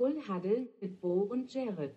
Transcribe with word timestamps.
Full 0.00 0.16
Huddle 0.26 0.66
mit 0.80 0.98
Bo 0.98 1.28
und 1.30 1.52
Jared. 1.52 1.94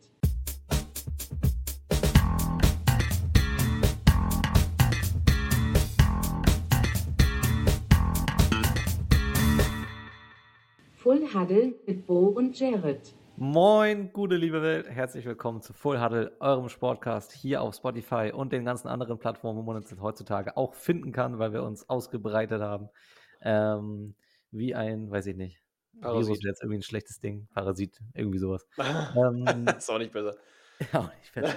Full 10.98 11.34
Huddle 11.34 11.76
mit 11.88 12.06
Bo 12.06 12.26
und 12.28 12.60
Jared. 12.60 13.16
Moin, 13.38 14.12
gute 14.12 14.36
liebe 14.36 14.62
Welt, 14.62 14.90
herzlich 14.90 15.26
willkommen 15.26 15.62
zu 15.62 15.72
Full 15.72 16.02
Huddle, 16.02 16.36
eurem 16.42 16.68
Sportcast 16.68 17.32
hier 17.32 17.62
auf 17.62 17.74
Spotify 17.76 18.34
und 18.36 18.52
den 18.52 18.66
ganzen 18.66 18.90
anderen 18.90 19.18
Plattformen, 19.18 19.60
wo 19.60 19.64
man 19.64 19.78
uns 19.78 19.96
heutzutage 20.02 20.58
auch 20.58 20.74
finden 20.74 21.14
kann, 21.14 21.40
weil 21.40 21.54
wir 21.54 21.64
uns 21.64 21.88
ausgebreitet 21.88 22.62
haben. 22.62 22.90
Ähm, 23.42 24.16
wie 24.52 24.76
ein, 24.76 25.10
weiß 25.10 25.28
ich 25.28 25.38
nicht, 25.38 25.63
Parasit. 26.02 26.28
Virus 26.28 26.44
wäre 26.44 26.50
jetzt 26.52 26.62
irgendwie 26.62 26.80
ein 26.80 26.84
schlechtes 26.84 27.20
Ding, 27.20 27.48
Parasit, 27.54 28.00
irgendwie 28.14 28.40
sowas. 28.40 28.68
ähm, 29.16 29.46
ist 29.78 29.90
auch 29.90 29.98
nicht 30.00 30.14
besser. 30.14 30.36
ja, 30.94 31.12
nicht 31.20 31.34
besser. 31.34 31.56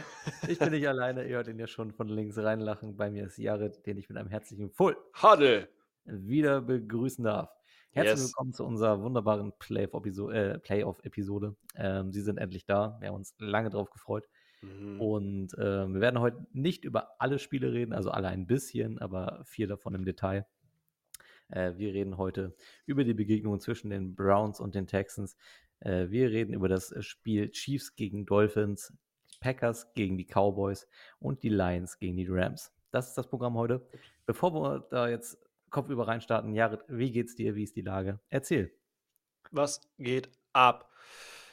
Ich 0.49 0.59
bin 0.59 0.71
nicht 0.71 0.87
alleine, 0.89 1.25
ihr 1.27 1.37
hört 1.37 1.49
ihn 1.49 1.59
ja 1.59 1.67
schon 1.67 1.93
von 1.93 2.09
links 2.09 2.37
reinlachen. 2.39 2.97
Bei 2.97 3.11
mir 3.11 3.25
ist 3.27 3.39
Jared, 3.39 3.85
den 3.87 3.97
ich 3.97 4.09
mit 4.09 4.19
einem 4.19 4.29
herzlichen 4.29 4.71
Full 4.71 4.97
Huddle. 5.23 5.69
wieder 6.05 6.61
begrüßen 6.61 7.25
darf. 7.25 7.51
Herzlich 7.91 8.19
Yes. 8.19 8.29
willkommen 8.29 8.53
zu 8.53 8.65
unserer 8.65 9.01
wunderbaren 9.03 9.53
Playoff-Episode. 9.59 10.35
Äh, 10.55 10.59
Playoff-Episode. 10.59 11.57
ähm, 11.77 12.13
Sie 12.13 12.21
sind 12.21 12.37
endlich 12.37 12.67
da. 12.67 12.99
Wir 13.01 13.09
haben 13.09 13.15
uns 13.15 13.35
lange 13.39 13.71
drauf 13.71 13.89
gefreut. 13.91 14.29
Mhm. 14.61 15.01
Und 15.01 15.55
äh, 15.55 15.87
wir 15.89 16.01
werden 16.01 16.21
heute 16.21 16.47
nicht 16.53 16.85
über 16.85 17.13
alle 17.19 17.39
Spiele 17.39 17.73
reden, 17.73 17.95
also 17.95 18.11
alle 18.11 18.29
ein 18.29 18.47
bisschen, 18.47 18.99
aber 18.99 19.43
vier 19.45 19.67
davon 19.67 19.95
im 19.95 20.05
Detail. 20.05 20.47
Äh, 21.49 21.75
wir 21.77 21.93
reden 21.93 22.19
heute 22.19 22.55
über 22.87 23.05
die 23.05 23.15
Begegnungen 23.15 23.61
zwischen 23.61 23.91
den 23.91 24.15
Browns 24.15 24.61
und 24.61 24.75
den 24.75 24.87
Texans. 24.87 25.37
Äh, 25.81 26.11
wir 26.11 26.31
reden 26.31 26.55
über 26.55 26.69
das 26.69 26.95
Spiel 27.05 27.51
Chiefs 27.51 27.95
gegen 27.97 28.27
Dolphins, 28.27 28.93
Packers 29.41 29.93
gegen 29.95 30.17
die 30.17 30.27
Cowboys 30.27 30.87
und 31.19 31.43
die 31.43 31.49
Lions 31.49 31.99
gegen 31.99 32.17
die 32.17 32.27
Rams. 32.29 32.73
Das 32.91 33.09
ist 33.09 33.19
das 33.19 33.29
Programm 33.29 33.55
heute. 33.55 33.87
Bevor 34.25 34.53
wir 34.55 34.87
da 34.91 35.09
jetzt 35.09 35.39
kopfüber 35.71 36.09
reinstarten, 36.09 36.55
Jared, 36.55 36.85
wie 36.89 37.13
geht's 37.13 37.35
dir? 37.35 37.55
Wie 37.55 37.63
ist 37.63 37.77
die 37.77 37.83
Lage? 37.83 38.19
Erzähl. 38.31 38.73
Was 39.51 39.81
geht 39.99 40.31
ab? 40.53 40.91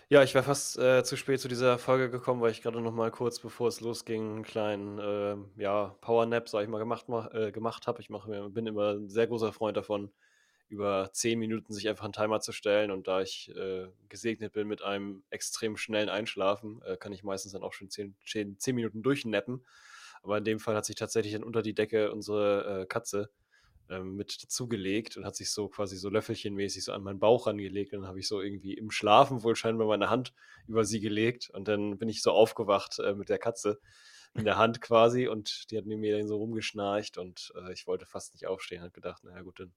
Ja, 0.09 0.22
ich 0.23 0.34
wäre 0.34 0.44
fast 0.44 0.78
äh, 0.78 1.04
zu 1.04 1.16
spät 1.18 1.40
zu 1.40 1.48
dieser 1.48 1.78
Folge 1.78 2.09
gekommen, 2.09 2.42
weil 2.42 2.52
ich 2.52 2.62
gerade 2.62 2.80
noch 2.82 2.92
mal 2.92 3.12
kurz 3.12 3.40
bevor 3.40 3.68
es 3.68 3.82
losging 3.82 4.34
einen 4.36 4.44
kleinen 4.44 5.00
äh, 5.00 5.36
ja, 5.62 5.96
Powernap, 6.02 6.50
sag 6.50 6.64
ich 6.64 6.70
mal, 6.70 6.78
gemacht, 6.80 7.06
mach, 7.09 7.32
äh, 7.34 7.52
gemacht 7.52 7.88
habe. 7.88 8.02
Ich 8.02 8.09
mache 8.09 8.30
mir, 8.30 8.50
bin 8.50 8.68
immer 8.68 8.94
ein 8.94 9.09
sehr 9.09 9.28
großer 9.28 9.54
Freund 9.54 9.78
davon, 9.78 10.12
über 10.70 11.09
zehn 11.14 11.40
Minuten 11.40 11.74
sich 11.74 11.88
einfach 11.90 12.04
einen 12.06 12.14
Timer 12.14 12.42
zu 12.42 12.52
stellen. 12.52 12.92
Und 12.92 13.08
da 13.08 13.22
ich 13.22 13.50
äh, 13.56 13.88
gesegnet 14.09 14.54
bin 14.54 14.68
mit 14.68 14.81
einem 14.84 15.24
extrem 15.30 15.78
schnellen 15.78 16.09
Einschlafen, 16.09 16.81
äh, 16.84 16.98
kann 16.98 17.14
ich 17.14 17.24
meistens 17.24 17.54
dann 17.54 17.64
auch 17.64 17.74
schon 17.74 17.90
zehn, 17.90 18.16
zehn, 18.26 18.59
zehn 18.59 18.76
Minuten 18.76 19.04
durchnappen. 19.04 19.66
Aber 20.22 20.38
in 20.38 20.46
dem 20.46 20.59
Fall 20.59 20.76
hat 20.76 20.86
sich 20.86 20.96
tatsächlich 20.96 21.34
dann 21.34 21.44
unter 21.44 21.62
die 21.62 21.74
Decke 21.76 22.12
unsere 22.12 22.81
äh, 22.81 22.86
Katze 22.86 23.30
ähm, 23.89 24.16
mit 24.16 24.44
dazugelegt 24.44 25.17
und 25.17 25.26
hat 25.26 25.36
sich 25.36 25.52
so 25.52 25.67
quasi 25.67 25.98
so 25.98 26.09
löffelchenmäßig 26.09 26.86
so 26.86 26.94
an 26.94 27.03
meinen 27.03 27.20
Bauch 27.20 27.48
rangelegt. 27.48 27.94
Und 27.94 28.02
dann 28.02 28.09
habe 28.09 28.20
ich 28.20 28.28
so 28.28 28.42
irgendwie 28.42 28.73
im 28.73 28.92
Schlafen 28.92 29.44
wohl 29.44 29.56
scheinbar 29.56 29.88
meine 29.88 30.09
Hand 30.09 30.34
über 30.67 30.86
sie 30.86 31.00
gelegt 31.00 31.50
und 31.50 31.67
dann 31.67 31.98
bin 31.98 32.09
ich 32.09 32.22
so 32.22 32.31
aufgewacht 32.31 33.00
äh, 33.00 33.14
mit 33.14 33.30
der 33.30 33.40
Katze 33.40 33.80
in 34.36 34.45
der 34.45 34.58
Hand 34.58 34.81
quasi 34.81 35.28
und 35.28 35.70
die 35.70 35.78
hat 35.78 35.86
neben 35.86 36.02
mir 36.02 36.17
dann 36.17 36.28
so 36.28 36.38
rumgeschnarcht 36.38 37.17
und 37.17 37.53
äh, 37.56 37.73
ich 37.73 37.86
wollte 37.88 38.06
fast 38.06 38.34
nicht 38.34 38.48
aufstehen, 38.48 38.81
hat 38.81 38.94
gedacht, 38.94 39.23
naja 39.23 39.42
gut, 39.42 39.59
dann, 39.59 39.73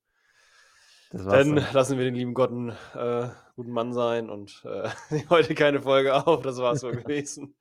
dann. 1.11 1.57
lassen 1.73 1.99
wir 1.99 2.05
den 2.05 2.15
lieben 2.15 2.35
Gott 2.35 2.51
einen 2.51 2.71
äh, 2.95 3.29
guten 3.55 3.71
Mann 3.71 3.93
sein 3.93 4.31
und 4.31 4.65
äh, 4.65 4.89
heute 5.31 5.55
keine 5.55 5.83
Folge 5.83 6.15
auf, 6.15 6.43
das 6.43 6.57
war 6.57 6.73
es 6.73 6.81
so 6.81 6.91
gewesen. 6.91 7.55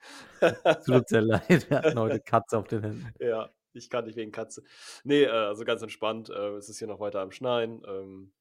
Tut 0.85 1.09
sehr 1.09 1.21
leid, 1.21 1.69
wir 1.69 1.79
hatten 1.79 1.99
heute 1.99 2.21
Katze 2.21 2.57
auf 2.57 2.67
den 2.67 2.81
Händen. 2.81 3.13
Ja, 3.19 3.49
ich 3.75 3.89
kann 3.89 4.05
nicht 4.05 4.15
wegen 4.15 4.31
Katze. 4.31 4.63
Nee, 5.03 5.23
äh, 5.23 5.29
also 5.29 5.65
ganz 5.65 5.81
entspannt. 5.81 6.29
Äh, 6.29 6.55
es 6.55 6.69
ist 6.69 6.79
hier 6.79 6.87
noch 6.87 6.99
weiter 6.99 7.21
am 7.21 7.31
Schneien. 7.31 7.83
Ähm, 7.87 8.33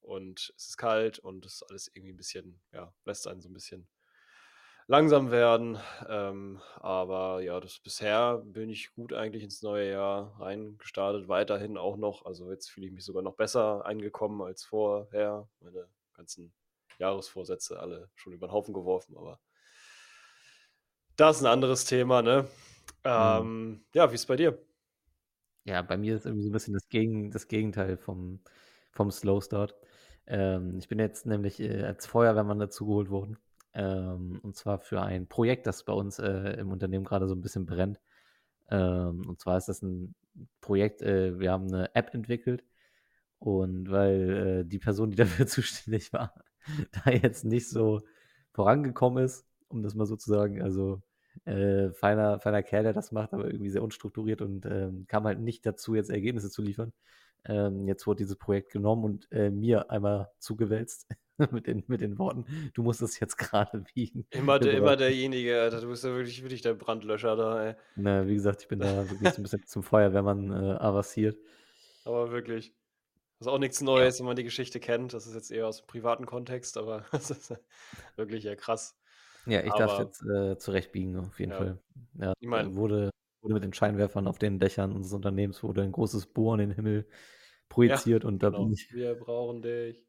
und 0.00 0.52
es 0.56 0.68
ist 0.68 0.76
kalt 0.76 1.18
und 1.18 1.44
es 1.46 1.54
ist 1.54 1.62
alles 1.70 1.88
irgendwie 1.94 2.12
ein 2.12 2.16
bisschen, 2.16 2.60
ja, 2.72 2.92
lässt 3.04 3.28
einen 3.28 3.40
so 3.40 3.48
ein 3.48 3.52
bisschen 3.54 3.86
langsam 4.86 5.30
werden. 5.30 5.78
Ähm, 6.08 6.60
aber 6.80 7.42
ja, 7.42 7.60
das 7.60 7.78
bisher 7.78 8.38
bin 8.38 8.68
ich 8.70 8.92
gut 8.94 9.12
eigentlich 9.12 9.44
ins 9.44 9.62
neue 9.62 9.90
Jahr 9.90 10.40
reingestartet, 10.40 11.28
weiterhin 11.28 11.76
auch 11.76 11.96
noch. 11.96 12.24
Also 12.24 12.50
jetzt 12.50 12.70
fühle 12.70 12.88
ich 12.88 12.92
mich 12.92 13.04
sogar 13.04 13.22
noch 13.22 13.36
besser 13.36 13.86
eingekommen 13.86 14.42
als 14.42 14.64
vorher. 14.64 15.48
Meine 15.60 15.88
ganzen 16.14 16.52
Jahresvorsätze 16.98 17.78
alle 17.78 18.10
schon 18.14 18.32
über 18.32 18.48
den 18.48 18.52
Haufen 18.52 18.74
geworfen, 18.74 19.16
aber 19.16 19.40
das 21.16 21.36
ist 21.36 21.42
ein 21.42 21.52
anderes 21.52 21.84
Thema, 21.84 22.22
ne? 22.22 22.48
Ähm, 23.04 23.82
ja, 23.94 24.10
wie 24.10 24.14
ist 24.14 24.26
bei 24.26 24.36
dir? 24.36 24.58
Ja, 25.64 25.82
bei 25.82 25.96
mir 25.96 26.16
ist 26.16 26.26
irgendwie 26.26 26.42
so 26.42 26.50
ein 26.50 26.52
bisschen 26.52 26.74
das, 26.74 26.88
Gegen, 26.88 27.30
das 27.30 27.48
Gegenteil 27.48 27.96
vom, 27.96 28.40
vom 28.92 29.10
Slow 29.10 29.40
Start. 29.42 29.74
Ähm, 30.26 30.78
ich 30.78 30.88
bin 30.88 30.98
jetzt 30.98 31.26
nämlich 31.26 31.60
äh, 31.60 31.82
als 31.82 32.06
Feuerwehrmann 32.06 32.58
dazu 32.58 32.86
geholt 32.86 33.10
worden. 33.10 33.38
Ähm, 33.74 34.40
und 34.42 34.56
zwar 34.56 34.78
für 34.78 35.00
ein 35.02 35.28
Projekt, 35.28 35.66
das 35.66 35.84
bei 35.84 35.92
uns 35.92 36.18
äh, 36.18 36.58
im 36.58 36.70
Unternehmen 36.72 37.04
gerade 37.04 37.28
so 37.28 37.34
ein 37.34 37.40
bisschen 37.40 37.66
brennt. 37.66 38.00
Ähm, 38.70 39.26
und 39.28 39.40
zwar 39.40 39.58
ist 39.58 39.68
das 39.68 39.82
ein 39.82 40.14
Projekt, 40.60 41.02
äh, 41.02 41.38
wir 41.38 41.52
haben 41.52 41.68
eine 41.68 41.94
App 41.94 42.14
entwickelt. 42.14 42.64
Und 43.38 43.90
weil 43.90 44.62
äh, 44.62 44.68
die 44.68 44.78
Person, 44.78 45.10
die 45.10 45.16
dafür 45.18 45.46
zuständig 45.46 46.12
war, 46.12 46.34
da 47.04 47.10
jetzt 47.10 47.44
nicht 47.44 47.68
so 47.68 48.00
vorangekommen 48.52 49.24
ist, 49.24 49.46
um 49.68 49.82
das 49.82 49.94
mal 49.94 50.06
so 50.06 50.16
zu 50.16 50.30
sagen, 50.30 50.62
also 50.62 51.02
äh, 51.44 51.90
feiner, 51.92 52.40
feiner 52.40 52.62
Kerl, 52.62 52.84
der 52.84 52.92
das 52.92 53.12
macht, 53.12 53.32
aber 53.32 53.46
irgendwie 53.46 53.70
sehr 53.70 53.82
unstrukturiert 53.82 54.42
und 54.42 54.66
ähm, 54.66 55.06
kam 55.08 55.24
halt 55.24 55.40
nicht 55.40 55.64
dazu, 55.66 55.94
jetzt 55.94 56.10
Ergebnisse 56.10 56.50
zu 56.50 56.62
liefern. 56.62 56.92
Ähm, 57.46 57.88
jetzt 57.88 58.06
wurde 58.06 58.18
dieses 58.18 58.36
Projekt 58.36 58.72
genommen 58.72 59.04
und 59.04 59.32
äh, 59.32 59.50
mir 59.50 59.90
einmal 59.90 60.30
zugewälzt 60.38 61.08
mit, 61.50 61.66
den, 61.66 61.84
mit 61.86 62.00
den 62.00 62.18
Worten, 62.18 62.44
du 62.74 62.82
musst 62.82 63.02
es 63.02 63.18
jetzt 63.18 63.36
gerade 63.38 63.84
biegen. 63.94 64.26
Immer, 64.30 64.58
der, 64.58 64.74
immer 64.74 64.96
derjenige, 64.96 65.60
Alter. 65.60 65.80
Du 65.80 65.88
bist 65.88 66.04
ja 66.04 66.10
wirklich, 66.10 66.42
wirklich 66.42 66.62
der 66.62 66.74
Brandlöscher 66.74 67.36
da, 67.36 67.68
ey. 67.68 67.74
Na, 67.96 68.26
wie 68.26 68.34
gesagt, 68.34 68.62
ich 68.62 68.68
bin 68.68 68.80
da 68.80 68.86
wirklich 69.10 69.32
so 69.32 69.40
ein 69.40 69.42
bisschen 69.42 69.66
zum 69.66 69.82
Feuerwehrmann 69.82 70.50
äh, 70.50 70.76
avanciert. 70.78 71.38
Aber 72.04 72.30
wirklich. 72.30 72.74
Das 73.38 73.46
ist 73.46 73.52
auch 73.54 73.58
nichts 73.58 73.80
Neues, 73.80 74.18
wenn 74.18 74.26
man 74.26 74.36
die 74.36 74.44
Geschichte 74.44 74.80
kennt. 74.80 75.14
Das 75.14 75.26
ist 75.26 75.34
jetzt 75.34 75.50
eher 75.50 75.66
aus 75.66 75.78
dem 75.78 75.86
privaten 75.86 76.26
Kontext, 76.26 76.76
aber 76.76 77.06
das 77.10 77.30
ist 77.30 77.54
wirklich 78.16 78.44
ja 78.44 78.54
krass. 78.54 78.99
Ja, 79.46 79.60
ich 79.64 79.72
darf 79.72 79.92
Aber- 79.92 80.02
jetzt 80.02 80.22
äh, 80.24 80.58
zurechtbiegen, 80.58 81.16
auf 81.16 81.38
jeden 81.40 81.52
Ja. 81.52 81.58
Fall. 81.58 81.78
Ja, 82.14 82.32
Ich 82.38 82.48
mein- 82.48 82.72
äh, 82.72 82.74
wurde, 82.76 83.10
wurde 83.42 83.54
mit 83.54 83.64
den 83.64 83.72
Scheinwerfern 83.72 84.26
auf 84.26 84.38
den 84.38 84.58
Dächern 84.58 84.92
unseres 84.92 85.14
Unternehmens 85.14 85.62
wurde 85.62 85.82
ein 85.82 85.92
großes 85.92 86.26
Bohr 86.26 86.54
in 86.54 86.60
den 86.60 86.70
Himmel 86.72 87.06
projiziert 87.68 88.24
und 88.24 88.42
da 88.42 88.50
Genau. 88.50 88.64
bin 88.64 88.72
ich 88.72 88.92
Wir 88.92 89.14
brauchen 89.14 89.62
dich. 89.62 90.04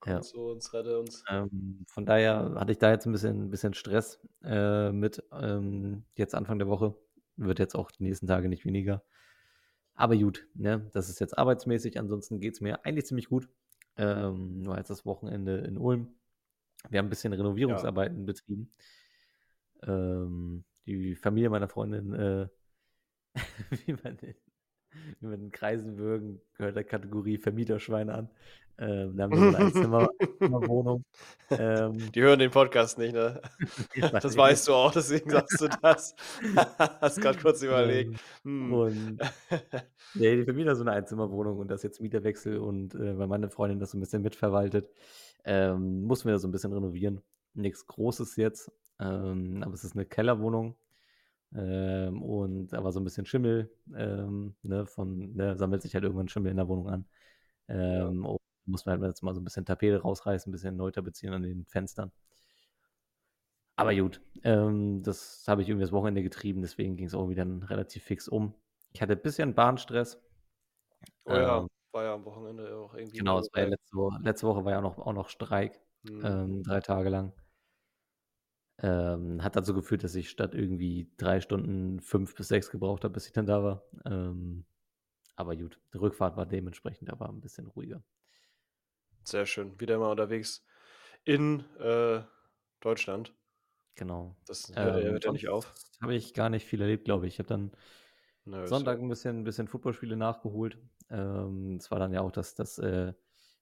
Komm 0.00 0.12
Ja. 0.12 0.20
zu 0.20 0.40
uns, 0.40 0.72
rette 0.72 0.98
uns. 1.00 1.24
Ähm, 1.28 1.84
von 1.88 2.06
daher 2.06 2.54
hatte 2.56 2.72
ich 2.72 2.78
da 2.78 2.90
jetzt 2.92 3.06
ein 3.06 3.12
bisschen, 3.12 3.44
ein 3.46 3.50
bisschen 3.50 3.74
Stress 3.74 4.20
äh, 4.44 4.92
mit 4.92 5.22
ähm, 5.32 6.04
jetzt 6.14 6.34
Anfang 6.34 6.58
der 6.58 6.68
Woche. 6.68 6.94
Wird 7.36 7.58
jetzt 7.58 7.74
auch 7.74 7.90
die 7.90 8.04
nächsten 8.04 8.26
Tage 8.26 8.48
nicht 8.48 8.64
weniger. 8.64 9.02
Aber 9.94 10.16
gut, 10.16 10.46
ne? 10.54 10.90
das 10.92 11.08
ist 11.08 11.18
jetzt 11.20 11.36
arbeitsmäßig. 11.36 11.98
Ansonsten 11.98 12.40
geht 12.40 12.54
es 12.54 12.60
mir 12.60 12.84
eigentlich 12.84 13.06
ziemlich 13.06 13.28
gut. 13.28 13.48
Ähm, 13.96 14.66
war 14.66 14.76
jetzt 14.76 14.90
das 14.90 15.06
Wochenende 15.06 15.58
in 15.58 15.78
Ulm. 15.78 16.14
Wir 16.88 16.98
haben 16.98 17.06
ein 17.06 17.10
bisschen 17.10 17.32
Renovierungsarbeiten 17.32 18.26
betrieben. 18.26 18.70
Ähm, 19.82 20.64
die 20.86 21.14
Familie 21.16 21.50
meiner 21.50 21.68
Freundin, 21.68 22.12
äh, 22.14 22.48
wie, 23.86 23.92
man 24.02 24.16
in, 24.18 24.34
wie 25.20 25.26
man 25.26 25.40
in 25.40 25.50
Kreisen 25.50 25.98
würgen, 25.98 26.40
gehört 26.54 26.76
der 26.76 26.84
Kategorie 26.84 27.38
Vermieterschweine 27.38 28.14
an. 28.14 28.30
Ähm, 28.78 29.16
da 29.16 29.22
haben 29.24 29.30
wir 29.32 29.38
so 29.38 29.44
eine 29.46 29.58
Einzimmer- 29.58 30.08
Einzimmerwohnung. 30.20 31.02
Ähm, 31.50 32.12
Die 32.12 32.20
hören 32.20 32.38
den 32.38 32.50
Podcast 32.50 32.98
nicht, 32.98 33.14
ne? 33.14 33.40
Das 34.12 34.36
weißt 34.36 34.68
du 34.68 34.74
auch, 34.74 34.92
deswegen 34.92 35.30
sagst 35.30 35.58
du 35.62 35.68
das. 35.80 36.14
Hast 37.00 37.20
gerade 37.20 37.38
kurz 37.38 37.62
überlegt. 37.62 38.10
Ähm, 38.44 38.70
Hm. 38.70 38.72
Und 38.74 39.18
ja, 40.14 40.34
die 40.36 40.44
Vermieter 40.44 40.76
so 40.76 40.82
eine 40.82 40.92
Einzimmerwohnung 40.92 41.58
und 41.58 41.68
das 41.68 41.82
jetzt 41.82 42.02
Mieterwechsel 42.02 42.58
und 42.58 42.94
äh, 42.94 43.16
weil 43.18 43.26
meine 43.28 43.48
Freundin 43.48 43.80
das 43.80 43.92
so 43.92 43.96
ein 43.96 44.00
bisschen 44.00 44.20
mitverwaltet, 44.22 44.90
ähm, 45.46 46.04
mussten 46.04 46.28
wir 46.28 46.34
das 46.34 46.42
so 46.42 46.48
ein 46.48 46.52
bisschen 46.52 46.74
renovieren. 46.74 47.22
Nichts 47.54 47.86
Großes 47.86 48.36
jetzt, 48.36 48.72
ähm, 49.00 49.62
aber 49.64 49.74
es 49.74 49.84
ist 49.84 49.94
eine 49.94 50.06
Kellerwohnung 50.06 50.76
ähm, 51.54 52.22
und 52.22 52.74
aber 52.74 52.92
so 52.92 53.00
ein 53.00 53.04
bisschen 53.04 53.26
Schimmel, 53.26 53.70
ähm, 53.96 54.56
ne, 54.62 54.86
von, 54.86 55.34
ne, 55.34 55.56
sammelt 55.56 55.82
sich 55.82 55.94
halt 55.94 56.04
irgendwann 56.04 56.28
Schimmel 56.28 56.50
in 56.50 56.56
der 56.58 56.68
Wohnung 56.68 56.88
an. 56.88 57.06
Ähm, 57.68 58.24
und 58.26 58.38
muss 58.66 58.86
man 58.86 59.00
halt 59.00 59.10
jetzt 59.10 59.22
mal 59.22 59.34
so 59.34 59.40
ein 59.40 59.44
bisschen 59.44 59.64
Tapete 59.66 60.02
rausreißen, 60.02 60.50
ein 60.50 60.52
bisschen 60.52 60.76
neu 60.76 60.90
tapezieren 60.90 61.34
an 61.34 61.42
den 61.42 61.66
Fenstern. 61.66 62.12
Aber 63.76 63.94
gut, 63.94 64.20
ähm, 64.42 65.02
das 65.02 65.44
habe 65.46 65.62
ich 65.62 65.68
irgendwie 65.68 65.84
das 65.84 65.92
Wochenende 65.92 66.22
getrieben, 66.22 66.62
deswegen 66.62 66.96
ging 66.96 67.06
es 67.06 67.14
auch 67.14 67.28
wieder 67.28 67.46
relativ 67.68 68.04
fix 68.04 68.28
um. 68.28 68.54
Ich 68.92 69.02
hatte 69.02 69.12
ein 69.12 69.22
bisschen 69.22 69.54
Bahnstress. 69.54 70.18
Oh 71.26 71.34
ja, 71.34 71.58
Ähm, 71.58 71.68
war 71.96 72.04
ja 72.04 72.14
am 72.14 72.24
Wochenende 72.24 72.76
auch 72.76 72.94
irgendwie. 72.94 73.18
Genau, 73.18 73.38
es 73.38 73.48
war 73.52 73.62
ja 73.62 73.66
dabei. 73.66 73.70
letzte 73.70 73.96
Woche, 73.96 74.18
letzte 74.22 74.46
Woche 74.46 74.64
war 74.64 74.72
ja 74.72 74.78
auch 74.78 74.82
noch, 74.82 74.98
auch 74.98 75.12
noch 75.12 75.28
Streik, 75.28 75.80
Hm. 76.06 76.24
ähm, 76.24 76.62
drei 76.62 76.80
Tage 76.80 77.08
lang. 77.08 77.32
Ähm, 78.78 79.42
hat 79.42 79.56
dazu 79.56 79.72
geführt, 79.74 80.04
dass 80.04 80.14
ich 80.14 80.28
statt 80.30 80.54
irgendwie 80.54 81.10
drei 81.16 81.40
Stunden 81.40 82.00
fünf 82.00 82.34
bis 82.34 82.48
sechs 82.48 82.70
gebraucht 82.70 83.04
habe, 83.04 83.14
bis 83.14 83.26
ich 83.26 83.32
dann 83.32 83.46
da 83.46 83.62
war. 83.62 83.84
Ähm, 84.04 84.66
aber 85.36 85.56
gut, 85.56 85.80
die 85.94 85.98
Rückfahrt 85.98 86.36
war 86.36 86.46
dementsprechend 86.46 87.10
aber 87.10 87.28
ein 87.28 87.40
bisschen 87.40 87.66
ruhiger. 87.68 88.02
Sehr 89.24 89.44
schön. 89.44 89.78
Wieder 89.78 89.98
mal 89.98 90.10
unterwegs 90.10 90.64
in 91.24 91.60
äh, 91.78 92.22
Deutschland. 92.80 93.34
Genau. 93.94 94.36
Das 94.46 94.72
hört, 94.78 95.04
Ähm, 95.04 95.12
hört 95.12 95.24
ja 95.24 95.32
nicht 95.32 95.48
auf. 95.48 95.74
habe 96.00 96.14
ich 96.14 96.34
gar 96.34 96.48
nicht 96.50 96.66
viel 96.66 96.80
erlebt, 96.80 97.04
glaube 97.04 97.26
ich. 97.26 97.34
Ich 97.34 97.38
habe 97.38 97.48
dann 97.48 97.72
Nö, 98.46 98.66
Sonntag 98.68 98.98
ein 99.00 99.08
bisschen, 99.08 99.40
ein 99.40 99.44
bisschen 99.44 99.68
Footballspiele 99.68 100.16
nachgeholt. 100.16 100.78
Ähm, 101.10 101.76
es 101.76 101.90
war 101.90 101.98
dann 101.98 102.12
ja 102.12 102.20
auch, 102.20 102.32
dass 102.32 102.54
das 102.54 102.78
äh, 102.78 103.14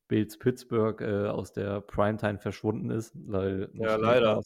Bills 0.08 0.38
Pittsburgh 0.38 1.00
äh, 1.00 1.28
aus 1.28 1.52
der 1.52 1.80
Primetime 1.80 2.38
verschwunden 2.38 2.90
ist, 2.90 3.12
weil 3.14 3.70
Ja, 3.74 3.96
leider. 3.96 4.40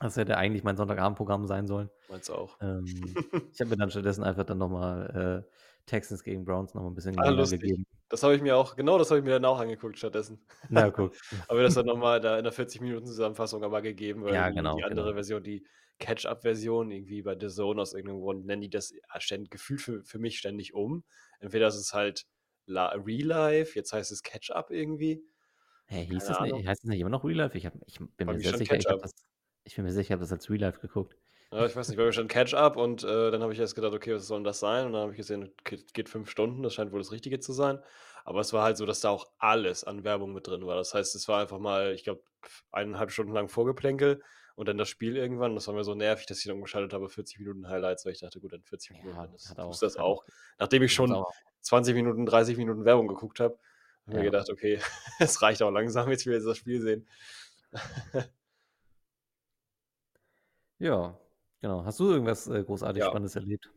Das 0.00 0.16
hätte 0.16 0.36
eigentlich 0.36 0.62
mein 0.64 0.76
Sonntagabendprogramm 0.76 1.46
sein 1.46 1.66
sollen. 1.66 1.90
Meins 2.08 2.30
auch. 2.30 2.58
Ähm, 2.60 3.16
ich 3.52 3.60
habe 3.60 3.70
mir 3.70 3.76
dann 3.76 3.90
stattdessen 3.90 4.24
einfach 4.24 4.44
dann 4.44 4.58
nochmal 4.58 5.44
äh, 5.48 5.52
Texans 5.86 6.22
gegen 6.24 6.44
Browns 6.44 6.74
noch 6.74 6.82
mal 6.82 6.88
ein 6.90 6.94
bisschen 6.94 7.16
Ah, 7.16 7.32
gegeben. 7.48 7.86
Das 8.08 8.22
habe 8.22 8.34
ich 8.36 8.42
mir 8.42 8.56
auch, 8.56 8.76
genau 8.76 8.96
das 8.98 9.10
habe 9.10 9.18
ich 9.18 9.24
mir 9.24 9.32
dann 9.32 9.44
auch 9.44 9.58
angeguckt 9.58 9.98
stattdessen. 9.98 10.46
Na, 10.70 10.90
guck. 10.90 11.12
Aber 11.48 11.62
das 11.62 11.74
dann 11.74 11.86
nochmal 11.86 12.20
da 12.20 12.38
in 12.38 12.44
der 12.44 12.52
40-Minuten-Zusammenfassung 12.52 13.62
aber 13.64 13.82
gegeben, 13.82 14.24
weil 14.24 14.34
Ja, 14.34 14.48
genau, 14.50 14.76
die 14.76 14.84
andere 14.84 15.12
genau. 15.12 15.14
Version, 15.14 15.42
die 15.42 15.66
Catch-Up-Version, 15.98 16.90
irgendwie 16.90 17.22
bei 17.22 17.36
The 17.38 17.48
Zone 17.48 17.80
aus 17.80 17.92
irgendeinem 17.92 18.20
Grund, 18.20 18.46
nennen 18.46 18.62
die 18.62 18.70
das 18.70 18.92
ja, 18.92 19.20
ständ, 19.20 19.50
gefühlt 19.50 19.80
für, 19.80 20.04
für 20.04 20.18
mich 20.18 20.38
ständig 20.38 20.74
um. 20.74 21.04
Entweder 21.40 21.68
ist 21.68 21.76
es 21.76 21.92
halt 21.92 22.26
La 22.66 22.88
Real 22.90 23.26
Life, 23.26 23.74
jetzt 23.74 23.92
heißt 23.92 24.12
es 24.12 24.22
Catch-Up 24.22 24.70
irgendwie. 24.70 25.22
Hey, 25.86 26.06
hieß 26.06 26.26
Keine 26.26 26.50
das 26.50 26.58
nicht, 26.58 26.66
heißt 26.66 26.82
das 26.82 26.88
nicht 26.88 27.00
immer 27.00 27.10
noch 27.10 27.24
Real 27.24 27.38
Life? 27.38 27.56
Ich, 27.56 27.66
hab, 27.66 27.74
ich 27.86 27.98
bin 27.98 28.26
mir 28.26 28.38
sicher, 28.38 28.60
ich, 28.60 28.70
hab 28.70 28.76
Catch-Up. 28.76 29.02
das, 29.02 29.12
ich 29.64 29.76
bin 29.76 29.84
mir 29.84 29.90
sicher, 29.90 30.02
ich 30.02 30.12
habe 30.12 30.20
das 30.20 30.32
als 30.32 30.48
Real 30.50 30.60
Life 30.60 30.80
geguckt. 30.80 31.16
Ja, 31.50 31.64
ich 31.64 31.74
weiß 31.74 31.88
nicht, 31.88 31.96
bei 31.96 32.04
mir 32.04 32.12
stand 32.12 32.30
Catch-Up 32.30 32.76
und 32.76 33.04
äh, 33.04 33.30
dann 33.30 33.42
habe 33.42 33.54
ich 33.54 33.58
erst 33.58 33.74
gedacht, 33.74 33.94
okay, 33.94 34.14
was 34.14 34.26
soll 34.26 34.38
denn 34.38 34.44
das 34.44 34.60
sein? 34.60 34.86
Und 34.86 34.92
dann 34.92 35.02
habe 35.02 35.12
ich 35.12 35.16
gesehen, 35.16 35.50
geht 35.64 36.10
fünf 36.10 36.28
Stunden, 36.28 36.62
das 36.62 36.74
scheint 36.74 36.92
wohl 36.92 37.00
das 37.00 37.10
Richtige 37.10 37.40
zu 37.40 37.54
sein. 37.54 37.78
Aber 38.26 38.40
es 38.40 38.52
war 38.52 38.62
halt 38.62 38.76
so, 38.76 38.84
dass 38.84 39.00
da 39.00 39.08
auch 39.08 39.30
alles 39.38 39.84
an 39.84 40.04
Werbung 40.04 40.34
mit 40.34 40.46
drin 40.46 40.66
war. 40.66 40.76
Das 40.76 40.92
heißt, 40.92 41.14
es 41.14 41.26
war 41.26 41.40
einfach 41.40 41.58
mal, 41.58 41.94
ich 41.94 42.04
glaube, 42.04 42.22
eineinhalb 42.70 43.10
Stunden 43.10 43.32
lang 43.32 43.48
Vorgeplänkel 43.48 44.22
und 44.58 44.66
dann 44.66 44.76
das 44.76 44.88
Spiel 44.88 45.16
irgendwann. 45.16 45.54
Das 45.54 45.68
war 45.68 45.74
mir 45.74 45.84
so 45.84 45.94
nervig, 45.94 46.26
dass 46.26 46.38
ich 46.38 46.44
dann 46.46 46.56
umgeschaltet 46.56 46.92
habe, 46.92 47.08
40 47.08 47.38
Minuten 47.38 47.68
Highlights, 47.68 48.04
weil 48.04 48.12
ich 48.12 48.18
dachte, 48.18 48.40
gut, 48.40 48.52
dann 48.52 48.64
40 48.64 48.90
Minuten, 48.90 49.16
Ja, 49.16 49.22
dann 49.24 49.32
ist, 49.32 49.48
hat 49.50 49.60
auch. 49.60 49.78
das 49.78 49.96
auch. 49.96 50.24
Nachdem 50.58 50.82
ich 50.82 50.92
schon 50.92 51.12
auch. 51.12 51.32
20 51.60 51.94
Minuten, 51.94 52.26
30 52.26 52.56
Minuten 52.56 52.84
Werbung 52.84 53.06
geguckt 53.06 53.38
habe, 53.38 53.54
habe 53.54 53.62
ich 54.08 54.14
mir 54.16 54.24
Ja. 54.24 54.24
gedacht, 54.24 54.50
okay, 54.50 54.80
es 55.20 55.40
reicht 55.42 55.62
auch 55.62 55.70
langsam, 55.70 56.10
jetzt 56.10 56.26
will 56.26 56.32
ich 56.32 56.38
jetzt 56.38 56.48
das 56.48 56.58
Spiel 56.58 56.80
sehen. 56.80 57.06
Ja, 60.80 61.18
genau. 61.60 61.84
Hast 61.84 62.00
du 62.00 62.10
irgendwas 62.10 62.46
äh, 62.48 62.62
großartig 62.64 63.00
Ja. 63.02 63.08
Spannendes 63.10 63.36
erlebt? 63.36 63.70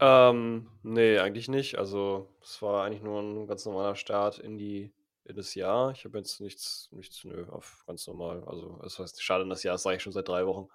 Ähm, 0.00 0.68
nee, 0.82 1.18
eigentlich 1.18 1.48
nicht. 1.48 1.76
Also, 1.78 2.28
es 2.42 2.60
war 2.62 2.84
eigentlich 2.84 3.02
nur 3.02 3.20
ein 3.20 3.46
ganz 3.46 3.64
normaler 3.66 3.96
Start 3.96 4.38
in 4.38 4.56
die 4.58 4.92
in 5.28 5.36
das 5.36 5.54
Jahr. 5.54 5.92
Ich 5.92 6.04
habe 6.04 6.18
jetzt 6.18 6.40
nichts 6.40 6.88
nichts 6.90 7.22
nö, 7.24 7.46
auf 7.48 7.84
ganz 7.86 8.06
normal. 8.06 8.42
Also, 8.46 8.80
es 8.84 8.98
heißt, 8.98 9.22
schade, 9.22 9.46
das 9.48 9.62
Jahr 9.62 9.74
ist 9.74 9.86
eigentlich 9.86 10.02
schon 10.02 10.12
seit 10.12 10.28
3 10.28 10.46
Wochen 10.46 10.68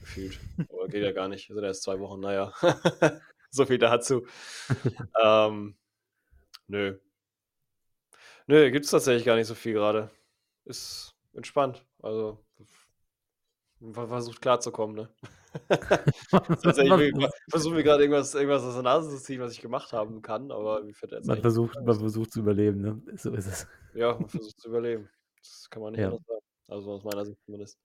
gefühlt. 0.00 0.40
Aber 0.70 0.88
geht 0.88 1.02
ja 1.04 1.12
gar 1.12 1.28
nicht. 1.28 1.48
Es 1.50 1.54
sind 1.54 1.64
erst 1.64 1.82
2 1.82 2.00
Wochen, 2.00 2.20
na 2.20 2.32
ja. 2.32 2.52
So 3.54 3.66
viel 3.66 3.76
dazu. 3.76 4.26
Ähm, 5.22 5.76
nö. 6.68 6.98
Nö, 8.46 8.70
gibt's 8.70 8.90
tatsächlich 8.90 9.26
gar 9.26 9.36
nicht 9.36 9.46
so 9.46 9.54
viel 9.54 9.74
gerade. 9.74 10.10
Ist 10.64 11.14
entspannt. 11.34 11.84
Also, 12.02 12.42
versucht 13.92 14.40
klarzukommen, 14.40 14.96
ne? 14.96 15.08
Man, 16.32 17.30
versuchen 17.50 17.76
wir 17.76 17.82
gerade 17.82 18.02
irgendwas 18.04 18.34
irgendwas 18.34 18.62
aus 18.62 18.74
der 18.74 18.82
Nase 18.82 19.10
zu 19.10 19.22
ziehen, 19.22 19.40
was 19.40 19.52
ich 19.52 19.60
gemacht 19.60 19.92
haben 19.92 20.22
kann, 20.22 20.50
aber 20.50 20.82
mir 20.82 20.94
fällt 20.94 21.12
jetzt 21.12 21.26
man, 21.26 21.40
versucht, 21.40 21.74
man 21.84 21.98
versucht 21.98 22.32
zu 22.32 22.40
überleben, 22.40 22.80
ne? 22.80 23.02
So 23.16 23.34
ist 23.34 23.46
es. 23.46 23.66
Ja, 23.94 24.14
man 24.14 24.28
versucht 24.28 24.58
zu 24.60 24.68
überleben. 24.68 25.08
Das 25.38 25.68
kann 25.70 25.82
man 25.82 25.92
nicht 25.92 26.00
Ja. 26.00 26.08
anders 26.08 26.22
sagen. 26.26 26.40
Also, 26.68 26.92
aus 26.92 27.04
meiner 27.04 27.26
Sicht 27.26 27.38
zumindest. 27.44 27.78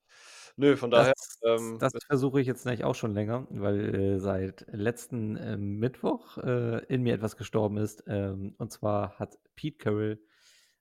Nö, 0.56 0.78
von 0.78 0.92
daher, 0.92 1.14
Das, 1.14 1.40
ähm, 1.44 1.78
das 1.80 1.92
versuche 2.08 2.40
ich 2.40 2.48
jetzt 2.48 2.66
nämlich 2.66 2.84
auch 2.86 2.96
schon 2.96 3.14
länger, 3.14 3.48
weil 3.50 3.96
äh, 3.96 4.20
seit 4.20 4.66
letzten 4.72 5.36
äh, 5.36 5.58
Mittwoch 5.58 6.38
äh, 6.38 6.86
in 6.86 7.02
mir 7.04 7.14
etwas 7.16 7.36
gestorben 7.36 7.78
ist. 7.78 8.04
Ähm, 8.08 8.56
und 8.58 8.72
zwar 8.72 9.20
hat 9.20 9.38
Pete 9.56 9.78
Carroll 9.78 10.22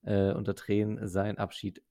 äh, 0.04 0.32
unter 0.32 0.54
Tränen 0.54 1.08
seinen 1.08 1.38
Abschied 1.38 1.82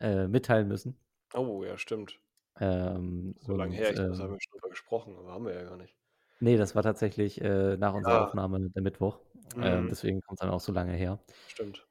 äh, 0.00 0.26
mitteilen 0.26 0.68
müssen. 0.68 0.98
oh, 1.34 1.64
ja, 1.64 1.76
stimmt. 1.76 2.18
Ähm, 2.60 3.34
So 3.40 3.56
lange 3.56 3.74
her, 3.74 3.90
ich 3.90 3.96
dachte, 3.96 4.10
das 4.10 4.20
haben 4.20 4.30
ähm, 4.30 4.34
wir 4.34 4.40
schon 4.40 4.52
drüber 4.52 4.68
gesprochen, 4.70 5.16
aber 5.16 5.32
haben 5.32 5.44
wir 5.44 5.54
ja 5.54 5.64
gar 5.64 5.76
nicht. 5.76 5.96
nee, 6.40 6.56
das 6.56 6.74
war 6.74 6.82
tatsächlich 6.82 7.40
äh, 7.40 7.76
nach 7.76 7.94
unserer 7.94 8.14
Ja. 8.14 8.18
Aufnahme 8.18 8.70
der 8.70 8.82
Mittwoch. 8.82 9.20
Ähm, 9.60 9.86
Mhm. 9.86 9.88
deswegen 9.88 10.20
kommt 10.22 10.38
es 10.38 10.40
dann 10.42 10.50
auch 10.50 10.60
so 10.60 10.72
lange 10.72 10.92
her. 10.92 11.18
Stimmt. 11.48 11.84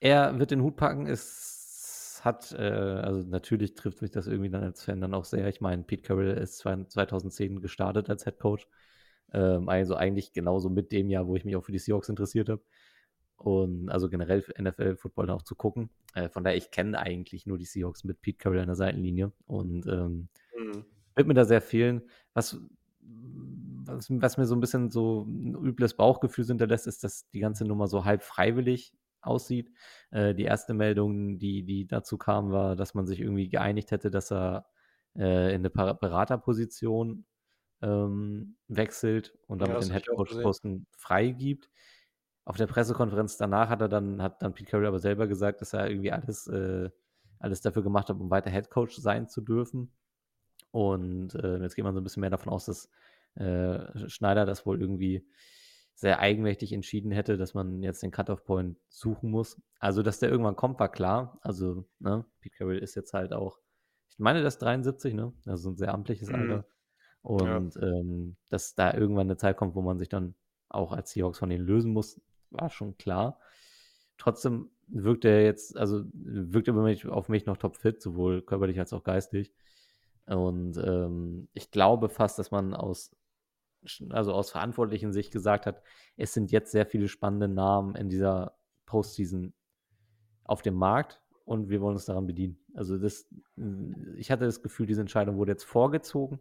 Er 0.00 0.38
wird 0.38 0.50
den 0.50 0.62
Hut 0.62 0.76
packen. 0.76 1.06
Es 1.06 2.20
hat, 2.24 2.52
äh, 2.52 2.58
also 2.58 3.22
natürlich 3.28 3.74
trifft 3.74 4.02
mich 4.02 4.10
das 4.10 4.26
irgendwie 4.26 4.50
dann 4.50 4.62
als 4.64 4.84
Fan 4.84 5.00
dann 5.00 5.14
auch 5.14 5.24
sehr. 5.24 5.48
Ich 5.48 5.60
meine, 5.60 5.82
Pete 5.84 6.02
Carroll 6.02 6.28
ist 6.28 6.58
zwei- 6.58 6.84
2010 6.84 7.60
gestartet 7.60 8.10
als 8.10 8.24
Head 8.24 8.38
Coach. 8.38 8.68
Ähm, 9.32 9.68
also 9.68 9.94
eigentlich 9.96 10.32
genauso 10.32 10.70
mit 10.70 10.92
dem 10.92 11.10
Jahr, 11.10 11.26
wo 11.26 11.36
ich 11.36 11.44
mich 11.44 11.56
auch 11.56 11.64
für 11.64 11.72
die 11.72 11.78
Seahawks 11.78 12.08
interessiert 12.08 12.48
habe. 12.48 12.62
Und 13.38 13.88
also 13.90 14.08
generell 14.10 14.42
für 14.42 14.54
NFL-Football 14.58 15.30
auch 15.30 15.42
zu 15.42 15.54
gucken. 15.54 15.90
Äh, 16.14 16.28
von 16.28 16.44
daher, 16.44 16.56
ich 16.58 16.70
kenne 16.72 16.98
eigentlich 16.98 17.46
nur 17.46 17.58
die 17.58 17.64
Seahawks 17.66 18.04
mit 18.04 18.20
Pete 18.20 18.38
Carroll 18.38 18.58
an 18.60 18.66
der 18.66 18.74
Seitenlinie. 18.76 19.32
Und 19.46 19.86
ähm, 19.86 20.28
Mhm. 20.56 20.84
wird 21.14 21.28
mir 21.28 21.34
da 21.34 21.44
sehr 21.44 21.60
fehlen. 21.60 22.02
Was, 22.34 22.60
was, 23.00 24.08
was 24.10 24.36
mir 24.38 24.46
so 24.46 24.54
ein 24.56 24.60
bisschen 24.60 24.90
so 24.90 25.22
ein 25.22 25.54
übles 25.54 25.94
Bauchgefühl 25.94 26.46
hinterlässt, 26.46 26.86
ist, 26.86 27.04
dass 27.04 27.28
die 27.30 27.40
ganze 27.40 27.64
Nummer 27.64 27.86
so 27.88 28.04
halb 28.04 28.22
freiwillig 28.22 28.92
aussieht. 29.20 29.72
Äh, 30.10 30.34
die 30.34 30.44
erste 30.44 30.74
Meldung, 30.74 31.38
die, 31.38 31.64
die 31.64 31.86
dazu 31.86 32.18
kam, 32.18 32.50
war, 32.52 32.76
dass 32.76 32.94
man 32.94 33.06
sich 33.06 33.20
irgendwie 33.20 33.48
geeinigt 33.48 33.90
hätte, 33.90 34.10
dass 34.10 34.30
er 34.32 34.66
äh, 35.16 35.54
in 35.54 35.60
eine 35.66 35.70
Beraterposition 35.70 37.24
ähm, 37.82 38.56
wechselt 38.68 39.38
und 39.46 39.60
Ja, 39.60 39.66
damit 39.66 39.76
das 39.78 39.88
den. 39.88 39.94
Headcoach-Posten 39.94 40.86
freigibt. 40.92 41.70
Auf 42.48 42.56
der 42.56 42.66
Pressekonferenz 42.66 43.36
danach 43.36 43.68
hat 43.68 43.82
er 43.82 43.90
dann, 43.90 44.22
hat 44.22 44.40
dann 44.40 44.54
Pete 44.54 44.70
Carroll 44.70 44.86
aber 44.86 45.00
selber 45.00 45.26
gesagt, 45.26 45.60
dass 45.60 45.74
er 45.74 45.90
irgendwie 45.90 46.12
alles, 46.12 46.46
äh, 46.46 46.88
alles 47.38 47.60
dafür 47.60 47.82
gemacht 47.82 48.08
hat, 48.08 48.18
um 48.18 48.30
weiter 48.30 48.48
Headcoach 48.48 48.92
sein 48.92 49.28
zu 49.28 49.42
dürfen. 49.42 49.92
Und 50.70 51.34
äh, 51.34 51.58
jetzt 51.58 51.74
geht 51.74 51.84
man 51.84 51.92
so 51.92 52.00
ein 52.00 52.04
bisschen 52.04 52.22
mehr 52.22 52.30
davon 52.30 52.50
aus, 52.50 52.64
dass 52.64 52.88
äh, 53.34 54.08
Schneider 54.08 54.46
das 54.46 54.64
wohl 54.64 54.80
irgendwie 54.80 55.28
sehr 55.94 56.20
eigenmächtig 56.20 56.72
entschieden 56.72 57.10
hätte, 57.10 57.36
dass 57.36 57.52
man 57.52 57.82
jetzt 57.82 58.02
den 58.02 58.12
Cut-Off-Point 58.12 58.78
suchen 58.88 59.30
muss. 59.30 59.60
Also, 59.78 60.02
dass 60.02 60.18
der 60.18 60.30
irgendwann 60.30 60.56
kommt, 60.56 60.80
war 60.80 60.90
klar. 60.90 61.38
Also, 61.42 61.84
ne, 61.98 62.24
Pete 62.40 62.56
Carroll 62.56 62.78
ist 62.78 62.94
jetzt 62.94 63.12
halt 63.12 63.34
auch, 63.34 63.58
ich 64.08 64.18
meine, 64.18 64.42
das 64.42 64.54
ist 64.54 64.62
73, 64.62 65.12
ne? 65.12 65.34
Also 65.44 65.68
ein 65.68 65.76
sehr 65.76 65.92
amtliches 65.92 66.30
Mhm. 66.30 66.34
Alter. 66.34 66.54
Ja. 66.54 66.64
Und 67.20 67.76
ähm, 67.76 68.36
dass 68.48 68.74
da 68.74 68.94
irgendwann 68.94 69.26
eine 69.26 69.36
Zeit 69.36 69.58
kommt, 69.58 69.74
wo 69.74 69.82
man 69.82 69.98
sich 69.98 70.08
dann 70.08 70.34
auch 70.70 70.92
als 70.92 71.10
Seahawks 71.10 71.40
von 71.40 71.50
denen 71.50 71.66
lösen 71.66 71.92
muss, 71.92 72.18
war 72.50 72.70
schon 72.70 72.96
klar. 72.96 73.38
Trotzdem 74.16 74.70
wirkt 74.88 75.24
er 75.24 75.44
jetzt, 75.44 75.76
also 75.76 76.04
wirkt 76.12 76.68
er 76.68 77.12
auf 77.12 77.28
mich 77.28 77.46
noch 77.46 77.56
topfit, 77.56 78.02
sowohl 78.02 78.42
körperlich 78.42 78.78
als 78.78 78.92
auch 78.92 79.04
geistig. 79.04 79.52
Und 80.26 80.76
ähm, 80.78 81.48
ich 81.52 81.70
glaube 81.70 82.08
fast, 82.08 82.38
dass 82.38 82.50
man 82.50 82.74
aus, 82.74 83.14
also 84.10 84.32
aus 84.32 84.50
verantwortlichen 84.50 85.12
Sicht 85.12 85.32
gesagt 85.32 85.66
hat, 85.66 85.82
es 86.16 86.34
sind 86.34 86.50
jetzt 86.50 86.72
sehr 86.72 86.86
viele 86.86 87.08
spannende 87.08 87.48
Namen 87.48 87.94
in 87.94 88.08
dieser 88.08 88.56
Postseason 88.86 89.52
auf 90.44 90.62
dem 90.62 90.74
Markt 90.74 91.22
und 91.44 91.68
wir 91.70 91.80
wollen 91.80 91.94
uns 91.94 92.06
daran 92.06 92.26
bedienen. 92.26 92.58
Also 92.74 92.98
das, 92.98 93.26
ich 94.16 94.30
hatte 94.30 94.44
das 94.44 94.62
Gefühl, 94.62 94.86
diese 94.86 95.00
Entscheidung 95.00 95.36
wurde 95.36 95.52
jetzt 95.52 95.64
vorgezogen. 95.64 96.40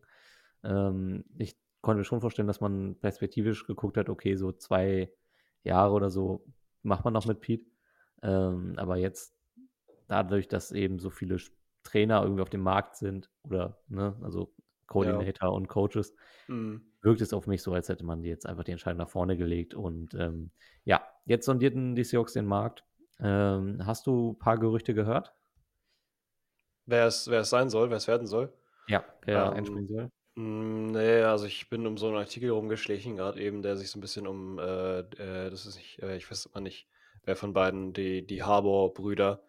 Ähm, 0.63 1.23
ich 1.37 1.57
konnte 1.81 1.99
mir 1.99 2.05
schon 2.05 2.21
vorstellen, 2.21 2.47
dass 2.47 2.61
man 2.61 2.95
perspektivisch 2.99 3.65
geguckt 3.67 3.97
hat, 3.97 4.09
okay, 4.09 4.35
so 4.35 4.51
zwei 4.51 5.11
Jahre 5.63 5.93
oder 5.93 6.09
so 6.09 6.45
macht 6.83 7.03
man 7.05 7.13
noch 7.13 7.25
mit 7.25 7.41
Pete. 7.41 7.65
Ähm, 8.21 8.73
aber 8.77 8.97
jetzt, 8.97 9.35
dadurch, 10.07 10.47
dass 10.47 10.71
eben 10.71 10.99
so 10.99 11.09
viele 11.09 11.37
Trainer 11.83 12.23
irgendwie 12.23 12.41
auf 12.41 12.49
dem 12.49 12.61
Markt 12.61 12.95
sind 12.95 13.29
oder, 13.43 13.79
ne, 13.87 14.15
also 14.21 14.53
Coordinator 14.87 15.49
ja. 15.49 15.55
und 15.55 15.67
Coaches, 15.67 16.15
Mhm. 16.47 16.81
wirkt 17.01 17.21
es 17.21 17.33
auf 17.33 17.45
mich 17.45 17.61
so, 17.61 17.73
als 17.73 17.89
hätte 17.89 18.05
man 18.05 18.23
jetzt 18.23 18.45
einfach 18.45 18.63
die 18.63 18.71
Entscheidung 18.71 18.99
nach 18.99 19.09
vorne 19.09 19.37
gelegt. 19.37 19.73
Und 19.73 20.13
ähm, 20.13 20.51
ja, 20.85 21.05
jetzt 21.25 21.45
sondierten 21.45 21.95
die 21.95 22.03
Seahawks 22.03 22.33
den 22.33 22.45
Markt. 22.45 22.85
Ähm, 23.19 23.85
hast 23.85 24.07
du 24.07 24.31
ein 24.31 24.39
paar 24.39 24.57
Gerüchte 24.57 24.93
gehört? 24.93 25.33
Wer 26.85 27.07
es, 27.07 27.29
wer 27.29 27.41
es 27.41 27.49
sein 27.49 27.69
soll, 27.69 27.89
wer 27.89 27.97
es 27.97 28.07
werden 28.07 28.27
soll? 28.27 28.53
Ja, 28.87 29.03
wer 29.23 29.47
ähm, 29.47 29.53
einspringen 29.53 29.87
soll. 29.87 30.11
Nee, 30.39 31.24
also 31.24 31.46
ich 31.48 31.67
bin 31.67 31.88
um 31.88 31.98
so 31.98 32.08
einen 32.08 32.17
Artikel 32.17 32.51
rumgeschlichen, 32.51 33.15
gerade 33.17 33.41
eben, 33.41 33.63
der 33.63 33.75
sich 33.75 33.89
so 33.89 33.98
ein 33.98 34.01
bisschen 34.01 34.27
um, 34.27 34.60
äh, 34.60 35.00
äh, 35.00 35.50
das 35.50 35.65
ist 35.65 35.77
nicht, 35.77 36.00
äh, 36.03 36.15
ich 36.15 36.29
weiß 36.29 36.46
immer 36.46 36.62
nicht, 36.62 36.88
wer 37.24 37.36
von 37.36 37.53
beiden, 37.53 37.91
die, 37.91 38.24
die 38.25 38.44
Harbor-Brüder, 38.44 39.44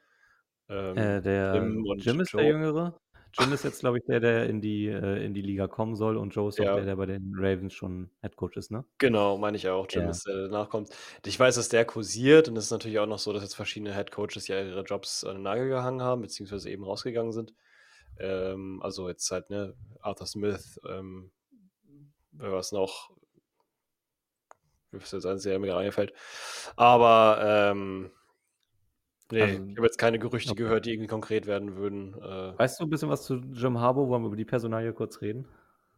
ähm, 0.69 1.19
äh, 1.19 1.21
der 1.23 1.55
Jim, 1.55 1.85
Jim 1.99 2.21
ist 2.21 2.33
Joe. 2.33 2.41
der 2.41 2.47
Jüngere, 2.49 3.01
Jim 3.35 3.53
ist 3.53 3.65
jetzt, 3.65 3.81
glaube 3.81 3.99
ich, 3.99 4.05
der, 4.07 4.21
der 4.21 4.47
in 4.49 4.61
die, 4.61 4.87
äh, 4.89 5.25
in 5.25 5.35
die 5.35 5.43
Liga 5.43 5.69
kommen 5.69 5.97
soll 5.97 6.17
und 6.17 6.35
Joe 6.35 6.49
ist 6.49 6.61
auch 6.61 6.65
Ja. 6.67 6.75
der, 6.75 6.85
der 6.85 6.97
bei 6.97 7.07
den 7.07 7.33
Ravens 7.37 7.75
schon 7.75 8.11
Headcoach 8.23 8.57
ist, 8.57 8.71
ne? 8.71 8.85
Genau, 9.01 9.39
meine 9.39 9.57
ich 9.57 9.69
auch. 9.69 9.87
Jim 9.89 10.09
Ja. 10.09 10.11
ist 10.11 10.27
der, 10.27 10.35
der 10.35 10.49
danach 10.49 10.69
kommt. 10.71 10.91
Ich 11.25 11.39
weiß, 11.39 11.55
dass 11.55 11.69
der 11.69 11.85
kursiert 11.85 12.49
und 12.49 12.57
es 12.57 12.65
ist 12.65 12.71
natürlich 12.73 12.99
auch 12.99 13.07
noch 13.07 13.21
so, 13.21 13.33
dass 13.33 13.43
jetzt 13.45 13.55
verschiedene 13.55 13.95
Head 13.95 14.11
Coaches 14.11 14.49
ja 14.49 14.61
ihre 14.61 14.83
Jobs 14.83 15.23
an 15.23 15.35
den 15.37 15.43
Nagel 15.43 15.69
gehangen 15.69 16.03
haben, 16.03 16.23
beziehungsweise 16.23 16.69
eben 16.71 16.83
rausgegangen 16.83 17.33
sind. 17.33 17.55
Ähm, 18.19 18.81
also 18.83 19.09
jetzt 19.09 19.31
halt, 19.31 19.51
ne, 19.51 19.75
Arthur 20.01 20.27
Smith, 20.27 20.81
ähm, 20.89 21.31
wer 22.33 22.53
war 22.53 22.61
es 22.61 22.73
noch? 22.73 23.11
Ist 24.93 25.13
jetzt 25.13 25.27
eins, 25.27 25.43
der 25.43 25.59
mir 25.59 25.67
gerade 25.67 25.85
einfällt. 25.87 26.13
Aber 26.77 27.39
ähm, 27.43 28.11
nee, 29.31 29.43
Also, 29.43 29.65
ich 29.69 29.77
habe 29.77 29.87
jetzt 29.87 29.99
keine 29.99 30.19
Gerüchte 30.19 30.53
okay. 30.53 30.63
gehört, 30.63 30.87
die 30.87 30.93
irgendwie 30.93 31.09
konkret 31.09 31.47
werden 31.47 31.77
würden. 31.77 32.15
Äh, 32.15 32.59
Weißt 32.59 32.81
du 32.81 32.85
ein 32.85 32.91
bisschen 32.91 33.09
was 33.11 33.25
zu 33.25 33.37
Jim 33.53 33.79
Harbaugh? 33.79 34.09
Wollen 34.09 34.23
wir 34.23 34.29
über 34.29 34.37
die 34.37 34.45
Personalie 34.45 34.93
kurz 34.93 35.21
reden? 35.21 35.47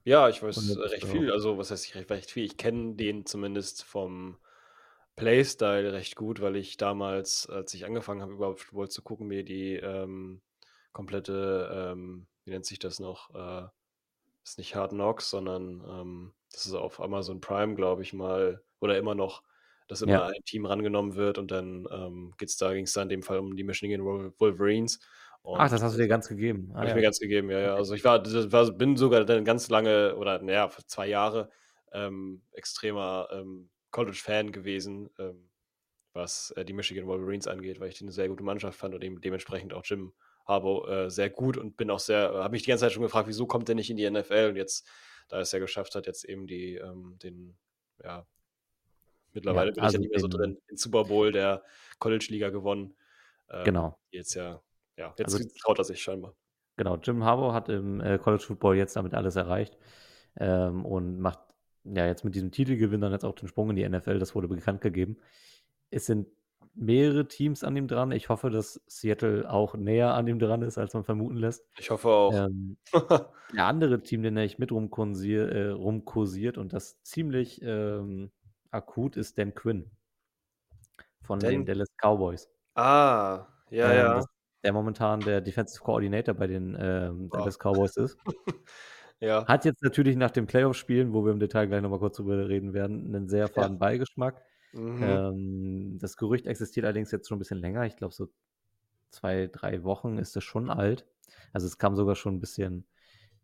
Ja, 0.04 0.28
ich 0.28 0.42
weiß 0.42 0.76
äh, 0.76 0.78
recht 0.88 1.02
du 1.02 1.08
viel. 1.08 1.30
Also, 1.32 1.58
was 1.58 1.70
heißt 1.70 1.84
ich 1.86 1.94
recht, 1.94 2.10
recht 2.10 2.30
viel? 2.30 2.44
Ich 2.44 2.56
kenne 2.56 2.94
den 2.94 3.26
zumindest 3.26 3.84
vom 3.84 4.38
Playstyle 5.16 5.92
recht 5.92 6.16
gut, 6.16 6.40
weil 6.40 6.56
ich 6.56 6.76
damals, 6.76 7.48
als 7.48 7.74
ich 7.74 7.84
angefangen 7.84 8.22
habe, 8.22 8.32
überhaupt 8.32 8.60
Football 8.60 8.88
zu 8.88 9.02
gucken, 9.02 9.28
mir 9.28 9.44
die 9.44 9.74
ähm, 9.76 10.40
komplette, 10.92 11.92
ähm, 11.92 12.26
wie 12.44 12.50
nennt 12.50 12.66
sich 12.66 12.78
das 12.78 13.00
noch? 13.00 13.34
Äh, 13.34 13.68
ist 14.44 14.58
nicht 14.58 14.74
Hard 14.74 14.92
Knocks, 14.92 15.30
sondern 15.30 15.84
ähm, 15.88 16.34
das 16.52 16.66
ist 16.66 16.74
auf 16.74 17.00
Amazon 17.00 17.40
Prime, 17.40 17.74
glaube 17.74 18.02
ich 18.02 18.12
mal, 18.12 18.62
oder 18.80 18.98
immer 18.98 19.14
noch, 19.14 19.42
dass 19.88 20.02
immer 20.02 20.24
Ja. 20.24 20.26
ein 20.26 20.42
Team 20.46 20.66
rangenommen 20.66 21.14
wird 21.16 21.38
und 21.38 21.50
dann 21.50 21.86
ähm, 21.90 22.34
geht's 22.38 22.56
da, 22.56 22.72
ging 22.74 22.84
es 22.84 22.92
da 22.92 23.02
in 23.02 23.08
dem 23.10 23.22
Fall 23.22 23.38
um 23.38 23.56
die 23.56 23.64
Michigan 23.64 24.02
Wol- 24.02 24.32
Wolverines. 24.38 25.00
Ach, 25.52 25.68
Und 25.68 25.70
das 25.70 25.82
hast 25.82 25.94
du 25.94 25.98
dir 25.98 26.08
ganz 26.08 26.28
gegeben. 26.28 26.70
Ah, 26.74 26.78
habe 26.78 26.88
ich 26.88 26.94
mir 26.94 27.02
ganz 27.02 27.18
gegeben, 27.18 27.50
ja, 27.50 27.60
ja. 27.60 27.74
Also 27.74 27.94
ich 27.94 28.04
war, 28.04 28.22
das 28.22 28.52
war, 28.52 28.70
bin 28.72 28.96
sogar 28.96 29.24
dann 29.24 29.44
ganz 29.44 29.68
lange 29.68 30.16
oder 30.16 30.40
naja, 30.42 30.68
für 30.68 30.84
zwei 30.86 31.06
Jahre 31.08 31.50
ähm, 31.92 32.42
extremer 32.52 33.28
ähm, 33.32 33.70
College-Fan 33.90 34.52
gewesen, 34.52 35.10
ähm, 35.18 35.50
was 36.14 36.52
äh, 36.52 36.64
die 36.64 36.72
Michigan 36.74 37.06
Wolverines 37.06 37.48
angeht, 37.48 37.80
weil 37.80 37.88
ich 37.90 37.98
die 37.98 38.04
eine 38.04 38.12
sehr 38.12 38.28
gute 38.28 38.44
Mannschaft 38.44 38.78
fand 38.78 38.94
und 38.94 39.02
dem, 39.02 39.20
dementsprechend 39.20 39.74
auch 39.74 39.84
Jim 39.84 40.14
Harbaugh 40.46 40.88
äh, 40.88 41.10
sehr 41.10 41.30
gut 41.30 41.56
und 41.56 41.76
bin 41.76 41.90
auch 41.90 41.98
sehr, 41.98 42.32
habe 42.34 42.52
mich 42.52 42.62
die 42.62 42.70
ganze 42.70 42.84
Zeit 42.84 42.92
schon 42.92 43.02
gefragt, 43.02 43.28
wieso 43.28 43.46
kommt 43.46 43.68
der 43.68 43.74
nicht 43.74 43.90
in 43.90 43.96
die 43.96 44.08
NFL 44.08 44.48
und 44.50 44.56
jetzt, 44.56 44.86
da 45.28 45.36
er 45.36 45.42
es 45.42 45.52
ja 45.52 45.58
geschafft 45.58 45.94
hat, 45.94 46.06
jetzt 46.06 46.24
eben 46.24 46.46
die, 46.46 46.76
ähm, 46.76 47.16
den, 47.22 47.56
ja, 48.02 48.26
mittlerweile 49.32 49.70
Ja, 49.70 49.74
bin 49.74 49.84
ich 49.84 49.92
ja 49.92 49.98
also 49.98 49.98
nicht 49.98 50.10
mehr 50.10 50.20
so 50.20 50.28
drin, 50.28 50.58
den 50.70 50.76
Super 50.76 51.04
Bowl 51.04 51.32
der 51.32 51.62
College-Liga 51.98 52.50
gewonnen. 52.50 52.94
Ähm, 53.50 53.64
genau. 53.64 53.98
jetzt 54.10 54.34
ja, 54.34 54.60
ja, 54.96 55.14
jetzt 55.18 55.34
Also 55.34 55.48
traut 55.62 55.78
er 55.78 55.84
sich 55.84 56.02
scheinbar. 56.02 56.34
Genau, 56.76 56.96
Jim 56.96 57.24
Harbaugh 57.24 57.52
hat 57.52 57.68
im 57.68 58.00
äh, 58.00 58.18
College 58.18 58.42
Football 58.42 58.76
jetzt 58.76 58.96
damit 58.96 59.14
alles 59.14 59.36
erreicht 59.36 59.76
ähm, 60.38 60.84
und 60.84 61.20
macht 61.20 61.40
ja 61.84 62.06
jetzt 62.06 62.24
mit 62.24 62.34
diesem 62.34 62.50
Titelgewinn 62.50 63.00
dann 63.00 63.12
jetzt 63.12 63.24
auch 63.24 63.34
den 63.34 63.48
Sprung 63.48 63.70
in 63.70 63.76
die 63.76 63.88
NFL. 63.88 64.18
Das 64.18 64.34
wurde 64.34 64.48
bekannt 64.48 64.80
gegeben. 64.80 65.18
Es 65.90 66.06
sind 66.06 66.26
mehrere 66.74 67.26
Teams 67.28 67.64
an 67.64 67.76
ihm 67.76 67.88
dran. 67.88 68.12
Ich 68.12 68.28
hoffe, 68.28 68.50
dass 68.50 68.80
Seattle 68.86 69.50
auch 69.50 69.74
näher 69.74 70.14
an 70.14 70.26
ihm 70.26 70.38
dran 70.38 70.62
ist, 70.62 70.78
als 70.78 70.94
man 70.94 71.04
vermuten 71.04 71.36
lässt. 71.36 71.64
Ich 71.78 71.90
hoffe 71.90 72.08
auch. 72.08 72.32
Ähm, 72.32 72.76
der 73.54 73.66
andere 73.66 74.02
Team, 74.02 74.22
den 74.22 74.36
ich 74.36 74.58
mit 74.58 74.72
rumkursier, 74.72 75.48
äh, 75.50 75.68
rumkursiert 75.70 76.58
und 76.58 76.72
das 76.72 77.02
ziemlich 77.02 77.60
ähm, 77.62 78.30
akut 78.70 79.16
ist 79.16 79.38
Dan 79.38 79.54
Quinn 79.54 79.90
von 81.22 81.38
den 81.38 81.64
Dan 81.64 81.66
Dallas 81.66 81.88
Cowboys. 82.02 82.48
Ah, 82.74 83.46
ja, 83.70 83.90
Ähm, 83.90 83.96
ja. 83.96 84.24
der 84.64 84.72
momentan 84.72 85.20
der 85.20 85.40
Defensive 85.40 85.82
Coordinator 85.82 86.34
bei 86.34 86.46
den 86.46 86.76
ähm. 86.80 87.30
Dallas 87.30 87.58
Cowboys 87.58 87.96
ist. 87.96 88.18
Ja. 89.22 89.46
Hat 89.46 89.66
jetzt 89.66 89.82
natürlich 89.82 90.16
nach 90.16 90.30
dem 90.30 90.46
Playoff-Spielen, 90.46 91.12
wo 91.12 91.26
wir 91.26 91.32
im 91.32 91.40
Detail 91.40 91.66
gleich 91.66 91.82
nochmal 91.82 91.98
kurz 91.98 92.16
drüber 92.16 92.48
reden 92.48 92.72
werden, 92.72 93.14
einen 93.14 93.28
sehr 93.28 93.48
Ja. 93.48 93.48
faden 93.48 93.78
Beigeschmack. 93.78 94.42
Mhm. 94.72 95.02
Ähm, 95.02 95.98
das 96.00 96.16
Gerücht 96.16 96.46
existiert 96.46 96.84
allerdings 96.84 97.10
jetzt 97.10 97.28
schon 97.28 97.36
ein 97.36 97.40
bisschen 97.40 97.58
länger. 97.58 97.84
Ich 97.86 97.96
glaube, 97.96 98.14
so 98.14 98.28
zwei, 99.10 99.48
drei 99.52 99.82
Wochen 99.84 100.18
ist 100.18 100.36
das 100.36 100.44
schon 100.44 100.70
alt. 100.70 101.06
Also 101.52 101.66
es 101.66 101.78
kam 101.78 101.96
sogar 101.96 102.16
schon 102.16 102.36
ein 102.36 102.40
bisschen, 102.40 102.86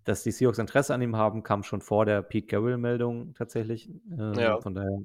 dass 0.05 0.23
die 0.23 0.33
Seahawks 0.33 0.59
Interesse 0.59 0.95
an 0.95 1.03
ihm 1.03 1.17
haben, 1.17 1.43
kam 1.43 1.63
schon 1.63 1.81
vor 1.81 2.07
der 2.07 2.23
Pete 2.23 2.47
Carroll-Meldung 2.47 3.35
tatsächlich. 3.35 3.91
Ähm, 4.11 4.35
Ja. 4.35 4.61
Von 4.61 4.75
daher 4.75 5.01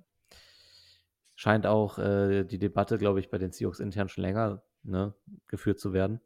scheint 1.35 1.65
auch 1.65 1.97
äh, 1.97 2.43
die 2.43 2.59
Debatte, 2.59 2.97
glaube 2.97 3.19
ich, 3.19 3.29
bei 3.29 3.37
den 3.37 3.51
Seahawks 3.51 3.79
intern 3.79 4.09
schon 4.09 4.23
länger 4.23 4.63
ne, 4.83 5.13
geführt 5.47 5.79
zu 5.79 5.93
werden. 5.93 6.21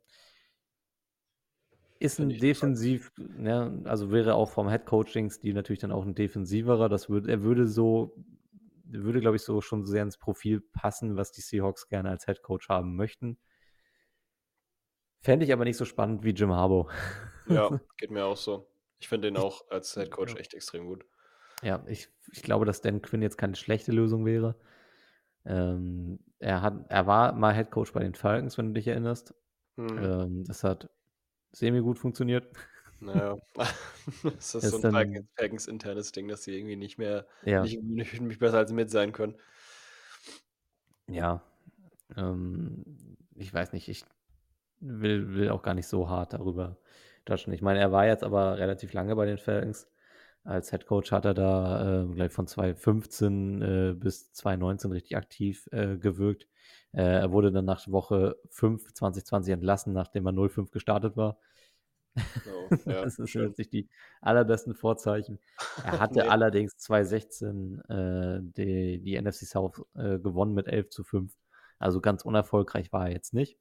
Ist 1.97 2.19
ein 2.19 2.29
defensiv, 2.29 3.13
ne, 3.17 3.81
also 3.85 4.11
wäre 4.11 4.35
auch 4.35 4.49
vom 4.51 4.69
Head 4.69 4.85
Coaching-Stil 4.85 5.53
natürlich 5.53 5.79
dann 5.79 5.93
auch 5.93 6.03
ein 6.03 6.13
defensiverer. 6.13 6.89
Das 6.89 7.09
würde, 7.09 7.31
er 7.31 7.41
würde 7.41 7.67
so, 7.67 8.13
würde, 8.87 9.19
glaube 9.19 9.35
ich, 9.35 9.43
so 9.43 9.61
schon 9.61 9.85
sehr 9.85 10.03
ins 10.03 10.17
Profil 10.17 10.61
passen, 10.61 11.17
was 11.17 11.31
die 11.31 11.41
Seahawks 11.41 11.87
gerne 11.87 12.09
als 12.09 12.25
Head 12.25 12.41
Coach 12.41 12.69
haben 12.69 12.95
möchten. 12.95 13.37
Fände 15.21 15.45
ich 15.45 15.53
aber 15.53 15.65
nicht 15.65 15.77
so 15.77 15.85
spannend 15.85 16.23
wie 16.23 16.31
Jim 16.31 16.51
Harbaugh. 16.51 16.91
Ja, 17.47 17.69
geht 17.97 18.11
mir 18.11 18.25
auch 18.25 18.37
so. 18.37 18.67
Ich 18.99 19.07
finde 19.07 19.27
den 19.27 19.37
auch 19.37 19.69
als 19.69 19.93
Head 19.95 20.11
Coach 20.11 20.35
echt 20.35 20.53
extrem 20.53 20.85
gut. 20.85 21.05
ja 21.61 21.83
ich, 21.87 22.09
ich 22.31 22.43
glaube, 22.43 22.65
dass 22.65 22.81
Dan 22.81 23.01
Quinn 23.01 23.21
jetzt 23.21 23.37
keine 23.37 23.55
schlechte 23.55 23.91
Lösung 23.91 24.25
wäre. 24.25 24.55
Ähm, 25.45 26.19
er, 26.39 26.61
hat, 26.61 26.85
er 26.89 27.07
war 27.07 27.33
mal 27.33 27.53
Head 27.53 27.71
Coach 27.71 27.91
bei 27.93 28.01
den 28.01 28.15
Falcons, 28.15 28.57
wenn 28.57 28.67
du 28.67 28.73
dich 28.73 28.87
erinnerst. 28.87 29.33
Mhm. 29.75 29.97
Ähm, 29.97 30.43
das 30.45 30.63
hat 30.63 30.89
semi 31.51 31.81
gut 31.81 31.99
funktioniert. 31.99 32.47
Naja, 32.99 33.37
das 34.23 34.55
ist 34.55 34.69
so 34.69 34.77
Ist 34.77 34.77
ein 34.77 34.81
dann, 34.81 34.93
Falcons, 34.93 35.27
Falcons 35.35 35.67
internes 35.67 36.11
Ding, 36.11 36.27
dass 36.27 36.43
sie 36.43 36.57
irgendwie 36.57 36.75
nicht 36.75 36.97
mehr, 36.97 37.27
ja, 37.43 37.61
nicht, 37.61 37.81
nicht, 37.83 38.21
nicht 38.21 38.39
besser 38.39 38.57
als 38.57 38.71
mit 38.71 38.89
sein 38.89 39.11
können. 39.11 39.35
ja, 41.07 41.41
ähm, 42.15 42.83
ich 43.35 43.53
weiß 43.53 43.73
nicht, 43.73 43.89
ich 43.89 44.05
will, 44.79 45.33
will 45.35 45.49
auch 45.49 45.63
gar 45.63 45.73
nicht 45.73 45.87
so 45.87 46.09
hart 46.09 46.33
darüber 46.33 46.77
judgen. 47.27 47.53
Ich 47.53 47.61
meine, 47.61 47.79
er 47.79 47.91
war 47.91 48.05
jetzt 48.05 48.23
aber 48.23 48.57
relativ 48.57 48.93
lange 48.93 49.15
bei 49.15 49.25
den 49.25 49.37
Falcons. 49.37 49.89
Als 50.43 50.69
Head 50.69 50.85
Coach 50.85 51.11
hat 51.11 51.25
er 51.25 51.33
da 51.33 52.03
äh, 52.03 52.13
gleich 52.13 52.31
von 52.31 52.47
2015 52.47 53.61
äh, 53.61 53.93
bis 53.95 54.31
2019 54.33 54.91
richtig 54.91 55.17
aktiv 55.17 55.67
äh, 55.71 55.97
gewirkt. 55.97 56.47
Äh, 56.91 57.01
er 57.01 57.31
wurde 57.31 57.51
dann 57.51 57.65
nach 57.65 57.87
Woche 57.87 58.37
5 58.49 58.93
2020 58.93 59.53
entlassen, 59.53 59.93
nachdem 59.93 60.27
er 60.27 60.33
0-5 60.33 60.71
gestartet 60.71 61.17
war. 61.17 61.39
Oh, 62.47 62.69
ja, 62.85 63.03
Das 63.03 63.17
jetzt 63.17 63.57
nicht 63.57 63.73
die 63.73 63.89
allerbesten 64.21 64.75
Vorzeichen. 64.75 65.39
Er 65.83 65.99
hatte 65.99 66.15
Nee. 66.15 66.29
allerdings 66.29 66.77
2016 66.77 67.81
äh, 67.89 68.39
die, 68.41 69.01
die 69.01 69.15
NFC 69.15 69.45
South 69.45 69.81
äh, 69.95 70.19
gewonnen 70.19 70.53
mit 70.53 70.67
11 70.67 70.89
zu 70.89 71.03
5. 71.03 71.33
Also 71.79 72.01
ganz 72.01 72.23
unerfolgreich 72.23 72.91
war 72.93 73.07
er 73.07 73.13
jetzt 73.13 73.33
nicht. 73.33 73.57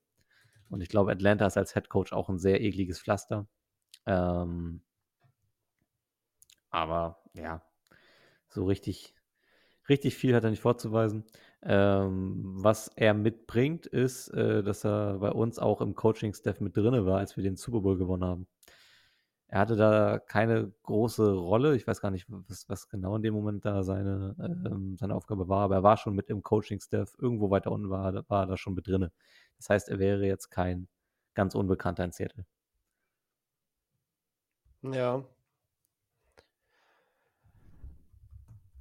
Und 0.71 0.81
ich 0.81 0.89
glaube, 0.89 1.13
Atlanta 1.13 1.47
ist 1.47 1.57
als 1.57 1.75
Head 1.75 1.89
Coach 1.89 2.13
auch 2.13 2.29
ein 2.29 2.39
sehr 2.39 2.61
ekliges 2.61 3.01
Pflaster. 3.01 3.47
Ähm, 4.07 4.83
aber 6.71 7.19
ja, 7.35 7.63
so 8.49 8.65
richtig, 8.65 9.15
richtig 9.89 10.17
viel 10.17 10.35
hat 10.35 10.45
er 10.45 10.51
nicht 10.51 10.63
vorzuweisen. 10.63 11.25
Ähm, 11.67 12.43
was 12.63 12.89
er 12.89 13.15
mitbringt, 13.15 13.87
ist, 13.87 14.29
äh, 14.29 14.63
dass 14.63 14.85
er 14.85 15.19
bei 15.19 15.31
uns 15.33 15.59
auch 15.59 15.81
im 15.81 15.95
Coaching-Staff 15.95 16.61
mit 16.61 16.77
drinne 16.77 17.07
war, 17.07 17.19
als 17.19 17.37
wir 17.37 17.43
den 17.43 17.57
Super 17.57 17.81
Bowl 17.81 17.97
gewonnen 17.97 18.25
haben. 18.25 18.47
Er 19.49 19.61
hatte 19.61 19.77
da 19.77 20.19
keine 20.19 20.73
große 20.83 21.33
Rolle. 21.33 21.77
Ich 21.77 21.87
weiß 21.87 22.01
gar 22.01 22.11
nicht, 22.11 22.27
was, 22.29 22.69
was 22.69 22.89
genau 22.89 23.17
in 23.17 23.23
dem 23.23 23.35
Moment 23.35 23.65
da 23.65 23.83
seine, 23.83 24.35
ähm, 24.39 24.97
seine 24.99 25.15
Aufgabe 25.15 25.49
war, 25.49 25.63
aber 25.65 25.77
er 25.77 25.83
war 25.83 25.97
schon 25.97 26.15
mit 26.15 26.29
im 26.29 26.43
Coaching-Staff. 26.43 27.17
Irgendwo 27.19 27.51
weiter 27.51 27.73
unten 27.73 27.89
war, 27.89 28.13
war 28.29 28.43
er 28.43 28.47
da 28.47 28.57
schon 28.57 28.75
mit 28.75 28.87
drinne. 28.87 29.13
Das 29.57 29.71
heißt, 29.71 29.89
er 29.89 29.99
wäre 29.99 30.27
jetzt 30.27 30.51
kein 30.51 30.89
ganz 31.35 31.55
Unbekannter 31.55 32.05
in 32.05 32.13
Seattle. 32.13 32.45
Ja, 34.83 35.25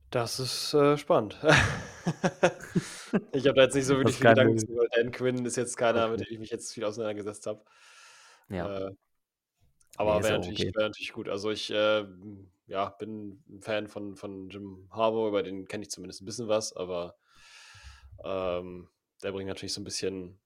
das 0.09 0.39
ist 0.39 0.73
äh, 0.73 0.97
spannend. 0.97 1.39
Ich 3.31 3.45
habe 3.45 3.55
da 3.55 3.63
jetzt 3.63 3.75
nicht 3.75 3.85
so 3.85 3.97
wirklich 3.97 4.19
kein 4.19 4.35
Gedanken 4.35 4.57
zu, 4.57 4.67
weil 4.75 4.87
Dan 4.95 5.11
Quinn 5.11 5.45
ist 5.45 5.55
jetzt 5.55 5.77
keiner, 5.77 6.09
mit 6.09 6.21
Okay. 6.21 6.29
dem 6.29 6.33
ich 6.33 6.39
mich 6.39 6.49
jetzt 6.49 6.73
viel 6.73 6.83
auseinandergesetzt 6.83 7.45
habe. 7.45 7.63
Ja. 8.49 8.87
Äh, 8.87 8.95
Nee, 9.99 9.99
aber 10.01 10.19
ist 10.19 10.23
wäre 10.23 10.39
natürlich, 10.39 10.59
okay. 10.61 10.71
wär 10.75 10.83
natürlich 10.87 11.13
gut. 11.13 11.29
Also 11.29 11.51
ich 11.51 11.69
äh, 11.69 12.05
ja, 12.67 12.89
bin 12.89 13.43
ein 13.49 13.61
Fan 13.61 13.87
von, 13.87 14.15
von 14.15 14.49
Jim 14.49 14.87
Harbaugh, 14.91 15.27
über 15.27 15.43
den 15.43 15.67
kenne 15.67 15.83
ich 15.83 15.91
zumindest 15.91 16.21
ein 16.21 16.25
bisschen 16.25 16.47
was, 16.47 16.73
aber 16.75 17.15
ähm, 18.23 18.89
der 19.21 19.31
bringt 19.31 19.49
natürlich 19.49 19.73
so 19.73 19.81
ein 19.81 19.83
bisschen. 19.83 20.39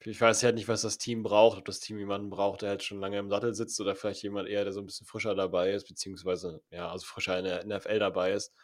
Ich 0.00 0.20
weiß 0.20 0.42
halt 0.44 0.54
nicht, 0.54 0.68
was 0.68 0.82
das 0.82 0.98
Team 0.98 1.22
braucht, 1.22 1.58
ob 1.58 1.64
das 1.64 1.80
Team 1.80 1.98
jemanden 1.98 2.30
braucht, 2.30 2.62
der 2.62 2.68
halt 2.68 2.82
schon 2.84 3.00
lange 3.00 3.18
im 3.18 3.30
Sattel 3.30 3.54
sitzt 3.54 3.80
oder 3.80 3.94
vielleicht 3.96 4.22
jemand 4.22 4.48
eher, 4.48 4.62
der 4.62 4.72
so 4.72 4.80
ein 4.80 4.86
bisschen 4.86 5.06
frischer 5.06 5.34
dabei 5.34 5.72
ist, 5.72 5.88
beziehungsweise 5.88 6.62
ja, 6.70 6.90
also 6.90 7.06
frischer 7.06 7.38
in 7.38 7.44
der 7.44 7.64
NFL 7.66 7.98
dabei 7.98 8.32
ist. 8.32 8.54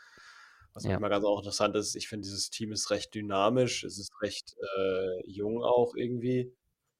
Was 0.75 0.85
Ja. 0.85 0.91
manchmal 0.91 1.11
ganz 1.11 1.25
auch 1.25 1.38
interessant 1.38 1.76
ist, 1.76 1.95
ich 1.97 2.09
finde, 2.09 2.25
dieses 2.26 2.50
Team 2.50 2.73
ist 2.73 2.91
recht 2.91 3.14
dynamisch, 3.14 3.85
es 3.85 3.99
ist 3.99 4.12
recht 4.23 4.57
äh, 4.79 5.31
jung 5.31 5.62
auch 5.62 5.95
irgendwie, 5.97 6.55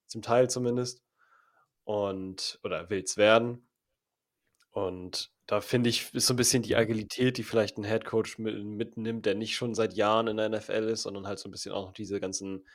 zum 0.07 0.21
Teil 0.21 0.49
zumindest. 0.49 1.01
und 1.85 2.59
oder 2.63 2.89
will 2.89 3.03
es 3.03 3.17
werden. 3.17 3.67
Und 4.71 5.31
da 5.45 5.61
finde 5.61 5.89
ich, 5.89 6.13
ist 6.13 6.25
so 6.27 6.33
ein 6.33 6.37
bisschen 6.37 6.63
die 6.63 6.75
Agilität, 6.75 7.37
die 7.37 7.43
vielleicht 7.43 7.77
ein 7.77 7.83
Headcoach 7.83 8.37
mit, 8.39 8.63
mitnimmt, 8.63 9.25
der 9.25 9.35
nicht 9.35 9.55
schon 9.55 9.75
seit 9.75 9.93
Jahren 9.93 10.27
in 10.27 10.37
der 10.37 10.47
NFL 10.47 10.89
ist, 10.89 11.03
sondern 11.03 11.27
halt 11.27 11.39
so 11.39 11.47
ein 11.47 11.51
bisschen 11.51 11.71
auch 11.73 11.85
noch 11.87 11.93
diese 11.93 12.19
ganzen 12.19 12.65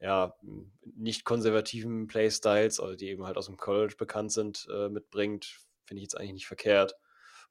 ja, 0.00 0.34
nicht 0.82 1.24
konservativen 1.24 2.06
Playstyles, 2.08 2.80
also 2.80 2.96
die 2.96 3.08
eben 3.08 3.26
halt 3.26 3.36
aus 3.36 3.46
dem 3.46 3.58
College 3.58 3.96
bekannt 3.98 4.32
sind, 4.32 4.66
äh, 4.72 4.88
mitbringt, 4.88 5.46
finde 5.84 6.00
ich 6.00 6.04
jetzt 6.04 6.16
eigentlich 6.18 6.32
nicht 6.34 6.46
verkehrt. 6.48 6.94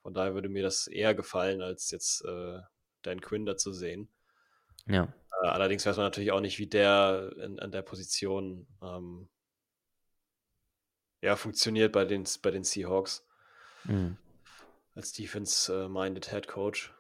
Von 0.01 0.13
daher 0.13 0.33
würde 0.33 0.49
mir 0.49 0.63
das 0.63 0.87
eher 0.87 1.13
gefallen, 1.13 1.61
als 1.61 1.91
jetzt 1.91 2.23
äh, 2.25 2.59
Dan 3.01 3.21
Quinn 3.21 3.45
da 3.45 3.57
zu 3.57 3.73
sehen. 3.73 4.09
Ja. 4.87 5.13
Äh, 5.41 5.47
allerdings 5.47 5.85
weiß 5.85 5.97
man 5.97 6.05
natürlich 6.05 6.31
auch 6.31 6.41
nicht, 6.41 6.59
wie 6.59 6.67
der 6.67 7.33
in, 7.37 7.59
an 7.59 7.71
der 7.71 7.81
Position 7.81 8.67
ähm, 8.81 9.29
ja, 11.21 11.35
funktioniert 11.35 11.91
bei 11.91 12.05
den, 12.05 12.23
bei 12.41 12.51
den 12.51 12.63
Seahawks. 12.63 13.27
Mhm. 13.83 14.17
Als 14.95 15.13
Defense-minded 15.13 16.29
Head 16.31 16.47
Coach. 16.47 16.93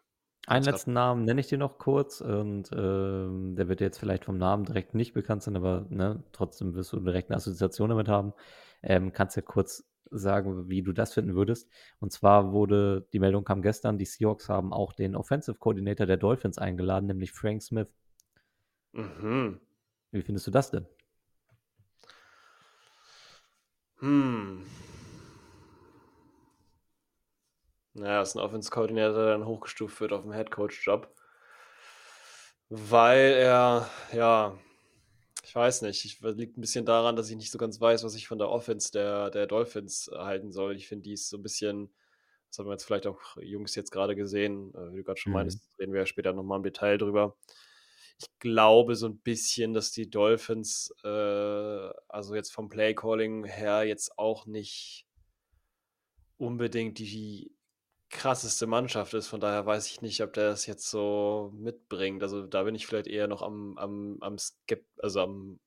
Einen 0.47 0.65
letzten 0.65 0.93
Namen 0.93 1.25
nenne 1.25 1.41
ich 1.41 1.47
dir 1.47 1.57
noch 1.57 1.77
kurz 1.77 2.21
und 2.21 2.71
ähm, 2.71 3.55
der 3.55 3.67
wird 3.67 3.81
jetzt 3.81 3.99
vielleicht 3.99 4.25
vom 4.25 4.37
Namen 4.37 4.65
direkt 4.65 4.95
nicht 4.95 5.13
bekannt 5.13 5.43
sein, 5.43 5.55
aber 5.55 5.85
ne, 5.89 6.23
trotzdem 6.31 6.73
wirst 6.75 6.93
du 6.93 6.99
direkt 6.99 7.29
eine 7.29 7.37
Assoziation 7.37 7.89
damit 7.89 8.07
haben. 8.07 8.33
Ähm, 8.81 9.11
kannst 9.11 9.35
ja 9.35 9.41
kurz 9.41 9.88
sagen, 10.11 10.69
wie 10.69 10.81
du 10.81 10.91
das 10.93 11.13
finden 11.13 11.35
würdest. 11.35 11.69
Und 11.99 12.11
zwar 12.11 12.51
wurde, 12.51 13.07
die 13.13 13.19
Meldung 13.19 13.43
kam 13.43 13.61
gestern, 13.61 13.97
die 13.97 14.05
Seahawks 14.05 14.49
haben 14.49 14.73
auch 14.73 14.93
den 14.93 15.15
Offensive 15.15 15.57
Coordinator 15.57 16.05
der 16.05 16.17
Dolphins 16.17 16.57
eingeladen, 16.57 17.07
nämlich 17.07 17.31
Frank 17.31 17.61
Smith. 17.61 17.93
Mhm. 18.93 19.59
Wie 20.11 20.21
findest 20.21 20.47
du 20.47 20.51
das 20.51 20.71
denn? 20.71 20.85
Hm. 23.99 24.65
Naja, 27.93 28.21
ist 28.21 28.35
ein 28.35 28.39
Offense-Koordinator, 28.39 29.25
der 29.25 29.37
dann 29.37 29.45
hochgestuft 29.45 29.99
wird 29.99 30.13
auf 30.13 30.21
dem 30.21 30.31
Head-Coach-Job. 30.31 31.13
Weil 32.69 33.33
er, 33.33 33.89
ja, 34.13 34.57
ich 35.43 35.55
weiß 35.55 35.81
nicht, 35.83 36.05
ich, 36.05 36.19
liegt 36.21 36.57
ein 36.57 36.61
bisschen 36.61 36.85
daran, 36.85 37.15
dass 37.15 37.29
ich 37.29 37.35
nicht 37.37 37.51
so 37.51 37.57
ganz 37.57 37.79
weiß, 37.79 38.03
was 38.03 38.15
ich 38.15 38.27
von 38.27 38.37
der 38.37 38.49
Offense 38.49 38.91
der, 38.91 39.29
der 39.29 39.47
Dolphins 39.47 40.09
halten 40.13 40.51
soll. 40.51 40.75
Ich 40.75 40.87
finde, 40.87 41.03
die 41.03 41.13
ist 41.13 41.29
so 41.29 41.37
ein 41.37 41.43
bisschen, 41.43 41.89
das 42.49 42.59
haben 42.59 42.67
wir 42.67 42.73
jetzt 42.73 42.83
vielleicht 42.85 43.07
auch 43.07 43.37
Jungs 43.37 43.75
jetzt 43.75 43.91
gerade 43.91 44.15
gesehen, 44.15 44.73
äh, 44.75 44.91
wie 44.91 44.97
du 44.97 45.03
gerade 45.03 45.19
schon 45.19 45.31
Mhm. 45.31 45.33
meinst, 45.33 45.61
reden 45.79 45.93
wir 45.93 46.01
ja 46.01 46.05
später 46.05 46.33
nochmal 46.33 46.57
im 46.57 46.63
Detail 46.63 46.97
drüber. 46.97 47.37
Ich 48.19 48.27
glaube 48.39 48.95
so 48.95 49.07
ein 49.07 49.19
bisschen, 49.19 49.73
dass 49.73 49.91
die 49.91 50.09
Dolphins, 50.09 50.93
äh, 51.03 51.07
also 51.07 52.35
jetzt 52.35 52.51
vom 52.53 52.69
Play-Calling 52.69 53.45
her, 53.45 53.83
jetzt 53.83 54.17
auch 54.17 54.45
nicht 54.45 55.05
unbedingt 56.37 56.99
die 56.99 57.51
krasseste 58.09 58.67
Mannschaft 58.67 59.13
ist. 59.13 59.27
Von 59.27 59.39
daher 59.39 59.65
weiß 59.65 59.87
ich 59.87 60.01
nicht, 60.01 60.21
ob 60.21 60.33
der 60.33 60.49
das 60.49 60.65
jetzt 60.65 60.89
so 60.89 61.51
mitbringt. 61.55 62.23
Also 62.23 62.45
da 62.45 62.63
bin 62.63 62.75
ich 62.75 62.87
vielleicht 62.87 63.07
eher 63.07 63.27
noch 63.27 63.41
am, 63.41 63.77
am, 63.77 64.17
am 64.21 64.37
Skep 64.37 64.85
also 64.97 65.21
am 65.21 65.59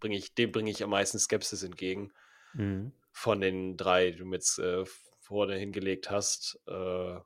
bringe 0.00 0.16
ich, 0.16 0.34
dem 0.34 0.52
bringe 0.52 0.70
ich 0.70 0.82
am 0.82 0.90
meisten 0.90 1.18
Skepsis 1.18 1.62
entgegen. 1.62 2.12
Mhm. 2.54 2.92
Von 3.12 3.40
den 3.40 3.76
drei, 3.76 4.10
die 4.10 4.18
du 4.18 4.26
mir 4.26 4.36
jetzt 4.36 4.58
äh, 4.58 4.84
vorne 5.20 5.56
hingelegt 5.56 6.10
hast, 6.10 6.60
äh, 6.66 7.16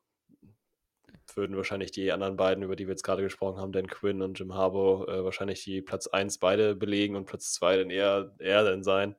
würden 1.34 1.56
wahrscheinlich 1.56 1.92
die 1.92 2.10
anderen 2.10 2.36
beiden, 2.36 2.64
über 2.64 2.76
die 2.76 2.86
wir 2.86 2.92
jetzt 2.92 3.02
gerade 3.02 3.22
gesprochen 3.22 3.58
haben, 3.58 3.72
Dan 3.72 3.86
Quinn 3.86 4.22
und 4.22 4.38
Jim 4.38 4.54
Harbour, 4.54 5.08
äh, 5.08 5.24
wahrscheinlich 5.24 5.62
die 5.62 5.82
Platz 5.82 6.06
1 6.06 6.38
beide 6.38 6.74
belegen 6.74 7.16
und 7.16 7.26
Platz 7.26 7.52
2 7.52 7.76
dann 7.76 7.90
eher 7.90 8.34
er 8.38 8.64
dann 8.64 8.82
sein. 8.82 9.16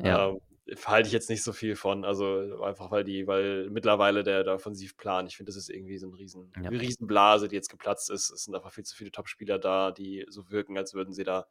Ja. 0.00 0.28
Ähm, 0.28 0.40
halte 0.84 1.06
ich 1.06 1.12
jetzt 1.12 1.30
nicht 1.30 1.42
so 1.42 1.52
viel 1.52 1.76
von. 1.76 2.04
Also 2.04 2.62
einfach 2.62 2.90
weil 2.90 3.04
die, 3.04 3.26
weil 3.26 3.70
mittlerweile 3.70 4.22
der, 4.22 4.44
der 4.44 4.54
Offensivplan, 4.54 5.26
ich 5.26 5.36
finde, 5.36 5.50
das 5.50 5.56
ist 5.56 5.70
irgendwie 5.70 5.98
so 5.98 6.08
ein 6.08 6.14
riesen, 6.14 6.52
Ja. 6.56 6.68
eine 6.68 6.80
Riesenblase, 6.80 7.48
die 7.48 7.56
jetzt 7.56 7.70
geplatzt 7.70 8.10
ist. 8.10 8.30
Es 8.30 8.44
sind 8.44 8.54
einfach 8.54 8.72
viel 8.72 8.84
zu 8.84 8.96
viele 8.96 9.10
Topspieler 9.10 9.58
da, 9.58 9.90
die 9.90 10.26
so 10.28 10.50
wirken, 10.50 10.76
als 10.76 10.94
würden 10.94 11.12
sie 11.12 11.24
da 11.24 11.46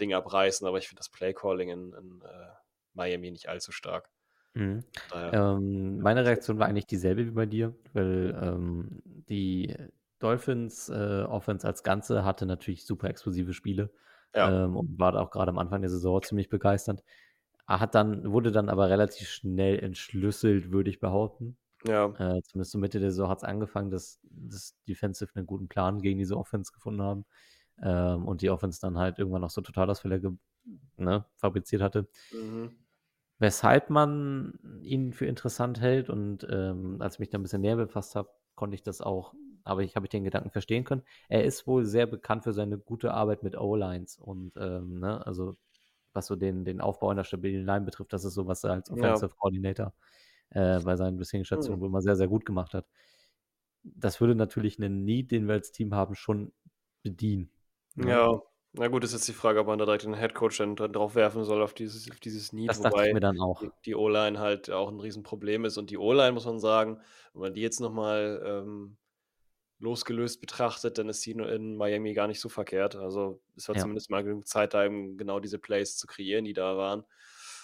Dinge 0.00 0.16
abreißen. 0.16 0.66
Aber 0.66 0.78
ich 0.78 0.88
finde 0.88 1.00
das 1.00 1.08
Playcalling 1.08 1.70
in, 1.70 1.92
in 1.92 2.22
äh, 2.22 2.48
Miami 2.94 3.30
nicht 3.30 3.48
allzu 3.48 3.72
stark. 3.72 4.10
Mhm. 4.54 4.84
Ähm, 5.14 6.00
meine 6.00 6.24
Reaktion 6.24 6.58
war 6.58 6.66
eigentlich 6.66 6.86
dieselbe 6.86 7.26
wie 7.26 7.30
bei 7.30 7.46
dir, 7.46 7.74
weil 7.92 8.36
ähm, 8.42 9.02
die 9.04 9.74
Dolphins 10.18 10.88
äh, 10.88 11.22
Offense 11.28 11.66
als 11.66 11.82
Ganze 11.82 12.24
hatte 12.24 12.44
natürlich 12.46 12.84
super 12.84 13.08
explosive 13.08 13.52
Spiele 13.52 13.90
ja. 14.34 14.64
ähm, 14.64 14.76
und 14.76 14.98
war 14.98 15.14
auch 15.14 15.30
gerade 15.30 15.50
am 15.50 15.58
Anfang 15.58 15.80
der 15.80 15.90
Saison 15.90 16.22
ziemlich 16.22 16.48
begeisternd. 16.48 17.02
Hat 17.68 17.94
dann, 17.94 18.32
wurde 18.32 18.50
dann 18.50 18.70
aber 18.70 18.88
relativ 18.88 19.28
schnell 19.28 19.78
entschlüsselt, 19.78 20.72
würde 20.72 20.88
ich 20.88 21.00
behaupten. 21.00 21.58
ja. 21.84 22.06
Äh, 22.06 22.42
zumindest 22.42 22.72
so 22.72 22.78
Mitte 22.78 22.98
der 22.98 23.10
Saison 23.10 23.28
hat 23.28 23.38
es 23.38 23.44
angefangen, 23.44 23.90
dass 23.90 24.20
das 24.22 24.74
Defensive 24.88 25.30
einen 25.34 25.46
guten 25.46 25.68
Plan 25.68 26.00
gegen 26.00 26.18
diese 26.18 26.36
Offense 26.38 26.72
gefunden 26.72 27.02
haben. 27.02 27.26
Ähm, 27.82 28.26
und 28.26 28.40
die 28.40 28.50
Offense 28.50 28.80
dann 28.80 28.96
halt 28.96 29.18
irgendwann 29.18 29.42
noch 29.42 29.50
so 29.50 29.60
Totalausfälle 29.60 30.20
ne, 30.96 31.24
fabriziert 31.36 31.82
hatte. 31.82 32.08
Mhm. 32.32 32.70
Weshalb 33.38 33.90
man 33.90 34.58
ihn 34.82 35.12
für 35.12 35.26
interessant 35.26 35.80
hält 35.80 36.10
und 36.10 36.46
ähm, 36.50 36.96
als 37.00 37.14
ich 37.14 37.20
mich 37.20 37.28
da 37.28 37.38
ein 37.38 37.42
bisschen 37.42 37.60
näher 37.60 37.76
befasst 37.76 38.16
habe, 38.16 38.30
konnte 38.56 38.74
ich 38.74 38.82
das 38.82 39.00
auch, 39.00 39.34
aber 39.62 39.82
ich 39.82 39.94
habe 39.94 40.08
den 40.08 40.24
Gedanken 40.24 40.50
verstehen 40.50 40.82
können. 40.84 41.02
Er 41.28 41.44
ist 41.44 41.66
wohl 41.66 41.84
sehr 41.84 42.06
bekannt 42.06 42.42
für 42.42 42.52
seine 42.52 42.78
gute 42.78 43.14
Arbeit 43.14 43.44
mit 43.44 43.56
O-Lines 43.56 44.18
und 44.18 44.52
ähm, 44.56 44.98
ne, 44.98 45.24
also 45.24 45.56
was 46.18 46.26
so 46.26 46.36
den, 46.36 46.64
den 46.64 46.80
Aufbau 46.80 47.08
einer 47.10 47.24
stabilen 47.24 47.64
Line 47.66 47.84
betrifft, 47.86 48.12
das 48.12 48.24
ist 48.24 48.34
so, 48.34 48.46
was 48.46 48.64
er 48.64 48.72
als 48.72 48.90
Ja. 48.90 48.94
Offensive 49.14 49.34
Coordinator 49.36 49.94
äh, 50.50 50.80
bei 50.80 50.96
seinen 50.96 51.16
bisherigen 51.16 51.44
Stationen 51.46 51.76
Hm. 51.78 51.82
wohl 51.82 51.90
mal 51.90 52.02
sehr, 52.02 52.16
sehr 52.16 52.28
gut 52.28 52.44
gemacht 52.44 52.74
hat. 52.74 52.86
Das 53.82 54.20
würde 54.20 54.34
natürlich 54.34 54.78
einen 54.78 55.04
Need, 55.04 55.30
den 55.30 55.46
wir 55.46 55.54
als 55.54 55.72
Team 55.72 55.94
haben, 55.94 56.14
schon 56.14 56.52
bedienen. 57.02 57.50
ne? 57.94 58.04
Ja, 58.08 58.42
na 58.72 58.88
gut, 58.88 59.02
ist 59.04 59.12
jetzt 59.12 59.28
die 59.28 59.32
Frage, 59.32 59.60
ob 59.60 59.66
man 59.66 59.78
da 59.78 59.84
direkt 59.86 60.04
den 60.04 60.14
Headcoach 60.14 60.58
dann 60.58 60.76
drauf 60.76 61.14
werfen 61.14 61.44
soll 61.44 61.62
auf 61.62 61.74
dieses, 61.74 62.10
auf 62.10 62.20
dieses 62.20 62.52
Need, 62.52 62.68
Das 62.68 62.80
dachte 62.80 62.96
ich 63.02 63.02
wobei 63.02 63.12
mir 63.12 63.20
dann 63.20 63.40
auch. 63.40 63.60
die, 63.62 63.70
die 63.86 63.94
O-Line 63.94 64.38
halt 64.38 64.70
auch 64.70 64.88
ein 64.90 65.00
Riesenproblem 65.00 65.64
ist. 65.64 65.78
Und 65.78 65.90
die 65.90 65.98
O-Line, 65.98 66.32
muss 66.32 66.44
man 66.46 66.58
sagen, 66.60 67.00
wenn 67.32 67.42
man 67.42 67.54
die 67.54 67.62
jetzt 67.62 67.80
nochmal 67.80 68.42
ähm, 68.44 68.96
losgelöst 69.78 70.40
betrachtet, 70.40 70.98
dann 70.98 71.08
ist 71.08 71.24
die 71.24 71.32
in 71.32 71.76
Miami 71.76 72.12
gar 72.14 72.26
nicht 72.26 72.40
so 72.40 72.48
verkehrt. 72.48 72.96
Also 72.96 73.40
es 73.56 73.68
war 73.68 73.76
Ja. 73.76 73.82
zumindest 73.82 74.10
mal 74.10 74.24
genug 74.24 74.46
Zeit, 74.46 74.74
da 74.74 74.84
eben 74.84 75.16
genau 75.16 75.40
diese 75.40 75.58
Plays 75.58 75.96
zu 75.96 76.06
kreieren, 76.06 76.44
die 76.44 76.52
da 76.52 76.76
waren. 76.76 77.04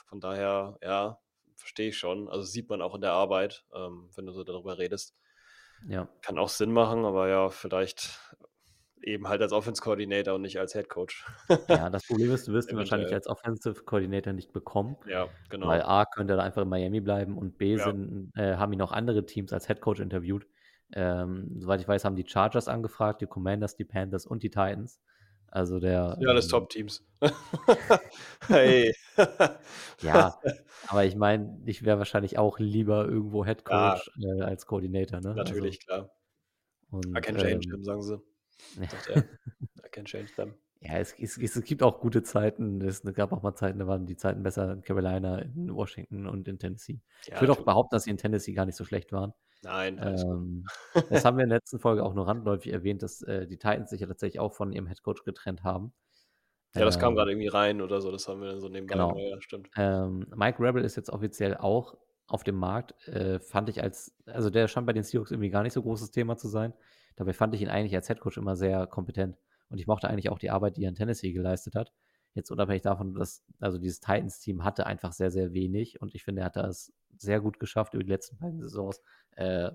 Von 0.07 0.21
daher, 0.21 0.79
ja, 0.83 1.19
verstehe 1.57 1.89
ich 1.89 1.99
schon. 1.99 2.29
Also 2.29 2.45
sieht 2.45 2.69
man 2.69 2.83
auch 2.83 2.95
in 2.95 3.01
der 3.01 3.13
Arbeit, 3.13 3.65
ähm, 3.75 4.11
wenn 4.15 4.27
du 4.27 4.33
so 4.33 4.45
darüber 4.45 4.79
redest. 4.79 5.17
Ja. 5.89 6.09
Kann 6.23 6.39
auch 6.39 6.49
Sinn 6.49 6.73
machen, 6.73 7.05
aber 7.05 7.29
ja, 7.29 7.51
vielleicht 7.51 8.21
eben 9.03 9.29
halt 9.29 9.43
als 9.43 9.53
Offense 9.53 9.83
Coordinator 9.83 10.35
und 10.35 10.43
nicht 10.43 10.59
als 10.59 10.73
Head 10.73 10.89
Coach. 10.89 11.27
Ja, 11.69 11.91
das 11.91 12.07
Problem 12.07 12.31
ist, 12.33 12.49
du 12.49 12.53
wirst 12.53 12.71
ihn 12.71 12.79
wahrscheinlich 12.79 13.13
als 13.13 13.27
Offensive 13.27 13.83
Coordinator 13.85 14.33
nicht 14.33 14.53
bekommen. 14.53 14.97
Ja, 15.07 15.29
genau. 15.51 15.67
Weil 15.67 15.83
A 15.83 16.07
könnte 16.07 16.35
er 16.35 16.43
einfach 16.43 16.63
in 16.63 16.69
Miami 16.69 17.01
bleiben 17.01 17.37
und 17.37 17.59
B 17.59 17.75
Ja. 17.75 17.85
sind, 17.85 18.33
äh, 18.35 18.57
haben 18.57 18.73
ihn 18.73 18.81
auch 18.81 18.93
andere 18.93 19.27
Teams 19.27 19.53
als 19.53 19.67
Head 19.67 19.81
Coach 19.83 20.01
interviewt. 20.01 20.47
Ähm, 20.93 21.51
soweit 21.59 21.81
ich 21.81 21.89
weiß, 21.89 22.05
haben 22.05 22.17
die 22.17 22.27
Chargers 22.27 22.69
angefragt, 22.69 23.21
die 23.21 23.27
Commanders, 23.27 23.77
die 23.77 23.85
Panthers 23.85 24.27
und 24.27 24.43
die 24.43 24.51
Titans. 24.51 25.01
Also 25.55 25.79
der. 25.79 26.17
Ja, 26.21 26.29
alles 26.31 26.47
ähm, 26.47 26.51
Top-Teams. 26.51 27.07
hey. 28.49 28.93
Ja, 30.03 30.39
aber 30.89 31.05
ich 31.05 31.15
meine, 31.15 31.61
ich 31.65 31.85
wäre 31.85 31.99
wahrscheinlich 31.99 32.39
auch 32.39 32.59
lieber 32.59 33.07
irgendwo 33.07 33.45
Head 33.45 33.63
Ja. 33.69 33.95
Coach 33.95 34.11
äh, 34.21 34.43
als 34.43 34.67
Koordinator, 34.67 35.21
ne? 35.21 35.35
Natürlich, 35.35 35.87
klar. 35.87 36.11
Also, 36.91 37.09
I 37.09 37.15
und, 37.17 37.23
can 37.23 37.37
change 37.37 37.53
ähm, 37.53 37.71
them, 37.71 37.85
sagen 37.85 38.03
sie. 38.03 38.21
ja. 38.81 39.23
I 39.85 39.89
can 39.91 40.05
change 40.05 40.33
them. 40.35 40.55
Ja, 40.81 40.99
es, 40.99 41.15
es, 41.19 41.39
es 41.39 41.65
gibt 41.65 41.83
auch 41.83 41.99
gute 41.99 42.23
Zeiten. 42.23 42.83
Es 42.83 43.03
gab 43.15 43.33
auch 43.33 43.43
mal 43.43 43.55
Zeiten, 43.55 43.79
da 43.79 43.87
waren 43.87 44.05
die 44.05 44.17
Zeiten 44.17 44.43
besser 44.43 44.71
in 44.71 44.83
Carolina, 44.83 45.39
in 45.39 45.75
Washington 45.75 46.27
und 46.27 46.47
in 46.47 46.59
Tennessee. 46.59 47.01
Ja, 47.25 47.37
ich 47.37 47.41
würde 47.41 47.53
auch 47.53 47.57
natürlich. 47.57 47.65
behaupten, 47.65 47.97
dass 47.97 48.05
sie 48.05 48.11
in 48.11 48.19
Tennessee 48.19 48.53
gar 48.53 48.67
nicht 48.67 48.77
so 48.77 48.85
schlecht 48.85 49.11
waren. 49.11 49.33
Nein. 49.65 50.01
Ähm, 50.03 50.65
das 51.11 51.25
haben 51.25 51.37
wir 51.37 51.45
in 51.45 51.51
der 51.51 51.59
letzten 51.59 51.79
Folge 51.79 52.05
auch 52.05 52.15
nur 52.15 52.27
randläufig 52.27 52.73
erwähnt, 52.73 53.03
dass 53.03 53.23
äh, 53.23 53.47
die 53.47 53.59
Titans 53.59 53.91
sich 53.91 54.01
ja 54.01 54.07
tatsächlich 54.07 54.41
auch 54.41 54.55
von 54.55 54.73
ihrem 54.73 54.87
Headcoach 54.87 55.25
getrennt 55.25 55.65
haben. 55.65 55.93
Ja, 56.75 56.85
das 56.85 56.99
kam 56.99 57.13
Ähm, 57.13 57.17
gerade 57.17 57.31
irgendwie 57.31 57.49
rein 57.49 57.81
oder 57.81 58.01
so, 58.01 58.11
das 58.11 58.27
haben 58.29 58.41
wir 58.41 58.49
dann 58.49 58.61
so 58.61 58.69
nebenbei. 58.69 58.95
Genau. 58.95 59.17
Ja, 59.17 59.41
stimmt. 59.41 59.71
Ähm, 59.77 60.27
Mike 60.35 60.61
Rebel 60.61 60.85
ist 60.85 60.97
jetzt 60.97 61.11
offiziell 61.11 61.57
auch 61.57 61.97
auf 62.27 62.43
dem 62.43 62.57
Markt. 62.57 62.95
Äh, 63.07 63.39
fand 63.39 63.69
ich 63.69 63.83
als, 63.83 64.17
also 64.27 64.51
der 64.51 64.67
scheint 64.69 64.87
bei 64.87 64.93
den 64.93 65.05
Seahawks 65.05 65.31
irgendwie 65.31 65.51
gar 65.51 65.63
nicht 65.63 65.73
so 65.73 65.83
großes 65.83 66.11
Thema 66.11 66.37
zu 66.37 66.49
sein. 66.49 66.73
Dabei 67.17 67.33
fand 67.33 67.55
ich 67.55 67.63
ihn 67.63 67.69
eigentlich 67.69 67.95
als 67.95 68.09
Headcoach 68.09 68.37
immer 68.39 68.57
sehr 68.57 68.87
kompetent. 68.87 69.37
Und 69.69 69.79
ich 69.79 69.87
mochte 69.87 70.09
eigentlich 70.09 70.31
auch 70.31 70.39
die 70.39 70.51
Arbeit, 70.51 70.77
die 70.77 70.85
er 70.85 70.89
in 70.89 70.95
Tennessee 70.95 71.33
geleistet 71.33 71.75
hat. 71.75 71.93
Jetzt 72.35 72.51
unabhängig 72.51 72.83
davon, 72.83 73.15
dass, 73.15 73.45
also 73.61 73.79
dieses 73.79 74.01
Titans-Team 74.01 74.65
hatte 74.65 74.87
einfach 74.87 75.13
sehr, 75.13 75.31
sehr 75.31 75.53
wenig. 75.53 76.01
Und 76.03 76.15
ich 76.15 76.25
finde, 76.25 76.43
er 76.43 76.47
hat 76.47 76.57
das 76.57 76.93
sehr 77.17 77.41
gut 77.41 77.61
geschafft, 77.61 77.95
über 77.95 78.03
die 78.03 78.11
letzten 78.11 78.37
beiden 78.39 78.61
Saisons 78.61 79.01
äh, 79.37 79.71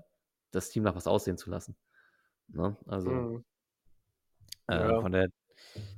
das 0.50 0.68
Team 0.68 0.82
nach 0.82 0.94
was 0.94 1.06
aussehen 1.06 1.38
zu 1.38 1.50
lassen. 1.50 1.76
Ne? 2.48 2.76
Also, 2.86 3.10
Mhm. 3.10 3.44
äh, 4.68 4.78
Ja. 4.90 5.00
von 5.00 5.12
der, 5.12 5.28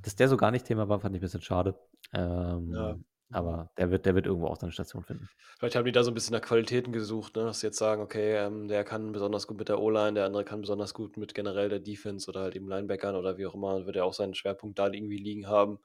dass 0.03 0.15
der 0.15 0.29
so 0.29 0.37
gar 0.37 0.51
nicht 0.51 0.65
Thema 0.65 0.87
war, 0.87 0.99
fand 0.99 1.15
ich 1.15 1.19
ein 1.19 1.25
bisschen 1.25 1.41
schade. 1.41 1.77
Ähm, 2.13 2.71
Ja. 2.73 2.97
Aber 3.31 3.71
der 3.77 3.89
wird, 3.89 4.05
der 4.05 4.13
wird 4.13 4.27
irgendwo 4.27 4.45
auch 4.45 4.57
seine 4.59 4.71
Station 4.71 5.03
finden. 5.03 5.27
Vielleicht 5.57 5.75
haben 5.75 5.85
die 5.85 5.91
da 5.91 6.03
so 6.03 6.11
ein 6.11 6.13
bisschen 6.13 6.33
nach 6.35 6.41
Qualitäten 6.41 6.93
gesucht, 6.93 7.35
ne? 7.35 7.45
dass 7.45 7.61
sie 7.61 7.67
jetzt 7.67 7.79
sagen, 7.79 8.03
okay, 8.03 8.35
ähm, 8.37 8.67
der 8.67 8.83
kann 8.83 9.11
besonders 9.11 9.47
gut 9.47 9.57
mit 9.57 9.69
der 9.69 9.79
O-Line, 9.81 10.13
der 10.13 10.25
andere 10.25 10.45
kann 10.45 10.61
besonders 10.61 10.93
gut 10.93 11.17
mit 11.17 11.33
generell 11.33 11.67
der 11.67 11.79
Defense 11.79 12.29
oder 12.29 12.41
halt 12.41 12.55
eben 12.55 12.69
Linebackern 12.69 13.15
oder 13.15 13.37
wie 13.39 13.47
auch 13.47 13.55
immer, 13.55 13.87
wird 13.87 13.95
er 13.95 14.05
auch 14.05 14.13
seinen 14.13 14.35
Schwerpunkt 14.35 14.77
da 14.77 14.85
irgendwie 14.87 15.17
liegen 15.17 15.47
haben. 15.47 15.79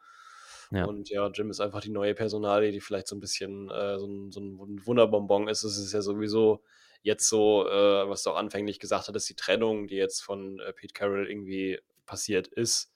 Ja. 0.70 0.84
Und 0.84 1.08
ja, 1.08 1.26
Jim 1.28 1.50
ist 1.50 1.60
einfach 1.60 1.80
die 1.80 1.90
neue 1.90 2.14
Personalie, 2.14 2.72
die 2.72 2.80
vielleicht 2.80 3.08
so 3.08 3.16
ein 3.16 3.20
bisschen 3.20 3.70
äh, 3.70 3.98
so, 3.98 4.06
ein, 4.06 4.32
so 4.32 4.40
ein 4.40 4.86
Wunderbonbon 4.86 5.48
ist. 5.48 5.64
Es 5.64 5.78
ist 5.78 5.92
ja 5.92 6.02
sowieso 6.02 6.62
jetzt 7.02 7.28
so, 7.28 7.66
äh, 7.68 8.08
was 8.08 8.22
du 8.22 8.30
auch 8.30 8.36
anfänglich 8.36 8.78
gesagt 8.78 9.08
hattest, 9.08 9.28
die 9.28 9.36
Trennung, 9.36 9.86
die 9.86 9.96
jetzt 9.96 10.20
von 10.20 10.60
äh, 10.60 10.72
Pete 10.72 10.92
Carroll 10.92 11.28
irgendwie 11.28 11.80
passiert 12.06 12.48
ist, 12.48 12.92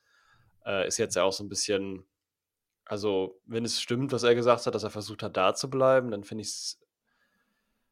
äh, 0.67 0.87
ist 0.87 0.99
jetzt 0.99 1.17
ja 1.17 1.23
auch 1.23 1.33
so 1.33 1.45
ein 1.45 1.49
bisschen, 1.49 2.05
also 2.85 3.41
wenn 3.47 3.65
es 3.65 3.81
stimmt, 3.81 4.13
was 4.13 4.23
er 4.23 4.35
gesagt 4.35 4.67
hat, 4.67 4.75
dass 4.75 4.85
er 4.85 4.91
versucht 4.91 5.23
hat, 5.23 5.37
da 5.37 5.55
zu 5.55 5.71
bleiben, 5.71 6.11
dann 6.11 6.25
finde 6.25 6.43
ich 6.43 6.49
es 6.49 6.81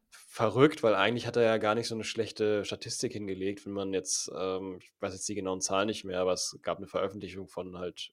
verrückt, 0.09 0.83
weil 0.83 0.95
eigentlich 0.95 1.27
hat 1.27 1.37
er 1.37 1.43
ja 1.43 1.57
gar 1.57 1.75
nicht 1.75 1.87
so 1.87 1.95
eine 1.95 2.03
schlechte 2.03 2.63
Statistik 2.65 3.13
hingelegt, 3.13 3.65
wenn 3.65 3.73
man 3.73 3.93
jetzt, 3.93 4.31
ähm, 4.37 4.77
ich 4.79 4.91
weiß 4.99 5.13
jetzt 5.13 5.27
die 5.27 5.35
genauen 5.35 5.61
Zahlen 5.61 5.87
nicht 5.87 6.05
mehr, 6.05 6.21
aber 6.21 6.33
es 6.33 6.57
gab 6.61 6.77
eine 6.77 6.87
Veröffentlichung 6.87 7.47
von 7.47 7.77
halt 7.77 8.11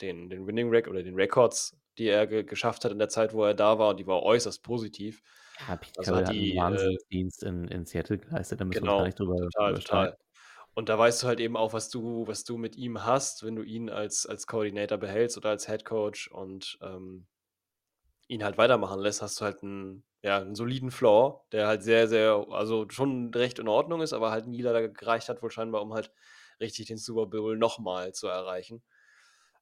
den, 0.00 0.30
den 0.30 0.46
Winning 0.46 0.70
Record 0.70 0.94
oder 0.94 1.02
den 1.02 1.14
Records, 1.14 1.76
die 1.98 2.06
er 2.06 2.26
ge 2.26 2.44
geschafft 2.44 2.84
hat 2.84 2.92
in 2.92 2.98
der 2.98 3.08
Zeit, 3.08 3.32
wo 3.32 3.44
er 3.44 3.54
da 3.54 3.78
war, 3.78 3.90
und 3.90 4.00
die 4.00 4.06
war 4.06 4.22
äußerst 4.22 4.62
positiv. 4.62 5.22
Ja, 5.66 5.76
Pete 5.76 5.98
Also 5.98 6.16
hat 6.16 6.24
hat 6.24 6.30
einen 6.30 6.38
die, 6.40 6.52
äh, 6.52 6.56
Wahnsinnsdienst 6.56 7.42
in, 7.42 7.68
in 7.68 7.84
Seattle 7.84 8.18
geleistet, 8.18 8.60
da 8.60 8.64
müssen 8.64 8.84
wir 8.84 8.92
uns 8.92 8.96
gar 8.96 8.96
genau, 8.96 9.06
nicht 9.06 9.18
drüber, 9.18 9.36
total, 9.36 9.74
total. 9.74 10.18
Und 10.74 10.88
da 10.88 10.96
weißt 10.96 11.22
du 11.22 11.26
halt 11.26 11.40
eben 11.40 11.56
auch, 11.56 11.72
was 11.72 11.88
du, 11.90 12.26
was 12.28 12.44
du 12.44 12.56
mit 12.56 12.76
ihm 12.76 13.04
hast, 13.04 13.44
wenn 13.44 13.56
du 13.56 13.62
ihn 13.62 13.90
als, 13.90 14.26
als 14.26 14.46
Coordinator 14.46 14.96
behältst 14.96 15.36
oder 15.36 15.50
als 15.50 15.66
Head 15.66 15.84
Coach 15.84 16.28
und 16.30 16.78
ähm, 16.82 17.26
ihn 18.28 18.44
halt 18.44 18.58
weitermachen 18.58 19.00
lässt, 19.00 19.20
hast 19.22 19.40
du 19.40 19.44
halt 19.44 19.62
einen, 19.62 20.04
ja, 20.22 20.38
einen 20.38 20.54
soliden 20.54 20.92
Floor, 20.92 21.44
der 21.50 21.66
halt 21.66 21.82
sehr, 21.82 22.06
sehr, 22.06 22.46
also 22.50 22.86
schon 22.90 23.32
recht 23.34 23.58
in 23.58 23.66
Ordnung 23.66 24.02
ist, 24.02 24.12
aber 24.12 24.30
halt 24.30 24.46
nie 24.46 24.62
leider 24.62 24.88
gereicht 24.88 25.28
hat, 25.28 25.42
wohl 25.42 25.50
scheinbar, 25.50 25.82
um 25.82 25.94
halt 25.94 26.12
richtig 26.60 26.86
den 26.86 26.98
Super 26.98 27.26
Bowl 27.26 27.56
nochmal 27.56 28.12
zu 28.12 28.28
erreichen, 28.28 28.82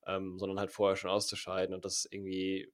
ähm, 0.07 0.39
sondern 0.39 0.59
halt 0.59 0.73
vorher 0.73 0.97
schon 0.97 1.11
auszuscheiden. 1.11 1.75
Und 1.75 1.85
das 1.85 2.07
irgendwie 2.11 2.73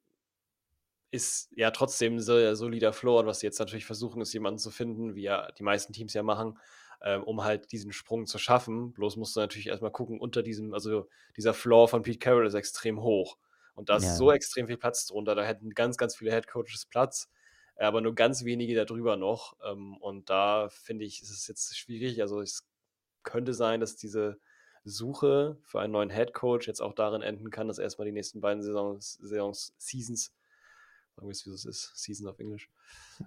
ist 1.11 1.51
ja 1.55 1.71
trotzdem 1.71 2.14
ein 2.16 2.21
sehr 2.21 2.57
solider 2.57 2.92
Floor. 2.92 3.21
Und 3.21 3.27
was 3.27 3.40
sie 3.40 3.47
jetzt 3.47 3.59
natürlich 3.59 3.85
versuchen, 3.85 4.23
ist 4.23 4.33
jemanden 4.33 4.59
zu 4.59 4.71
finden, 4.71 5.14
wie 5.14 5.23
ja 5.23 5.51
die 5.53 5.62
meisten 5.62 5.92
Teams 5.92 6.14
ja 6.14 6.23
machen, 6.23 6.59
ähm, 7.03 7.23
um 7.25 7.45
halt 7.45 7.71
diesen 7.73 7.92
Sprung 7.92 8.27
zu 8.27 8.38
schaffen. 8.38 8.92
Bloß 8.95 9.16
musst 9.16 9.37
du 9.37 9.40
natürlich 9.40 9.66
erstmal 9.66 9.92
gucken, 9.92 10.21
unter 10.21 10.42
diesem, 10.42 10.73
also 10.73 11.09
dieser 11.37 11.53
Floor 11.55 11.88
von 11.88 12.03
Pete 12.03 12.18
Carroll 12.18 12.47
ist 12.47 12.55
extrem 12.55 13.03
hoch. 13.03 13.37
Und 13.75 13.88
da 13.90 13.97
ist 13.97 14.16
Ja, 14.16 14.16
so 14.16 14.33
extrem 14.33 14.66
viel 14.68 14.79
Platz 14.79 15.07
drunter. 15.07 15.35
Da 15.35 15.45
hätten 15.45 15.71
ganz, 15.71 15.97
ganz 15.99 16.16
viele 16.16 16.31
Head 16.33 16.47
Coaches 16.49 16.87
Platz, 16.87 17.31
äh, 17.77 17.85
aber 17.85 18.01
nur 18.01 18.14
ganz 18.14 18.45
wenige 18.45 18.75
darüber 18.75 19.16
noch. 19.16 19.55
Ähm, 19.64 19.97
und 19.99 20.31
da 20.31 20.68
finde 20.71 21.05
ich, 21.05 21.21
ist 21.23 21.31
es 21.31 21.47
jetzt 21.47 21.77
schwierig. 21.77 22.23
Also 22.23 22.40
es 22.40 22.66
könnte 23.23 23.53
sein, 23.55 23.81
dass 23.81 23.97
diese 23.97 24.38
Suche 24.85 25.57
für 25.62 25.81
einen 25.81 25.92
neuen 25.92 26.11
Head 26.11 26.35
Coach 26.35 26.66
jetzt 26.66 26.81
auch 26.81 26.95
darin 26.95 27.23
enden 27.23 27.51
kann, 27.51 27.68
dass 27.68 27.79
erstmal 27.79 28.07
die 28.07 28.12
nächsten 28.12 28.40
beiden 28.40 28.62
Saisons, 28.62 29.14
Saisons 29.23 29.75
Seasons, 29.79 30.33
sagen 31.16 31.29
wir 31.29 31.33
es, 31.33 31.47
wie 31.47 31.51
es 31.51 31.64
ist, 31.64 31.92
Season 31.97 32.29
auf 32.29 32.38
Englisch, 32.38 32.68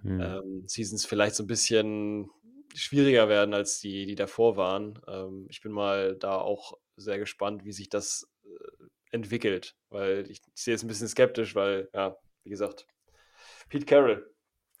Mhm. 0.02 0.20
ähm, 0.20 0.64
Seasons 0.66 1.06
vielleicht 1.06 1.36
so 1.36 1.44
ein 1.44 1.46
bisschen 1.46 2.30
schwieriger 2.74 3.28
werden 3.28 3.54
als 3.54 3.80
die, 3.80 4.06
die 4.06 4.14
davor 4.16 4.56
waren. 4.56 5.00
Ähm, 5.08 5.46
ich 5.48 5.62
bin 5.62 5.72
mal 5.72 6.16
da 6.16 6.38
auch 6.38 6.74
sehr 6.96 7.18
gespannt, 7.18 7.64
wie 7.64 7.72
sich 7.72 7.88
das 7.88 8.28
äh, 8.44 8.84
entwickelt, 9.12 9.76
weil 9.88 10.30
ich, 10.30 10.40
ich 10.54 10.62
sehe 10.62 10.74
es 10.74 10.82
ein 10.82 10.88
bisschen 10.88 11.08
skeptisch, 11.08 11.54
weil, 11.54 11.88
ja, 11.94 12.16
wie 12.44 12.50
gesagt, 12.50 12.86
Pete 13.68 13.86
Carroll. 13.86 14.30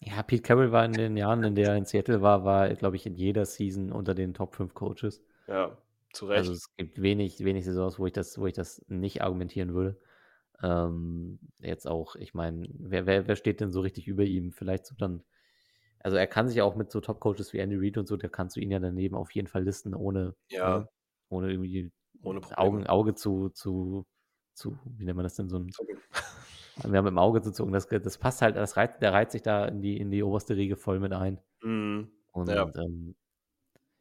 Ja, 0.00 0.22
Pete 0.22 0.42
Carroll 0.42 0.72
war 0.72 0.84
in 0.84 0.92
den 0.92 1.16
Jahren, 1.16 1.42
in 1.42 1.54
der 1.54 1.70
er 1.70 1.76
in 1.76 1.86
Seattle 1.86 2.20
war, 2.20 2.44
war, 2.44 2.68
glaube 2.74 2.96
ich, 2.96 3.06
in 3.06 3.14
jeder 3.14 3.46
Season 3.46 3.90
unter 3.92 4.14
den 4.14 4.34
Top 4.34 4.54
5 4.54 4.74
Coaches. 4.74 5.22
Ja, 5.46 5.76
zu 6.16 6.26
Also 6.32 6.52
Recht. 6.52 6.52
es 6.52 6.74
gibt 6.76 7.00
wenig, 7.02 7.44
wenig 7.44 7.64
Saisons, 7.64 7.98
wo 7.98 8.06
ich 8.06 8.12
das, 8.12 8.38
wo 8.38 8.46
ich 8.46 8.54
das 8.54 8.84
nicht 8.88 9.22
argumentieren 9.22 9.74
würde. 9.74 10.00
Ähm, 10.62 11.40
jetzt 11.60 11.86
auch, 11.88 12.16
ich 12.16 12.34
meine, 12.34 12.68
wer, 12.78 13.06
wer, 13.06 13.28
wer 13.28 13.36
steht 13.36 13.60
denn 13.60 13.72
so 13.72 13.80
richtig 13.80 14.08
über 14.08 14.24
ihm? 14.24 14.52
Vielleicht 14.52 14.86
so 14.86 14.94
dann, 14.96 15.24
also 16.00 16.16
er 16.16 16.26
kann 16.28 16.48
sich 16.48 16.62
auch 16.62 16.76
mit 16.76 16.90
so 16.92 17.00
Top-Coaches 17.00 17.52
wie 17.54 17.58
Andy 17.60 17.76
Reid 17.78 17.98
und 17.98 18.06
so, 18.08 18.16
da 18.16 18.28
kannst 18.28 18.56
du 18.56 18.60
ihn 18.60 18.70
ja 18.72 18.80
daneben 18.80 19.16
auf 19.16 19.32
jeden 19.32 19.48
Fall 19.48 19.64
listen, 19.64 19.94
ohne, 19.94 20.36
Ja, 20.48 20.62
ne, 20.62 20.88
ohne 21.30 21.50
irgendwie 21.52 21.92
ohne 22.22 22.40
Augen. 22.58 22.86
Auge 22.88 23.14
zu, 23.14 23.50
zu, 23.50 24.06
zu, 24.54 24.78
wie 24.86 25.04
nennt 25.06 25.16
man 25.16 25.24
das 25.24 25.36
denn, 25.36 25.48
so 25.50 25.58
ein, 25.60 25.76
Zucken. 25.76 26.02
wir 26.84 26.98
haben 26.98 27.06
im 27.06 27.18
Auge 27.18 27.42
zu 27.42 27.52
zucken, 27.52 27.72
das, 27.72 27.86
das 27.88 28.18
passt 28.18 28.42
halt, 28.42 28.56
das 28.56 28.76
reizt, 28.76 29.00
der 29.02 29.12
reizt 29.12 29.32
sich 29.32 29.42
da 29.42 29.64
in 29.66 29.82
die, 29.82 29.96
in 29.98 30.10
die 30.10 30.22
oberste 30.22 30.56
Riege 30.56 30.76
voll 30.76 31.00
mit 31.00 31.12
ein. 31.12 31.40
Mhm. 31.62 32.12
Und 32.32 32.54
Ja. 32.54 32.72
ähm, 32.76 33.16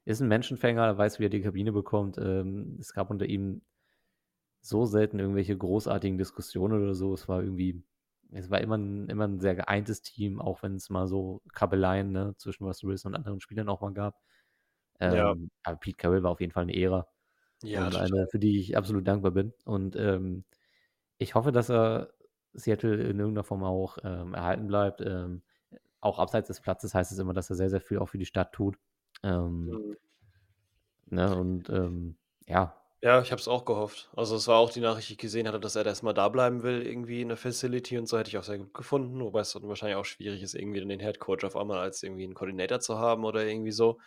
ist 0.05 0.21
ein 0.21 0.27
Menschenfänger, 0.27 0.97
weiß, 0.97 1.19
wie 1.19 1.25
er 1.25 1.29
die 1.29 1.41
Kabine 1.41 1.71
bekommt. 1.71 2.17
Ähm, 2.17 2.77
es 2.79 2.93
gab 2.93 3.09
unter 3.09 3.25
ihm 3.25 3.61
so 4.61 4.85
selten 4.85 5.19
irgendwelche 5.19 5.57
großartigen 5.57 6.17
Diskussionen 6.17 6.81
oder 6.81 6.95
so. 6.95 7.13
Es 7.13 7.27
war 7.27 7.41
irgendwie, 7.41 7.83
es 8.31 8.49
war 8.49 8.61
immer 8.61 8.77
ein, 8.77 9.09
immer 9.09 9.27
ein 9.27 9.39
sehr 9.39 9.55
geeintes 9.55 10.01
Team, 10.01 10.41
auch 10.41 10.63
wenn 10.63 10.75
es 10.75 10.89
mal 10.89 11.07
so 11.07 11.41
Kabeleien 11.53 12.11
ne, 12.11 12.35
zwischen 12.37 12.65
Russell 12.65 12.89
Wilson 12.89 13.13
und 13.13 13.17
anderen 13.17 13.39
Spielern 13.41 13.69
auch 13.69 13.81
mal 13.81 13.93
gab. 13.93 14.15
Ja. 14.99 15.31
Ähm, 15.31 15.51
aber 15.63 15.77
Pete 15.77 15.97
Carroll 15.97 16.23
war 16.23 16.31
auf 16.31 16.41
jeden 16.41 16.53
Fall 16.53 16.63
eine 16.63 16.75
Ära 16.75 17.07
Ja, 17.63 17.87
und 17.87 17.95
eine, 17.95 18.27
für 18.27 18.39
die 18.39 18.59
ich 18.59 18.77
absolut 18.77 19.07
dankbar 19.07 19.31
bin. 19.31 19.53
Und 19.65 19.95
ähm, 19.95 20.45
ich 21.17 21.35
hoffe, 21.35 21.51
dass 21.51 21.69
er 21.69 22.13
Seattle 22.53 22.95
in 22.95 23.19
irgendeiner 23.19 23.43
Form 23.43 23.63
auch 23.63 23.97
ähm, 24.03 24.33
erhalten 24.33 24.67
bleibt. 24.67 25.01
Ähm, 25.01 25.43
auch 25.99 26.19
abseits 26.19 26.47
des 26.47 26.61
Platzes 26.61 26.93
heißt 26.93 27.11
es 27.11 27.19
immer, 27.19 27.33
dass 27.33 27.49
er 27.49 27.55
sehr, 27.55 27.69
sehr 27.69 27.81
viel 27.81 27.99
auch 27.99 28.09
für 28.09 28.17
die 28.17 28.25
Stadt 28.25 28.53
tut. 28.53 28.77
Ähm, 29.25 29.77
Mhm. 29.77 29.95
ne, 31.07 31.35
und 31.35 31.69
ähm, 31.69 32.17
ja, 32.47 32.75
Ja, 33.01 33.21
ich 33.21 33.31
habe 33.31 33.39
es 33.39 33.47
auch 33.47 33.65
gehofft. 33.65 34.09
Also 34.15 34.35
es 34.35 34.47
war 34.47 34.57
auch 34.57 34.71
die 34.71 34.79
Nachricht, 34.79 35.09
die 35.09 35.13
ich 35.13 35.19
gesehen 35.19 35.47
hatte, 35.47 35.59
dass 35.59 35.75
er 35.75 35.85
erstmal 35.85 36.13
da 36.15 36.27
bleiben 36.29 36.63
will, 36.63 36.81
irgendwie 36.88 37.21
in 37.21 37.27
der 37.27 37.38
Facility 37.38 37.97
und 37.99 38.07
so, 38.07 38.17
hätte 38.17 38.29
ich 38.29 38.38
auch 38.38 38.43
sehr 38.43 38.57
gut 38.57 38.73
gefunden. 38.73 39.19
Wobei 39.21 39.41
es 39.41 39.51
dann 39.53 39.67
wahrscheinlich 39.67 39.97
auch 39.97 40.05
schwierig 40.05 40.41
ist, 40.41 40.55
irgendwie 40.55 40.79
dann 40.79 40.89
den 40.89 40.99
Head 40.99 41.19
Coach 41.19 41.43
auf 41.43 41.55
einmal 41.55 41.79
als 41.79 42.01
irgendwie 42.01 42.23
einen 42.23 42.33
Koordinator 42.33 42.79
zu 42.79 42.97
haben 42.97 43.23
oder 43.23 43.45
irgendwie 43.45 43.71
so. 43.71 43.99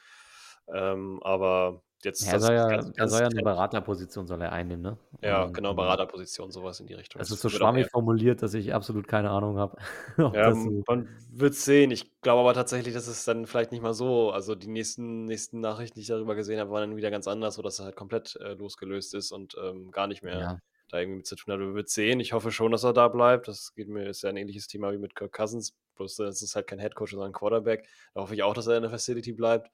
Ähm, 0.75 1.21
aber 1.23 1.83
jetzt 2.05 2.27
er 2.27 2.39
das 2.39 2.43
soll 2.43 2.55
ja, 2.55 2.69
ganz, 2.69 2.93
er 2.97 3.09
soll 3.09 3.23
ja 3.23 3.29
eine. 3.29 3.43
Beraterposition 3.43 4.27
soll 4.27 4.43
er 4.43 4.53
einnehmen, 4.53 4.83
ne? 4.83 4.99
Ja, 5.23 5.45
Und 5.45 5.53
genau, 5.53 5.71
ähm, 5.71 5.77
Beraterposition, 5.77 6.51
sowas 6.51 6.81
in 6.81 6.87
die 6.87 6.95
Richtung. 6.95 7.21
es 7.21 7.29
Das 7.29 7.31
ist 7.31 7.43
so 7.43 7.49
schwammig 7.49 7.89
formuliert, 7.91 8.43
dass 8.43 8.55
ich 8.55 8.75
absolut 8.75 9.09
keine 9.09 9.31
Ahnung 9.31 9.59
habe, 9.59 9.77
Ja, 10.33 10.51
das 10.51 10.63
so. 10.63 10.83
man 10.87 11.09
wird 11.31 11.55
sehen. 11.55 11.91
Ich 11.91 12.21
glaube 12.21 12.41
aber 12.41 12.55
tatsächlich, 12.55 12.95
dass 12.95 13.07
es 13.09 13.25
dann 13.25 13.47
vielleicht 13.47 13.73
nicht 13.73 13.83
mal 13.83 13.95
so, 13.95 14.31
also 14.31 14.55
die 14.55 14.69
nächsten, 14.69 15.25
nächsten 15.25 15.61
Nachrichten, 15.61 15.95
die 15.97 16.03
ich 16.03 16.07
darüber 16.09 16.35
gesehen 16.35 16.61
habe, 16.61 16.71
waren 16.71 16.91
dann 16.91 16.97
wieder 16.97 17.11
ganz 17.11 17.27
anders, 17.29 17.55
so 17.57 17.63
dass 17.63 17.79
er 17.79 17.87
halt 17.87 17.97
komplett 17.97 18.37
äh, 18.37 18.55
losgelöst 18.55 19.15
ist 19.15 19.33
und 19.33 19.57
ähm, 19.63 19.91
gar 19.91 20.07
nicht 20.07 20.23
mehr 20.23 20.39
Ja, 20.39 20.59
da 20.91 20.99
irgendwie 20.99 21.19
mit 21.19 21.27
zu 21.27 21.37
tun 21.37 21.53
hat. 21.55 21.61
Wir 21.61 21.75
wird 21.75 21.89
sehen. 21.89 22.21
Ich 22.21 22.33
hoffe 22.33 22.51
schon, 22.53 22.73
dass 22.73 22.85
er 22.85 22.93
da 22.93 23.09
bleibt. 23.09 23.49
Das 23.49 23.75
geht 23.75 23.89
mir, 23.89 24.09
ist 24.09 24.23
ja 24.23 24.31
ein 24.31 24.37
ähnliches 24.37 24.67
Thema 24.69 24.93
wie 24.93 24.99
mit 24.99 25.15
Kirk 25.15 25.33
Cousins. 25.33 25.75
Bloß 25.97 26.19
es 26.21 26.43
ist 26.43 26.55
halt 26.57 26.67
kein 26.67 26.79
Headcoach, 26.79 27.11
sondern 27.11 27.31
ein 27.31 27.33
Quarterback. 27.35 27.89
Da 28.15 28.21
hoffe 28.23 28.35
ich 28.35 28.43
auch, 28.43 28.55
dass 28.55 28.67
er 28.67 28.77
in 28.77 28.83
der 28.83 28.91
Facility 28.91 29.33
bleibt. 29.33 29.71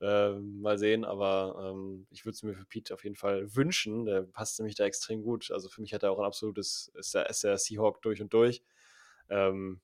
Ähm, 0.00 0.60
mal 0.60 0.76
sehen, 0.78 1.04
aber 1.04 1.70
ähm, 1.72 2.06
ich 2.10 2.24
würde 2.24 2.34
es 2.34 2.42
mir 2.42 2.54
für 2.54 2.66
Pete 2.66 2.92
auf 2.92 3.04
jeden 3.04 3.16
Fall 3.16 3.54
wünschen. 3.54 4.04
Der 4.04 4.22
passt 4.22 4.58
nämlich 4.58 4.74
da 4.74 4.84
extrem 4.84 5.22
gut. 5.22 5.50
Also 5.50 5.68
für 5.68 5.80
mich 5.80 5.94
hat 5.94 6.02
er 6.02 6.12
auch 6.12 6.18
ein 6.18 6.24
absolutes, 6.26 6.92
ist 6.94 7.14
der, 7.14 7.30
ist 7.30 7.44
der 7.44 7.58
Seahawk 7.58 8.02
durch 8.02 8.20
und 8.20 8.32
durch. 8.34 8.62
Ähm, 9.30 9.80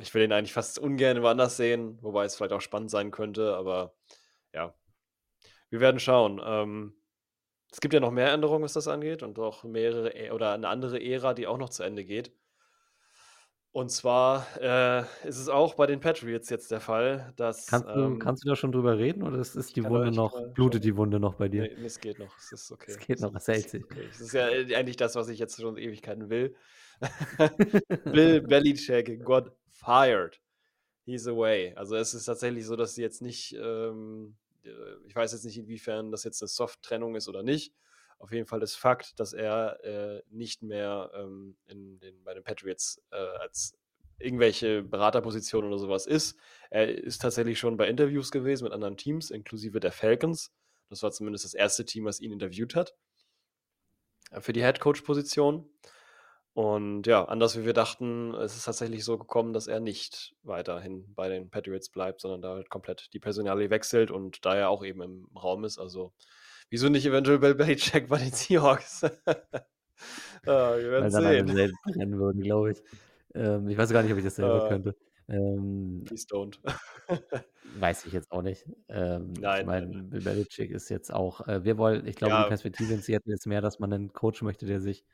ich 0.00 0.12
will 0.14 0.22
ihn 0.22 0.32
eigentlich 0.32 0.52
fast 0.52 0.78
ungern 0.78 1.22
woanders 1.22 1.56
sehen, 1.56 1.98
wobei 2.02 2.24
es 2.24 2.36
vielleicht 2.36 2.52
auch 2.52 2.60
spannend 2.60 2.90
sein 2.90 3.10
könnte, 3.10 3.54
aber 3.56 3.94
ja, 4.54 4.74
wir 5.70 5.80
werden 5.80 6.00
schauen. 6.00 6.40
Ähm, 6.44 6.94
es 7.70 7.80
gibt 7.80 7.94
ja 7.94 8.00
noch 8.00 8.10
mehr 8.10 8.32
Änderungen, 8.32 8.64
was 8.64 8.74
das 8.74 8.88
angeht, 8.88 9.22
und 9.22 9.38
auch 9.38 9.64
mehrere 9.64 10.10
Ä- 10.10 10.32
oder 10.32 10.52
eine 10.52 10.68
andere 10.68 11.02
Ära, 11.02 11.34
die 11.34 11.46
auch 11.46 11.58
noch 11.58 11.70
zu 11.70 11.82
Ende 11.82 12.04
geht. 12.04 12.32
Und 13.72 13.90
zwar 13.90 14.46
äh, 14.60 15.00
ist 15.26 15.38
es 15.38 15.48
auch 15.48 15.74
bei 15.74 15.86
den 15.86 15.98
Patriots 15.98 16.50
jetzt 16.50 16.70
der 16.70 16.80
Fall, 16.80 17.32
dass 17.36 17.68
kannst 17.68 17.88
du, 17.88 18.00
ähm, 18.00 18.18
kannst 18.18 18.44
du 18.44 18.48
da 18.50 18.54
schon 18.54 18.70
drüber 18.70 18.98
reden 18.98 19.22
oder 19.22 19.38
ist, 19.38 19.56
ist 19.56 19.74
die 19.76 19.84
Wunde 19.84 20.10
noch, 20.10 20.38
da 20.38 20.46
blutet 20.48 20.84
die 20.84 20.94
Wunde 20.94 21.18
noch 21.18 21.36
bei 21.36 21.48
dir? 21.48 21.62
Nee, 21.62 21.76
nee, 21.78 21.86
es 21.86 21.98
geht 21.98 22.18
noch. 22.18 22.36
Es 22.36 22.52
ist 22.52 22.70
okay. 22.70 22.90
Es 22.90 22.98
geht 22.98 23.20
noch, 23.20 23.34
es 23.34 23.48
hält 23.48 23.64
ist 23.64 23.70
sich. 23.70 23.84
okay. 23.84 24.06
Es 24.10 24.20
ist 24.20 24.34
ja 24.34 24.44
eigentlich 24.44 24.98
das, 24.98 25.14
was 25.14 25.30
ich 25.30 25.38
jetzt 25.38 25.58
schon 25.58 25.78
Ewigkeiten 25.78 26.28
will. 26.28 26.54
Bill 28.04 28.42
Belichick 28.42 29.24
got 29.24 29.50
fired. 29.70 30.38
He's 31.06 31.26
away. 31.26 31.74
Also 31.74 31.96
es 31.96 32.12
ist 32.12 32.26
tatsächlich 32.26 32.66
so, 32.66 32.76
dass 32.76 32.94
sie 32.94 33.02
jetzt 33.02 33.22
nicht, 33.22 33.56
ähm, 33.58 34.36
äh, 34.64 34.68
ich 35.06 35.16
weiß 35.16 35.32
jetzt 35.32 35.46
nicht, 35.46 35.56
inwiefern 35.56 36.10
das 36.10 36.24
jetzt 36.24 36.42
eine 36.42 36.48
Soft-Trennung 36.48 37.16
ist 37.16 37.26
oder 37.26 37.42
nicht. 37.42 37.72
Auf 38.22 38.30
jeden 38.30 38.46
Fall 38.46 38.62
ist 38.62 38.76
Fakt, 38.76 39.18
dass 39.18 39.32
er 39.32 39.82
äh, 39.82 40.22
nicht 40.30 40.62
mehr 40.62 41.10
ähm, 41.12 41.56
in 41.66 41.98
den, 41.98 42.22
bei 42.22 42.32
den 42.34 42.44
Patriots 42.44 43.02
äh, 43.10 43.16
als 43.16 43.76
irgendwelche 44.20 44.84
Beraterpositionen 44.84 45.68
oder 45.68 45.80
sowas 45.80 46.06
ist. 46.06 46.38
Er 46.70 46.86
ist 46.88 47.20
tatsächlich 47.20 47.58
schon 47.58 47.76
bei 47.76 47.88
Interviews 47.88 48.30
gewesen 48.30 48.62
mit 48.62 48.72
anderen 48.72 48.96
Teams, 48.96 49.32
inklusive 49.32 49.80
der 49.80 49.90
Falcons. 49.90 50.52
Das 50.88 51.02
war 51.02 51.10
zumindest 51.10 51.44
das 51.44 51.54
erste 51.54 51.84
Team, 51.84 52.04
was 52.04 52.20
ihn 52.20 52.30
interviewt 52.30 52.76
hat 52.76 52.94
äh, 54.30 54.40
für 54.40 54.52
die 54.52 54.62
Head 54.62 54.78
Coach 54.78 55.00
Position. 55.00 55.68
Und 56.54 57.08
ja, 57.08 57.24
anders 57.24 57.58
wie 57.58 57.64
wir 57.64 57.72
dachten, 57.72 58.34
es 58.34 58.54
ist 58.54 58.66
tatsächlich 58.66 59.04
so 59.04 59.18
gekommen, 59.18 59.52
dass 59.52 59.66
er 59.66 59.80
nicht 59.80 60.36
weiterhin 60.44 61.12
bei 61.16 61.28
den 61.28 61.50
Patriots 61.50 61.88
bleibt, 61.88 62.20
sondern 62.20 62.40
da 62.42 62.50
halt 62.50 62.70
komplett 62.70 63.12
die 63.14 63.18
Personalie 63.18 63.70
wechselt 63.70 64.12
und 64.12 64.44
da 64.46 64.54
er 64.54 64.68
auch 64.68 64.84
eben 64.84 65.02
im 65.02 65.28
Raum 65.34 65.64
ist. 65.64 65.78
Also, 65.78 66.12
wieso 66.72 66.88
nicht 66.88 67.06
eventuell 67.06 67.38
Bill 67.38 67.54
Belichick 67.54 68.08
bei 68.08 68.18
den 68.18 68.32
Seahawks? 68.32 69.04
ah, 70.46 70.76
wir 70.76 70.90
werden 70.90 71.12
Weil 71.12 71.44
dann 71.44 71.46
sehen. 71.46 71.50
Alle 71.50 71.72
brennen 71.84 72.18
würden, 72.18 72.42
glaube 72.42 72.72
ich. 72.72 72.82
Ähm, 73.34 73.68
ich 73.68 73.76
weiß 73.76 73.90
gar 73.90 74.02
nicht, 74.02 74.12
ob 74.12 74.18
ich 74.18 74.24
das 74.24 74.36
selber 74.36 74.64
uh, 74.64 74.68
könnte. 74.68 74.96
Ähm, 75.28 76.02
please 76.04 76.26
don't. 76.26 76.58
weiß 77.78 78.06
ich 78.06 78.12
jetzt 78.14 78.32
auch 78.32 78.42
nicht. 78.42 78.66
Ähm, 78.88 79.34
nein, 79.34 79.60
ich 79.60 79.66
meine, 79.66 80.02
Bill 80.02 80.22
Belichick 80.22 80.70
ist 80.70 80.88
jetzt 80.88 81.12
auch, 81.12 81.46
äh, 81.46 81.62
wir 81.62 81.76
wollen, 81.76 82.06
ich 82.06 82.16
glaube, 82.16 82.32
ja. 82.32 82.42
die 82.42 82.48
Perspektive 82.48 82.92
in 82.94 83.00
Seattle 83.00 83.34
ist 83.34 83.46
mehr, 83.46 83.60
dass 83.60 83.78
man 83.78 83.92
einen 83.92 84.12
Coach 84.12 84.42
möchte, 84.42 84.66
der 84.66 84.80
sich 84.80 85.04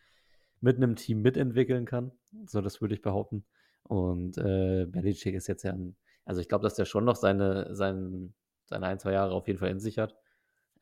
mit 0.61 0.77
einem 0.77 0.97
Team 0.97 1.23
mitentwickeln 1.23 1.87
kann. 1.87 2.13
So, 2.47 2.61
das 2.61 2.81
würde 2.81 2.95
ich 2.95 3.03
behaupten. 3.03 3.45
Und 3.83 4.39
äh, 4.39 4.87
Belichick 4.87 5.35
ist 5.35 5.49
jetzt 5.49 5.65
ja 5.65 5.73
ein, 5.73 5.97
also 6.25 6.41
ich 6.41 6.49
glaube, 6.49 6.63
dass 6.63 6.75
der 6.75 6.85
schon 6.85 7.05
noch 7.05 7.17
seine, 7.17 7.75
sein, 7.75 8.35
seine 8.67 8.87
ein, 8.87 8.99
zwei 8.99 9.13
Jahre 9.13 9.33
auf 9.33 9.47
jeden 9.49 9.59
Fall 9.59 9.71
in 9.71 9.81
sich 9.81 9.99
hat. 9.99 10.15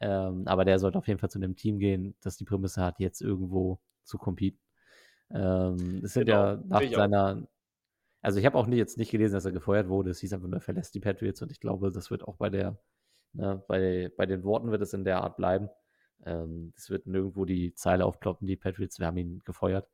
Ähm, 0.01 0.47
aber 0.47 0.65
der 0.65 0.79
sollte 0.79 0.99
auf 0.99 1.09
jeden 1.09 1.19
Fall 1.19 1.31
zu 1.31 1.39
einem 1.39 1.57
Team 1.57 1.79
gehen, 1.79 2.15
das 2.23 2.37
die 2.37 2.45
Prämisse 2.45 2.83
hat, 2.83 2.99
jetzt 2.99 3.21
irgendwo 3.23 3.81
zu 4.05 4.19
competen. 4.19 4.61
Ähm, 5.31 6.03
es 6.05 6.13
sind 6.15 6.27
genau, 6.27 6.45
ja 6.45 6.63
nach 6.67 6.83
seiner, 6.83 7.47
also 8.23 8.39
ich 8.39 8.47
habe 8.47 8.59
auch 8.59 8.67
nie, 8.67 8.77
jetzt 8.77 8.99
nicht 8.99 9.11
gelesen, 9.11 9.35
dass 9.35 9.45
er 9.45 9.53
gefeuert 9.53 9.89
wurde. 9.89 10.11
Es 10.11 10.21
hieß 10.21 10.33
einfach 10.33 10.49
nur, 10.49 10.59
er 10.59 10.63
verlässt 10.63 10.95
die 10.95 11.01
Patriots 11.01 11.43
und 11.43 11.51
ich 11.51 11.61
glaube, 11.61 11.91
das 11.91 12.11
wird 12.11 12.25
auch 12.25 12.37
bei 12.37 12.51
der, 12.51 12.79
ne, 13.33 13.63
bei, 13.69 14.13
bei 14.17 14.27
den 14.27 14.45
Worten 14.45 14.71
wird 14.71 14.83
es 14.83 14.93
in 14.93 15.05
der 15.05 15.23
Art 15.23 15.37
bleiben. 15.37 15.69
Ähm, 16.25 16.73
es 16.77 16.91
wird 16.91 17.07
nirgendwo 17.07 17.45
die 17.45 17.75
Zeile 17.75 18.05
aufploppen, 18.05 18.47
die 18.47 18.57
Patriots, 18.57 18.99
wir 18.99 19.07
haben 19.07 19.17
ihn 19.17 19.41
gefeuert. 19.45 19.89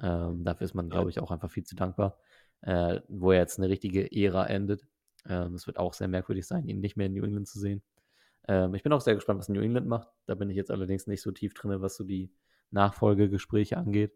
Ähm, 0.00 0.44
dafür 0.44 0.64
ist 0.64 0.74
man, 0.74 0.90
glaube 0.90 1.10
ich, 1.10 1.20
auch 1.20 1.30
einfach 1.30 1.50
viel 1.50 1.64
zu 1.64 1.74
dankbar. 1.74 2.18
Äh, 2.62 3.00
wo 3.08 3.32
er 3.32 3.38
jetzt 3.38 3.58
eine 3.58 3.68
richtige 3.68 4.10
Ära 4.12 4.46
endet. 4.46 4.84
Ähm, 5.28 5.54
es 5.54 5.66
wird 5.66 5.78
auch 5.78 5.92
sehr 5.92 6.08
merkwürdig 6.08 6.46
sein, 6.46 6.66
ihn 6.66 6.80
nicht 6.80 6.96
mehr 6.96 7.06
in 7.06 7.14
New 7.14 7.24
England 7.24 7.46
zu 7.48 7.58
sehen. 7.60 7.82
Ähm, 8.48 8.74
ich 8.74 8.82
bin 8.82 8.92
auch 8.92 9.00
sehr 9.00 9.14
gespannt, 9.14 9.38
was 9.38 9.48
New 9.48 9.60
England 9.60 9.86
macht. 9.86 10.08
Da 10.26 10.34
bin 10.34 10.50
ich 10.50 10.56
jetzt 10.56 10.70
allerdings 10.70 11.06
nicht 11.06 11.22
so 11.22 11.30
tief 11.30 11.54
drin, 11.54 11.80
was 11.80 11.96
so 11.96 12.04
die 12.04 12.32
Nachfolgegespräche 12.70 13.76
angeht. 13.76 14.12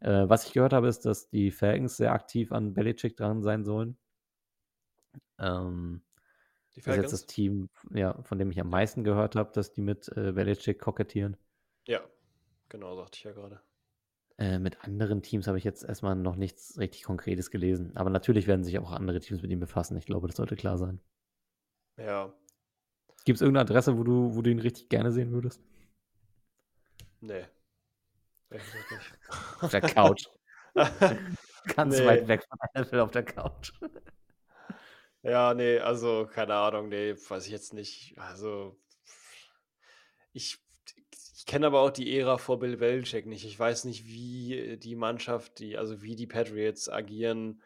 Äh, 0.00 0.28
was 0.28 0.46
ich 0.46 0.52
gehört 0.52 0.72
habe, 0.72 0.88
ist, 0.88 1.06
dass 1.06 1.28
die 1.28 1.50
Falcons 1.50 1.96
sehr 1.96 2.12
aktiv 2.12 2.52
an 2.52 2.74
Belichick 2.74 3.16
dran 3.16 3.42
sein 3.42 3.64
sollen. 3.64 3.96
Ähm, 5.38 6.02
die 6.74 6.82
das 6.82 6.96
ist 6.96 7.02
jetzt 7.02 7.12
das 7.12 7.26
Team, 7.26 7.68
ja, 7.92 8.20
von 8.22 8.38
dem 8.38 8.50
ich 8.50 8.60
am 8.60 8.70
meisten 8.70 9.04
gehört 9.04 9.36
habe, 9.36 9.50
dass 9.52 9.72
die 9.72 9.82
mit 9.82 10.08
äh, 10.16 10.32
Belichick 10.32 10.80
kokettieren. 10.80 11.36
Ja, 11.86 12.00
genau, 12.68 12.94
sagte 12.96 13.16
ich 13.16 13.24
ja 13.24 13.32
gerade. 13.32 13.60
Äh, 14.38 14.58
mit 14.58 14.82
anderen 14.84 15.22
Teams 15.22 15.46
habe 15.48 15.58
ich 15.58 15.64
jetzt 15.64 15.84
erstmal 15.84 16.16
noch 16.16 16.36
nichts 16.36 16.78
richtig 16.78 17.02
Konkretes 17.02 17.50
gelesen. 17.50 17.96
Aber 17.96 18.08
natürlich 18.08 18.46
werden 18.46 18.64
sich 18.64 18.78
auch 18.78 18.92
andere 18.92 19.20
Teams 19.20 19.42
mit 19.42 19.50
ihm 19.50 19.60
befassen. 19.60 19.96
Ich 19.96 20.06
glaube, 20.06 20.28
das 20.28 20.36
sollte 20.36 20.56
klar 20.56 20.78
sein. 20.78 21.00
Ja. 21.98 22.32
Gibt 23.24 23.36
es 23.36 23.42
irgendeine 23.42 23.62
Adresse, 23.62 23.98
wo 23.98 24.04
du, 24.04 24.34
wo 24.34 24.42
du 24.42 24.50
ihn 24.50 24.60
richtig 24.60 24.88
gerne 24.88 25.12
sehen 25.12 25.32
würdest? 25.32 25.60
Nee. 27.20 27.44
Auf 29.60 29.70
der 29.70 29.82
Couch. 29.82 30.24
Ganz 31.76 31.98
nee. 31.98 32.06
weit 32.06 32.28
weg 32.28 32.44
von 32.48 32.82
NFL 32.82 33.00
auf 33.00 33.10
der 33.10 33.24
Couch. 33.24 33.72
Ja, 35.22 35.52
nee, 35.52 35.78
also 35.78 36.26
keine 36.32 36.54
Ahnung, 36.54 36.88
nee, 36.88 37.14
weiß 37.14 37.44
ich 37.44 37.52
jetzt 37.52 37.74
nicht. 37.74 38.16
Also 38.16 38.78
ich, 40.32 40.58
ich 41.36 41.44
kenne 41.44 41.66
aber 41.66 41.80
auch 41.80 41.90
die 41.90 42.18
Ära 42.18 42.38
vor 42.38 42.58
Bill 42.58 42.78
Belichick 42.78 43.26
nicht. 43.26 43.44
Ich 43.44 43.58
weiß 43.58 43.84
nicht, 43.84 44.06
wie 44.06 44.78
die 44.78 44.96
Mannschaft, 44.96 45.58
die, 45.58 45.76
also 45.76 46.00
wie 46.00 46.16
die 46.16 46.26
Patriots 46.26 46.88
agieren 46.88 47.62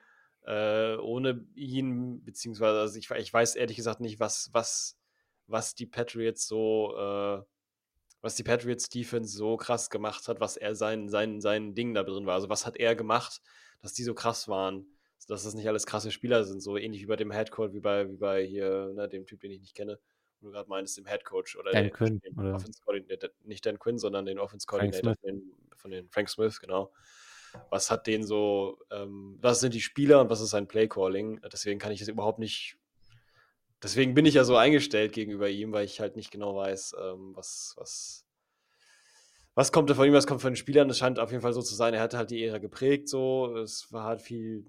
äh, 0.47 0.97
ohne 0.97 1.47
ihn, 1.55 2.25
beziehungsweise 2.25 2.81
also 2.81 2.99
ich, 2.99 3.11
ich 3.11 3.33
weiß 3.33 3.55
ehrlich 3.57 3.77
gesagt 3.77 4.01
nicht, 4.01 4.21
was, 4.21 4.51
was, 4.53 4.99
was 5.47 5.75
die 5.75 5.87
Patriots 5.87 6.47
so, 6.47 6.97
äh, 6.97 7.43
was 8.21 8.37
die 8.37 8.45
Patriots 8.45 8.89
Defense 8.89 9.37
so 9.37 9.57
krass 9.57 9.91
gemacht 9.91 10.29
hat, 10.29 10.41
was 10.41 10.57
er 10.57 10.75
sein, 10.75 11.09
sein, 11.09 11.41
sein 11.41 11.75
Ding 11.75 11.95
da 11.95 12.03
drin 12.03 12.27
war. 12.27 12.35
Also 12.35 12.49
was 12.49 12.67
hat 12.67 12.77
er 12.77 12.95
gemacht, 12.95 13.41
dass 13.81 13.93
die 13.93 14.05
so 14.05 14.15
krass 14.15 14.49
waren 14.49 14.87
dass 15.29 15.45
das 15.45 15.55
nicht 15.55 15.69
alles 15.69 15.87
krasse 15.87 16.11
Spieler 16.11 16.45
sind, 16.45 16.61
so 16.61 16.77
ähnlich 16.77 17.03
wie 17.03 17.07
bei 17.07 17.17
dem 17.17 17.31
Headcoach, 17.31 17.73
wie 17.73 17.81
bei, 17.81 18.09
wie 18.09 18.17
bei 18.17 18.45
hier, 18.45 18.93
ne, 18.95 19.09
dem 19.09 19.27
Typ, 19.27 19.41
den 19.41 19.51
ich 19.51 19.61
nicht 19.61 19.75
kenne, 19.75 19.99
wo 20.41 20.47
du 20.47 20.53
gerade 20.53 20.69
meinst, 20.69 20.97
dem 20.97 21.07
Headcoach 21.07 21.57
oder 21.59 21.73
Dan 21.73 21.85
den, 21.85 21.93
Quinn, 21.93 22.21
den 22.21 22.39
oder? 22.39 22.55
Offense 22.55 22.81
Coordinator, 22.85 23.31
nicht 23.45 23.65
Dan 23.65 23.79
Quinn, 23.79 23.99
sondern 23.99 24.27
den 24.27 24.39
Offense 24.39 24.67
Coordinator 24.67 25.15
von 25.15 25.29
den, 25.31 25.53
von 25.77 25.91
den 25.91 26.09
Frank 26.11 26.29
Smith, 26.29 26.61
genau. 26.61 26.93
Was 27.71 27.91
hat 27.91 28.07
den 28.09 28.25
so, 28.25 28.79
ähm, 28.91 29.39
was 29.41 29.61
sind 29.61 29.75
die 29.75 29.81
Spieler 29.81 30.21
und 30.21 30.29
was 30.29 30.41
ist 30.41 30.51
sein 30.51 30.67
Playcalling? 30.67 31.41
Deswegen 31.53 31.79
kann 31.79 31.93
ich 31.93 32.01
das 32.01 32.09
überhaupt 32.09 32.41
nicht 32.41 32.77
deswegen 33.85 34.15
bin 34.15 34.27
ich 34.27 34.35
ja 34.35 34.45
so 34.45 34.57
eingestellt 34.57 35.13
gegenüber 35.13 35.49
ihm, 35.49 35.73
weil 35.73 35.85
ich 35.85 36.01
halt 36.01 36.17
nicht 36.17 36.31
genau 36.31 36.57
weiß, 36.57 36.97
ähm, 37.01 37.33
was, 37.37 37.75
was, 37.77 38.27
was 39.55 39.71
kommt 39.71 39.91
da 39.91 39.95
von 39.95 40.07
ihm, 40.07 40.15
was 40.15 40.27
kommt 40.27 40.43
von 40.43 40.53
den 40.53 40.57
Spielern. 40.57 40.91
Es 40.91 40.99
scheint 40.99 41.19
auf 41.19 41.31
jeden 41.31 41.43
Fall 41.43 41.53
so 41.53 41.63
zu 41.63 41.75
sein, 41.75 41.95
er 41.95 42.01
hatte 42.01 42.19
halt 42.19 42.31
die 42.31 42.43
Ära 42.45 42.59
geprägt, 42.59 43.09
so. 43.09 43.57
Es 43.57 43.93
war 43.93 44.05
halt 44.05 44.23
viel 44.23 44.65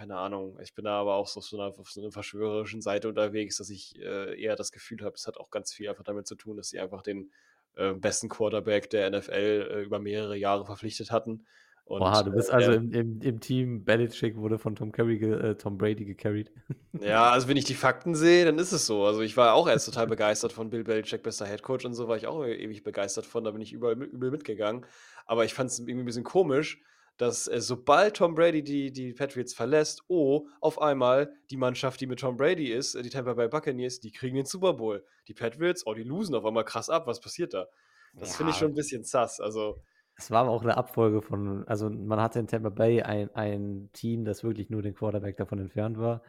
keine 0.00 0.16
Ahnung. 0.16 0.58
Ich 0.62 0.74
bin 0.74 0.86
da 0.86 0.98
aber 0.98 1.14
auch 1.16 1.26
so 1.26 1.40
auf 1.40 1.46
so 1.46 1.60
einer, 1.60 1.78
auf 1.78 1.90
so 1.90 2.00
einer 2.00 2.10
verschwörerischen 2.10 2.80
Seite 2.80 3.06
unterwegs, 3.06 3.58
dass 3.58 3.68
ich 3.68 3.98
äh, 3.98 4.40
eher 4.40 4.56
das 4.56 4.72
Gefühl 4.72 5.00
habe, 5.02 5.14
es 5.14 5.26
hat 5.26 5.36
auch 5.36 5.50
ganz 5.50 5.74
viel 5.74 5.90
einfach 5.90 6.04
damit 6.04 6.26
zu 6.26 6.36
tun, 6.36 6.56
dass 6.56 6.70
sie 6.70 6.80
einfach 6.80 7.02
den 7.02 7.30
äh, 7.76 7.92
besten 7.92 8.30
Quarterback 8.30 8.88
der 8.88 9.10
NFL 9.10 9.68
äh, 9.70 9.82
über 9.82 9.98
mehrere 9.98 10.36
Jahre 10.36 10.64
verpflichtet 10.64 11.10
hatten. 11.10 11.44
Und, 11.90 11.98
Boah, 11.98 12.22
du 12.22 12.30
bist 12.30 12.50
äh, 12.50 12.52
also 12.52 12.72
im, 12.74 12.92
im, 12.92 13.20
im, 13.20 13.40
Team 13.40 13.84
Belichick 13.84 14.36
wurde 14.36 14.60
von 14.60 14.76
Tom, 14.76 14.92
Curry 14.92 15.16
äh, 15.24 15.56
Tom 15.56 15.76
Brady 15.76 16.04
gecarried. 16.04 16.52
Ja, 17.00 17.30
also 17.30 17.48
wenn 17.48 17.56
ich 17.56 17.64
die 17.64 17.74
Fakten 17.74 18.14
sehe, 18.14 18.44
dann 18.44 18.58
ist 18.58 18.70
es 18.70 18.86
so. 18.86 19.04
Also 19.06 19.22
ich 19.22 19.36
war 19.36 19.54
auch 19.54 19.66
erst 19.66 19.86
total 19.86 20.06
begeistert 20.06 20.52
von 20.52 20.70
Bill 20.70 20.84
Belichick, 20.84 21.24
bester 21.24 21.46
Headcoach 21.46 21.84
und 21.84 21.94
so, 21.94 22.06
war 22.06 22.16
ich 22.16 22.28
auch 22.28 22.44
ewig 22.44 22.84
begeistert 22.84 23.26
von, 23.26 23.42
da 23.42 23.50
bin 23.50 23.60
ich 23.60 23.72
überall 23.72 24.00
übel 24.00 24.30
mitgegangen. 24.30 24.86
Aber 25.26 25.44
ich 25.44 25.52
fand 25.52 25.70
es 25.70 25.80
irgendwie 25.80 26.02
ein 26.02 26.04
bisschen 26.04 26.22
komisch, 26.22 26.80
dass 27.16 27.48
äh, 27.48 27.60
sobald 27.60 28.18
Tom 28.18 28.36
Brady 28.36 28.62
die, 28.62 28.92
die 28.92 29.12
Patriots 29.12 29.52
verlässt, 29.52 30.04
oh, 30.06 30.46
auf 30.60 30.80
einmal 30.80 31.32
die 31.50 31.56
Mannschaft, 31.56 32.00
die 32.00 32.06
mit 32.06 32.20
Tom 32.20 32.36
Brady 32.36 32.70
ist, 32.70 32.94
äh, 32.94 33.02
die 33.02 33.10
Tampa 33.10 33.34
Bay 33.34 33.48
Buccaneers, 33.48 33.98
die 33.98 34.12
kriegen 34.12 34.36
den 34.36 34.46
Super 34.46 34.74
Bowl. 34.74 35.04
Die 35.26 35.34
Patriots, 35.34 35.84
oh, 35.88 35.94
die 35.94 36.04
losen 36.04 36.36
auf 36.36 36.44
einmal 36.44 36.64
krass 36.64 36.88
ab. 36.88 37.08
Was 37.08 37.20
passiert 37.20 37.52
da? 37.52 37.66
Das 38.14 38.30
ja. 38.30 38.36
finde 38.36 38.52
ich 38.52 38.58
schon 38.58 38.70
ein 38.70 38.74
bisschen 38.74 39.02
sass. 39.02 39.40
Also. 39.40 39.82
Es 40.20 40.30
war 40.30 40.42
aber 40.42 40.50
auch 40.50 40.62
eine 40.62 40.76
Abfolge 40.76 41.22
von, 41.22 41.66
also 41.66 41.88
man 41.88 42.20
hatte 42.20 42.38
in 42.40 42.46
Tampa 42.46 42.68
Bay 42.68 43.00
ein, 43.00 43.34
ein 43.34 43.88
Team, 43.94 44.26
das 44.26 44.44
wirklich 44.44 44.68
nur 44.68 44.82
den 44.82 44.94
Quarterback 44.94 45.38
davon 45.38 45.58
entfernt 45.58 45.98
war. 45.98 46.20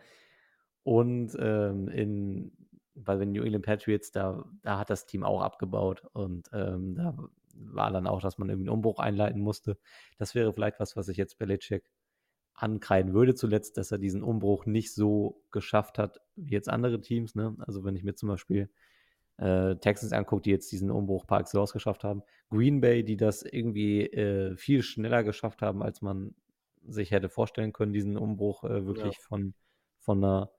Und 0.83 1.35
ähm, 1.37 1.89
in, 1.89 2.53
bei 2.95 3.17
den 3.17 3.33
New 3.33 3.43
England 3.43 3.65
Patriots, 3.65 4.11
da, 4.11 4.45
da 4.61 4.79
hat 4.79 4.89
das 4.89 5.07
Team 5.07 5.25
auch 5.25 5.41
abgebaut. 5.41 6.03
Und 6.13 6.49
ähm, 6.53 6.95
da 6.95 7.17
war 7.53 7.91
dann 7.91 8.07
auch, 8.07 8.21
dass 8.21 8.37
man 8.37 8.47
irgendwie 8.47 8.69
einen 8.69 8.77
Umbruch 8.77 8.99
einleiten 8.99 9.41
musste. 9.41 9.77
Das 10.17 10.35
wäre 10.35 10.53
vielleicht 10.53 10.79
was, 10.79 10.95
was 10.95 11.09
ich 11.09 11.17
jetzt 11.17 11.37
Belichick 11.37 11.83
ankreiden 12.53 13.13
würde 13.13 13.35
zuletzt, 13.35 13.75
dass 13.75 13.91
er 13.91 13.97
diesen 13.97 14.23
Umbruch 14.23 14.65
nicht 14.65 14.93
so 14.93 15.43
geschafft 15.51 15.97
hat 15.97 16.21
wie 16.37 16.53
jetzt 16.53 16.69
andere 16.69 17.01
Teams. 17.01 17.35
Ne? 17.35 17.57
Also 17.59 17.83
wenn 17.83 17.97
ich 17.97 18.03
mir 18.03 18.15
zum 18.15 18.29
Beispiel 18.29 18.69
äh, 19.41 19.75
Texans 19.77 20.13
angucke, 20.13 20.43
die 20.43 20.51
jetzt 20.51 20.71
diesen 20.71 20.91
Umbruch 20.91 21.25
par 21.25 21.39
excellence 21.41 21.73
geschafft 21.73 22.03
haben, 22.03 22.21
Green 22.49 22.79
Bay, 22.79 23.03
die 23.03 23.17
das 23.17 23.43
irgendwie 23.43 24.05
äh, 24.05 24.55
viel 24.55 24.83
schneller 24.83 25.23
geschafft 25.23 25.61
haben, 25.61 25.81
als 25.81 26.01
man 26.01 26.35
sich 26.87 27.11
hätte 27.11 27.29
vorstellen 27.29 27.73
können, 27.73 27.93
diesen 27.93 28.17
Umbruch 28.17 28.63
äh, 28.63 28.85
wirklich 28.85 29.15
ja. 29.15 29.23
von, 29.27 29.53
von 29.99 30.23
einer 30.23 30.51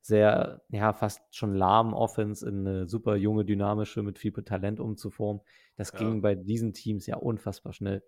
sehr, 0.00 0.62
ja, 0.68 0.92
fast 0.92 1.22
schon 1.34 1.54
lahmen 1.54 1.94
Offense 1.94 2.46
in 2.46 2.66
eine 2.66 2.86
super 2.86 3.16
junge, 3.16 3.44
dynamische, 3.44 4.02
mit 4.02 4.18
viel 4.18 4.32
Talent 4.32 4.78
umzuformen. 4.78 5.42
Das 5.76 5.92
ja. 5.92 5.98
ging 5.98 6.20
bei 6.20 6.34
diesen 6.34 6.74
Teams 6.74 7.06
ja 7.06 7.16
unfassbar 7.16 7.72
schnell. 7.72 8.02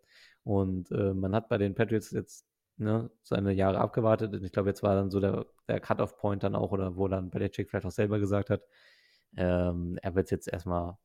Und 0.44 0.90
äh, 0.90 1.14
man 1.14 1.34
hat 1.34 1.48
bei 1.48 1.56
den 1.56 1.74
Patriots 1.74 2.10
jetzt 2.10 2.46
ne, 2.76 3.10
seine 3.22 3.52
Jahre 3.52 3.78
abgewartet. 3.78 4.34
Und 4.34 4.44
ich 4.44 4.52
glaube, 4.52 4.68
jetzt 4.68 4.82
war 4.82 4.94
dann 4.94 5.10
so 5.10 5.20
der, 5.20 5.46
der 5.68 5.80
Cut-Off-Point 5.80 6.42
dann 6.42 6.54
auch, 6.54 6.72
oder 6.72 6.96
wo 6.96 7.08
dann 7.08 7.30
Belichick 7.30 7.70
vielleicht 7.70 7.86
auch 7.86 7.90
selber 7.90 8.18
gesagt 8.18 8.50
hat, 8.50 8.62
ähm, 9.36 9.98
er 10.02 10.14
wird 10.14 10.26
es 10.26 10.30
jetzt 10.30 10.48
erstmal 10.48 10.96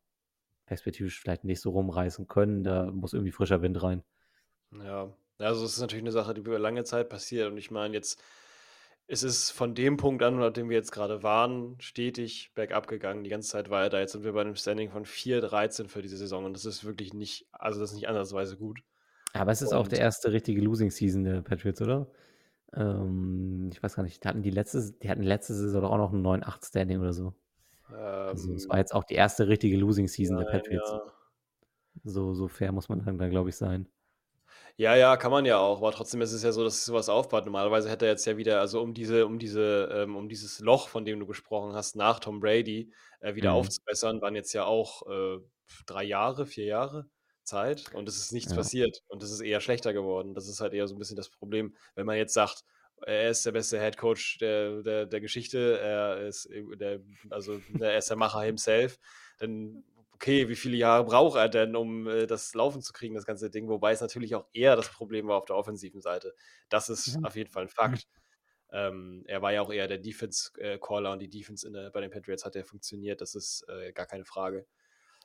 perspektivisch 0.65 1.20
vielleicht 1.20 1.44
nicht 1.44 1.62
so 1.62 1.72
rumreißen 1.72 2.28
können. 2.28 2.63
Da 2.63 2.86
muss 2.91 3.13
irgendwie 3.13 3.32
frischer 3.32 3.62
Wind 3.62 3.82
rein. 3.84 4.04
Ja, 4.72 5.12
also 5.38 5.65
es 5.65 5.74
ist 5.74 5.82
natürlich 5.82 6.04
eine 6.04 6.12
Sache, 6.12 6.34
die 6.34 6.41
über 6.41 6.60
lange 6.60 6.84
Zeit 6.84 7.10
passiert. 7.10 7.52
Und 7.52 7.58
ich 7.58 7.72
meine, 7.72 7.94
jetzt 7.94 8.22
es 9.12 9.24
ist 9.24 9.52
von 9.52 9.76
dem 9.76 9.98
Punkt 9.98 10.24
an, 10.24 10.41
an 10.41 10.54
dem 10.54 10.70
wir 10.70 10.78
jetzt 10.78 10.94
gerade 10.94 11.22
waren, 11.22 11.76
stetig 11.82 12.52
bergab 12.56 12.88
gegangen. 12.88 13.26
Die 13.26 13.30
ganze 13.30 13.50
Zeit 13.50 13.70
weiter. 13.70 14.00
Jetzt 14.00 14.13
sind 14.13 14.24
wir 14.24 14.32
bei 14.32 14.39
einem 14.39 14.56
Standing 14.56 14.89
von 14.89 15.04
4-13 15.04 15.89
für 15.89 16.02
diese 16.02 16.15
Saison 16.15 16.46
und 16.46 16.54
das 16.54 16.63
ist 16.63 16.86
wirklich 16.86 17.13
nicht, 17.13 17.46
also 17.52 17.82
das 17.82 17.89
ist 17.89 17.98
nicht 17.98 18.08
andersweise 18.08 18.56
gut. 18.56 18.80
Aber 19.34 19.52
es 19.52 19.62
ist 19.62 19.74
und 19.74 19.78
auch 19.80 19.88
der 19.89 20.00
erste 20.00 20.32
richtige 20.32 20.62
Losing 20.62 20.91
Season 20.91 21.26
der 21.26 21.41
Patriots, 21.41 21.82
oder? 21.82 22.08
Ähm, 22.74 23.70
ich 23.74 23.84
weiß 23.84 23.96
gar 23.96 24.04
nicht, 24.04 24.24
die 24.24 24.28
hatten 24.30 24.44
die 24.44 24.50
letzte, 24.50 24.94
die 25.02 25.10
hatten 25.10 25.24
letzte 25.24 25.56
Saison 25.56 25.84
auch 25.84 25.98
noch 25.98 26.13
ein 26.13 26.22
9-8 26.22 26.67
Standing 26.67 27.00
oder 27.00 27.12
so. 27.12 27.34
Ähm, 27.91 28.27
also 28.32 28.54
es 28.54 28.69
war 28.69 28.77
jetzt 28.77 28.93
auch 28.95 29.04
die 29.04 29.15
erste 29.15 29.47
richtige 29.47 29.77
Losing 29.77 30.08
Season 30.08 30.38
nein, 30.38 30.45
der 30.45 30.45
Patriots. 30.45 30.95
Ja. 30.95 31.13
So, 32.04 32.34
so 32.36 32.47
fair 32.47 32.71
muss 32.71 32.89
man 32.89 33.04
dann, 33.04 33.30
glaube 33.30 33.49
ich, 33.49 33.56
sein. 33.56 33.89
Ja, 34.77 34.95
ja, 34.95 35.17
kann 35.17 35.32
man 35.32 35.45
ja 35.45 35.60
auch, 35.60 35.77
aber 35.77 35.91
trotzdem 35.91 36.21
ist 36.21 36.32
es 36.32 36.43
ja 36.43 36.51
so, 36.51 36.63
dass 36.63 36.75
sich 36.77 36.84
sowas 36.86 37.10
aufbaut. 37.10 37.45
Normalerweise 37.45 37.89
hätte 37.89 38.06
er 38.06 38.12
jetzt 38.12 38.25
ja 38.25 38.38
wieder, 38.38 38.60
also 38.60 38.82
um 38.82 38.93
diese, 38.93 39.25
um 39.25 39.38
diese, 39.39 39.89
ähm, 39.93 40.15
um 40.15 40.30
dieses 40.30 40.60
Loch, 40.60 40.88
von 40.89 41.06
dem 41.06 41.19
du 41.19 41.25
gesprochen 41.27 41.73
hast, 41.73 41.95
nach 41.95 42.19
Tom 42.19 42.39
Brady 42.39 42.91
äh, 43.19 43.36
wieder 43.36 43.54
Mhm. 43.54 43.54
aufzubessern, 43.54 44.21
waren 44.21 44.36
jetzt 44.36 44.54
ja 44.54 44.65
auch 44.65 45.04
äh, 45.10 45.39
drei 45.86 46.04
Jahre, 46.04 46.45
vier 46.45 46.65
Jahre 46.65 47.10
Zeit 47.43 47.91
und 47.93 48.08
es 48.08 48.17
ist 48.17 48.32
nichts 48.32 48.54
Ja. 48.54 48.54
passiert 48.54 48.99
und 49.08 49.23
es 49.23 49.32
ist 49.32 49.41
eher 49.41 49.62
schlechter 49.62 49.93
geworden. 49.93 50.34
Das 50.34 50.47
ist 50.47 50.62
halt 50.62 50.73
eher 50.73 50.88
so 50.88 50.95
ein 50.95 50.99
bisschen 50.99 51.17
das 51.17 51.30
Problem, 51.30 51.75
wenn 51.95 52.06
man 52.06 52.17
jetzt 52.17 52.34
sagt, 52.34 52.63
er 53.06 53.30
ist 53.30 53.46
der 53.46 53.52
beste 53.52 53.80
Head 53.80 53.98
Coach 53.98 54.38
der, 54.40 54.82
der, 54.84 55.06
der 55.06 55.22
Geschichte, 55.22 55.80
er 55.80 56.28
ist 56.28 56.50
der, 56.52 57.00
also 57.30 57.60
er 57.80 57.98
ist 57.98 58.10
der 58.10 58.18
Macher 58.18 58.42
himself, 58.42 59.00
dann 59.40 59.84
okay, 60.14 60.48
wie 60.50 60.56
viele 60.56 60.78
Jahre 60.78 61.04
braucht 61.06 61.36
er 61.38 61.50
denn, 61.50 61.76
um 61.76 62.08
äh, 62.08 62.28
das 62.28 62.54
laufen 62.54 62.82
zu 62.84 62.94
kriegen, 62.94 63.16
das 63.16 63.26
ganze 63.26 63.50
Ding? 63.50 63.68
Wobei 63.70 63.92
es 63.92 64.02
natürlich 64.02 64.36
auch 64.36 64.46
eher 64.54 64.76
das 64.76 64.90
Problem 64.90 65.28
war 65.28 65.38
auf 65.38 65.46
der 65.46 65.56
offensiven 65.56 66.00
Seite. 66.00 66.36
Das 66.70 66.90
ist 66.90 67.18
Mhm. 67.18 67.26
auf 67.26 67.36
jeden 67.36 67.50
Fall 67.50 67.64
ein 67.64 67.70
Fakt. 67.70 68.08
Ähm, 68.72 69.24
er 69.28 69.42
war 69.42 69.52
ja 69.52 69.62
auch 69.62 69.72
eher 69.72 69.88
der 69.88 69.98
Defense-Caller 69.98 71.12
und 71.14 71.20
die 71.20 71.30
Defense 71.30 71.70
der, 71.72 71.90
bei 71.90 72.02
den 72.02 72.12
Patriots 72.12 72.46
hat 72.46 72.56
ja 72.56 72.64
funktioniert. 72.64 73.20
Das 73.20 73.34
ist 73.36 73.66
äh, 73.68 73.92
gar 73.94 74.06
keine 74.06 74.24
Frage. 74.26 74.66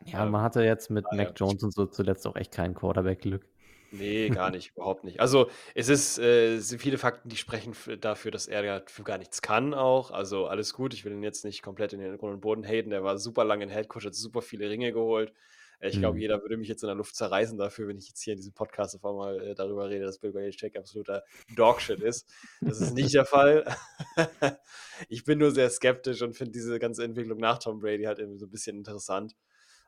Ja, 0.06 0.24
Ähm, 0.24 0.32
man 0.32 0.42
hatte 0.42 0.62
jetzt 0.62 0.90
mit 0.90 1.04
daher- 1.10 1.26
Mac 1.28 1.38
Jones 1.38 1.62
und 1.62 1.72
so 1.72 1.86
zuletzt 1.86 2.26
auch 2.26 2.34
echt 2.36 2.52
kein 2.52 2.74
Quarterback-Glück. 2.74 3.46
Nee, 3.90 4.30
gar 4.30 4.50
nicht, 4.50 4.72
überhaupt 4.74 5.04
nicht. 5.04 5.20
Also 5.20 5.48
es 5.74 5.88
ist, 5.88 6.18
äh, 6.18 6.56
es 6.56 6.68
sind 6.68 6.80
viele 6.82 6.98
Fakten, 6.98 7.28
die 7.28 7.36
sprechen 7.36 7.72
für, 7.72 7.96
dafür, 7.96 8.30
dass 8.32 8.48
er 8.48 8.64
ja 8.64 8.82
für 8.86 9.04
gar 9.04 9.16
nichts 9.18 9.42
kann 9.42 9.74
auch. 9.74 10.10
Also 10.10 10.46
alles 10.46 10.74
gut, 10.74 10.92
ich 10.92 11.04
will 11.04 11.12
ihn 11.12 11.22
jetzt 11.22 11.44
nicht 11.44 11.62
komplett 11.62 11.92
in 11.92 12.00
den 12.00 12.18
Grund 12.18 12.34
und 12.34 12.40
Boden 12.40 12.64
haten. 12.64 12.90
Der 12.90 13.04
war 13.04 13.16
super 13.18 13.44
lange 13.44 13.64
in 13.64 13.70
Headcoach, 13.70 14.04
hat 14.04 14.14
super 14.14 14.42
viele 14.42 14.68
Ringe 14.68 14.92
geholt. 14.92 15.32
Äh, 15.78 15.88
Ich 15.90 16.00
glaube, 16.00 16.16
Mhm. 16.16 16.20
jeder 16.20 16.40
würde 16.42 16.56
mich 16.56 16.68
jetzt 16.68 16.82
in 16.82 16.88
der 16.88 16.96
Luft 16.96 17.14
zerreißen 17.14 17.56
dafür, 17.58 17.86
wenn 17.86 17.96
ich 17.96 18.08
jetzt 18.08 18.22
hier 18.22 18.32
in 18.32 18.38
diesem 18.38 18.54
Podcast 18.54 18.96
auf 18.96 19.04
einmal 19.04 19.40
äh, 19.40 19.54
darüber 19.54 19.88
rede, 19.88 20.04
dass 20.04 20.18
Bill 20.18 20.32
Belichick 20.32 20.76
absoluter 20.76 21.22
Dogshit 21.54 22.00
ist. 22.00 22.28
Das 22.64 22.80
ist 22.80 22.92
nicht 22.92 23.14
der 23.14 23.24
Fall. 23.24 23.64
ich 25.08 25.24
bin 25.24 25.38
nur 25.38 25.52
sehr 25.52 25.70
skeptisch 25.70 26.22
und 26.22 26.34
finde 26.36 26.52
diese 26.52 26.78
ganze 26.80 27.04
Entwicklung 27.04 27.38
nach 27.38 27.58
Tom 27.58 27.78
Brady 27.78 28.04
halt 28.04 28.18
irgendwie 28.18 28.38
so 28.38 28.46
ein 28.46 28.50
bisschen 28.50 28.76
interessant. 28.78 29.36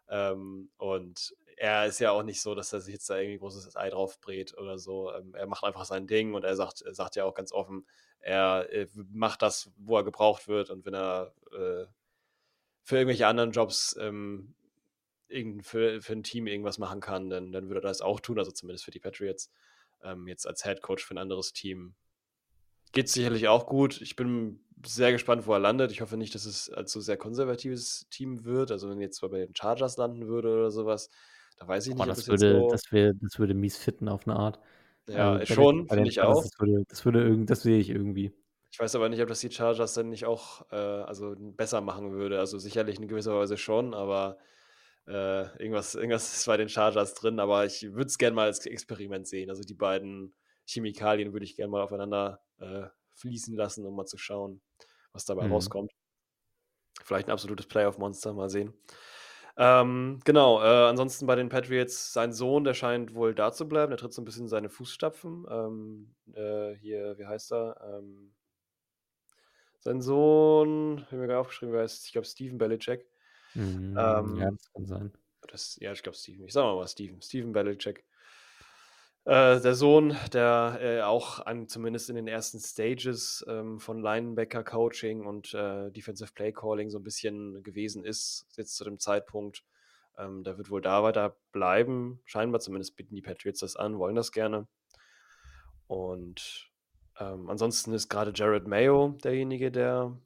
Ähm, 0.09 0.71
und 0.79 1.35
er 1.59 1.87
ist 1.87 1.99
ja 1.99 2.13
auch 2.13 2.23
nicht 2.23 2.41
so, 2.41 2.55
dass 2.55 2.73
er 2.73 2.81
sich 2.81 2.95
jetzt 2.95 3.11
da 3.11 3.19
irgendwie 3.19 3.39
großes 3.39 3.77
Ei 3.77 3.91
drauf 3.91 4.21
brät 4.21 4.57
oder 4.57 4.79
so. 4.79 5.13
Ähm, 5.13 5.35
er 5.35 5.47
macht 5.47 5.65
einfach 5.65 5.85
sein 5.85 6.07
Ding 6.07 6.35
und 6.35 6.45
er 6.45 6.57
sagt, 6.57 6.85
sagt 6.91 7.17
ja 7.17 7.25
auch 7.25 7.35
ganz 7.35 7.53
offen, 7.53 7.87
er 8.21 8.73
äh, 8.73 8.87
macht 8.95 9.43
das, 9.43 9.71
wo 9.77 9.97
er 9.97 10.05
gebraucht 10.05 10.49
wird 10.49 10.71
und 10.71 10.85
wenn 10.85 10.95
er 10.95 11.35
äh, 11.53 11.87
für 12.83 12.97
irgendwelche 12.97 13.27
anderen 13.27 13.53
Jobs 13.53 13.97
ähm, 14.01 14.55
für, 15.63 16.01
für 16.01 16.13
ein 16.13 16.23
Team 16.23 16.47
irgendwas 16.47 16.79
machen 16.79 17.01
kann, 17.01 17.29
dann, 17.29 17.53
dann 17.53 17.69
würde 17.69 17.81
er 17.81 17.89
das 17.89 18.01
auch 18.01 18.21
tun, 18.21 18.39
also 18.39 18.51
zumindest 18.51 18.85
für 18.85 18.91
die 18.91 19.01
Patriots. 19.01 19.51
Ähm, 20.03 20.27
jetzt 20.27 20.47
als 20.47 20.63
Head 20.63 20.81
Coach 20.81 21.05
für 21.05 21.15
ein 21.15 21.19
anderes 21.19 21.53
Team 21.53 21.95
geht 22.93 23.09
sicherlich 23.09 23.49
auch 23.49 23.67
gut. 23.67 24.01
Ich 24.01 24.17
bin 24.17 24.61
sehr 24.87 25.13
gespannt, 25.13 25.47
wo 25.47 25.53
er 25.53 25.59
landet. 25.59 25.91
Ich 25.91 26.01
hoffe 26.01 26.17
nicht, 26.17 26.35
dass 26.35 26.47
es 26.47 26.71
als 26.71 26.93
so 26.93 27.01
sehr 27.01 27.17
konservatives 27.17 28.07
Team 28.11 28.45
wird. 28.45 28.71
Also 28.71 28.89
wenn 28.89 29.01
jetzt 29.01 29.21
mal 29.23 29.29
bei 29.29 29.45
den 29.45 29.55
Chargers 29.55 29.97
landen 29.97 30.29
würde 30.29 30.55
oder 30.55 30.71
sowas, 30.71 31.11
da 31.59 31.69
weiß 31.69 31.87
ich 31.89 31.95
nicht, 31.95 31.99
Boah, 31.99 32.07
ob 32.09 32.15
das, 32.15 32.27
das 32.27 32.29
würde, 32.29 32.47
so. 32.47 32.69
das, 32.69 32.93
wär, 32.93 33.13
das 33.15 33.39
würde 33.39 33.55
mies 33.55 33.77
fitten 33.79 34.09
auf 34.09 34.27
eine 34.27 34.37
Art. 34.37 34.59
ja, 35.09 35.41
Also, 35.41 35.45
schon, 35.47 35.87
bei 35.87 35.97
den 35.97 36.07
finde 36.07 36.11
ich 36.11 36.21
auch. 36.21 36.45
Das, 36.45 36.59
würde, 36.59 36.85
das, 36.89 37.05
würde 37.05 37.23
irgend, 37.23 37.51
das 37.51 37.63
sehe 37.63 37.79
ich 37.79 37.91
irgendwie. 37.91 38.33
Ich 38.71 38.79
weiß 38.79 38.95
aber 38.95 39.09
nicht, 39.09 39.21
ob 39.23 39.29
das 39.29 39.41
die 39.41 39.51
Chargers 39.51 39.95
dann 39.95 40.11
nicht 40.11 40.27
auch 40.27 40.71
äh, 40.71 40.77
also 40.77 41.35
besser 41.39 41.81
machen 41.81 42.13
würde. 42.13 42.39
Also 42.39 42.59
sicherlich 42.59 42.99
in 42.99 43.09
gewisser 43.09 43.35
Weise 43.39 43.57
schon, 43.57 43.95
aber 43.95 44.39
äh, 45.07 45.45
irgendwas, 45.63 45.95
irgendwas 45.95 46.37
ist 46.37 46.47
bei 46.47 46.57
den 46.57 46.69
Chargers 46.69 47.15
drin. 47.15 47.41
Aber 47.41 47.65
ich 47.67 47.83
würde 47.83 48.07
es 48.07 48.19
gerne 48.19 48.37
mal 48.37 48.47
als 48.47 48.65
Experiment 48.67 49.27
sehen. 49.29 49.51
Also 49.51 49.63
die 49.63 49.75
beiden 49.75 50.35
Chemikalien 50.67 51.33
würde 51.33 51.45
ich 51.47 51.57
gerne 51.57 51.71
mal 51.71 51.83
aufeinander 51.83 52.43
äh, 52.59 52.87
fließen 53.15 53.57
lassen, 53.57 53.87
um 53.87 53.97
mal 53.97 54.07
zu 54.07 54.19
schauen, 54.19 54.61
was 55.13 55.25
dabei 55.25 55.47
Mhm. 55.47 55.49
rauskommt. 55.49 55.93
Vielleicht 57.05 57.29
ein 57.29 57.33
absolutes 57.33 57.67
Playoff-Monster, 57.67 58.33
mal 58.35 58.51
sehen. 58.51 58.73
Ähm, 59.61 60.21
genau, 60.25 60.61
äh, 60.63 60.89
ansonsten 60.89 61.27
bei 61.27 61.35
den 61.35 61.49
Patriots, 61.49 62.13
sein 62.13 62.33
Sohn, 62.33 62.63
der 62.65 62.75
scheint 62.75 63.15
wohl 63.15 63.35
da 63.35 63.53
zu 63.53 63.69
bleiben. 63.69 63.91
Der 63.91 63.99
tritt 63.99 64.13
so 64.13 64.23
ein 64.23 64.25
bisschen 64.25 64.45
in 64.45 64.49
seine 64.49 64.71
Fußstapfen. 64.71 65.47
Ähm, 65.51 66.15
äh, 66.33 66.75
hier, 66.77 67.19
wie 67.19 67.27
heißt 67.27 67.53
er? 67.53 67.99
Ähm, 67.99 68.35
sein 69.81 70.01
Sohn, 70.01 71.05
habe 71.07 71.17
mir 71.17 71.27
gerade 71.27 71.39
aufgeschrieben, 71.41 71.73
wer 71.75 71.83
heißt, 71.83 72.07
ich 72.07 72.13
glaube, 72.13 72.27
Steven 72.27 72.59
Belichick. 72.59 73.07
Mhm, 73.55 74.35
ja, 74.37 74.51
Ähm, 74.51 74.51
das 74.51 74.71
kann 74.73 74.87
sein. 74.87 75.13
das, 75.51 75.79
ja, 75.81 75.93
ich 75.93 76.03
glaube, 76.05 76.19
Steven. 76.19 76.47
Ich 76.47 76.55
sage 76.55 76.67
mal 76.69 76.77
mal 76.77 76.89
Steven. 76.89 77.23
Steven 77.23 77.53
Belichick. 77.53 78.05
Äh, 79.29 79.61
der 79.61 79.75
Sohn, 79.75 80.17
der 80.33 80.79
äh, 80.81 81.03
auch 81.03 81.45
an, 81.45 81.69
zumindest 81.69 82.09
in 82.09 82.17
den 82.17 82.29
ersten 82.29 82.61
Stages 82.61 83.45
ähm, 83.47 83.79
von 83.79 84.01
Linebacker-Coaching 84.01 85.27
und 85.27 85.53
äh, 85.53 85.91
Defensive 85.91 86.33
Play 86.33 86.51
Calling 86.51 86.89
so 86.89 86.99
ein 86.99 87.03
bisschen 87.03 87.63
gewesen 87.63 88.07
ist, 88.07 88.47
jetzt 88.57 88.75
zu 88.75 88.85
dem 88.85 88.99
Zeitpunkt. 88.99 89.65
Ähm, 90.17 90.45
der 90.45 90.57
wird 90.57 90.71
wohl 90.71 90.81
da 90.81 91.03
weiter 91.03 91.37
bleiben. 91.53 92.23
Scheinbar 92.25 92.63
zumindest 92.63 92.97
bieten 92.97 93.15
die 93.15 93.21
Patriots 93.21 93.61
das 93.61 93.77
an, 93.77 93.99
wollen 93.99 94.15
das 94.15 94.33
gerne. 94.33 94.67
Und 95.89 96.71
ähm, 97.21 97.51
ansonsten 97.51 97.93
ist 97.93 98.09
gerade 98.09 98.33
Jared 98.35 98.67
Mayo 98.67 99.19
derjenige, 99.23 99.71
der 99.71 100.19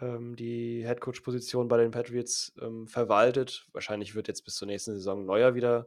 ähm, 0.00 0.34
die 0.34 0.84
Headcoach-Position 0.84 1.68
bei 1.68 1.76
den 1.76 1.92
Patriots 1.92 2.54
ähm, 2.60 2.88
verwaltet. 2.88 3.68
Wahrscheinlich 3.70 4.16
wird 4.16 4.26
jetzt 4.26 4.44
bis 4.44 4.56
zur 4.56 4.66
nächsten 4.66 4.94
Saison 4.94 5.24
neuer 5.24 5.54
wieder 5.54 5.86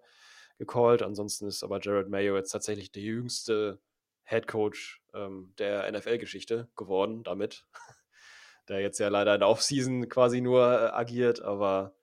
gecallt. 0.57 1.01
Ansonsten 1.01 1.47
ist 1.47 1.63
aber 1.63 1.79
Jared 1.81 2.09
Mayo 2.09 2.35
jetzt 2.35 2.51
tatsächlich 2.51 2.91
der 2.91 3.03
jüngste 3.03 3.79
Headcoach 4.23 5.01
ähm, 5.13 5.53
der 5.57 5.91
NFL-Geschichte 5.91 6.69
geworden 6.75 7.23
damit. 7.23 7.65
der 8.69 8.79
jetzt 8.79 8.99
ja 8.99 9.09
leider 9.09 9.33
in 9.33 9.39
der 9.41 9.49
Offseason 9.49 10.07
quasi 10.09 10.41
nur 10.41 10.61
äh, 10.63 10.85
agiert, 10.91 11.41
aber 11.41 11.95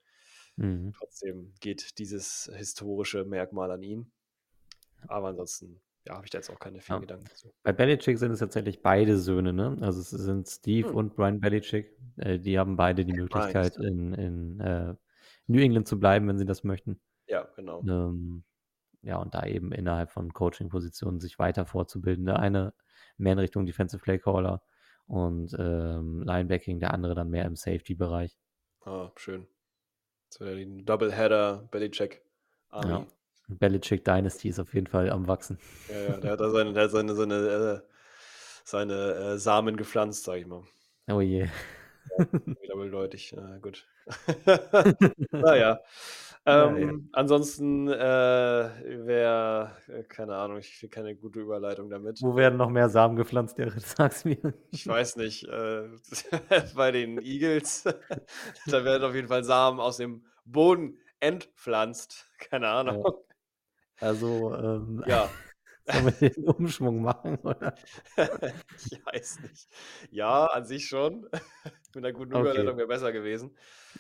Mhm. 0.57 0.93
trotzdem 0.99 1.55
geht 1.61 1.99
dieses 1.99 2.51
historische 2.55 3.25
Merkmal 3.25 3.71
an 3.71 3.83
ihn. 3.83 4.13
Aber 5.09 5.29
ansonsten, 5.29 5.81
ja, 6.07 6.15
habe 6.17 6.27
ich 6.27 6.31
da 6.31 6.37
jetzt 6.37 6.51
auch 6.51 6.59
keine 6.59 6.81
vielen 6.81 6.97
Ja. 6.97 7.01
Gedanken 7.01 7.27
zu. 7.35 7.51
Bei 7.63 7.73
Belichick 7.73 8.19
sind 8.19 8.33
es 8.33 8.41
tatsächlich 8.41 8.83
beide 8.83 9.17
Söhne, 9.19 9.55
ne? 9.55 9.79
Also 9.81 10.01
es 10.01 10.11
sind 10.11 10.47
Steve 10.49 10.89
Hm. 10.89 10.95
und 10.97 11.17
Brian 11.17 11.41
Belichick. 11.41 11.97
Äh, 12.19 12.39
die 12.39 12.59
haben 12.59 12.77
beide 12.77 13.07
die 13.07 13.15
Möglichkeit, 13.15 13.77
in, 13.77 14.13
in 14.13 14.61
äh, 14.61 14.95
New 15.47 15.61
England 15.63 15.89
zu 15.89 15.99
bleiben, 15.99 16.29
wenn 16.29 16.39
sie 16.39 16.45
das 16.45 16.63
möchten. 16.63 17.01
Ja, 17.31 17.49
genau. 17.55 17.83
Ähm, 17.83 18.43
ja, 19.03 19.17
und 19.17 19.35
da 19.35 19.47
eben 19.47 19.73
innerhalb 19.73 20.11
von 20.11 20.33
Coaching-Positionen 20.33 21.21
sich 21.21 21.39
weiter 21.39 21.65
fortzubilden. 21.65 22.27
Der 22.27 22.39
eine 22.39 22.75
mehr 23.17 23.33
in 23.33 23.39
Richtung 23.39 23.65
Defensive 23.67 24.03
Play 24.03 24.19
Caller 24.19 24.63
und 25.07 25.55
ähm, 25.59 26.23
Linebacking, 26.23 26.81
der 26.81 26.93
andere 26.93 27.15
dann 27.15 27.31
mehr 27.31 27.45
im 27.45 27.57
Safety-Bereich. 27.57 28.37
Ah, 28.85 29.11
schön. 29.17 29.47
Das 30.31 30.41
wäre 30.41 30.57
die 30.57 30.85
Doubleheader 30.85 31.69
Belichick 31.71 32.23
Army. 32.69 32.91
Ja. 32.91 33.07
Belichick 33.49 34.05
Dynasty 34.05 34.49
ist 34.49 34.61
auf 34.61 34.75
jeden 34.75 34.87
Fall 34.87 35.11
am 35.11 35.27
Wachsen. 35.27 35.59
Ja, 35.89 36.01
ja, 36.01 36.17
der 36.19 36.31
hat 36.33 36.41
da 36.41 36.51
seine, 36.51 36.73
der 36.73 36.85
hat 36.85 36.91
seine, 36.91 37.15
seine, 37.15 37.35
äh, 37.35 37.81
seine 38.65 38.95
äh, 38.95 39.39
Samen 39.39 39.77
gepflanzt, 39.77 40.25
sag 40.25 40.37
ich 40.37 40.47
mal. 40.47 40.63
Oh 41.09 41.21
je. 41.21 41.49
Doppeldeutig, 42.69 43.33
ja, 43.33 43.59
gut. 43.63 43.87
naja. 45.33 45.81
Ja, 46.47 46.75
Ähm, 46.75 47.09
Ansonsten 47.13 47.89
äh, 47.89 47.93
wäre, 47.93 49.77
äh, 49.89 50.03
keine 50.05 50.37
Ahnung, 50.37 50.59
ich 50.59 50.77
finde 50.77 50.95
keine 50.95 51.15
gute 51.15 51.41
Überleitung 51.41 51.91
damit. 51.91 52.21
Wo 52.23 52.35
werden 52.35 52.57
noch 52.57 52.71
mehr 52.71 52.89
Samen 52.89 53.17
gepflanzt, 53.17 53.59
Jared? 53.59 53.81
Sag's 53.83 54.25
mir. 54.25 54.39
Ich 54.71 54.87
weiß 54.87 55.17
nicht, 55.17 55.45
äh, 55.49 55.89
bei 56.75 56.93
den 56.93 57.21
Eagles, 57.23 57.85
da 58.67 58.85
werden 58.85 59.05
auf 59.05 59.15
jeden 59.15 59.29
Fall 59.29 59.45
Samen 59.45 59.81
aus 59.81 59.99
dem 59.99 60.25
Boden 60.45 60.99
entpflanzt. 61.21 62.31
Keine 62.39 62.69
Ahnung. 62.69 63.05
Also, 64.01 64.55
ähm, 64.55 65.05
Ja, 65.07 65.29
sollen 65.93 66.15
wir 66.21 66.31
den 66.31 66.45
Umschwung 66.45 67.03
machen? 67.03 67.39
Oder? 67.43 67.75
ich 68.17 69.01
weiß 69.05 69.41
nicht. 69.43 69.69
Ja, 70.11 70.47
an 70.47 70.65
sich 70.65 70.87
schon. 70.87 71.29
Mit 71.95 72.05
einer 72.05 72.13
guten 72.13 72.35
Okay. 72.35 72.43
Überleitung 72.43 72.77
wäre 72.77 72.87
besser 72.87 73.13
gewesen. 73.13 73.51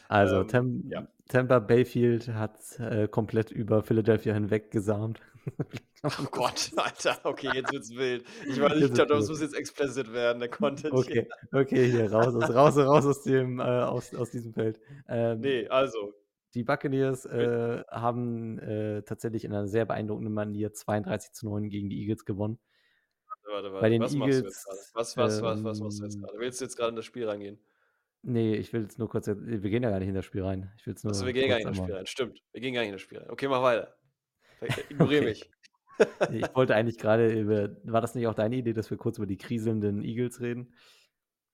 Also, 0.08 0.40
Ähm, 0.42 0.48
Tem 0.48 0.84
ja. 0.88 1.08
Tampa 1.28 1.58
Bayfield 1.58 2.28
hat 2.28 2.58
äh, 2.78 3.08
komplett 3.08 3.50
über 3.50 3.82
Philadelphia 3.82 4.34
hinweg 4.34 4.70
gesamt. 4.70 5.20
Oh 6.02 6.24
Gott, 6.30 6.70
Alter, 6.76 7.18
okay, 7.24 7.50
jetzt 7.52 7.72
wird's 7.72 7.94
wild. 7.94 8.24
Ich 8.48 8.58
weiß 8.58 8.74
nicht, 8.74 8.98
das 8.98 9.28
muss 9.28 9.42
jetzt 9.42 9.54
explicit 9.54 10.10
werden, 10.14 10.40
der 10.40 10.48
Content 10.48 10.94
Okay, 10.94 11.28
okay, 11.52 11.90
hier 11.90 12.10
raus, 12.10 12.34
aus, 12.34 12.54
raus, 12.54 12.76
raus 12.78 13.04
aus 13.04 13.22
dem, 13.22 13.60
äh, 13.60 13.64
aus, 13.64 14.14
aus 14.14 14.30
diesem 14.30 14.54
Feld. 14.54 14.80
Ähm, 15.08 15.42
hier. 15.42 15.62
Nee, 15.62 15.68
also, 15.68 16.14
Die 16.54 16.64
Buccaneers 16.64 17.26
äh, 17.26 17.84
haben 17.90 18.58
äh, 18.58 19.02
tatsächlich 19.02 19.44
in 19.44 19.52
einer 19.52 19.68
sehr 19.68 19.84
beeindruckenden 19.84 20.34
Manier 20.34 20.72
32 20.72 21.32
zu 21.32 21.46
9 21.46 21.68
gegen 21.68 21.88
die 21.88 22.00
Eagles 22.00 22.24
gewonnen. 22.24 22.58
warte, 23.46 23.68
warte, 23.72 23.80
Bei 23.80 23.88
den 23.88 24.02
was 24.02 24.14
machst 24.14 24.40
du 24.40 24.44
jetzt 24.44 24.64
gerade? 24.64 24.76
Eagles, 24.78 24.94
Was, 24.94 25.16
was, 25.16 25.42
was, 25.42 25.64
was 25.64 25.80
machst 25.80 26.00
du 26.00 26.04
jetzt 26.04 26.16
ähm, 26.16 26.22
gerade? 26.22 26.38
Willst 26.38 26.60
du 26.60 26.64
jetzt 26.64 26.76
gerade 26.76 26.90
in 26.90 26.96
das 26.96 27.04
Spiel 27.04 27.28
reingehen? 27.28 27.60
Nee, 28.22 28.54
ich 28.56 28.72
will 28.72 28.82
jetzt 28.82 28.98
nur 28.98 29.08
kurz, 29.08 29.28
wir 29.28 29.34
gehen 29.60 29.82
ja 29.82 29.90
gar 29.90 29.98
nicht 29.98 30.08
in 30.08 30.14
das 30.14 30.24
Spiel 30.26 30.42
rein. 30.42 30.72
Ich 30.76 30.86
will 30.86 30.92
jetzt 30.92 31.04
nur 31.04 31.12
Achso, 31.12 31.24
wir 31.24 31.32
gehen 31.32 31.48
gar 31.48 31.56
nicht 31.56 31.66
in 31.66 31.72
das 31.72 31.78
Spiel 31.78 31.94
rein. 31.94 32.06
Stimmt, 32.06 32.42
wir 32.52 32.60
gehen 32.60 32.74
gar 32.74 32.80
nicht 32.80 32.88
in 32.88 32.94
das 32.94 33.00
Spiel 33.00 33.18
rein. 33.18 33.30
Okay, 33.30 33.48
mach 33.48 33.62
weiter. 33.62 33.96
Ignoriere 34.90 35.22
Okay. 35.22 35.28
mich. 35.30 35.50
Ich 36.32 36.54
wollte 36.54 36.74
eigentlich 36.74 36.98
gerade 36.98 37.32
über, 37.32 37.76
war 37.84 38.00
das 38.00 38.14
nicht 38.14 38.26
auch 38.26 38.34
deine 38.34 38.56
Idee, 38.56 38.72
dass 38.72 38.90
wir 38.90 38.98
kurz 38.98 39.18
über 39.18 39.26
die 39.26 39.38
kriselnden 39.38 40.02
Eagles 40.02 40.40
reden? 40.40 40.74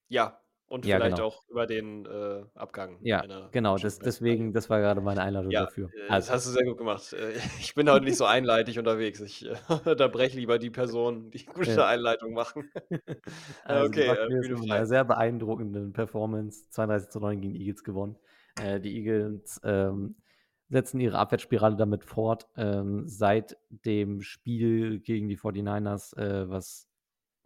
Ja, 0.08 0.40
und 0.68 0.84
Ja, 0.84 0.98
vielleicht 0.98 1.20
genau. 1.20 1.20
auch 1.20 1.42
über 1.48 1.66
den 1.66 2.06
äh, 2.06 2.44
Abgang 2.54 2.98
Ja, 3.00 3.24
genau, 3.52 3.78
das, 3.78 4.00
deswegen, 4.00 4.52
das 4.52 4.70
war 4.70 4.80
gerade 4.80 5.00
meine 5.00 5.22
Einladung 5.22 5.52
Ja, 5.52 5.58
dafür. 5.58 5.92
äh, 5.92 6.12
das 6.14 6.28
Also, 6.28 6.30
hast 6.30 6.46
du 6.46 6.50
sehr 6.50 6.64
gut 6.64 6.78
gemacht. 6.78 7.12
Äh, 7.12 7.34
Ich 7.60 7.74
bin 7.74 7.90
heute 7.90 8.04
nicht 8.04 8.16
so 8.16 8.24
einleitig 8.24 8.78
unterwegs. 8.78 9.20
Ich 9.20 9.44
äh, 9.46 9.54
unterbreche 9.84 10.36
lieber 10.38 10.58
die 10.58 10.70
Personen, 10.70 11.30
die 11.30 11.44
gute 11.44 11.86
Ja. 11.86 11.86
Einleitung 11.86 12.32
machen. 12.32 12.70
Also 13.64 13.86
okay, 13.86 14.10
äh, 14.14 14.28
mit 14.28 14.70
einer 14.70 14.86
sehr 14.86 15.04
beeindruckenden 15.04 15.92
Performance 15.92 16.70
32 16.70 17.10
zu 17.10 17.20
9 17.20 17.40
gegen 17.40 17.54
die 17.54 17.60
Eagles 17.60 17.84
gewonnen. 17.84 18.16
Äh, 18.56 18.80
die 18.80 18.96
Eagles 18.96 19.60
ähm, 19.64 20.16
setzen 20.68 21.00
ihre 21.00 21.18
Abwärtsspirale 21.18 21.76
damit 21.76 22.04
fort. 22.04 22.48
Ähm, 22.56 23.08
seit 23.08 23.56
dem 23.70 24.20
Spiel 24.22 25.00
gegen 25.00 25.28
die 25.28 25.36
49ers, 25.36 26.14
äh, 26.16 26.48
was 26.48 26.88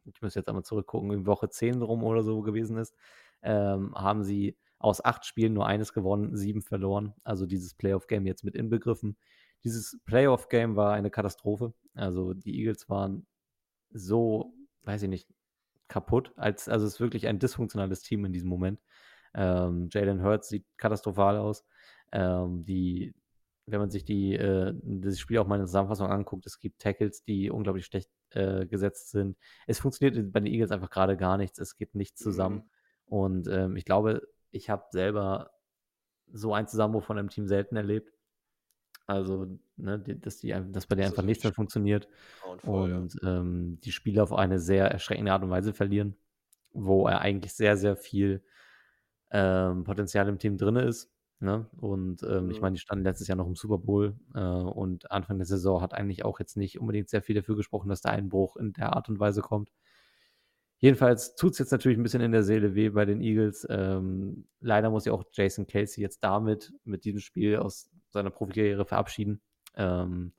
ich 0.05 0.23
muss 0.23 0.35
jetzt 0.35 0.49
einmal 0.49 0.65
zurückgucken, 0.65 1.11
in 1.13 1.27
Woche 1.27 1.49
10 1.49 1.83
rum 1.83 2.05
oder 2.05 2.23
so 2.23 2.43
gewesen 2.43 2.77
ist, 2.77 2.95
ähm, 3.43 3.95
haben 3.95 4.23
sie 4.25 4.57
aus 4.79 5.05
acht 5.05 5.27
Spielen 5.27 5.53
nur 5.53 5.67
eines 5.67 5.93
gewonnen, 5.93 6.37
sieben 6.37 6.63
verloren. 6.63 7.15
Also 7.23 7.47
dieses 7.47 7.75
Playoff-Game 7.75 8.27
jetzt 8.27 8.45
mit 8.45 8.55
inbegriffen. 8.55 9.17
Dieses 9.63 10.01
Playoff-Game 10.07 10.75
war 10.75 10.95
eine 10.95 11.11
Katastrophe. 11.11 11.75
Also 11.95 12.33
die 12.33 12.59
Eagles 12.59 12.89
waren 12.89 13.27
so, 13.91 14.55
weiß 14.85 15.03
ich 15.03 15.11
nicht, 15.11 15.29
kaputt. 15.89 16.33
Als, 16.37 16.69
also 16.69 16.87
es 16.87 16.95
ist 16.95 17.01
wirklich 17.01 17.27
ein 17.27 17.39
dysfunktionales 17.39 18.03
Team 18.03 18.25
in 18.25 18.33
diesem 18.33 18.49
Moment. 18.49 18.81
Ähm, 19.35 19.89
Jalen 19.93 20.23
Hurts 20.23 20.49
sieht 20.49 20.65
katastrophal 20.79 21.37
aus. 21.37 21.65
Ähm, 22.13 22.65
die, 22.65 23.15
wenn 23.67 23.81
man 23.81 23.91
sich 23.91 24.05
die, 24.05 24.35
äh, 24.35 24.73
das 24.83 25.21
Spiel 25.21 25.39
auch 25.39 25.47
mal 25.47 25.57
in 25.57 25.61
der 25.61 25.67
Zusammenfassung 25.67 26.09
anguckt, 26.09 26.47
es 26.47 26.59
gibt 26.59 26.81
Tackles, 26.81 27.23
die 27.25 27.51
unglaublich 27.51 27.85
schlecht 27.87 28.11
äh, 28.31 28.67
gesetzt 28.67 29.11
sind. 29.11 29.37
Es 29.67 29.81
funktioniert 29.81 30.33
bei 30.33 30.41
den 30.41 30.53
Eagles 30.53 30.71
einfach 30.71 30.91
gerade 30.91 31.17
gar 31.17 31.37
nichts. 31.37 31.59
Es 31.59 31.77
geht 31.77 31.95
nichts 31.95 32.21
zusammen. 32.23 32.57
Mhm. 32.57 32.71
Und 33.07 33.49
ähm, 33.49 33.77
ich 33.77 33.85
glaube, 33.85 34.23
ich 34.51 34.71
habe 34.71 34.85
selber 34.91 35.51
so 36.33 36.55
ein 36.55 36.69
Zusammenbruch 36.69 37.05
von 37.05 37.19
einem 37.19 37.29
Team 37.29 37.47
selten 37.47 37.77
erlebt. 37.77 38.13
Also, 39.07 39.59
ne, 39.77 39.99
dass, 39.99 40.39
die, 40.39 40.51
dass 40.51 40.87
bei 40.87 40.95
denen 40.95 41.07
Das 41.07 41.13
einfach 41.13 41.25
nichts 41.25 41.43
mehr 41.43 41.53
funktioniert 41.53 42.09
ja. 42.63 42.71
und 42.71 43.17
ähm, 43.25 43.81
die 43.81 43.91
Spieler 43.91 44.23
auf 44.23 44.33
eine 44.33 44.61
sehr 44.61 44.87
erschreckende 44.87 45.33
Art 45.33 45.43
und 45.43 45.51
Weise 45.51 45.73
verlieren, 45.73 46.17
wo 46.73 47.09
er 47.09 47.21
eigentlich 47.21 47.53
sehr, 47.53 47.77
sehr 47.77 47.97
viel 47.97 48.45
ähm, 49.33 49.83
Potenzial 49.83 50.29
im 50.29 50.39
Team 50.39 50.57
drin 50.57 50.77
ist. 50.77 51.13
Ne? 51.41 51.67
Und 51.81 52.23
ähm, 52.23 52.51
ich 52.51 52.61
Mhm. 52.61 52.63
meine, 52.63 52.75
die 52.75 52.81
standen 52.81 53.05
letztes 53.05 53.29
Jahr 53.29 53.37
noch 53.37 53.47
im 53.47 53.57
Super 53.57 53.79
Bowl 53.79 54.17
äh, 54.35 54.41
und 54.41 55.11
Anfang 55.11 55.39
der 55.39 55.47
Saison 55.47 55.81
hat 55.83 55.95
eigentlich 55.95 56.25
auch 56.25 56.39
jetzt 56.39 56.57
nicht 56.57 56.79
unbedingt 56.81 57.09
sehr 57.09 57.23
viel 57.23 57.35
dafür 57.35 57.57
gesprochen, 57.57 57.89
dass 57.89 58.03
der 58.03 58.13
Einbruch 58.13 58.57
in 58.57 58.73
der 58.75 58.95
Art 58.95 59.09
und 59.09 59.21
Weise 59.21 59.41
kommt. 59.43 59.71
Jedenfalls 60.79 61.35
tut 61.37 61.53
es 61.53 61.59
jetzt 61.59 61.73
natürlich 61.73 61.99
ein 61.99 62.03
bisschen 62.03 62.23
in 62.23 62.33
der 62.33 62.43
Seele 62.43 62.75
weh 62.75 62.89
bei 62.89 63.05
den 63.05 63.21
Eagles. 63.21 63.67
Ähm, 63.69 64.47
leider 64.61 64.89
muss 64.91 65.05
ja 65.05 65.13
auch 65.13 65.25
Jason 65.33 65.67
Kelsey 65.67 66.03
jetzt 66.03 66.25
damit, 66.25 66.73
mit 66.85 67.05
diesem 67.05 67.21
Spiel 67.21 67.57
aus 67.57 67.91
seiner 68.11 68.31
Profikarriere 68.31 68.87
verabschieden. 68.87 69.43
Ähm, 69.77 70.33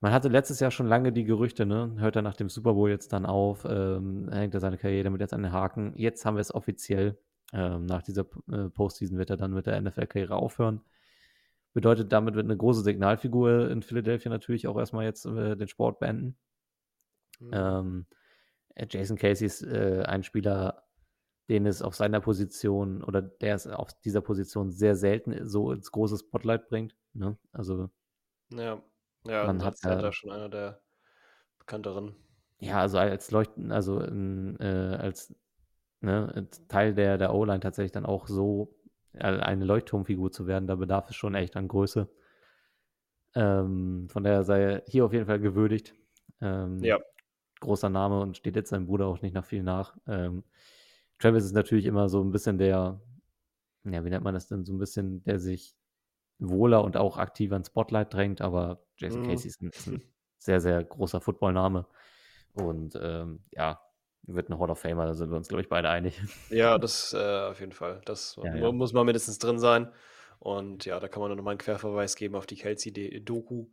man 0.00 0.12
hatte 0.12 0.28
letztes 0.28 0.60
Jahr 0.60 0.70
schon 0.70 0.86
lange 0.86 1.12
die 1.12 1.24
Gerüchte, 1.24 1.64
ne? 1.66 1.94
Hört 1.98 2.16
er 2.16 2.22
nach 2.22 2.36
dem 2.36 2.48
Super 2.48 2.74
Bowl 2.74 2.90
jetzt 2.90 3.12
dann 3.12 3.24
auf, 3.26 3.64
ähm, 3.68 4.28
hängt 4.30 4.54
er 4.54 4.60
seine 4.60 4.76
Karriere 4.78 5.04
damit 5.04 5.20
jetzt 5.20 5.32
an 5.32 5.42
den 5.42 5.52
Haken. 5.52 5.94
Jetzt 5.96 6.24
haben 6.26 6.36
wir 6.36 6.40
es 6.42 6.54
offiziell. 6.54 7.18
Ähm, 7.52 7.86
nach 7.86 8.02
dieser 8.02 8.26
äh, 8.50 8.68
Postseason 8.70 9.18
wird 9.18 9.30
er 9.30 9.36
dann 9.36 9.52
mit 9.52 9.66
der 9.66 9.80
NFL-Karriere 9.80 10.34
aufhören. 10.36 10.80
Bedeutet, 11.72 12.12
damit 12.12 12.34
wird 12.34 12.46
eine 12.46 12.56
große 12.56 12.82
Signalfigur 12.82 13.70
in 13.70 13.82
Philadelphia 13.82 14.30
natürlich 14.30 14.68
auch 14.68 14.78
erstmal 14.78 15.04
jetzt 15.04 15.26
äh, 15.26 15.56
den 15.56 15.68
Sport 15.68 15.98
beenden. 15.98 16.36
Mhm. 17.40 17.50
Ähm, 17.52 18.06
äh, 18.74 18.86
Jason 18.88 19.16
Casey 19.16 19.46
ist 19.46 19.62
äh, 19.62 20.04
ein 20.06 20.22
Spieler, 20.22 20.84
den 21.48 21.66
es 21.66 21.82
auf 21.82 21.94
seiner 21.94 22.20
Position 22.20 23.02
oder 23.02 23.22
der 23.22 23.54
es 23.54 23.66
auf 23.66 23.92
dieser 24.00 24.20
Position 24.20 24.70
sehr 24.70 24.96
selten 24.96 25.46
so 25.46 25.72
ins 25.72 25.90
große 25.90 26.18
Spotlight 26.18 26.68
bringt. 26.68 26.96
Ne? 27.12 27.36
Also 27.52 27.90
Ja, 28.52 28.82
ja, 29.26 29.44
man 29.46 29.60
hat 29.60 29.72
als 29.72 29.80
Center 29.80 30.04
ja, 30.04 30.12
schon 30.12 30.30
einer 30.30 30.48
der 30.48 30.80
bekannteren. 31.58 32.14
ja, 32.58 32.80
also 32.80 32.98
als 32.98 33.30
Leuchten, 33.30 33.72
also 33.72 34.00
in, 34.00 34.58
äh, 34.60 34.96
als 35.00 35.34
ne, 36.04 36.48
Teil 36.68 36.94
der, 36.94 37.18
der 37.18 37.34
O-Line 37.34 37.60
tatsächlich 37.60 37.92
dann 37.92 38.06
auch 38.06 38.26
so 38.26 38.74
äh, 39.12 39.24
eine 39.24 39.64
Leuchtturmfigur 39.64 40.30
zu 40.30 40.46
werden, 40.46 40.66
da 40.66 40.76
bedarf 40.76 41.10
es 41.10 41.16
schon 41.16 41.34
echt 41.34 41.56
an 41.56 41.68
Größe. 41.68 42.08
Ähm, 43.34 44.08
von 44.08 44.22
daher 44.22 44.44
sei 44.44 44.62
er 44.62 44.82
hier 44.86 45.04
auf 45.04 45.12
jeden 45.12 45.26
Fall 45.26 45.40
gewürdigt. 45.40 45.94
Ähm, 46.40 46.78
Ja, 46.82 46.98
großer 47.60 47.90
Name 47.90 48.20
und 48.20 48.36
steht 48.36 48.56
jetzt 48.56 48.70
seinem 48.70 48.86
Bruder 48.86 49.06
auch 49.06 49.22
nicht 49.22 49.34
nach 49.34 49.44
viel 49.44 49.62
nach. 49.62 49.96
Ähm, 50.06 50.44
Travis 51.18 51.44
ist 51.44 51.54
natürlich 51.54 51.86
immer 51.86 52.08
so 52.08 52.22
ein 52.22 52.30
bisschen 52.30 52.58
der, 52.58 53.00
ja, 53.84 54.04
wie 54.04 54.10
nennt 54.10 54.24
man 54.24 54.34
das 54.34 54.48
denn, 54.48 54.64
so 54.64 54.72
ein 54.72 54.78
bisschen, 54.78 55.24
der 55.24 55.40
sich 55.40 55.74
wohler 56.38 56.84
und 56.84 56.96
auch 56.96 57.16
aktiver 57.16 57.56
ins 57.56 57.68
Spotlight 57.68 58.12
drängt, 58.12 58.40
aber 58.40 58.84
Jason 58.96 59.22
mhm. 59.22 59.28
Casey 59.28 59.48
ist 59.48 59.62
ein, 59.62 59.70
ist 59.70 59.86
ein 59.86 60.02
sehr, 60.38 60.60
sehr 60.60 60.82
großer 60.84 61.20
Footballname 61.20 61.86
und 62.52 62.98
ähm, 63.00 63.44
ja, 63.50 63.80
wird 64.26 64.48
ein 64.48 64.58
Hall 64.58 64.70
of 64.70 64.78
Famer, 64.78 65.06
da 65.06 65.14
sind 65.14 65.30
wir 65.30 65.36
uns, 65.36 65.48
glaube 65.48 65.62
ich, 65.62 65.68
beide 65.68 65.90
einig. 65.90 66.20
Ja, 66.50 66.78
das 66.78 67.12
äh, 67.12 67.48
auf 67.50 67.60
jeden 67.60 67.72
Fall. 67.72 68.00
Das 68.04 68.36
Ja, 68.42 68.54
ja. 68.54 68.72
muss 68.72 68.92
mal 68.92 69.04
mindestens 69.04 69.38
drin 69.38 69.58
sein. 69.58 69.92
Und 70.38 70.84
ja, 70.84 71.00
da 71.00 71.08
kann 71.08 71.22
man 71.22 71.34
nochmal 71.34 71.52
einen 71.52 71.58
Querverweis 71.58 72.16
geben 72.16 72.34
auf 72.34 72.46
die 72.46 72.56
Kelsey-Doku, 72.56 73.68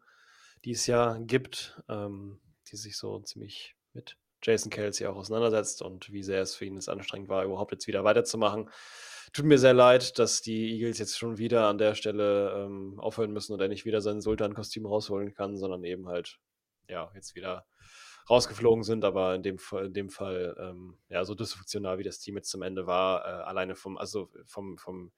die 0.64 0.72
es 0.72 0.88
ja 0.88 1.18
gibt, 1.18 1.82
ähm, 1.90 2.40
die 2.72 2.78
sich 2.78 2.98
so 2.98 3.20
ziemlich 3.20 3.76
mit 3.94 4.18
Jason 4.44 4.72
Kelsey 4.72 5.06
auch 5.08 5.16
auseinandersetzt 5.16 5.82
und 5.82 6.12
wie 6.12 6.24
sehr 6.24 6.42
es 6.42 6.56
für 6.56 6.66
ihn 6.66 6.76
jetzt 6.76 6.90
anstrengend 6.90 7.30
war, 7.30 7.44
überhaupt 7.44 7.72
jetzt 7.72 7.88
wieder 7.88 8.04
weiterzumachen. 8.04 8.70
Tut 9.34 9.46
mir 9.46 9.58
sehr 9.58 9.74
leid, 9.74 10.18
dass 10.20 10.42
die 10.42 10.74
Eagles 10.74 10.98
jetzt 10.98 11.18
schon 11.18 11.38
wieder 11.38 11.68
an 11.68 11.78
der 11.78 11.96
Stelle 11.96 12.66
ähm, 12.66 13.00
aufhören 13.00 13.32
müssen 13.32 13.54
und 13.54 13.62
er 13.62 13.68
nicht 13.68 13.86
wieder 13.86 14.02
sein 14.02 14.22
Sultan-Kostüm 14.22 14.86
rausholen 14.86 15.34
kann, 15.34 15.58
sondern 15.58 15.84
eben 15.84 16.08
halt, 16.08 16.40
ja, 16.88 17.12
jetzt 17.16 17.36
wieder 17.36 17.66
rausgeflogen 18.30 18.84
sind, 18.84 19.04
aber 19.06 19.36
in 19.36 19.44
dem 19.44 19.58
in 19.84 19.94
dem 19.94 20.10
Fall 20.10 20.56
ähm, 20.60 20.98
ja, 21.10 21.26
so 21.26 21.36
dysfunktional 21.36 21.98
wie 21.98 22.04
das 22.04 22.20
Team 22.20 22.36
jetzt 22.36 22.50
zum 22.50 22.62
Ende 22.62 22.88
war, 22.88 23.26
äh, 23.26 23.44
alleine 23.44 23.76
vom, 23.76 23.98
also 23.98 24.30
vom, 24.46 24.78
vom, 24.78 25.12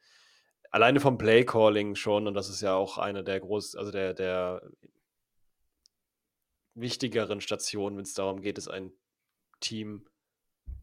alleine 0.71 0.99
vom 0.99 1.17
Play-Calling 1.17 1.95
schon, 1.95 2.27
und 2.27 2.33
das 2.33 2.49
ist 2.49 2.61
ja 2.61 2.75
auch 2.75 2.97
eine 2.97 3.23
der 3.23 3.39
groß, 3.39 3.75
also 3.75 3.91
der, 3.91 4.13
der 4.13 4.61
wichtigeren 6.75 7.41
Stationen, 7.41 7.97
wenn 7.97 8.03
es 8.03 8.13
darum 8.13 8.41
geht, 8.41 8.57
dass 8.57 8.67
ein 8.67 8.91
Team 9.59 10.05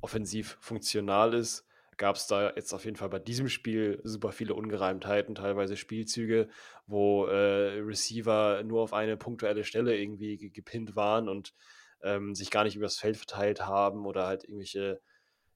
offensiv 0.00 0.56
funktional 0.60 1.34
ist, 1.34 1.66
gab 1.96 2.16
es 2.16 2.26
da 2.26 2.54
jetzt 2.54 2.72
auf 2.72 2.86
jeden 2.86 2.96
Fall 2.96 3.10
bei 3.10 3.18
diesem 3.18 3.48
Spiel 3.48 4.00
super 4.04 4.32
viele 4.32 4.54
Ungereimtheiten, 4.54 5.34
teilweise 5.34 5.76
Spielzüge, 5.76 6.48
wo 6.86 7.26
äh, 7.26 7.80
Receiver 7.80 8.62
nur 8.62 8.80
auf 8.80 8.94
eine 8.94 9.18
punktuelle 9.18 9.64
Stelle 9.64 9.98
irgendwie 9.98 10.38
ge- 10.38 10.48
gepinnt 10.48 10.96
waren 10.96 11.28
und 11.28 11.54
ähm, 12.02 12.34
sich 12.34 12.50
gar 12.50 12.64
nicht 12.64 12.76
übers 12.76 12.98
Feld 12.98 13.16
verteilt 13.16 13.66
haben 13.66 14.06
oder 14.06 14.26
halt 14.26 14.44
irgendwelche 14.44 15.00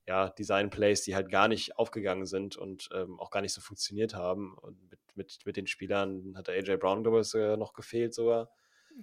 ja, 0.07 0.29
Design-Plays, 0.31 1.03
die 1.03 1.15
halt 1.15 1.31
gar 1.31 1.49
nicht 1.49 1.79
aufgegangen 1.79 2.27
sind 2.27 2.57
und 2.57 2.89
ähm, 2.95 3.19
auch 3.21 3.31
gar 3.31 3.41
nicht 3.41 3.55
so 3.55 3.61
funktioniert 3.61 4.15
haben. 4.15 4.55
Und 4.59 4.79
mit, 4.91 5.01
mit, 5.15 5.39
mit 5.47 5.57
den 5.57 5.67
Spielern 5.67 6.35
hat 6.37 6.49
der 6.49 6.57
AJ 6.57 6.77
Brown, 6.77 7.03
glaube 7.03 7.21
ich, 7.21 7.27
sogar 7.29 7.57
noch 7.57 7.73
gefehlt 7.73 8.15
sogar. 8.15 8.51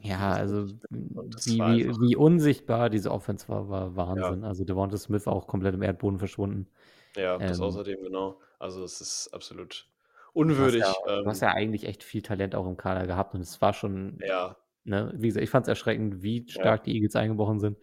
Ja, 0.01 0.31
Also, 0.33 0.67
wie, 0.89 1.65
wie, 1.65 1.89
wie 1.99 2.15
unsichtbar 2.15 2.89
diese 2.89 3.11
Offense 3.11 3.47
war, 3.49 3.69
war 3.69 3.95
ja, 3.95 3.95
Wahnsinn. 3.97 4.43
Also 4.45 4.63
Devonta 4.63 4.97
Smith 4.97 5.27
auch 5.27 5.47
komplett 5.47 5.73
im 5.75 5.81
Erdboden 5.81 6.17
verschwunden. 6.19 6.67
ja, 7.15 7.39
das 7.39 7.59
Ähm, 7.59 7.61
außerdem, 7.61 8.01
genau. 8.03 8.39
Also 8.59 8.83
es 8.83 9.01
ist 9.01 9.29
absolut 9.33 9.89
du 10.45 10.57
hast 10.59 10.79
unwürdig. 10.79 10.81
ja, 10.81 10.93
du 11.23 11.29
hast 11.29 11.41
Ähm, 11.41 11.41
ja 11.41 11.49
eigentlich 11.53 11.85
echt 11.85 12.03
viel 12.03 12.21
Talent 12.21 12.55
auch 12.55 12.65
im 12.67 12.77
Kader 12.77 13.07
gehabt 13.07 13.35
und 13.35 13.41
es 13.41 13.61
war 13.61 13.73
schon, 13.73 14.19
ja, 14.19 14.55
ne, 14.83 15.13
wie 15.17 15.27
gesagt, 15.27 15.43
ich 15.43 15.49
fand 15.49 15.65
es 15.65 15.69
erschreckend, 15.69 16.21
wie 16.23 16.45
ja, 16.53 16.53
stark 16.53 16.83
die 16.83 16.93
Eagles 16.95 17.15
eingebrochen 17.15 17.59
sind. 17.59 17.77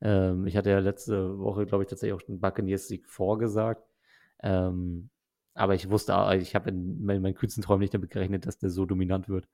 Ähm, 0.00 0.46
ich 0.46 0.56
hatte 0.56 0.70
ja 0.70 0.78
letzte 0.80 1.38
Woche, 1.38 1.66
glaube 1.66 1.84
ich, 1.84 1.90
tatsächlich 1.90 2.14
auch 2.14 2.22
den 2.26 2.40
Buccaneers-Sieg 2.40 3.06
vorgesagt. 3.08 3.82
Ähm, 4.42 5.10
aber 5.54 5.74
ich 5.74 5.90
wusste, 5.90 6.16
auch- 6.16 6.32
ich 6.32 6.54
habe 6.54 6.70
in, 6.70 6.98
in 7.00 7.22
meinen 7.22 7.34
kühnsten 7.34 7.62
Träumen 7.62 7.80
nicht 7.80 7.94
damit 7.94 8.10
gerechnet, 8.10 8.46
dass 8.46 8.58
der 8.58 8.70
so 8.70 8.86
dominant 8.86 9.28
wird. 9.28 9.48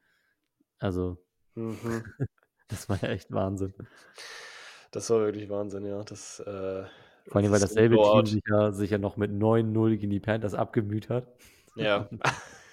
Also, 0.79 1.19
mhm. 1.55 2.05
das 2.69 2.89
war 2.89 3.01
ja 3.03 3.09
echt 3.11 3.33
Wahnsinn. 3.33 3.75
Das 4.91 5.11
war 5.11 5.21
wirklich 5.21 5.49
Wahnsinn, 5.49 5.85
ja. 5.87 6.03
Das, 6.05 6.41
äh, 6.41 6.85
Vor 7.27 7.41
allem, 7.41 7.51
weil 7.53 7.61
dasselbe 7.61 7.97
Team 8.01 8.27
sich 8.27 8.43
ja, 8.49 8.73
sich 8.73 8.91
ja 8.91 8.99
noch 8.99 9.17
mit 9.17 9.31
9-0 9.33 9.97
gegen 9.97 10.11
die 10.11 10.21
Panthers 10.21 10.55
abgemüht 10.55 11.09
hat. 11.09 11.27
Ja. 11.75 12.09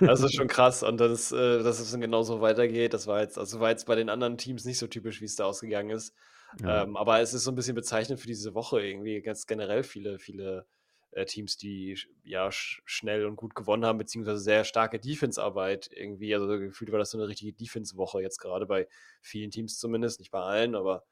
Das 0.00 0.20
ist 0.22 0.34
schon 0.34 0.48
krass 0.48 0.82
und 0.82 0.98
das, 0.98 1.32
äh, 1.32 1.62
dass 1.62 1.80
es 1.80 1.90
dann 1.90 2.00
genauso 2.00 2.40
weitergeht, 2.40 2.94
das 2.94 3.06
war 3.06 3.20
jetzt, 3.20 3.38
also 3.38 3.60
war 3.60 3.70
jetzt 3.70 3.86
bei 3.86 3.94
den 3.94 4.08
anderen 4.08 4.38
Teams 4.38 4.64
nicht 4.64 4.78
so 4.78 4.86
typisch, 4.86 5.20
wie 5.20 5.26
es 5.26 5.36
da 5.36 5.44
ausgegangen 5.44 5.90
ist. 5.90 6.14
Ja. 6.60 6.82
Ähm, 6.82 6.96
aber 6.96 7.20
es 7.20 7.34
ist 7.34 7.44
so 7.44 7.50
ein 7.50 7.54
bisschen 7.54 7.74
bezeichnend 7.74 8.20
für 8.20 8.26
diese 8.26 8.54
Woche 8.54 8.80
irgendwie, 8.80 9.20
ganz 9.22 9.46
generell 9.46 9.82
viele, 9.82 10.18
viele 10.18 10.66
äh, 11.10 11.24
Teams, 11.24 11.56
die 11.56 11.98
ja 12.22 12.50
sch 12.50 12.82
schnell 12.84 13.26
und 13.26 13.36
gut 13.36 13.54
gewonnen 13.54 13.84
haben, 13.84 13.98
beziehungsweise 13.98 14.40
sehr 14.40 14.64
starke 14.64 14.98
Defense-Arbeit 14.98 15.90
irgendwie. 15.92 16.34
Also 16.34 16.46
gefühlt 16.46 16.92
war 16.92 16.98
das 16.98 17.10
so 17.10 17.18
eine 17.18 17.28
richtige 17.28 17.52
Defense-Woche 17.52 18.20
jetzt 18.20 18.38
gerade 18.38 18.66
bei 18.66 18.88
vielen 19.20 19.50
Teams 19.50 19.78
zumindest, 19.78 20.20
nicht 20.20 20.30
bei 20.30 20.40
allen, 20.40 20.74
aber 20.74 21.04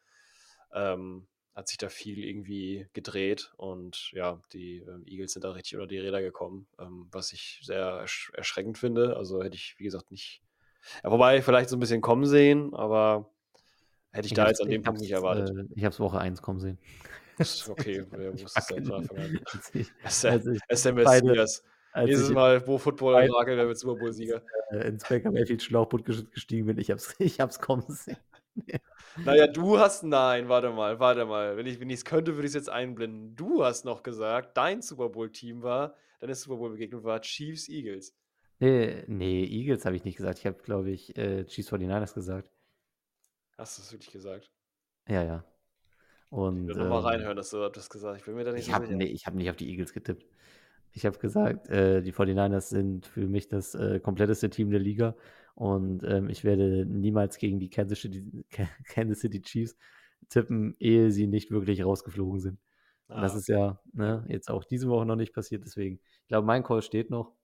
ähm, 0.74 1.26
hat 1.54 1.68
sich 1.68 1.78
da 1.78 1.88
viel 1.88 2.24
irgendwie 2.24 2.86
gedreht 2.94 3.52
und 3.56 4.10
ja, 4.12 4.40
die 4.52 4.78
ähm, 4.78 5.04
Eagles 5.06 5.32
sind 5.32 5.44
da 5.44 5.50
richtig 5.50 5.74
unter 5.74 5.86
die 5.86 5.98
Räder 5.98 6.22
gekommen, 6.22 6.66
ähm, 6.78 7.08
was 7.12 7.32
ich 7.32 7.60
sehr 7.62 7.78
ersch 7.78 8.32
erschreckend 8.34 8.78
finde. 8.78 9.16
Also 9.16 9.42
hätte 9.42 9.56
ich, 9.56 9.74
wie 9.78 9.84
gesagt, 9.84 10.10
nicht. 10.10 10.42
Ja, 11.04 11.10
wobei 11.10 11.42
vielleicht 11.42 11.68
so 11.68 11.76
ein 11.76 11.80
bisschen 11.80 12.00
kommen 12.00 12.24
sehen, 12.24 12.74
aber 12.74 13.30
hätte 14.12 14.26
ich, 14.26 14.32
ich 14.32 14.36
da 14.36 14.48
jetzt 14.48 14.62
an 14.62 14.70
dem 14.70 14.82
Punkt 14.82 15.00
nicht 15.00 15.12
erwartet. 15.12 15.50
Äh, 15.50 15.64
ich 15.74 15.84
habe 15.84 15.92
es 15.92 16.00
Woche 16.00 16.18
1 16.18 16.40
kommen 16.40 16.58
sehen. 16.58 16.78
Ist 17.38 17.68
okay, 17.68 18.04
wer 18.10 18.32
wusste 18.32 18.60
es 18.60 18.66
von 18.66 18.92
Anfang 18.92 19.18
an. 19.18 19.40
SMS 20.68 21.20
Diaz. 21.20 21.62
Dieses 22.06 22.30
Mal, 22.30 22.66
wo 22.66 22.78
Football 22.78 23.16
ein 23.16 23.28
Nagel, 23.28 23.56
wer 23.56 23.66
wird 23.66 23.78
Super 23.78 23.98
Bowl-Sieger. 23.98 24.42
Äh, 24.70 24.76
ins 24.88 25.06
Becker 25.06 25.30
Mayfield 25.30 25.62
Schlauchboot 25.62 26.04
gestiegen 26.04 26.66
bin, 26.66 26.78
ich 26.78 26.90
hab's, 26.90 27.14
ich 27.18 27.40
hab's 27.40 27.60
kommen 27.60 27.84
sehen. 27.88 28.16
Naja, 29.16 29.46
du 29.46 29.78
hast, 29.78 30.04
nein, 30.04 30.48
warte 30.48 30.70
mal, 30.70 30.98
warte 30.98 31.24
mal. 31.26 31.56
Wenn 31.56 31.66
ich 31.66 31.80
es 31.80 32.04
könnte, 32.04 32.34
würde 32.34 32.46
ich 32.46 32.50
es 32.50 32.54
jetzt 32.54 32.70
einblenden. 32.70 33.36
Du 33.36 33.64
hast 33.64 33.84
noch 33.84 34.02
gesagt, 34.02 34.56
dein 34.56 34.80
Super 34.80 35.10
Bowl-Team 35.10 35.62
war, 35.62 35.94
deine 36.20 36.34
Super 36.34 36.56
Bowl-Begegnung 36.56 37.04
war 37.04 37.20
Chiefs 37.20 37.68
Eagles. 37.68 38.16
Nee, 38.58 39.04
nee 39.08 39.44
Eagles 39.44 39.84
habe 39.84 39.96
ich 39.96 40.04
nicht 40.04 40.16
gesagt. 40.16 40.38
Ich 40.38 40.46
habe, 40.46 40.62
glaube 40.62 40.90
ich, 40.90 41.16
äh, 41.18 41.44
Chiefs 41.44 41.72
49ers 41.72 42.14
gesagt. 42.14 42.50
Hast 43.58 43.78
du 43.78 43.82
es 43.82 43.92
wirklich 43.92 44.12
gesagt? 44.12 44.50
Ja, 45.08 45.22
ja. 45.22 45.44
Und, 46.30 46.70
ich 46.70 46.76
will 46.76 46.84
ähm, 46.84 46.88
mal 46.88 47.00
reinhören, 47.00 47.36
dass 47.36 47.50
du 47.50 47.68
das 47.68 47.90
gesagt 47.90 48.14
hast. 48.14 48.20
Ich 48.20 48.24
bin 48.24 48.34
mir 48.34 48.44
da 48.44 48.52
nicht 48.52 48.60
ich 48.60 48.66
so 48.68 48.72
hab, 48.72 48.88
Nee, 48.88 49.04
ich 49.04 49.26
habe 49.26 49.36
nicht 49.36 49.50
auf 49.50 49.56
die 49.56 49.68
Eagles 49.68 49.92
getippt. 49.92 50.24
Ich 50.92 51.06
habe 51.06 51.18
gesagt, 51.18 51.68
äh, 51.68 52.02
die 52.02 52.12
49ers 52.12 52.68
sind 52.68 53.06
für 53.06 53.26
mich 53.26 53.48
das 53.48 53.74
äh, 53.74 54.00
kompletteste 54.00 54.50
Team 54.50 54.70
der 54.70 54.80
Liga 54.80 55.16
und 55.54 56.02
ähm, 56.04 56.28
ich 56.28 56.44
werde 56.44 56.86
niemals 56.86 57.38
gegen 57.38 57.58
die 57.58 57.70
Kansas 57.70 58.00
City, 58.00 58.44
Kansas 58.86 59.20
City 59.20 59.40
Chiefs 59.40 59.76
tippen, 60.28 60.76
ehe 60.78 61.10
sie 61.10 61.26
nicht 61.26 61.50
wirklich 61.50 61.84
rausgeflogen 61.84 62.40
sind. 62.40 62.58
Ah, 63.08 63.20
das 63.20 63.34
ist 63.34 63.48
ja 63.48 63.80
ne, 63.92 64.24
jetzt 64.28 64.50
auch 64.50 64.64
diese 64.64 64.88
Woche 64.88 65.06
noch 65.06 65.16
nicht 65.16 65.34
passiert. 65.34 65.64
Deswegen, 65.64 66.00
ich 66.22 66.28
glaube, 66.28 66.46
mein 66.46 66.62
Call 66.62 66.82
steht 66.82 67.10
noch. 67.10 67.34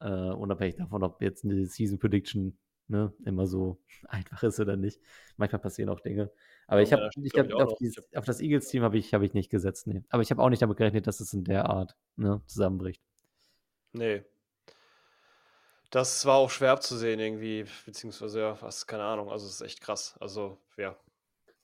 Äh, 0.00 0.10
unabhängig 0.10 0.76
davon, 0.76 1.02
ob 1.02 1.22
jetzt 1.22 1.44
eine 1.44 1.66
Season 1.66 1.98
Prediction 1.98 2.58
ne, 2.88 3.12
immer 3.24 3.46
so 3.46 3.78
einfach 4.08 4.42
ist 4.42 4.60
oder 4.60 4.76
nicht. 4.76 5.00
Manchmal 5.36 5.60
passieren 5.60 5.90
auch 5.90 6.00
Dinge. 6.00 6.30
Aber 6.66 6.82
ich 6.82 6.92
habe 6.92 7.08
ich 7.22 7.32
hab, 7.38 7.52
auf, 7.52 7.78
auf, 8.14 8.24
das 8.24 8.40
Eagles-Team 8.40 8.82
habe 8.82 8.98
ich, 8.98 9.14
hab 9.14 9.22
ich 9.22 9.34
nicht 9.34 9.50
gesetzt. 9.50 9.86
Nee. 9.86 10.02
Aber 10.08 10.22
ich 10.22 10.30
habe 10.30 10.42
auch 10.42 10.50
nicht 10.50 10.62
damit 10.62 10.76
gerechnet, 10.76 11.06
dass 11.06 11.20
es 11.20 11.32
in 11.32 11.44
der 11.44 11.66
Art 11.68 11.96
ne, 12.16 12.42
zusammenbricht. 12.46 13.02
Nee, 13.92 14.24
das 15.90 16.26
war 16.26 16.36
auch 16.36 16.50
schwer 16.50 16.72
abzusehen 16.72 17.20
irgendwie, 17.20 17.64
beziehungsweise 17.84 18.40
ja, 18.40 18.60
was, 18.60 18.86
keine 18.86 19.04
Ahnung, 19.04 19.30
also 19.30 19.46
es 19.46 19.54
ist 19.54 19.60
echt 19.60 19.80
krass. 19.80 20.16
Also, 20.20 20.58
ja, 20.76 20.96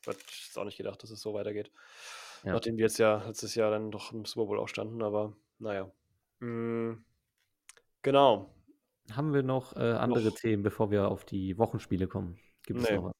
hätte 0.06 0.20
ich 0.28 0.56
auch 0.56 0.64
nicht 0.64 0.78
gedacht, 0.78 1.02
dass 1.02 1.10
es 1.10 1.20
so 1.20 1.34
weitergeht. 1.34 1.70
Ja. 2.44 2.52
Nachdem 2.54 2.76
wir 2.76 2.84
jetzt 2.86 2.98
ja 2.98 3.22
letztes 3.26 3.54
Jahr 3.54 3.70
dann 3.70 3.90
doch 3.90 4.12
im 4.12 4.24
Super 4.24 4.46
Bowl 4.46 4.58
auch 4.58 4.68
standen, 4.68 5.02
aber 5.02 5.36
naja. 5.58 5.90
Mhm. 6.40 7.04
Genau. 8.02 8.52
Haben 9.10 9.34
wir 9.34 9.42
noch 9.42 9.76
äh, 9.76 9.92
andere 9.92 10.28
noch. 10.28 10.34
Themen, 10.34 10.62
bevor 10.62 10.90
wir 10.90 11.08
auf 11.08 11.24
die 11.24 11.58
Wochenspiele 11.58 12.06
kommen? 12.06 12.38
Gibt 12.64 12.80
es 12.80 12.88
nee. 12.88 12.96
noch 12.96 13.04
was? 13.04 13.12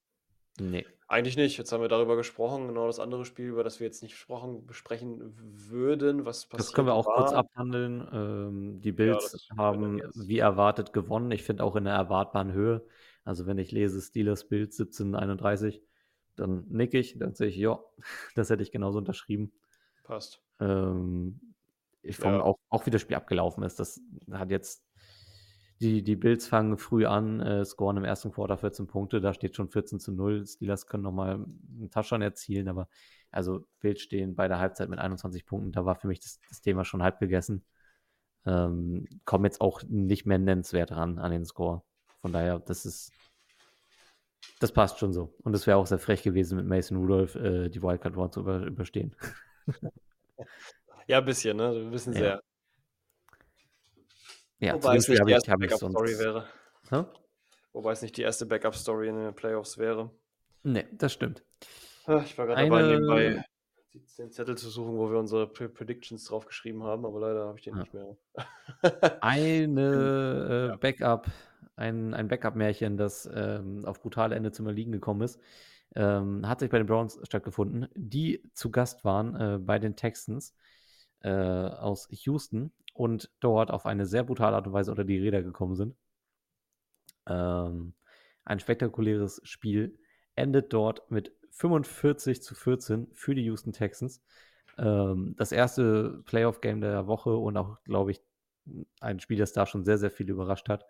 Nee. 0.60 0.86
Eigentlich 1.08 1.36
nicht. 1.36 1.58
Jetzt 1.58 1.72
haben 1.72 1.82
wir 1.82 1.88
darüber 1.88 2.16
gesprochen, 2.16 2.68
genau 2.68 2.86
das 2.86 2.98
andere 2.98 3.24
Spiel, 3.24 3.46
über 3.46 3.64
das 3.64 3.80
wir 3.80 3.86
jetzt 3.86 4.02
nicht 4.02 4.12
besprochen, 4.12 4.66
besprechen 4.66 5.34
würden, 5.36 6.24
was 6.24 6.46
passiert 6.46 6.60
Das 6.60 6.72
können 6.72 6.86
wir 6.86 6.94
auch 6.94 7.06
war. 7.06 7.16
kurz 7.16 7.32
abhandeln. 7.32 8.08
Ähm, 8.12 8.80
die 8.80 8.92
Bills 8.92 9.48
ja, 9.50 9.56
haben 9.56 10.00
wie 10.14 10.38
erwartet 10.38 10.92
gewonnen. 10.92 11.30
Ich 11.30 11.42
finde 11.42 11.64
auch 11.64 11.76
in 11.76 11.84
der 11.84 11.94
erwartbaren 11.94 12.52
Höhe. 12.52 12.86
Also 13.24 13.46
wenn 13.46 13.58
ich 13.58 13.72
lese 13.72 14.00
Steelers 14.00 14.48
Bild 14.48 14.72
1731, 14.72 15.82
dann 16.36 16.64
nicke 16.68 16.98
ich, 16.98 17.18
dann 17.18 17.34
sehe 17.34 17.48
ich, 17.48 17.56
ja, 17.56 17.78
das 18.34 18.50
hätte 18.50 18.62
ich 18.62 18.72
genauso 18.72 18.98
unterschrieben. 18.98 19.52
Passt. 20.04 20.42
Ähm, 20.60 21.40
ich 22.02 22.18
ja. 22.18 22.40
auch, 22.40 22.58
auch 22.68 22.86
wie 22.86 22.90
das 22.90 23.00
Spiel 23.00 23.16
abgelaufen 23.16 23.62
ist. 23.62 23.78
Das 23.78 24.00
hat 24.30 24.50
jetzt 24.50 24.82
die, 25.82 26.02
die 26.02 26.16
Bills 26.16 26.46
fangen 26.46 26.78
früh 26.78 27.06
an, 27.06 27.40
äh, 27.40 27.64
scoren 27.64 27.96
im 27.96 28.04
ersten 28.04 28.30
Quarter 28.30 28.56
14 28.56 28.86
Punkte, 28.86 29.20
da 29.20 29.34
steht 29.34 29.56
schon 29.56 29.68
14 29.68 29.98
zu 29.98 30.12
0. 30.12 30.46
Steelers 30.46 30.86
können 30.86 31.02
nochmal 31.02 31.34
einen 31.34 31.90
Touchdown 31.90 32.22
erzielen, 32.22 32.68
aber 32.68 32.88
also 33.32 33.66
Bills 33.80 34.00
stehen 34.00 34.36
bei 34.36 34.46
der 34.46 34.60
Halbzeit 34.60 34.88
mit 34.88 35.00
21 35.00 35.44
Punkten, 35.44 35.72
da 35.72 35.84
war 35.84 35.96
für 35.96 36.06
mich 36.06 36.20
das, 36.20 36.38
das 36.48 36.60
Thema 36.60 36.84
schon 36.84 37.02
halb 37.02 37.18
gegessen. 37.18 37.64
Ähm, 38.46 39.08
kommen 39.24 39.44
jetzt 39.44 39.60
auch 39.60 39.82
nicht 39.88 40.24
mehr 40.24 40.38
nennenswert 40.38 40.92
ran 40.92 41.18
an 41.18 41.32
den 41.32 41.44
Score. 41.44 41.82
Von 42.20 42.32
daher, 42.32 42.60
das 42.60 42.86
ist, 42.86 43.12
das 44.60 44.70
passt 44.70 45.00
schon 45.00 45.12
so. 45.12 45.34
Und 45.42 45.54
es 45.54 45.66
wäre 45.66 45.78
auch 45.78 45.86
sehr 45.86 45.98
frech 45.98 46.22
gewesen, 46.22 46.56
mit 46.56 46.66
Mason 46.66 46.98
Rudolph 46.98 47.34
äh, 47.34 47.68
die 47.68 47.82
Wildcard 47.82 48.16
Round 48.16 48.34
zu 48.34 48.40
über, 48.40 48.64
überstehen. 48.66 49.16
ja, 51.08 51.18
ein 51.18 51.24
bisschen, 51.24 51.56
ne? 51.56 51.70
Ein 51.70 51.90
bisschen 51.90 52.12
ja. 52.12 52.18
sehr. 52.18 52.42
Ja, 54.62 54.74
Wobei 54.74 54.96
es 54.96 55.08
nicht 55.08 55.26
die 55.26 55.32
erste 55.32 55.56
Backup-Story 55.56 56.18
wäre. 56.18 56.46
Huh? 56.90 57.04
Wobei 57.72 57.92
es 57.92 58.02
nicht 58.02 58.16
die 58.16 58.22
erste 58.22 58.46
Backup-Story 58.46 59.08
in 59.08 59.16
den 59.16 59.34
Playoffs 59.34 59.76
wäre. 59.76 60.10
Nee, 60.62 60.86
das 60.92 61.12
stimmt. 61.12 61.42
Ich 62.24 62.38
war 62.38 62.46
gerade 62.46 62.56
Eine... 62.56 62.70
dabei, 62.70 62.82
nebenbei 62.82 63.44
den 64.18 64.30
Zettel 64.30 64.56
zu 64.56 64.70
suchen, 64.70 64.96
wo 64.96 65.10
wir 65.10 65.18
unsere 65.18 65.46
Predictions 65.48 66.24
draufgeschrieben 66.24 66.84
haben, 66.84 67.04
aber 67.04 67.20
leider 67.20 67.46
habe 67.46 67.58
ich 67.58 67.64
den 67.64 67.74
ja. 67.74 67.80
nicht 67.80 67.92
mehr. 67.92 68.16
Eine 69.20 70.72
äh, 70.74 70.76
Backup, 70.78 71.26
ein, 71.76 72.14
ein 72.14 72.28
Backup-Märchen, 72.28 72.96
das 72.96 73.28
ähm, 73.34 73.84
auf 73.84 74.00
brutale 74.00 74.36
Ende 74.36 74.52
zum 74.52 74.66
Erliegen 74.66 74.92
gekommen 74.92 75.22
ist, 75.22 75.40
ähm, 75.94 76.48
hat 76.48 76.60
sich 76.60 76.70
bei 76.70 76.78
den 76.78 76.86
Browns 76.86 77.18
stattgefunden, 77.24 77.88
die 77.94 78.42
zu 78.54 78.70
Gast 78.70 79.04
waren 79.04 79.34
äh, 79.34 79.58
bei 79.58 79.78
den 79.78 79.96
Texans 79.96 80.54
äh, 81.22 81.30
aus 81.30 82.08
Houston 82.10 82.72
und 82.94 83.30
dort 83.40 83.70
auf 83.70 83.86
eine 83.86 84.06
sehr 84.06 84.24
brutale 84.24 84.56
Art 84.56 84.66
und 84.66 84.72
Weise 84.72 84.90
unter 84.90 85.04
die 85.04 85.18
Räder 85.18 85.42
gekommen 85.42 85.74
sind. 85.74 85.96
Ähm, 87.26 87.94
ein 88.44 88.60
spektakuläres 88.60 89.40
Spiel 89.44 89.98
endet 90.34 90.72
dort 90.72 91.10
mit 91.10 91.32
45 91.50 92.42
zu 92.42 92.54
14 92.54 93.08
für 93.12 93.34
die 93.34 93.44
Houston 93.44 93.72
Texans. 93.72 94.22
Ähm, 94.78 95.34
das 95.36 95.52
erste 95.52 96.22
Playoff-Game 96.24 96.80
der 96.80 97.06
Woche 97.06 97.36
und 97.36 97.56
auch, 97.56 97.82
glaube 97.84 98.12
ich, 98.12 98.20
ein 99.00 99.20
Spiel, 99.20 99.38
das 99.38 99.52
da 99.52 99.66
schon 99.66 99.84
sehr, 99.84 99.98
sehr 99.98 100.10
viel 100.10 100.30
überrascht 100.30 100.68
hat. 100.68 100.86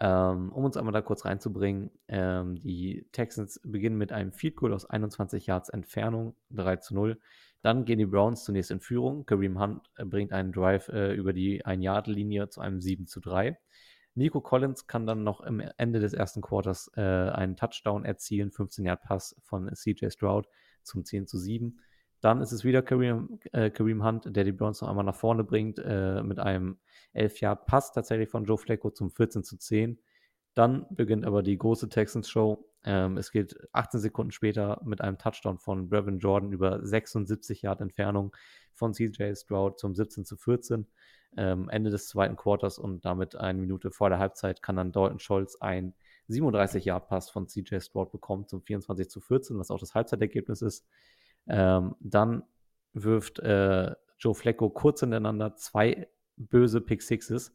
Ähm, 0.00 0.52
um 0.52 0.64
uns 0.64 0.76
einmal 0.76 0.92
da 0.92 1.02
kurz 1.02 1.24
reinzubringen, 1.24 1.90
ähm, 2.08 2.56
die 2.56 3.06
Texans 3.12 3.60
beginnen 3.64 3.96
mit 3.96 4.12
einem 4.12 4.32
Field 4.32 4.56
Goal 4.56 4.72
aus 4.72 4.84
21 4.84 5.46
Yards 5.46 5.68
Entfernung, 5.68 6.36
3 6.50 6.76
zu 6.76 6.94
0. 6.94 7.20
Dann 7.64 7.86
gehen 7.86 7.98
die 7.98 8.04
Browns 8.04 8.44
zunächst 8.44 8.70
in 8.70 8.80
Führung. 8.80 9.24
Kareem 9.24 9.58
Hunt 9.58 9.90
äh, 9.96 10.04
bringt 10.04 10.34
einen 10.34 10.52
Drive 10.52 10.90
äh, 10.90 11.14
über 11.14 11.32
die 11.32 11.64
1-Yard-Linie 11.64 12.50
zu 12.50 12.60
einem 12.60 12.78
7 12.78 13.06
zu 13.06 13.20
3. 13.20 13.58
Nico 14.14 14.42
Collins 14.42 14.86
kann 14.86 15.06
dann 15.06 15.24
noch 15.24 15.40
am 15.40 15.60
Ende 15.78 15.98
des 15.98 16.12
ersten 16.12 16.42
Quarters 16.42 16.90
äh, 16.94 17.00
einen 17.00 17.56
Touchdown 17.56 18.04
erzielen, 18.04 18.50
15-Yard-Pass 18.50 19.36
von 19.44 19.74
CJ 19.74 20.10
Stroud 20.10 20.46
zum 20.82 21.06
10 21.06 21.26
zu 21.26 21.38
7. 21.38 21.80
Dann 22.20 22.42
ist 22.42 22.52
es 22.52 22.64
wieder 22.64 22.82
Kareem, 22.82 23.40
äh, 23.52 23.70
Kareem 23.70 24.04
Hunt, 24.04 24.36
der 24.36 24.44
die 24.44 24.52
Browns 24.52 24.82
noch 24.82 24.88
einmal 24.88 25.06
nach 25.06 25.16
vorne 25.16 25.42
bringt, 25.42 25.78
äh, 25.78 26.22
mit 26.22 26.38
einem 26.38 26.76
11-Yard-Pass 27.14 27.92
tatsächlich 27.92 28.28
von 28.28 28.44
Joe 28.44 28.58
Flacco 28.58 28.90
zum 28.90 29.10
14 29.10 29.42
zu 29.42 29.56
10. 29.56 29.98
Dann 30.52 30.84
beginnt 30.90 31.24
aber 31.24 31.42
die 31.42 31.56
große 31.56 31.88
Texans-Show. 31.88 32.62
Ähm, 32.84 33.16
es 33.16 33.32
geht 33.32 33.56
18 33.72 34.00
Sekunden 34.00 34.30
später 34.32 34.80
mit 34.84 35.00
einem 35.00 35.18
Touchdown 35.18 35.58
von 35.58 35.88
Brevin 35.88 36.18
Jordan 36.18 36.52
über 36.52 36.84
76 36.84 37.62
Yard 37.62 37.80
Entfernung 37.80 38.34
von 38.74 38.92
CJ 38.92 39.34
Stroud 39.34 39.78
zum 39.78 39.94
17 39.94 40.24
zu 40.24 40.36
14. 40.36 40.86
Ähm, 41.36 41.68
Ende 41.68 41.90
des 41.90 42.08
zweiten 42.08 42.36
Quarters 42.36 42.78
und 42.78 43.04
damit 43.04 43.34
eine 43.36 43.60
Minute 43.60 43.90
vor 43.90 44.08
der 44.08 44.18
Halbzeit 44.18 44.62
kann 44.62 44.76
dann 44.76 44.92
Dalton 44.92 45.18
Scholz 45.18 45.56
ein 45.60 45.94
37 46.28 46.84
Yard 46.84 47.08
Pass 47.08 47.30
von 47.30 47.48
CJ 47.48 47.80
Stroud 47.80 48.12
bekommen 48.12 48.46
zum 48.46 48.62
24 48.62 49.08
zu 49.08 49.20
14, 49.20 49.58
was 49.58 49.70
auch 49.70 49.80
das 49.80 49.94
Halbzeitergebnis 49.94 50.62
ist. 50.62 50.86
Ähm, 51.48 51.96
dann 52.00 52.44
wirft 52.92 53.40
äh, 53.40 53.94
Joe 54.18 54.34
Flecko 54.34 54.70
kurz 54.70 55.00
hintereinander 55.00 55.56
zwei 55.56 56.08
böse 56.36 56.80
Pick 56.80 57.02
Sixes. 57.02 57.54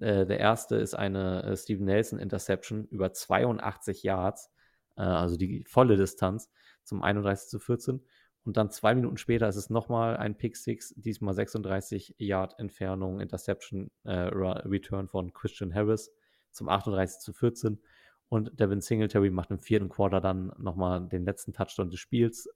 Äh, 0.00 0.26
der 0.26 0.38
erste 0.38 0.76
ist 0.76 0.94
eine 0.94 1.42
äh, 1.42 1.56
Steven 1.56 1.84
Nelson 1.84 2.18
Interception 2.18 2.86
über 2.88 3.12
82 3.12 4.02
Yards 4.02 4.52
äh, 4.96 5.02
also 5.02 5.36
die 5.36 5.64
volle 5.66 5.96
Distanz 5.96 6.50
zum 6.82 7.02
31 7.02 7.48
zu 7.48 7.58
14. 7.58 8.00
Und 8.44 8.56
dann 8.56 8.70
zwei 8.70 8.94
Minuten 8.94 9.16
später 9.16 9.48
ist 9.48 9.56
es 9.56 9.70
nochmal 9.70 10.16
ein 10.16 10.36
Pick 10.36 10.56
Six, 10.56 10.94
diesmal 10.96 11.34
36 11.34 12.14
Yard 12.18 12.58
Entfernung, 12.58 13.20
Interception, 13.20 13.90
äh, 14.04 14.12
Return 14.12 15.08
von 15.08 15.32
Christian 15.32 15.74
Harris 15.74 16.12
zum 16.52 16.68
38 16.68 17.18
zu 17.18 17.32
14. 17.32 17.82
Und 18.28 18.58
Devin 18.58 18.80
Singletary 18.80 19.30
macht 19.30 19.50
im 19.50 19.60
vierten 19.60 19.88
Quarter 19.88 20.20
dann 20.20 20.52
nochmal 20.58 21.08
den 21.08 21.24
letzten 21.24 21.52
Touchdown 21.52 21.90
des 21.90 21.98
Spiels, 21.98 22.48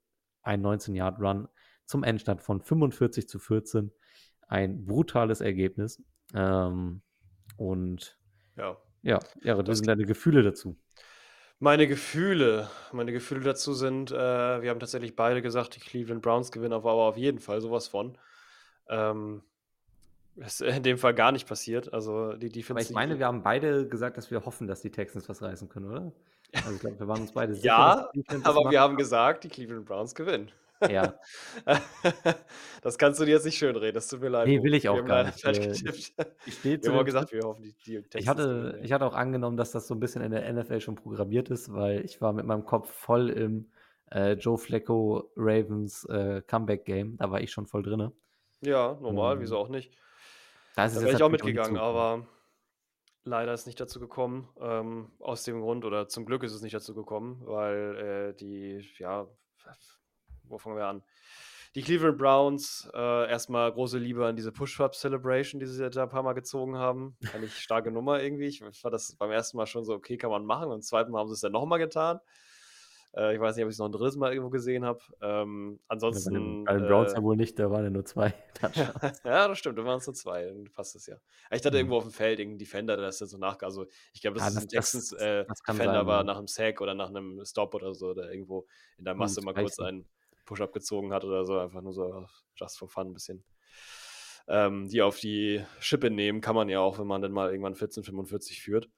ein 0.43 0.61
19 0.63 0.95
Yard 0.95 1.21
Run 1.21 1.49
zum 1.87 2.05
Endstand 2.05 2.41
von 2.41 2.61
45 2.61 3.29
zu 3.29 3.39
14. 3.39 3.93
ein 4.47 4.85
brutales 4.85 5.41
Ergebnis. 5.41 6.03
Ähm, 6.35 7.03
und 7.57 8.17
Ja. 8.57 8.77
ja, 9.03 9.19
Jared, 9.43 9.67
wie 9.67 9.71
Das 9.71 9.79
sind 9.79 9.89
deine 9.89 10.07
Gefühle 10.07 10.43
dazu? 10.43 10.77
Meine 11.63 11.87
Gefühle, 11.87 12.71
meine 12.91 13.13
Gefühle 13.13 13.43
dazu 13.43 13.75
sind, 13.75 14.11
äh, 14.11 14.63
wir 14.63 14.71
haben 14.71 14.81
tatsächlich 14.81 15.15
beide 15.15 15.43
gesagt, 15.43 15.77
die 15.77 15.81
Cleveland 15.81 16.23
Browns 16.23 16.51
gewinnen 16.53 16.73
aber 16.73 16.93
auf 16.93 17.19
jeden 17.19 17.39
Fall 17.39 17.61
sowas 17.61 17.87
von. 17.87 18.17
Ähm, 18.89 19.43
ist 20.37 20.63
in 20.63 20.83
dem 20.83 20.97
Fall 20.97 21.15
gar 21.15 21.33
nicht 21.33 21.47
passiert. 21.47 21.93
Also 21.93 22.33
die 22.33 22.47
Aber 22.47 22.53
Defense. 22.55 22.89
ich 22.89 22.95
meine, 22.95 23.19
wir 23.19 23.27
haben 23.27 23.43
beide 23.43 23.87
gesagt, 23.87 24.17
dass 24.17 24.31
wir 24.31 24.47
hoffen, 24.47 24.67
dass 24.67 24.81
die 24.81 24.91
Texans 24.91 25.29
was 25.29 25.43
reißen 25.43 25.69
können, 25.69 25.91
oder? 25.91 26.13
Also 26.55 26.73
ich 26.73 26.81
glaube, 26.81 26.99
wir 26.99 27.09
waren 27.09 27.21
uns 27.21 27.33
beide 27.33 27.55
sicher, 27.55 27.67
ja, 27.67 28.11
aber 28.43 28.71
wir 28.71 28.81
haben 28.81 28.97
gesagt, 28.97 29.45
die 29.45 29.49
Cleveland 29.49 29.85
Browns 29.85 30.15
gewinnen. 30.15 30.51
Ja. 30.89 31.19
das 32.83 32.99
kannst 32.99 33.21
du 33.21 33.25
dir 33.25 33.33
jetzt 33.33 33.45
nicht 33.45 33.59
schönreden, 33.59 33.95
das 33.95 34.09
tut 34.09 34.21
mir 34.21 34.29
leid. 34.29 34.47
Nee, 34.47 34.63
will 34.63 34.75
ich 34.75 34.85
Wir 34.85 34.93
auch 34.93 34.99
haben 34.99 35.07
gar 35.07 35.25
nicht. 35.25 35.45
Äh, 35.45 35.53
getippt. 35.53 36.13
Ich 36.47 36.55
stehe 36.55 36.77
Wir 36.77 36.83
zu 36.83 36.91
haben 36.91 36.99
auch 36.99 37.03
dem 37.03 37.07
gesagt, 37.07 37.33
wir 37.33 37.43
hoffen, 37.43 37.63
die, 37.63 37.75
die 37.85 37.97
Ich 37.97 38.09
Texans 38.09 38.27
hatte, 38.29 38.81
ich 38.83 38.93
hatte 38.93 39.07
auch 39.07 39.15
angenommen, 39.15 39.57
dass 39.57 39.73
das 39.73 39.87
so 39.87 39.95
ein 39.95 40.01
bisschen 40.01 40.23
in 40.23 40.31
der 40.31 40.51
NFL 40.53 40.81
schon 40.81 40.95
programmiert 40.95 41.51
ist, 41.51 41.73
weil 41.73 42.05
ich 42.05 42.21
war 42.21 42.33
mit 42.33 42.47
meinem 42.47 42.65
Kopf 42.65 42.91
voll 42.91 43.31
im 43.31 43.71
äh, 44.11 44.33
Joe 44.33 44.59
Flacco 44.59 45.31
Ravens 45.37 46.05
äh, 46.07 46.43
Comeback 46.47 46.85
Game. 46.85 47.17
Da 47.17 47.31
war 47.31 47.41
ich 47.41 47.53
schon 47.53 47.67
voll 47.67 47.83
drinne. 47.83 48.13
Ja, 48.63 48.99
normal, 49.01 49.35
Ähm, 49.35 49.41
wieso 49.41 49.57
auch 49.59 49.69
nicht. 49.69 49.93
Da 50.77 50.85
ist 50.85 50.97
Da 50.97 51.03
wäre 51.03 51.15
ich 51.15 51.23
auch 51.23 51.31
mitgegangen, 51.31 51.79
aber 51.79 52.27
leider 53.25 53.53
ist 53.53 53.67
nicht 53.67 53.81
dazu 53.81 54.01
gekommen. 54.01 54.49
Ähm, 54.61 55.11
aus 55.19 55.45
dem 55.45 55.61
Grund, 55.61 55.85
oder 55.85 56.09
zum 56.09 56.27
Glück 56.27 56.43
ist 56.43 56.53
es 56.53 56.63
nicht 56.63 56.75
dazu 56.75 56.95
gekommen, 56.95 57.41
weil 57.45 58.33
äh, 58.33 58.35
die, 58.35 58.87
ja, 58.99 59.27
wo 60.51 60.59
fangen 60.59 60.77
wir 60.77 60.87
an? 60.87 61.03
Die 61.77 61.83
Cleveland 61.83 62.19
Browns, 62.19 62.91
äh, 62.93 63.31
erstmal 63.31 63.71
große 63.73 63.97
Liebe 63.99 64.27
an 64.27 64.35
diese 64.35 64.51
Push-Up-Celebration, 64.51 65.61
die 65.61 65.67
sie 65.67 65.89
da 65.91 66.03
ein 66.03 66.09
paar 66.09 66.25
Mal 66.25 66.33
gezogen 66.33 66.77
haben. 66.77 67.17
Ich 67.45 67.61
starke 67.61 67.93
Nummer 67.93 68.21
irgendwie. 68.21 68.47
Ich 68.47 68.59
fand 68.61 68.93
das 68.93 69.15
beim 69.15 69.31
ersten 69.31 69.57
Mal 69.57 69.67
schon 69.67 69.85
so, 69.85 69.95
okay, 69.95 70.17
kann 70.17 70.31
man 70.31 70.45
machen. 70.45 70.65
Und 70.65 70.71
beim 70.71 70.83
zweiten 70.83 71.13
Mal 71.13 71.21
haben 71.21 71.29
sie 71.29 71.35
es 71.35 71.41
dann 71.41 71.53
nochmal 71.53 71.79
getan. 71.79 72.19
Äh, 73.15 73.35
ich 73.35 73.41
weiß 73.41 73.57
nicht, 73.57 73.65
ob 73.65 73.69
ich 73.71 73.75
es 73.75 73.79
noch 73.79 73.87
ein 73.87 73.93
drittes 73.93 74.17
Mal 74.17 74.33
irgendwo 74.33 74.51
gesehen 74.51 74.85
habe. 74.85 75.01
Ähm, 75.21 75.81
Bei 76.13 76.21
den, 76.21 76.39
ansonsten. 76.39 76.65
bei 76.65 76.75
den 76.75 76.85
Browns 76.87 77.13
äh, 77.13 77.17
ja 77.17 77.23
wohl 77.23 77.37
nicht, 77.37 77.59
da 77.59 77.71
waren 77.71 77.85
ja 77.85 77.91
nur 77.91 78.05
zwei 78.05 78.35
ja, 79.25 79.49
das 79.49 79.59
stimmt, 79.59 79.79
da 79.79 79.85
waren 79.85 79.99
es 79.99 80.07
nur 80.07 80.15
zwei, 80.15 80.45
dann 80.47 80.65
passt 80.73 80.95
es 80.97 81.07
ja. 81.07 81.17
Ich 81.51 81.63
dachte 81.63 81.77
Mhm. 81.77 81.77
irgendwo 81.79 81.97
auf 81.97 82.05
dem 82.05 82.13
Feld 82.13 82.39
irgendein 82.41 82.59
Defender, 82.59 82.97
der 82.97 83.09
ist 83.09 83.21
dann 83.21 83.29
so 83.29 83.39
nach, 83.39 83.61
also 83.63 83.87
ich 84.13 84.21
glaube, 84.21 84.39
das 84.39 84.45
Ja, 84.45 84.49
ist 84.49 84.55
das, 84.57 84.65
ein 84.65 84.69
das, 84.73 84.91
Texans 84.93 85.13
äh, 85.13 85.47
das 85.47 85.63
Defender 85.63 86.05
sein, 86.05 86.07
war 86.07 86.19
ja. 86.19 86.25
nach 86.25 86.37
einem 86.39 86.47
Sack 86.47 86.81
oder 86.81 86.95
nach 86.95 87.09
einem 87.09 87.45
Stop 87.45 87.75
oder 87.75 87.95
so, 87.95 88.13
der 88.15 88.31
irgendwo 88.33 88.67
in 88.99 89.05
der 89.05 89.15
Masse 89.15 89.37
das 89.37 89.45
mal 89.45 89.55
kurz 89.55 89.79
einen 89.79 90.07
Push-Up 90.45 90.73
gezogen 90.73 91.13
hat 91.13 91.25
oder 91.25 91.45
so, 91.45 91.59
einfach 91.59 91.83
nur 91.83 91.93
so 91.93 92.27
just 92.57 92.79
for 92.79 92.89
fun 92.89 93.09
ein 93.09 93.15
bisschen. 93.15 93.45
Ähm, 94.49 94.89
die 94.89 95.03
auf 95.03 95.19
die 95.21 95.65
Schippe 95.79 96.11
nehmen 96.11 96.41
kann 96.41 96.57
man 96.57 96.69
ja 96.69 96.81
auch, 96.81 96.99
wenn 96.99 97.07
man 97.07 97.23
dann 97.23 97.33
mal 97.33 97.51
irgendwann 97.51 97.75
14:45 97.75 98.61
führt. 98.61 98.89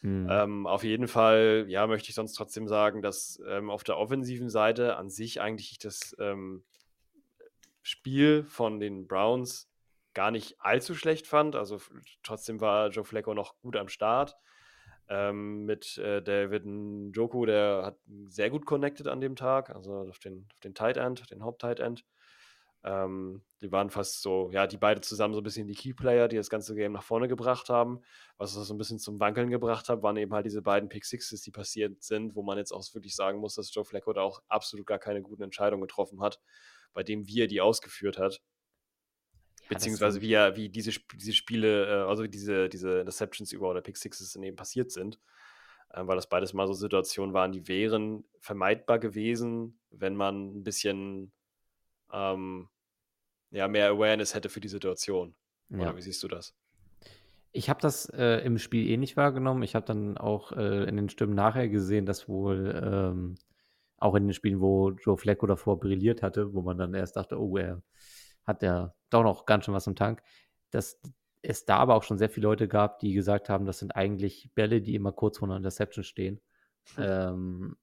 Mhm. 0.00 0.28
Ähm, 0.30 0.66
auf 0.66 0.84
jeden 0.84 1.06
Fall, 1.06 1.66
ja, 1.68 1.86
möchte 1.86 2.08
ich 2.08 2.14
sonst 2.14 2.32
trotzdem 2.34 2.66
sagen, 2.66 3.02
dass 3.02 3.40
ähm, 3.46 3.70
auf 3.70 3.84
der 3.84 3.98
offensiven 3.98 4.50
Seite 4.50 4.96
an 4.96 5.10
sich 5.10 5.40
eigentlich 5.40 5.72
ich 5.72 5.78
das 5.78 6.16
ähm, 6.18 6.64
Spiel 7.82 8.44
von 8.44 8.80
den 8.80 9.06
Browns 9.06 9.68
gar 10.14 10.30
nicht 10.30 10.60
allzu 10.60 10.94
schlecht 10.94 11.26
fand. 11.26 11.56
Also 11.56 11.80
trotzdem 12.22 12.60
war 12.60 12.88
Joe 12.88 13.04
Flacco 13.04 13.34
noch 13.34 13.58
gut 13.60 13.76
am 13.76 13.88
Start. 13.88 14.36
Ähm, 15.08 15.64
mit 15.64 15.98
äh, 15.98 16.22
David 16.22 16.64
Njoku, 16.64 17.44
der 17.44 17.82
hat 17.84 17.98
sehr 18.26 18.50
gut 18.50 18.64
connected 18.66 19.08
an 19.08 19.20
dem 19.20 19.36
Tag, 19.36 19.70
also 19.70 20.08
auf 20.08 20.18
den, 20.18 20.46
auf 20.52 20.60
den 20.60 20.74
Tight 20.74 20.96
End, 20.96 21.30
den 21.30 21.44
Haupt-Tight 21.44 21.80
End. 21.80 22.04
Ähm, 22.84 23.42
die 23.60 23.70
waren 23.70 23.90
fast 23.90 24.22
so, 24.22 24.50
ja, 24.50 24.66
die 24.66 24.76
beide 24.76 25.00
zusammen 25.00 25.34
so 25.34 25.40
ein 25.40 25.44
bisschen 25.44 25.68
die 25.68 25.74
Key-Player, 25.74 26.26
die 26.26 26.36
das 26.36 26.50
ganze 26.50 26.74
Game 26.74 26.92
nach 26.92 27.04
vorne 27.04 27.28
gebracht 27.28 27.68
haben. 27.68 28.00
Was 28.38 28.56
es 28.56 28.66
so 28.66 28.74
ein 28.74 28.78
bisschen 28.78 28.98
zum 28.98 29.20
Wankeln 29.20 29.50
gebracht 29.50 29.88
hat, 29.88 30.02
waren 30.02 30.16
eben 30.16 30.34
halt 30.34 30.46
diese 30.46 30.62
beiden 30.62 30.88
Pick 30.88 31.04
Sixes, 31.04 31.42
die 31.42 31.52
passiert 31.52 32.02
sind, 32.02 32.34
wo 32.34 32.42
man 32.42 32.58
jetzt 32.58 32.72
auch 32.72 32.82
wirklich 32.94 33.14
sagen 33.14 33.38
muss, 33.38 33.54
dass 33.54 33.72
Joe 33.72 33.84
Flacco 33.84 34.12
da 34.12 34.22
auch 34.22 34.42
absolut 34.48 34.86
gar 34.86 34.98
keine 34.98 35.22
guten 35.22 35.42
Entscheidungen 35.42 35.82
getroffen 35.82 36.20
hat, 36.20 36.40
bei 36.92 37.04
dem, 37.04 37.28
wie 37.28 37.42
er 37.42 37.46
die 37.46 37.60
ausgeführt 37.60 38.18
hat. 38.18 38.42
Beziehungsweise 39.74 40.20
wie 40.20 40.30
wie 40.30 40.68
diese, 40.68 40.92
diese 41.14 41.32
Spiele, 41.32 41.86
äh, 41.86 42.08
also 42.08 42.26
diese, 42.26 42.68
diese 42.68 43.00
Interceptions 43.00 43.52
über 43.52 43.70
oder 43.70 43.80
Pick 43.80 43.96
Sixes 43.96 44.36
eben 44.36 44.56
passiert 44.56 44.90
sind. 44.90 45.18
Ähm, 45.94 46.08
weil 46.08 46.16
das 46.16 46.28
beides 46.28 46.54
mal 46.54 46.66
so 46.66 46.72
Situationen 46.72 47.34
waren, 47.34 47.52
die 47.52 47.68
wären 47.68 48.24
vermeidbar 48.40 48.98
gewesen, 48.98 49.78
wenn 49.90 50.16
man 50.16 50.56
ein 50.56 50.64
bisschen 50.64 51.32
ähm, 52.12 52.68
ja, 53.50 53.68
mehr 53.68 53.90
Awareness 53.90 54.34
hätte 54.34 54.48
für 54.48 54.60
die 54.60 54.68
Situation. 54.68 55.34
Oder 55.70 55.84
ja. 55.84 55.96
wie 55.96 56.02
siehst 56.02 56.22
du 56.22 56.28
das? 56.28 56.54
Ich 57.52 57.68
habe 57.68 57.80
das 57.80 58.06
äh, 58.08 58.38
im 58.44 58.58
Spiel 58.58 58.88
eh 58.88 58.96
nicht 58.96 59.18
wahrgenommen. 59.18 59.62
Ich 59.62 59.74
habe 59.74 59.84
dann 59.84 60.16
auch 60.16 60.52
äh, 60.52 60.84
in 60.84 60.96
den 60.96 61.10
Stimmen 61.10 61.34
nachher 61.34 61.68
gesehen, 61.68 62.06
dass 62.06 62.26
wohl 62.26 62.80
ähm, 62.82 63.34
auch 63.98 64.14
in 64.14 64.24
den 64.24 64.32
Spielen, 64.32 64.60
wo 64.60 64.90
Joe 64.92 65.18
Flacco 65.18 65.46
davor 65.46 65.78
brilliert 65.78 66.22
hatte, 66.22 66.54
wo 66.54 66.62
man 66.62 66.78
dann 66.78 66.94
erst 66.94 67.16
dachte, 67.16 67.38
oh, 67.38 67.56
er 67.58 67.82
hat 68.44 68.62
ja 68.62 68.94
doch 69.10 69.22
noch 69.22 69.46
ganz 69.46 69.64
schön 69.64 69.74
was 69.74 69.86
im 69.86 69.96
Tank, 69.96 70.22
dass 70.70 71.00
es 71.42 71.64
da 71.64 71.78
aber 71.78 71.94
auch 71.96 72.02
schon 72.04 72.18
sehr 72.18 72.30
viele 72.30 72.46
Leute 72.46 72.68
gab, 72.68 73.00
die 73.00 73.12
gesagt 73.12 73.48
haben, 73.48 73.66
das 73.66 73.78
sind 73.78 73.96
eigentlich 73.96 74.50
Bälle, 74.54 74.80
die 74.80 74.94
immer 74.94 75.12
kurz 75.12 75.38
vor 75.38 75.48
einer 75.48 75.56
Interception 75.56 76.04
stehen. 76.04 76.40
ähm, 76.98 77.76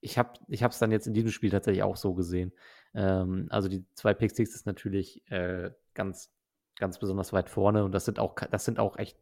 ich 0.00 0.18
habe 0.18 0.32
es 0.48 0.78
dann 0.78 0.90
jetzt 0.90 1.06
in 1.06 1.14
diesem 1.14 1.30
Spiel 1.30 1.50
tatsächlich 1.50 1.84
auch 1.84 1.96
so 1.96 2.14
gesehen. 2.14 2.52
Ähm, 2.94 3.46
also 3.50 3.68
die 3.68 3.86
zwei 3.94 4.14
Pick 4.14 4.32
Six 4.32 4.54
ist 4.54 4.66
natürlich 4.66 5.22
äh, 5.30 5.70
ganz, 5.94 6.32
ganz 6.76 6.98
besonders 6.98 7.32
weit 7.32 7.48
vorne 7.48 7.84
und 7.84 7.92
das 7.92 8.04
sind 8.04 8.18
auch, 8.18 8.34
das 8.34 8.64
sind 8.64 8.80
auch 8.80 8.96
echt 8.98 9.18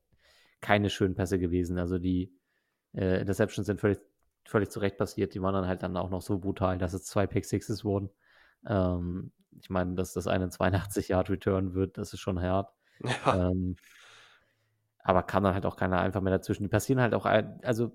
keine 0.61 0.89
schönen 0.91 1.15
Pässe 1.15 1.39
gewesen. 1.39 1.79
Also 1.79 1.99
die 1.99 2.33
äh, 2.95 3.21
Interceptions 3.21 3.67
sind 3.67 3.81
völlig, 3.81 3.99
völlig 4.47 4.71
zurecht 4.71 4.97
passiert. 4.97 5.35
Die 5.35 5.43
waren 5.43 5.55
dann 5.55 5.67
halt 5.67 5.83
dann 5.83 5.97
auch 5.97 6.11
noch 6.11 6.23
so 6.23 6.39
brutal, 6.39 6.79
dass 6.79 6.95
es 6.95 7.05
zwei 7.05 7.27
Pick 7.27 7.45
Sixes 7.45 7.85
wurden. 7.85 8.11
Ähm, 8.67 9.33
ich 9.59 9.71
meine, 9.71 9.95
dass 9.95 10.13
das 10.13 10.27
eine 10.27 10.49
82 10.51 11.09
Yard 11.09 11.31
Return 11.31 11.75
wird, 11.75 11.99
das 11.99 12.13
ist 12.13 12.21
schon 12.21 12.41
hart. 12.41 12.73
Ja, 13.05 13.35
Ähm, 13.35 13.79
aber 15.03 15.23
kam 15.23 15.45
dann 15.45 15.55
halt 15.55 15.67
auch 15.67 15.77
keiner 15.77 16.01
einfach 16.01 16.21
mehr 16.21 16.33
dazwischen. 16.37 16.63
Die 16.65 16.69
passieren 16.69 17.01
halt 17.01 17.15
auch, 17.15 17.25
also 17.27 17.93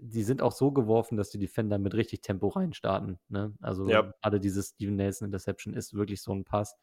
die 0.00 0.22
sind 0.22 0.42
auch 0.42 0.52
so 0.52 0.70
geworfen, 0.72 1.16
dass 1.16 1.30
die 1.30 1.38
Defender 1.38 1.78
mit 1.78 1.94
richtig 1.94 2.20
Tempo 2.20 2.48
reinstarten. 2.48 3.18
Ne? 3.28 3.54
Also 3.60 3.86
ja, 3.86 4.12
gerade 4.20 4.40
dieses 4.40 4.68
Steven 4.70 4.96
Nelson 4.96 5.26
Interception 5.26 5.74
ist 5.74 5.94
wirklich 5.94 6.22
so 6.22 6.32
ein 6.34 6.44
Pass. 6.44 6.76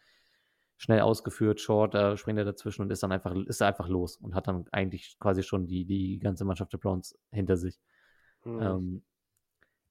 Schnell 0.78 1.02
ausgeführt, 1.02 1.60
short, 1.60 1.94
da 1.94 2.16
springt 2.18 2.40
er 2.40 2.46
dazwischen 2.46 2.82
und 2.84 2.92
ist 2.92 3.04
dann 3.04 3.12
einfach, 3.12 3.36
ist 3.36 3.62
einfach 3.62 3.90
los 3.90 4.16
und 4.18 4.34
hat 4.34 4.48
dann 4.48 4.66
eigentlich 4.72 5.18
quasi 5.20 5.44
schon 5.44 5.68
die, 5.68 5.86
die 5.86 6.20
ganze 6.20 6.46
Mannschaft 6.46 6.72
der 6.74 6.78
Browns 6.78 7.18
hinter 7.32 7.58
sich. 7.58 7.80
hm, 8.44 8.60
Ähm, 8.60 9.04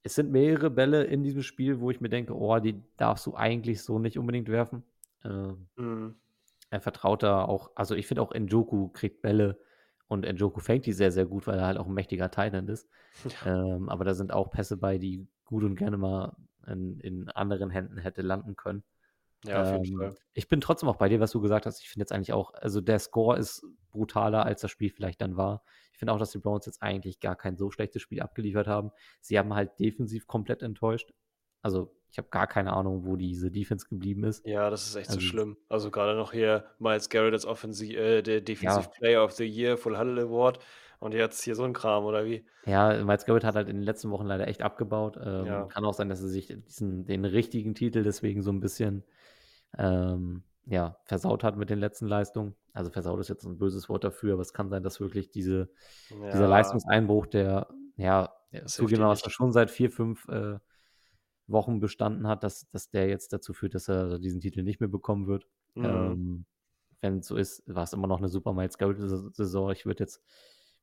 es 0.03 0.15
sind 0.15 0.31
mehrere 0.31 0.71
Bälle 0.71 1.05
in 1.05 1.23
diesem 1.23 1.43
Spiel, 1.43 1.81
wo 1.81 1.91
ich 1.91 2.01
mir 2.01 2.09
denke, 2.09 2.35
oh, 2.35 2.59
die 2.59 2.83
darfst 2.97 3.27
du 3.27 3.35
eigentlich 3.35 3.83
so 3.83 3.99
nicht 3.99 4.19
unbedingt 4.19 4.49
werfen. 4.49 4.83
Ähm, 5.25 5.67
hm, 5.77 6.15
er 6.71 6.81
vertraut 6.81 7.23
da 7.23 7.45
auch, 7.45 7.71
also 7.75 7.95
ich 7.95 8.07
finde 8.07 8.23
auch 8.23 8.33
Njoku 8.35 8.89
kriegt 8.89 9.23
Bälle 9.23 9.59
und 10.07 10.27
Njoku 10.27 10.61
fängt 10.61 10.87
die 10.87 10.93
sehr, 10.93 11.13
sehr 11.13 11.27
gut, 11.27 11.47
weil 11.47 11.59
er 11.59 11.67
halt 11.67 11.79
auch 11.79 11.87
ein 11.87 11.95
mächtiger 11.95 12.31
Thailand 12.31 12.69
ist. 12.71 12.89
ja, 13.25 13.31
Ähm, 13.77 13.89
aber 13.89 14.05
da 14.05 14.15
sind 14.15 14.33
auch 14.33 14.51
Pässe 14.51 14.77
bei, 14.77 14.99
die 14.99 15.27
gut 15.45 15.65
und 15.65 15.77
gerne 15.77 15.97
mal 15.97 16.37
in, 16.67 17.01
in 17.01 17.29
anderen 17.31 17.71
Händen 17.71 17.99
hätte 17.99 18.23
landen 18.23 18.57
können. 18.57 18.85
Ja, 19.45 19.61
auf 19.63 19.71
jeden 19.73 19.85
Ähm, 19.85 19.97
Fall. 19.97 20.17
ich 20.35 20.49
bin 20.49 20.61
trotzdem 20.61 20.89
auch 20.89 20.97
bei 20.97 21.09
dir, 21.09 21.21
was 21.21 21.31
du 21.33 21.41
gesagt 21.41 21.67
hast. 21.67 21.81
Ich 21.83 21.89
finde 21.89 22.03
jetzt 22.03 22.13
eigentlich 22.13 22.33
auch, 22.33 22.55
also 22.55 22.81
der 22.81 22.99
Score 22.99 23.39
ist 23.39 23.65
brutaler, 23.91 24.45
als 24.45 24.61
das 24.61 24.71
Spiel 24.71 24.91
vielleicht 24.91 25.21
dann 25.21 25.37
war. 25.37 25.63
Ich 25.93 25.99
finde 25.99 26.13
auch, 26.13 26.19
dass 26.19 26.31
die 26.31 26.39
Browns 26.39 26.67
jetzt 26.67 26.83
eigentlich 26.83 27.21
gar 27.21 27.37
kein 27.37 27.57
so 27.57 27.71
schlechtes 27.71 28.03
Spiel 28.03 28.21
abgeliefert 28.21 28.67
haben. 28.69 28.91
Sie 29.21 29.39
haben 29.39 29.55
halt 29.55 29.79
defensiv 29.81 30.27
komplett 30.27 30.63
enttäuscht. 30.63 31.13
Also 31.63 31.95
ich 32.11 32.19
habe 32.19 32.29
gar 32.31 32.47
keine 32.47 32.73
Ahnung, 32.73 33.05
wo 33.05 33.17
diese 33.17 33.51
Defense 33.51 33.87
geblieben 33.89 34.25
ist. 34.25 34.47
Ja, 34.47 34.71
das 34.71 34.87
ist 34.89 34.95
echt 34.97 35.11
so 35.11 35.19
Also 35.19 35.27
schlimm. 35.27 35.57
Also 35.69 35.91
gerade 35.91 36.17
noch 36.17 36.33
hier 36.33 36.65
Miles 36.79 37.09
Garrett 37.09 37.33
als 37.35 37.45
Offensiv, 37.47 37.97
äh, 37.97 38.23
der 38.23 38.41
Defensive 38.41 38.87
ja, 38.87 38.91
Player 38.99 39.25
of 39.25 39.33
the 39.33 39.45
Year, 39.45 39.77
Full 39.77 39.99
Huddle 39.99 40.23
Award 40.23 40.61
und 41.01 41.15
jetzt 41.15 41.43
hier 41.43 41.55
so 41.55 41.65
ein 41.65 41.73
Kram, 41.73 42.05
oder 42.05 42.25
wie? 42.25 42.45
ja, 42.65 43.03
Miles 43.05 43.25
Garrett 43.25 43.45
hat 43.45 43.55
halt 43.55 43.69
in 43.69 43.77
den 43.77 43.83
letzten 43.85 44.11
Wochen 44.11 44.27
leider 44.27 44.47
echt 44.49 44.63
abgebaut. 44.63 45.17
Ähm, 45.23 45.47
Ja, 45.47 45.65
kann 45.67 45.85
auch 45.85 45.95
sein, 45.95 46.09
dass 46.09 46.21
er 46.23 46.29
sich 46.29 46.47
diesen, 46.67 47.07
den 47.07 47.25
richtigen 47.25 47.75
Titel 47.75 48.03
deswegen 48.03 48.43
so 48.43 48.51
ein 48.53 48.61
bisschen 48.61 49.05
ähm, 49.77 50.43
ja, 50.67 50.99
versaut 51.05 51.45
hat 51.45 51.57
mit 51.57 51.71
den 51.71 51.79
letzten 51.79 52.07
Leistungen. 52.07 52.55
Also 52.73 52.91
versaut 52.91 53.21
ist 53.21 53.29
jetzt 53.29 53.45
ein 53.45 53.59
böses 53.59 53.89
Wort 53.89 54.05
dafür, 54.05 54.35
aber 54.35 54.43
es 54.43 54.53
kann 54.53 54.69
sein, 54.69 54.83
dass 54.83 55.01
wirklich 55.01 55.31
diese, 55.31 55.71
dieser 56.11 56.43
ja, 56.43 56.47
Leistungseinbruch, 56.47 57.27
der 57.27 57.69
ja 57.97 58.33
das 58.51 58.61
hilft 58.61 58.71
zugegeben 58.75 59.03
ihm 59.03 59.09
was 59.09 59.25
nicht. 59.25 59.35
schon 59.35 59.53
seit 59.53 59.71
vier, 59.71 59.91
fünf 59.91 60.29
äh, 60.29 60.59
Wochen 61.47 61.81
bestanden 61.81 62.27
hat, 62.27 62.45
dass, 62.45 62.69
dass 62.71 62.91
der 62.91 63.09
jetzt 63.09 63.33
dazu 63.33 63.53
führt, 63.53 63.75
dass 63.75 63.89
er 63.89 64.19
diesen 64.19 64.41
Titel 64.41 64.63
nicht 64.63 64.81
mehr 64.81 64.89
bekommen 64.89 65.27
wird. 65.27 65.49
Mhm. 65.75 65.85
Ähm, 65.85 66.45
wenn 67.01 67.19
es 67.19 67.27
so 67.27 67.37
ist, 67.37 67.63
war 67.67 67.85
es 67.85 67.93
immer 67.93 68.07
noch 68.07 68.19
eine 68.19 68.29
super 68.29 68.53
Miles 68.53 68.77
Garrett-Saison. 68.77 69.71
Ich 69.73 69.87
würde 69.87 70.05
jetzt, 70.05 70.23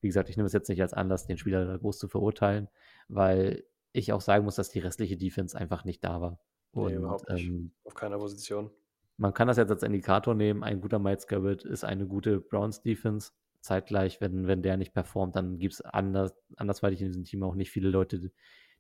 wie 0.02 0.08
gesagt, 0.08 0.30
ich 0.30 0.38
nehme 0.38 0.48
es 0.48 0.54
jetzt 0.54 0.70
nicht 0.70 0.82
als 0.82 0.94
Anlass, 0.94 1.28
den 1.28 1.38
Spieler 1.38 1.66
da 1.66 1.78
groß 1.78 2.00
zu 2.00 2.08
verurteilen, 2.08 2.70
weil 3.08 3.64
ich 3.92 4.12
auch 4.14 4.22
sagen 4.22 4.46
muss, 4.46 4.56
dass 4.56 4.70
die 4.70 4.80
restliche 4.80 5.18
Defense 5.18 5.58
einfach 5.58 5.86
nicht 5.86 6.04
da 6.04 6.22
war. 6.22 6.40
Nee, 6.76 6.82
Und 6.84 6.94
überhaupt 6.94 7.30
nicht. 7.30 7.48
ähm, 7.48 7.72
Auf 7.84 7.96
keiner 7.96 8.18
Position. 8.18 8.70
man 9.18 9.34
kann 9.34 9.48
das 9.48 9.58
jetzt 9.58 9.72
als 9.72 9.84
Indikator 9.84 10.36
nehmen. 10.36 10.64
Ein 10.64 10.82
guter 10.82 11.00
Miles 11.00 11.28
Garrett 11.28 11.64
ist 11.64 11.84
eine 11.84 12.06
gute 12.06 12.40
Browns 12.40 12.82
Defense. 12.82 13.32
Zeitgleich, 13.62 14.22
wenn, 14.22 14.46
wenn 14.46 14.62
der 14.62 14.78
nicht 14.78 14.94
performt, 14.94 15.36
dann 15.36 15.58
gibt 15.58 15.74
es 15.74 15.82
anders, 15.82 16.36
andersweitig 16.56 17.02
in 17.02 17.08
diesem 17.08 17.24
Team 17.24 17.42
auch 17.42 17.56
nicht 17.56 17.72
viele 17.72 17.90
Leute, 17.90 18.32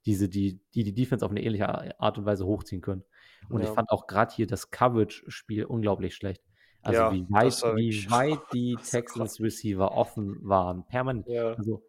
diese, 0.05 0.29
die, 0.29 0.59
die 0.75 0.83
die 0.83 0.93
Defense 0.93 1.25
auf 1.25 1.31
eine 1.31 1.41
ähnliche 1.41 1.99
Art 1.99 2.17
und 2.19 2.25
Weise 2.25 2.45
hochziehen 2.45 2.81
können. 2.81 3.03
Und 3.49 3.61
ja. 3.61 3.67
ich 3.67 3.73
fand 3.73 3.89
auch 3.89 4.05
gerade 4.05 4.35
hier 4.35 4.45
das 4.45 4.69
Coverage-Spiel 4.69 5.65
unglaublich 5.65 6.15
schlecht. 6.15 6.43
Also 6.83 6.99
ja, 6.99 7.11
wie 7.13 7.25
weit, 7.31 7.53
wie 7.75 8.11
weit 8.11 8.39
die 8.53 8.75
Texans 8.75 9.41
Receiver 9.41 9.91
offen 9.91 10.37
waren. 10.43 10.85
Permanent. 10.85 11.27
Ja. 11.27 11.53
Also 11.53 11.81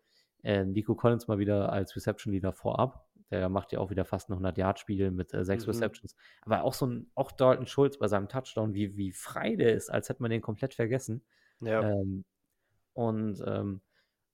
äh, 0.43 0.65
Nico 0.65 0.95
Collins 0.95 1.29
mal 1.29 1.39
wieder 1.39 1.71
als 1.71 1.95
Reception 1.97 2.33
Leader 2.33 2.55
vorab. 2.55 3.06
Der 3.31 3.49
macht 3.49 3.73
ja 3.73 3.81
auch 3.81 3.91
wieder 3.91 4.05
fast 4.05 4.31
ein 4.31 4.39
100-Yard-Spiel 4.39 5.11
mit 5.11 5.35
äh, 5.35 5.45
sechs 5.45 5.67
mhm. 5.67 5.73
Receptions. 5.73 6.15
Aber 6.43 6.63
auch 6.63 6.75
so 6.75 6.87
ein, 6.87 7.11
auch 7.15 7.33
Dalton 7.33 7.67
Schulz 7.67 7.99
bei 7.99 8.09
seinem 8.09 8.29
Touchdown, 8.29 8.75
wie, 8.75 8.97
wie 8.97 9.13
frei 9.13 9.57
der 9.57 9.75
ist, 9.75 9.91
als 9.91 10.09
hätte 10.09 10.23
man 10.23 10.31
den 10.31 10.41
komplett 10.41 10.75
vergessen. 10.75 11.25
Ja. 11.61 11.83
Ähm, 11.83 12.25
und 12.93 13.43
ähm, 13.47 13.81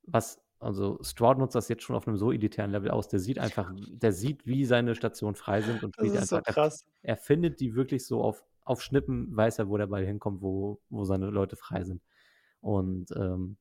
was, 0.04 0.40
also 0.58 0.98
Stroud 1.02 1.38
nutzt 1.38 1.54
das 1.54 1.68
jetzt 1.68 1.82
schon 1.82 1.96
auf 1.96 2.06
einem 2.06 2.16
so 2.16 2.32
elitären 2.32 2.70
Level 2.70 2.90
aus. 2.90 3.08
Der 3.08 3.18
sieht 3.18 3.38
einfach, 3.38 3.72
der 3.74 4.12
sieht, 4.12 4.46
wie 4.46 4.64
seine 4.64 4.94
Stationen 4.94 5.34
frei 5.34 5.62
sind 5.62 5.82
und 5.82 5.94
spielt 5.94 6.14
das 6.14 6.24
ist 6.24 6.32
einfach. 6.32 6.46
So 6.46 6.60
krass. 6.60 6.86
Er, 7.02 7.10
er, 7.10 7.16
findet 7.16 7.60
die 7.60 7.74
wirklich 7.74 8.06
so 8.06 8.22
auf, 8.22 8.44
auf 8.64 8.82
Schnippen, 8.82 9.34
weiß 9.34 9.58
er, 9.58 9.68
wo 9.68 9.76
der 9.76 9.88
Ball 9.88 10.04
hinkommt, 10.04 10.42
wo, 10.42 10.80
wo 10.90 11.04
seine 11.04 11.30
Leute 11.30 11.56
frei 11.56 11.82
sind. 11.84 12.02
Und 12.60 13.10
ähm, 13.16 13.56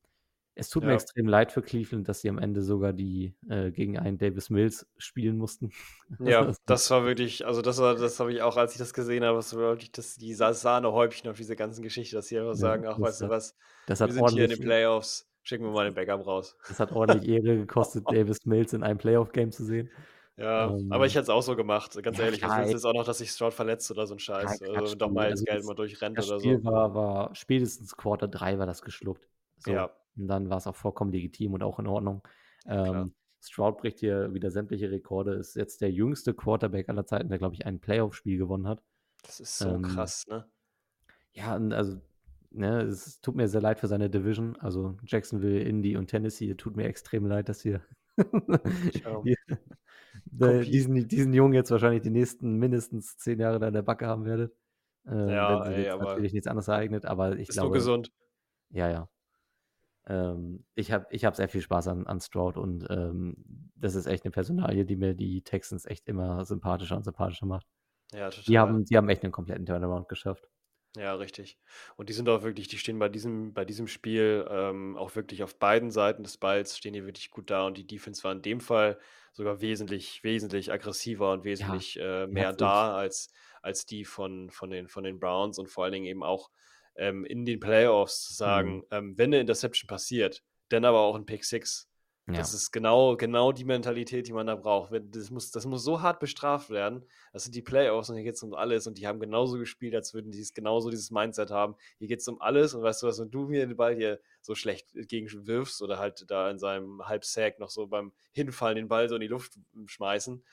es 0.55 0.69
tut 0.69 0.83
ja. 0.83 0.89
mir 0.89 0.95
extrem 0.95 1.27
leid 1.27 1.51
für 1.51 1.61
Cleveland, 1.61 2.07
dass 2.09 2.21
sie 2.21 2.29
am 2.29 2.37
Ende 2.37 2.61
sogar 2.61 2.93
die 2.93 3.33
äh, 3.49 3.71
gegen 3.71 3.97
einen 3.97 4.17
Davis 4.17 4.49
Mills 4.49 4.87
spielen 4.97 5.37
mussten. 5.37 5.71
Ja, 6.19 6.51
das 6.65 6.91
war 6.91 7.05
wirklich, 7.05 7.45
also 7.45 7.61
das 7.61 7.77
war, 7.77 7.95
das 7.95 8.19
habe 8.19 8.33
ich 8.33 8.41
auch, 8.41 8.57
als 8.57 8.73
ich 8.73 8.77
das 8.77 8.93
gesehen 8.93 9.23
habe, 9.23 9.37
das 9.37 9.55
war 9.55 9.61
wirklich 9.61 9.93
das, 9.93 10.15
die 10.15 10.33
Sahnehäubchen 10.33 11.29
auf 11.29 11.37
diese 11.37 11.55
ganzen 11.55 11.83
Geschichte, 11.83 12.17
dass 12.17 12.27
sie 12.27 12.37
einfach 12.37 12.51
ja, 12.51 12.55
sagen, 12.55 12.85
ach, 12.85 12.99
weißt 12.99 13.21
du 13.21 13.29
was, 13.29 13.55
das 13.87 14.01
wir 14.01 14.11
sind 14.11 14.29
hier 14.31 14.43
in 14.43 14.49
den 14.49 14.59
Playoffs, 14.59 15.31
Schicken 15.43 15.65
wir 15.65 15.71
mal 15.71 15.85
den 15.85 15.95
Backup 15.95 16.25
raus. 16.27 16.55
Das 16.67 16.79
hat 16.79 16.91
ordentlich 16.91 17.27
Ehre 17.27 17.57
gekostet, 17.57 18.05
Davis 18.07 18.45
Mills 18.45 18.73
in 18.73 18.83
einem 18.83 18.99
Playoff-Game 18.99 19.51
zu 19.51 19.65
sehen. 19.65 19.89
Ja, 20.37 20.67
um, 20.67 20.91
aber 20.91 21.05
ich 21.05 21.13
ähm, 21.13 21.19
hätte 21.19 21.23
es 21.23 21.29
auch 21.29 21.41
so 21.41 21.55
gemacht, 21.55 22.01
ganz 22.01 22.17
ja, 22.17 22.25
ehrlich. 22.25 22.41
Ich 22.41 22.47
will 22.47 22.69
jetzt 22.69 22.85
auch 22.85 22.93
noch, 22.93 23.05
dass 23.05 23.17
sich 23.17 23.31
Stroud 23.31 23.53
verletzt 23.53 23.89
oder 23.91 24.07
so 24.07 24.15
ein 24.15 24.19
Scheiß. 24.19 24.59
Ja, 24.59 24.69
also 24.73 24.95
doch 24.95 25.09
mal 25.09 25.29
das 25.31 25.43
Geld 25.43 25.63
mal 25.65 25.73
durchrennt 25.73 26.17
das 26.17 26.29
oder 26.29 26.39
Spiel 26.39 26.59
so. 26.59 26.63
War, 26.63 26.93
war 26.93 27.35
spätestens 27.35 27.95
Quarter 27.95 28.27
3 28.27 28.59
war 28.59 28.65
das 28.65 28.81
geschluckt. 28.81 29.27
So. 29.57 29.71
Ja. 29.71 29.91
Und 30.17 30.27
dann 30.27 30.49
war 30.49 30.57
es 30.57 30.67
auch 30.67 30.75
vollkommen 30.75 31.11
legitim 31.11 31.53
und 31.53 31.63
auch 31.63 31.79
in 31.79 31.87
Ordnung. 31.87 32.21
Ähm, 32.65 33.13
Stroud 33.41 33.77
bricht 33.77 33.99
hier 33.99 34.33
wieder 34.33 34.51
sämtliche 34.51 34.91
Rekorde, 34.91 35.33
ist 35.33 35.55
jetzt 35.55 35.81
der 35.81 35.91
jüngste 35.91 36.33
Quarterback 36.33 36.89
aller 36.89 37.05
Zeiten, 37.05 37.29
der, 37.29 37.39
glaube 37.39 37.55
ich, 37.55 37.65
ein 37.65 37.79
Playoff-Spiel 37.79 38.37
gewonnen 38.37 38.67
hat. 38.67 38.83
Das 39.23 39.39
ist 39.39 39.57
so 39.57 39.69
ähm, 39.69 39.81
krass, 39.81 40.25
ne? 40.27 40.45
Ja, 41.33 41.55
also 41.55 42.01
ne, 42.51 42.81
es 42.81 43.21
tut 43.21 43.35
mir 43.35 43.47
sehr 43.47 43.61
leid 43.61 43.79
für 43.79 43.87
seine 43.87 44.09
Division. 44.09 44.57
Also 44.57 44.97
Jacksonville, 45.05 45.61
Indy 45.61 45.95
und 45.97 46.07
Tennessee, 46.07 46.53
tut 46.55 46.75
mir 46.75 46.85
extrem 46.85 47.25
leid, 47.25 47.49
dass 47.49 47.65
ihr 47.65 47.81
diesen, 50.25 51.07
diesen 51.07 51.33
Jungen 51.33 51.53
jetzt 51.53 51.71
wahrscheinlich 51.71 52.01
die 52.01 52.09
nächsten 52.09 52.57
mindestens 52.57 53.17
zehn 53.17 53.39
Jahre 53.39 53.59
da 53.59 53.67
in 53.67 53.73
der 53.73 53.81
Backe 53.81 54.05
haben 54.05 54.25
werdet. 54.25 54.53
Äh, 55.07 55.33
ja, 55.33 55.65
wenn 55.65 55.73
ey, 55.73 55.97
natürlich 55.97 56.33
nichts 56.33 56.47
anderes 56.47 56.67
ereignet, 56.67 57.05
aber 57.05 57.37
ich 57.37 57.49
ist 57.49 57.55
glaube. 57.55 57.75
Ist 57.77 57.83
gesund. 57.83 58.11
Ja, 58.69 58.89
ja. 58.89 59.09
Ähm, 60.07 60.65
ich 60.75 60.91
habe 60.91 61.05
ich 61.11 61.25
hab 61.25 61.35
sehr 61.35 61.49
viel 61.49 61.61
Spaß 61.61 61.87
an, 61.87 62.07
an 62.07 62.19
Stroud 62.19 62.57
und 62.57 62.87
ähm, 62.89 63.35
das 63.75 63.95
ist 63.95 64.07
echt 64.07 64.25
eine 64.25 64.31
Personalie, 64.31 64.85
die 64.85 64.95
mir 64.95 65.13
die 65.13 65.43
Texans 65.43 65.85
echt 65.85 66.07
immer 66.07 66.45
sympathischer 66.45 66.97
und 66.97 67.03
sympathischer 67.03 67.45
macht. 67.45 67.67
Ja, 68.11 68.29
total. 68.29 68.43
Die 68.45 68.59
haben, 68.59 68.85
die 68.85 68.97
haben 68.97 69.09
echt 69.09 69.23
einen 69.23 69.31
kompletten 69.31 69.65
Turnaround 69.65 70.09
geschafft. 70.09 70.49
Ja, 70.97 71.15
richtig. 71.15 71.57
Und 71.95 72.09
die 72.09 72.13
sind 72.13 72.27
auch 72.27 72.43
wirklich, 72.43 72.67
die 72.67 72.77
stehen 72.77 72.99
bei 72.99 73.07
diesem, 73.07 73.53
bei 73.53 73.63
diesem 73.63 73.87
Spiel 73.87 74.45
ähm, 74.49 74.97
auch 74.97 75.15
wirklich 75.15 75.41
auf 75.41 75.57
beiden 75.57 75.89
Seiten 75.89 76.23
des 76.23 76.37
Balls, 76.37 76.77
stehen 76.77 76.93
die 76.93 77.05
wirklich 77.05 77.31
gut 77.31 77.49
da 77.49 77.65
und 77.65 77.77
die 77.77 77.87
Defense 77.87 78.23
war 78.25 78.33
in 78.33 78.41
dem 78.41 78.59
Fall 78.59 78.99
sogar 79.31 79.61
wesentlich, 79.61 80.21
wesentlich 80.25 80.71
aggressiver 80.73 81.31
und 81.31 81.45
wesentlich 81.45 81.97
äh, 81.97 82.27
mehr 82.27 82.51
da 82.51 82.93
als, 82.93 83.31
als 83.61 83.85
die 83.85 84.03
von, 84.03 84.49
von, 84.49 84.69
den, 84.69 84.89
von 84.89 85.05
den 85.05 85.17
Browns 85.17 85.59
und 85.59 85.69
vor 85.69 85.85
allen 85.85 85.93
Dingen 85.93 86.07
eben 86.07 86.23
auch 86.23 86.49
ähm, 86.95 87.25
in 87.25 87.45
den 87.45 87.59
Playoffs 87.59 88.27
zu 88.27 88.33
sagen, 88.33 88.77
mhm. 88.77 88.85
ähm, 88.91 89.17
wenn 89.17 89.29
eine 89.29 89.41
Interception 89.41 89.87
passiert, 89.87 90.43
dann 90.69 90.85
aber 90.85 90.99
auch 90.99 91.15
ein 91.15 91.25
Pick 91.25 91.43
Six, 91.43 91.91
ja. 92.27 92.37
Das 92.37 92.53
ist 92.53 92.71
genau, 92.71 93.17
genau 93.17 93.51
die 93.51 93.65
Mentalität, 93.65 94.27
die 94.27 94.33
man 94.33 94.45
da 94.45 94.55
braucht. 94.55 94.91
Das 95.09 95.31
muss, 95.31 95.49
das 95.49 95.65
muss 95.65 95.83
so 95.83 96.01
hart 96.01 96.19
bestraft 96.19 96.69
werden. 96.69 97.03
Das 97.33 97.43
sind 97.43 97.55
die 97.55 97.63
Playoffs 97.63 98.09
und 98.09 98.15
hier 98.15 98.23
geht 98.23 98.35
es 98.35 98.43
um 98.43 98.53
alles. 98.53 98.85
Und 98.85 98.97
die 98.99 99.07
haben 99.07 99.19
genauso 99.19 99.57
gespielt, 99.57 99.95
als 99.95 100.13
würden 100.13 100.31
die 100.31 100.47
genauso 100.53 100.91
dieses 100.91 101.09
Mindset 101.09 101.49
haben. 101.49 101.75
Hier 101.97 102.07
geht 102.07 102.19
es 102.19 102.27
um 102.27 102.39
alles. 102.39 102.73
Und 102.75 102.83
weißt 102.83 103.01
du 103.01 103.07
was, 103.07 103.19
wenn 103.19 103.31
du 103.31 103.47
mir 103.47 103.65
den 103.65 103.75
Ball 103.75 103.95
hier 103.95 104.19
so 104.41 104.53
schlecht 104.53 104.87
gegenwirfst 104.93 105.81
oder 105.81 105.97
halt 105.97 106.29
da 106.29 106.49
in 106.49 106.59
seinem 106.59 107.05
Halbsack 107.07 107.59
noch 107.59 107.69
so 107.69 107.87
beim 107.87 108.13
Hinfallen 108.31 108.75
den 108.75 108.87
Ball 108.87 109.09
so 109.09 109.15
in 109.15 109.21
die 109.21 109.27
Luft 109.27 109.53
schmeißen, 109.87 110.43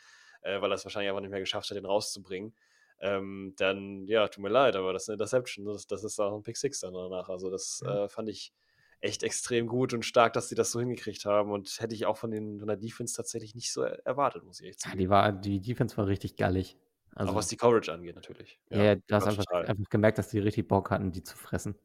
äh, 0.42 0.60
weil 0.60 0.72
er 0.72 0.76
es 0.76 0.84
wahrscheinlich 0.84 1.10
einfach 1.10 1.20
nicht 1.20 1.30
mehr 1.30 1.40
geschafft 1.40 1.70
hat, 1.70 1.76
den 1.76 1.86
rauszubringen, 1.86 2.54
ähm, 3.00 3.54
dann 3.56 4.06
ja, 4.06 4.28
tut 4.28 4.42
mir 4.42 4.48
leid, 4.48 4.76
aber 4.76 4.92
das 4.92 5.04
ist 5.04 5.08
eine 5.10 5.14
Interception. 5.14 5.64
Das, 5.64 5.86
das 5.86 6.04
ist 6.04 6.18
auch 6.18 6.34
ein 6.34 6.42
Pick 6.42 6.56
Six 6.56 6.80
dann 6.80 6.94
danach. 6.94 7.28
Also 7.28 7.50
das 7.50 7.82
ja. 7.84 8.04
äh, 8.04 8.08
fand 8.08 8.28
ich 8.28 8.52
echt 9.00 9.22
extrem 9.22 9.68
gut 9.68 9.94
und 9.94 10.04
stark, 10.04 10.32
dass 10.32 10.48
sie 10.48 10.54
das 10.54 10.72
so 10.72 10.80
hingekriegt 10.80 11.24
haben. 11.24 11.52
Und 11.52 11.80
hätte 11.80 11.94
ich 11.94 12.06
auch 12.06 12.16
von, 12.16 12.30
den, 12.30 12.58
von 12.58 12.68
der 12.68 12.76
Defense 12.76 13.14
tatsächlich 13.14 13.54
nicht 13.54 13.72
so 13.72 13.82
erwartet, 13.82 14.44
muss 14.44 14.60
ich 14.60 14.68
echt 14.68 14.80
sagen. 14.80 14.94
Ja, 14.94 14.98
die, 14.98 15.08
war, 15.08 15.32
die 15.32 15.60
Defense 15.60 15.96
war 15.96 16.06
richtig 16.06 16.36
gallig. 16.36 16.76
Also, 17.14 17.32
auch 17.32 17.36
was 17.36 17.48
die 17.48 17.56
Coverage 17.56 17.92
angeht, 17.92 18.16
natürlich. 18.16 18.60
Ja, 18.70 18.82
ja 18.82 18.94
du 18.94 19.14
hast 19.14 19.26
einfach, 19.26 19.44
einfach, 19.46 19.88
gemerkt, 19.90 20.18
dass 20.18 20.28
die 20.28 20.38
richtig 20.38 20.68
Bock 20.68 20.90
hatten, 20.90 21.12
die 21.12 21.22
zu 21.22 21.36
fressen. 21.36 21.76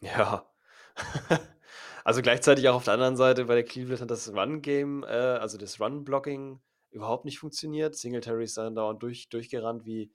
Ja. 0.00 0.48
also 2.04 2.22
gleichzeitig 2.22 2.68
auch 2.68 2.76
auf 2.76 2.84
der 2.84 2.94
anderen 2.94 3.16
Seite 3.16 3.46
bei 3.46 3.54
der 3.54 3.64
Cleveland 3.64 4.00
hat 4.00 4.10
das 4.10 4.32
Run-Game, 4.32 5.02
äh, 5.04 5.06
also 5.06 5.58
das 5.58 5.80
Run-Blocking 5.80 6.60
überhaupt 6.90 7.24
nicht 7.24 7.38
funktioniert. 7.38 7.96
Singletary 7.96 8.44
ist 8.44 8.58
dann 8.58 8.74
dauernd 8.74 9.02
durch, 9.02 9.28
durchgerannt 9.28 9.84
wie, 9.86 10.12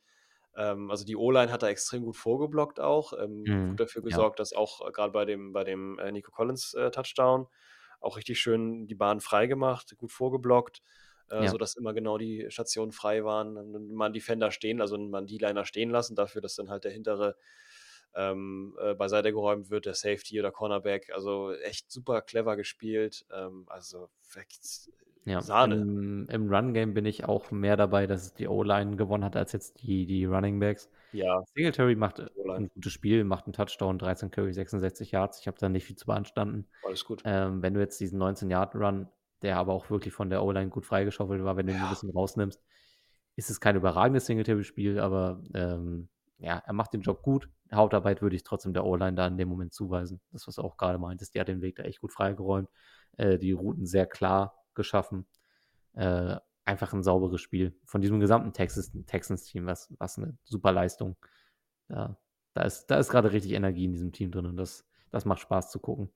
also 0.90 1.06
die 1.06 1.16
O-Line 1.16 1.52
hat 1.52 1.64
da 1.64 1.70
extrem 1.70 2.04
gut 2.04 2.18
vorgeblockt 2.18 2.80
auch, 2.80 3.14
ähm, 3.14 3.44
mhm. 3.46 3.70
gut 3.70 3.80
dafür 3.80 4.02
gesorgt, 4.02 4.40
ja. 4.40 4.42
dass 4.42 4.54
auch 4.54 4.88
äh, 4.88 4.92
gerade 4.92 5.14
bei 5.14 5.26
dem, 5.26 5.54
bei 5.54 5.64
dem 5.64 5.98
äh, 6.00 6.12
Nico 6.12 6.32
Collins 6.32 6.74
äh, 6.74 6.92
Touchdown 6.92 7.48
auch 8.02 8.18
richtig 8.18 8.40
schön 8.40 8.88
die 8.88 8.96
Bahn 8.96 9.22
frei 9.22 9.48
gemacht, 9.48 9.96
gut 9.98 10.12
vorgeblockt, 10.12 10.82
äh, 11.30 11.44
ja. 11.44 11.50
sodass 11.50 11.76
immer 11.76 11.94
genau 11.94 12.18
die 12.18 12.48
Stationen 12.50 12.92
frei 12.92 13.24
waren. 13.24 13.58
Und 13.58 13.94
man 13.94 14.12
Defender 14.12 14.52
stehen, 14.52 14.82
also 14.82 14.98
man 14.98 15.28
die 15.28 15.38
Liner 15.38 15.66
stehen 15.66 15.90
lassen, 15.92 16.16
dafür, 16.16 16.42
dass 16.42 16.56
dann 16.56 16.70
halt 16.70 16.84
der 16.84 16.92
hintere 16.92 17.36
ähm, 18.16 18.76
äh, 18.82 18.94
beiseite 18.94 19.32
geräumt 19.32 19.70
wird, 19.70 19.86
der 19.86 19.94
Safety 19.94 20.40
oder 20.40 20.52
Cornerback. 20.52 21.12
Also 21.14 21.54
echt 21.54 21.92
super 21.92 22.22
clever 22.22 22.58
gespielt. 22.58 23.26
Ähm, 23.32 23.66
also 23.68 24.10
ja, 25.26 25.42
Sahne. 25.42 25.76
Im, 25.76 26.28
im 26.30 26.54
Run-Game 26.54 26.94
bin 26.94 27.06
ich 27.06 27.26
auch 27.26 27.52
mehr 27.52 27.78
dabei, 27.78 28.08
dass 28.08 28.34
die 28.34 28.48
O-Line 28.48 28.96
gewonnen 28.96 29.24
hat, 29.24 29.36
als 29.36 29.52
jetzt 29.52 29.82
die, 29.82 30.06
die 30.06 30.26
Running 30.26 30.60
Backs. 30.60 30.90
Ja. 31.12 31.44
Singletary 31.54 31.96
macht 31.96 32.20
ein 32.20 32.70
gutes 32.74 32.92
Spiel, 32.92 33.24
macht 33.24 33.46
einen 33.46 33.54
Touchdown, 33.54 34.00
13 34.00 34.32
Curry, 34.32 34.54
66 34.54 35.12
Yards. 35.12 35.40
Ich 35.40 35.48
habe 35.48 35.58
da 35.60 35.70
nicht 35.70 35.86
viel 35.86 35.96
zu 35.96 36.06
beanstanden. 36.06 36.68
Alles 36.86 37.06
gut. 37.06 37.22
Ähm, 37.26 37.62
wenn 37.62 37.74
du 37.74 37.80
jetzt 37.80 38.00
diesen 38.00 38.22
19-Yard-Run, 38.22 39.08
der 39.42 39.58
aber 39.58 39.74
auch 39.74 39.90
wirklich 39.90 40.14
von 40.14 40.30
der 40.30 40.44
O-Line 40.44 40.70
gut 40.70 40.86
freigeschaufelt 40.86 41.44
war, 41.44 41.58
wenn 41.58 41.68
du 41.68 41.74
ihn 41.74 41.82
ein 41.82 41.90
bisschen 41.90 42.12
rausnimmst, 42.12 42.62
ist 43.36 43.50
es 43.50 43.60
kein 43.60 43.76
überragendes 43.76 44.26
Singletary-Spiel, 44.26 45.00
aber 45.00 45.42
ähm, 45.54 46.10
ja, 46.40 46.62
er 46.66 46.74
macht 46.74 46.94
den 46.94 47.02
Job 47.02 47.22
gut. 47.22 47.50
Hauptarbeit 47.72 48.22
würde 48.22 48.36
ich 48.36 48.44
trotzdem 48.44 48.74
der 48.74 48.86
O-Line 48.86 49.14
da 49.14 49.28
in 49.28 49.38
dem 49.38 49.48
Moment 49.48 49.74
zuweisen. 49.74 50.20
Das, 50.32 50.48
was 50.48 50.56
du 50.56 50.64
auch 50.64 50.78
gerade 50.78 50.98
meintest, 50.98 51.36
die 51.36 51.40
hat 51.40 51.48
den 51.48 51.62
Weg 51.62 51.76
da 51.76 51.84
echt 51.84 52.02
gut 52.02 52.12
freigeräumt. 52.12 52.70
Äh, 53.18 53.38
die 53.38 53.52
Routen 53.52 53.86
sehr 53.86 54.08
klar 54.08 54.61
geschaffen. 54.76 55.26
Äh, 55.94 56.38
einfach 56.66 56.94
ein 56.94 57.04
sauberes 57.04 57.42
Spiel 57.42 57.78
von 57.86 58.02
diesem 58.02 58.20
gesamten 58.20 58.54
Texans-Team, 58.54 59.66
was, 59.66 59.94
was 59.98 60.18
eine 60.18 60.38
super 60.44 60.72
Leistung. 60.72 61.18
Ja, 61.90 62.18
da 62.54 62.64
ist, 62.64 62.88
da 62.88 62.98
ist 62.98 63.10
gerade 63.10 63.32
richtig 63.32 63.54
Energie 63.54 63.86
in 63.86 63.94
diesem 63.94 64.12
Team 64.12 64.32
drin 64.32 64.46
und 64.46 64.58
das, 64.58 64.88
das 65.10 65.26
macht 65.26 65.40
Spaß 65.40 65.72
zu 65.72 65.80
gucken. 65.80 66.12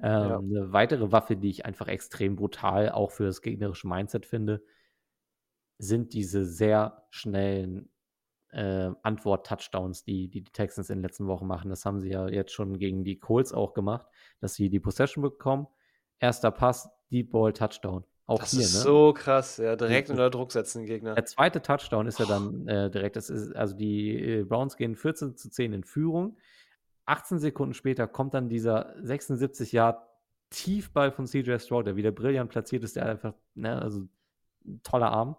Ähm, 0.00 0.28
ja. 0.28 0.38
Eine 0.38 0.72
weitere 0.72 1.10
Waffe, 1.10 1.36
die 1.36 1.50
ich 1.50 1.66
einfach 1.66 1.88
extrem 1.88 2.36
brutal 2.36 2.90
auch 2.90 3.10
für 3.10 3.24
das 3.24 3.42
gegnerische 3.42 3.88
Mindset 3.88 4.26
finde, 4.26 4.62
sind 5.78 6.12
diese 6.12 6.44
sehr 6.44 7.06
schnellen 7.10 7.90
äh, 8.50 8.90
Antwort-Touchdowns, 9.02 10.04
die, 10.04 10.28
die 10.28 10.42
die 10.42 10.52
Texans 10.52 10.90
in 10.90 10.98
den 10.98 11.02
letzten 11.02 11.26
Wochen 11.26 11.46
machen. 11.46 11.70
Das 11.70 11.84
haben 11.84 12.00
sie 12.00 12.10
ja 12.10 12.28
jetzt 12.28 12.52
schon 12.52 12.78
gegen 12.78 13.04
die 13.04 13.18
Colts 13.18 13.52
auch 13.52 13.74
gemacht, 13.74 14.06
dass 14.40 14.54
sie 14.54 14.70
die 14.70 14.80
Possession 14.80 15.22
bekommen. 15.22 15.66
Erster 16.18 16.50
Pass, 16.50 16.88
Deep 17.10 17.30
Ball, 17.30 17.52
Touchdown. 17.52 18.04
Auch 18.26 18.40
das 18.40 18.50
hier, 18.50 18.60
ist 18.60 18.74
ne? 18.74 18.80
so 18.80 19.14
krass, 19.14 19.56
ja, 19.56 19.74
direkt 19.74 20.10
unter 20.10 20.28
Druck 20.28 20.52
setzen 20.52 20.80
den 20.80 20.86
Gegner. 20.86 21.14
Der 21.14 21.24
zweite 21.24 21.62
Touchdown 21.62 22.06
ist 22.06 22.18
ja 22.18 22.26
dann 22.26 22.68
äh, 22.68 22.90
direkt, 22.90 23.16
das 23.16 23.30
ist, 23.30 23.56
also 23.56 23.74
die 23.74 24.16
äh, 24.16 24.44
Browns 24.44 24.76
gehen 24.76 24.96
14 24.96 25.36
zu 25.36 25.48
10 25.48 25.72
in 25.72 25.84
Führung. 25.84 26.36
18 27.06 27.38
Sekunden 27.38 27.72
später 27.72 28.06
kommt 28.06 28.34
dann 28.34 28.50
dieser 28.50 28.94
76 29.00 29.72
Yard 29.72 30.06
Tiefball 30.50 31.10
von 31.10 31.26
CJ 31.26 31.58
Stroud, 31.58 31.86
der 31.86 31.96
wieder 31.96 32.12
brillant 32.12 32.50
platziert 32.50 32.84
ist, 32.84 32.96
der 32.96 33.06
einfach, 33.06 33.32
ne, 33.54 33.80
also 33.80 34.02
toller 34.82 35.10
Arm. 35.10 35.36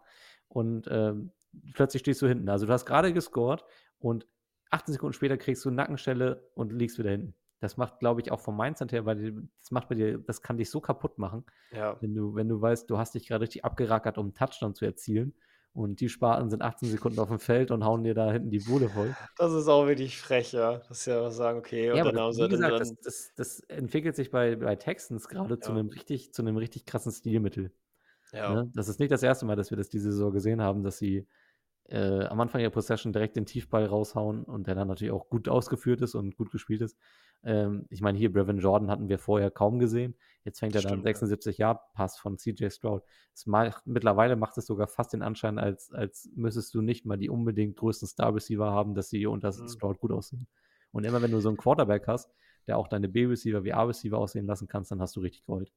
Und 0.47 0.87
ähm, 0.89 1.31
plötzlich 1.73 2.01
stehst 2.01 2.23
du 2.23 2.27
hinten. 2.27 2.49
Also 2.49 2.65
du 2.65 2.73
hast 2.73 2.87
gerade 2.87 3.13
gescored 3.13 3.63
und 3.99 4.25
18 4.71 4.93
Sekunden 4.93 5.13
später 5.13 5.37
kriegst 5.37 5.63
du 5.63 5.69
Nackenstelle 5.69 6.49
und 6.55 6.71
liegst 6.73 6.97
wieder 6.97 7.11
hinten. 7.11 7.35
Das 7.59 7.77
macht, 7.77 7.99
glaube 7.99 8.21
ich, 8.21 8.31
auch 8.31 8.39
vom 8.39 8.57
Mindset 8.57 8.91
her, 8.91 9.05
weil 9.05 9.33
das 9.59 9.71
macht 9.71 9.89
bei 9.89 9.95
dir, 9.95 10.19
das 10.19 10.41
kann 10.41 10.57
dich 10.57 10.69
so 10.69 10.81
kaputt 10.81 11.17
machen, 11.17 11.45
Ja. 11.71 11.99
wenn 11.99 12.15
du, 12.15 12.35
wenn 12.35 12.47
du 12.49 12.61
weißt, 12.61 12.89
du 12.89 12.97
hast 12.97 13.15
dich 13.15 13.27
gerade 13.27 13.43
richtig 13.43 13.65
abgerackert, 13.65 14.17
um 14.17 14.27
einen 14.27 14.33
Touchdown 14.35 14.75
zu 14.75 14.85
erzielen. 14.85 15.35
Und 15.73 15.99
die 16.01 16.09
Sparten 16.09 16.49
sind 16.49 16.61
18 16.63 16.89
Sekunden 16.89 17.19
auf 17.19 17.29
dem 17.29 17.39
Feld 17.39 17.71
und 17.71 17.83
hauen 17.85 18.03
dir 18.03 18.13
da 18.15 18.31
hinten 18.31 18.49
die 18.51 18.59
Bude 18.61 18.89
voll. 18.91 19.17
Das 19.37 19.53
ist 19.53 19.67
auch 19.67 19.87
wirklich 19.87 20.19
frech, 20.19 20.51
ja. 20.53 20.77
Dass 20.87 21.03
sie 21.03 21.11
einfach 21.13 21.31
sagen, 21.31 21.59
okay, 21.59 21.91
und 21.91 22.01
Ja, 22.01 22.05
dann 22.05 22.17
das, 22.17 22.19
haben 22.19 22.33
sie 22.33 22.47
dann, 22.47 22.47
gesagt, 22.47 22.79
das, 22.79 22.91
dann 22.91 22.97
das, 23.01 23.33
das 23.35 23.59
entwickelt 23.61 24.15
sich 24.15 24.29
bei, 24.29 24.55
bei 24.55 24.75
Texans 24.75 25.27
gerade 25.27 25.59
zu 25.59 25.71
Ja. 25.71 25.71
einem 25.71 25.89
richtig, 25.89 26.33
zu 26.33 26.43
einem 26.43 26.55
richtig 26.57 26.85
krassen 26.85 27.11
Stilmittel. 27.11 27.71
ja. 28.31 28.61
Ne? 28.61 28.71
Das 28.75 28.89
ist 28.89 28.99
nicht 28.99 29.11
das 29.11 29.23
erste 29.23 29.45
Mal, 29.45 29.55
dass 29.57 29.71
wir 29.71 29.77
das 29.77 29.89
diese 29.89 30.11
Saison 30.11 30.33
gesehen 30.33 30.61
haben, 30.61 30.83
dass 30.83 30.97
sie 30.99 31.27
äh, 31.91 32.25
am 32.25 32.39
Anfang 32.39 32.61
ihrer 32.61 32.71
Possession 32.71 33.13
direkt 33.13 33.35
den 33.35 33.45
Tiefball 33.45 33.85
raushauen 33.85 34.43
und 34.43 34.67
der 34.67 34.75
dann 34.75 34.87
natürlich 34.87 35.11
auch 35.11 35.29
gut 35.29 35.49
ausgeführt 35.49 36.01
ist 36.01 36.15
und 36.15 36.35
gut 36.37 36.51
gespielt 36.51 36.81
ist. 36.81 36.97
Ähm, 37.43 37.85
ich 37.89 38.01
meine, 38.01 38.17
hier 38.17 38.31
Brevin 38.31 38.57
Jordan 38.59 38.89
hatten 38.89 39.09
wir 39.09 39.17
vorher 39.19 39.49
kaum 39.51 39.79
gesehen. 39.79 40.15
Jetzt 40.43 40.59
fängt 40.59 40.75
er 40.75 40.81
dann 40.81 40.89
Stimmt, 40.99 41.05
ja. 41.05 41.13
76 41.13 41.57
Yard 41.57 41.79
Pass 41.93 42.17
von 42.17 42.37
CJ 42.37 42.69
Stroud. 42.69 43.03
Es 43.33 43.45
macht, 43.45 43.85
mittlerweile 43.87 44.35
macht 44.35 44.57
es 44.57 44.65
sogar 44.65 44.87
fast 44.87 45.13
den 45.13 45.21
Anschein, 45.21 45.57
als, 45.57 45.91
als 45.91 46.29
müsstest 46.35 46.73
du 46.73 46.81
nicht 46.81 47.05
mal 47.05 47.17
die 47.17 47.29
unbedingt 47.29 47.77
größten 47.77 48.07
Star 48.07 48.33
Receiver 48.35 48.71
haben, 48.71 48.93
dass 48.93 49.09
sie 49.09 49.25
unter 49.25 49.49
Mhm. 49.49 49.67
Stroud 49.69 49.99
gut 49.99 50.11
aussehen. 50.11 50.47
Und 50.91 51.05
immer 51.05 51.21
wenn 51.21 51.31
du 51.31 51.39
so 51.39 51.49
einen 51.49 51.57
Quarterback 51.57 52.07
hast, 52.07 52.29
der 52.67 52.77
auch 52.77 52.87
deine 52.87 53.07
B-Receiver 53.09 53.63
wie 53.63 53.73
A-Receiver 53.73 54.17
aussehen 54.17 54.45
lassen 54.45 54.67
kannst, 54.67 54.91
dann 54.91 55.01
hast 55.01 55.15
du 55.15 55.21
richtig 55.21 55.45
Gold. 55.45 55.71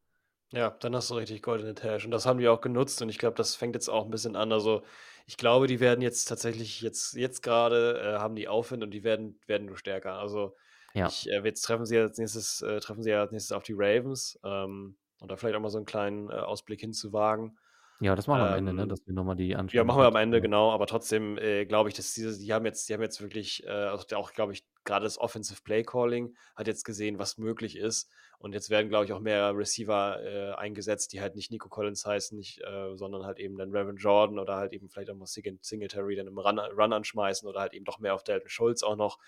Ja, 0.52 0.70
dann 0.70 0.94
hast 0.94 1.10
du 1.10 1.14
richtig 1.14 1.42
goldene 1.42 1.74
Tasche. 1.74 2.06
Und 2.06 2.10
das 2.10 2.26
haben 2.26 2.38
die 2.38 2.48
auch 2.48 2.60
genutzt. 2.60 3.00
Und 3.00 3.08
ich 3.08 3.18
glaube, 3.18 3.36
das 3.36 3.54
fängt 3.54 3.74
jetzt 3.74 3.88
auch 3.88 4.04
ein 4.04 4.10
bisschen 4.10 4.36
an. 4.36 4.52
Also, 4.52 4.82
ich 5.26 5.36
glaube, 5.38 5.66
die 5.66 5.80
werden 5.80 6.02
jetzt 6.02 6.26
tatsächlich, 6.26 6.82
jetzt, 6.82 7.14
jetzt 7.14 7.42
gerade 7.42 7.98
äh, 8.00 8.18
haben 8.18 8.36
die 8.36 8.48
Aufwind 8.48 8.82
und 8.82 8.90
die 8.90 9.02
werden, 9.02 9.40
werden 9.46 9.66
nur 9.66 9.78
stärker. 9.78 10.18
Also, 10.18 10.54
Ja. 10.94 11.06
ich, 11.08 11.26
äh, 11.30 11.40
jetzt 11.42 11.62
treffen 11.62 11.86
sie 11.86 11.98
als 11.98 12.18
nächstes, 12.18 12.60
äh, 12.60 12.80
treffen 12.80 13.02
sie 13.02 13.10
ja 13.10 13.20
als 13.22 13.32
nächstes 13.32 13.52
auf 13.52 13.62
die 13.62 13.74
Ravens. 13.74 14.38
Ähm, 14.44 14.96
und 15.20 15.30
da 15.30 15.36
vielleicht 15.36 15.56
auch 15.56 15.60
mal 15.60 15.70
so 15.70 15.78
einen 15.78 15.86
kleinen 15.86 16.28
äh, 16.28 16.34
Ausblick 16.34 16.80
hinzuwagen. 16.80 17.56
Ja, 18.00 18.16
das 18.16 18.26
machen 18.26 18.40
wir 18.40 18.48
am 18.48 18.58
Ende, 18.58 18.72
ne? 18.74 18.82
Ähm, 18.82 18.88
dass 18.88 19.06
wir 19.06 19.14
nochmal 19.14 19.36
die 19.36 19.54
anschauen. 19.54 19.78
Ja, 19.78 19.84
machen 19.84 20.00
wir 20.00 20.06
am 20.06 20.16
Ende, 20.16 20.42
genau, 20.42 20.72
aber 20.72 20.86
trotzdem 20.86 21.38
äh, 21.38 21.64
glaube 21.64 21.88
ich, 21.88 21.94
dass 21.94 22.12
diese, 22.12 22.36
die 22.36 22.52
haben 22.52 22.66
jetzt, 22.66 22.88
die 22.88 22.94
haben 22.94 23.00
jetzt 23.02 23.20
wirklich, 23.22 23.64
äh, 23.64 23.70
also 23.70 24.16
auch, 24.16 24.32
glaube 24.32 24.52
ich, 24.52 24.64
gerade 24.84 25.04
das 25.04 25.18
Offensive 25.18 25.62
Play 25.62 25.82
Calling 25.82 26.34
hat 26.56 26.66
jetzt 26.66 26.84
gesehen, 26.84 27.18
was 27.18 27.38
möglich 27.38 27.76
ist. 27.76 28.10
Und 28.38 28.54
jetzt 28.54 28.70
werden, 28.70 28.88
glaube 28.88 29.04
ich, 29.04 29.12
auch 29.12 29.20
mehr 29.20 29.56
Receiver 29.56 30.20
äh, 30.22 30.52
eingesetzt, 30.54 31.12
die 31.12 31.20
halt 31.20 31.36
nicht 31.36 31.52
Nico 31.52 31.68
Collins 31.68 32.04
heißen, 32.04 32.36
nicht, 32.36 32.60
äh, 32.62 32.96
sondern 32.96 33.24
halt 33.24 33.38
eben 33.38 33.56
dann 33.56 33.70
Reverend 33.70 34.00
Jordan 34.02 34.38
oder 34.40 34.56
halt 34.56 34.72
eben 34.72 34.88
vielleicht 34.88 35.10
auch 35.10 35.14
mal 35.14 35.26
Sing- 35.26 35.60
Singletary 35.62 36.16
dann 36.16 36.26
im 36.26 36.38
Run, 36.38 36.58
Run 36.58 36.92
anschmeißen 36.92 37.48
oder 37.48 37.60
halt 37.60 37.72
eben 37.72 37.84
doch 37.84 38.00
mehr 38.00 38.14
auf 38.14 38.24
Dalton 38.24 38.48
Schultz 38.48 38.82
auch 38.82 38.96
noch. 38.96 39.18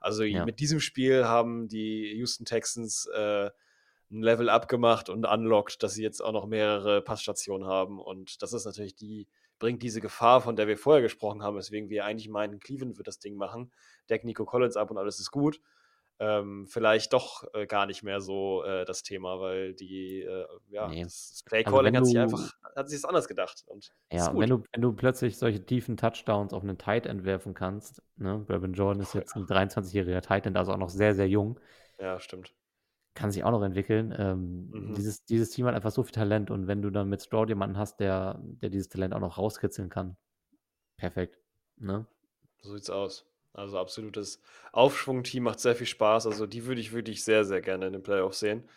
Also 0.00 0.22
Ja. 0.22 0.44
mit 0.44 0.60
diesem 0.60 0.80
Spiel 0.80 1.24
haben 1.24 1.68
die 1.68 2.14
Houston 2.14 2.44
Texans 2.44 3.06
äh, 3.06 3.50
ein 4.12 4.22
Level 4.22 4.48
up 4.48 4.68
gemacht 4.68 5.08
und 5.08 5.24
unlocked, 5.24 5.82
dass 5.82 5.94
sie 5.94 6.02
jetzt 6.02 6.20
auch 6.20 6.32
noch 6.32 6.46
mehrere 6.46 7.02
Passstationen 7.02 7.66
haben. 7.66 8.00
Und 8.00 8.42
das 8.42 8.52
ist 8.52 8.64
natürlich 8.64 8.94
die, 8.94 9.28
bringt 9.60 9.82
diese 9.84 10.00
Gefahr, 10.00 10.40
von 10.42 10.56
der 10.56 10.68
wir 10.68 10.78
vorher 10.78 11.02
gesprochen 11.02 11.44
haben, 11.44 11.56
weswegen 11.56 11.90
wir 11.90 12.04
eigentlich 12.06 12.28
meinen, 12.30 12.60
Cleveland 12.60 12.98
wird 12.98 13.08
das 13.08 13.20
Ding 13.20 13.36
machen. 13.36 13.72
Deck 14.10 14.24
Nico 14.24 14.44
Collins 14.46 14.76
ab 14.76 14.90
und 14.90 14.98
alles 14.98 15.20
ist 15.20 15.30
gut. 15.30 15.60
Ähm, 16.18 16.66
vielleicht 16.68 17.12
doch 17.14 17.44
äh, 17.54 17.66
gar 17.66 17.86
nicht 17.86 18.02
mehr 18.02 18.20
so 18.20 18.62
äh, 18.64 18.84
das 18.84 19.02
Thema, 19.02 19.40
weil 19.40 19.74
die, 19.74 20.20
äh, 20.22 20.46
ja, 20.70 20.88
Nee. 20.88 21.02
das, 21.02 21.42
Play 21.46 21.64
Also 21.64 21.72
Calling 21.72 21.84
wenn 21.84 21.96
hat 21.96 22.06
sich 22.06 22.18
einfach, 22.18 22.52
hat 22.76 22.88
sich 22.90 23.00
das 23.00 23.08
anders 23.08 23.28
gedacht. 23.28 23.64
Und 23.66 23.92
Ja, 24.12 24.26
ist 24.26 24.30
gut. 24.30 24.40
wenn 24.40 24.50
du, 24.50 24.62
wenn 24.72 24.82
du 24.82 24.92
plötzlich 24.92 25.36
solche 25.38 25.64
tiefen 25.64 25.96
Touchdowns 25.96 26.52
auf 26.52 26.62
einen 26.64 26.78
Tight 26.78 27.06
End 27.06 27.24
werfen 27.24 27.54
kannst, 27.54 28.02
ne? 28.16 28.38
Brevin 28.46 28.72
Jordan 28.74 29.00
ist 29.02 29.14
Oh, 29.14 29.20
jetzt 29.20 29.36
ein 29.36 29.46
23-jähriger 29.46 30.20
Tight 30.20 30.46
End, 30.46 30.56
also 30.56 30.72
auch 30.72 30.76
noch 30.78 30.88
sehr, 30.90 31.14
sehr 31.14 31.28
jung, 31.28 31.58
ja, 31.98 32.18
stimmt. 32.20 32.52
Kann 33.14 33.30
sich 33.32 33.44
auch 33.44 33.50
noch 33.50 33.62
entwickeln. 33.62 34.14
Ähm, 34.16 34.72
Mhm. 34.72 34.94
dieses, 34.94 35.24
dieses 35.24 35.50
Team 35.50 35.66
hat 35.66 35.74
einfach 35.74 35.90
so 35.90 36.02
viel 36.02 36.12
Talent 36.12 36.50
und 36.50 36.66
wenn 36.66 36.82
du 36.82 36.90
dann 36.90 37.08
mit 37.08 37.22
Stroud 37.22 37.48
jemanden 37.48 37.78
hast, 37.78 38.00
der, 38.00 38.40
der 38.42 38.70
dieses 38.70 38.88
Talent 38.88 39.14
auch 39.14 39.20
noch 39.20 39.38
rauskitzeln 39.38 39.88
kann, 39.90 40.16
perfekt. 40.98 41.38
Ne? 41.78 42.06
So 42.62 42.74
sieht's 42.76 42.90
aus. 42.90 43.26
Also 43.52 43.78
absolutes 43.78 44.40
Aufschwungteam, 44.72 45.42
macht 45.44 45.60
sehr 45.60 45.74
viel 45.76 45.86
Spaß. 45.86 46.26
Also 46.26 46.46
die 46.46 46.66
würde 46.66 46.80
ich 46.80 46.92
wirklich 46.92 47.24
sehr, 47.24 47.44
sehr 47.44 47.60
gerne 47.60 47.86
in 47.86 47.92
den 47.94 48.02
Playoffs 48.02 48.40
sehen. 48.40 48.68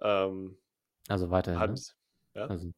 Ähm, 0.00 0.58
Also 1.08 1.30
weiterhin, 1.30 1.64
ne? 1.64 1.80
halbes- 1.80 1.96
ja? 2.34 2.50
Also, 2.50 2.72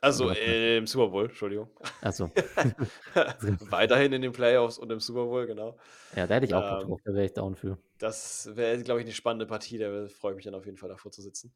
Also 0.00 0.30
äh, 0.30 0.78
im 0.78 0.86
Super 0.86 1.08
Bowl, 1.08 1.26
Entschuldigung. 1.26 1.68
achso. 2.02 2.30
Weiterhin 3.70 4.12
in 4.12 4.22
den 4.22 4.32
Playoffs 4.32 4.78
und 4.78 4.90
im 4.90 5.00
Super 5.00 5.24
Bowl, 5.26 5.46
genau. 5.46 5.76
Ja, 6.12 6.26
da 6.28 6.34
hätte 6.36 6.46
ich 6.46 6.54
auch 6.54 6.66
Bock 6.68 6.78
Ähm, 6.80 6.80
drauf, 6.80 7.00
da 7.04 7.12
wäre 7.14 7.24
ich 7.26 7.32
down 7.32 7.54
für. 7.56 7.76
Das 7.98 8.48
wäre, 8.56 8.82
glaube 8.82 9.00
ich, 9.00 9.06
eine 9.06 9.14
spannende 9.14 9.46
Partie. 9.46 9.78
Da 9.78 10.06
freue 10.08 10.32
ich 10.32 10.36
mich 10.36 10.44
dann 10.44 10.54
auf 10.54 10.64
jeden 10.64 10.78
Fall 10.78 10.88
davor 10.88 11.12
zu 11.12 11.20
sitzen. 11.22 11.54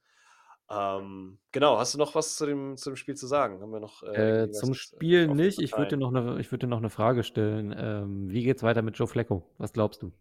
Ähm, 0.70 1.38
genau, 1.53 1.78
hast 1.78 1.95
du 1.95 1.99
noch 1.99 2.14
was 2.14 2.36
zu 2.36 2.47
dem, 2.47 2.76
zu 2.76 2.90
dem 2.90 2.97
Spiel 2.97 3.16
zu 3.16 3.26
sagen? 3.26 3.61
Haben 3.62 3.72
wir 3.72 3.80
noch 3.80 4.03
äh, 4.03 4.09
Äh, 4.12 4.51
zum 4.51 4.72
was, 4.72 4.92
äh, 4.92 5.05
Spiel 5.05 5.28
nicht. 5.28 5.61
Ich 5.61 5.76
würde 5.76 5.97
dir, 5.97 5.97
noch 5.99 6.14
eine, 6.14 6.38
ich 6.40 6.51
würd 6.53 6.62
dir 6.62 6.66
noch 6.68 6.78
eine 6.78 6.88
Frage 6.90 7.22
stellen. 7.24 7.74
Ähm, 7.76 8.30
wie 8.30 8.42
geht's 8.45 8.62
weiter 8.62 8.82
mit 8.82 8.97
Joe 8.99 9.09
Flacco? 9.09 9.42
Was 9.59 9.72
glaubst 9.72 10.03
du? 10.03 10.12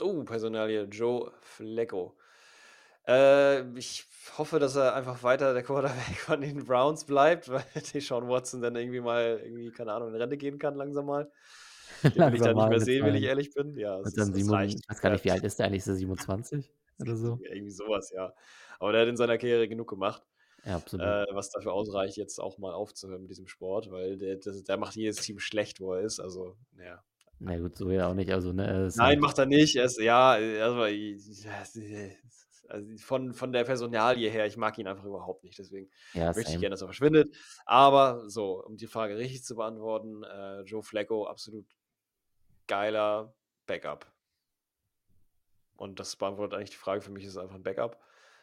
Oh, 0.00 0.24
Personalie 0.24 0.86
Joe 0.90 1.32
Flacco. 1.42 2.16
Äh, 3.06 3.78
ich 3.78 4.04
hoffe, 4.36 4.58
dass 4.58 4.74
er 4.76 4.94
einfach 4.94 5.22
weiter 5.22 5.54
der 5.54 5.62
Quarterback 5.62 5.94
von 6.18 6.40
den 6.40 6.64
Browns 6.64 7.04
bleibt, 7.04 7.48
weil 7.48 7.64
Deshaun 7.94 8.28
Watson 8.28 8.60
dann 8.62 8.76
irgendwie 8.76 9.00
mal, 9.00 9.40
irgendwie, 9.44 9.70
keine 9.70 9.92
Ahnung, 9.92 10.08
in 10.08 10.16
Rente 10.16 10.36
gehen 10.36 10.58
kann, 10.58 10.74
langsam 10.74 11.06
mal. 11.06 11.30
Den 12.02 12.12
will 12.32 12.34
ich 12.34 12.40
da 12.42 12.52
nicht 12.52 12.68
mehr 12.68 12.80
sehen, 12.80 13.04
wenn 13.06 13.14
ich 13.14 13.22
ehrlich 13.22 13.52
bin. 13.54 13.76
Ja, 13.78 14.00
es, 14.00 14.16
mit 14.16 14.36
ist, 14.36 14.42
es 14.42 14.50
reicht. 14.52 14.80
ich 14.80 14.88
weiß 14.90 15.00
gar 15.00 15.10
nicht, 15.10 15.24
wie 15.24 15.30
alt 15.30 15.44
ist 15.44 15.58
der 15.58 15.66
eigentlich? 15.66 15.80
Ist 15.82 15.88
er 15.88 15.94
27 15.94 16.72
oder 17.00 17.16
so? 17.16 17.38
Ja, 17.42 17.52
irgendwie 17.52 17.70
sowas, 17.70 18.10
ja. 18.14 18.32
Aber 18.78 18.92
der 18.92 19.02
hat 19.02 19.08
in 19.08 19.16
seiner 19.16 19.38
Karriere 19.38 19.68
genug 19.68 19.88
gemacht, 19.88 20.22
Ja, 20.64 20.76
absolut. 20.76 21.06
äh, 21.06 21.26
was 21.32 21.50
dafür 21.50 21.72
ausreicht, 21.72 22.16
jetzt 22.16 22.38
auch 22.38 22.58
mal 22.58 22.74
aufzuhören 22.74 23.22
mit 23.22 23.30
diesem 23.30 23.46
Sport, 23.46 23.90
weil 23.90 24.18
der, 24.18 24.36
das, 24.36 24.62
der 24.64 24.76
macht 24.76 24.96
jedes 24.96 25.16
Team 25.16 25.38
schlecht, 25.38 25.80
wo 25.80 25.94
er 25.94 26.02
ist. 26.02 26.20
Also, 26.20 26.56
ja. 26.78 27.02
Na 27.38 27.56
gut, 27.58 27.76
so 27.76 27.90
ja 27.90 28.08
auch 28.08 28.14
nicht. 28.14 28.30
Also, 28.32 28.52
ne, 28.52 28.90
Nein, 28.96 29.06
halt- 29.06 29.20
macht 29.20 29.38
er 29.38 29.46
nicht. 29.46 29.76
Ist, 29.76 29.98
ja, 30.00 30.32
also, 30.32 30.84
also 32.68 32.96
von, 32.98 33.32
von 33.32 33.52
der 33.52 33.64
Personalie 33.64 34.30
her, 34.30 34.46
ich 34.46 34.56
mag 34.56 34.78
ihn 34.78 34.86
einfach 34.86 35.04
überhaupt 35.04 35.44
nicht. 35.44 35.58
Deswegen 35.58 35.90
ja, 36.14 36.32
möchte 36.32 36.52
ich 36.52 36.60
gerne, 36.60 36.70
dass 36.70 36.82
er 36.82 36.88
verschwindet. 36.88 37.36
Aber 37.64 38.28
so, 38.28 38.64
um 38.64 38.76
die 38.76 38.86
Frage 38.86 39.16
richtig 39.16 39.44
zu 39.44 39.56
beantworten, 39.56 40.22
äh, 40.22 40.60
Joe 40.62 40.82
Flacco, 40.82 41.26
absolut 41.26 41.66
geiler 42.66 43.34
Backup. 43.66 44.10
Und 45.76 46.00
das 46.00 46.16
beantwortet 46.16 46.56
eigentlich 46.56 46.70
die 46.70 46.76
Frage. 46.76 47.02
Für 47.02 47.10
mich 47.10 47.24
ist 47.24 47.32
es 47.32 47.38
einfach 47.38 47.56
ein 47.56 47.62
Backup. 47.62 48.00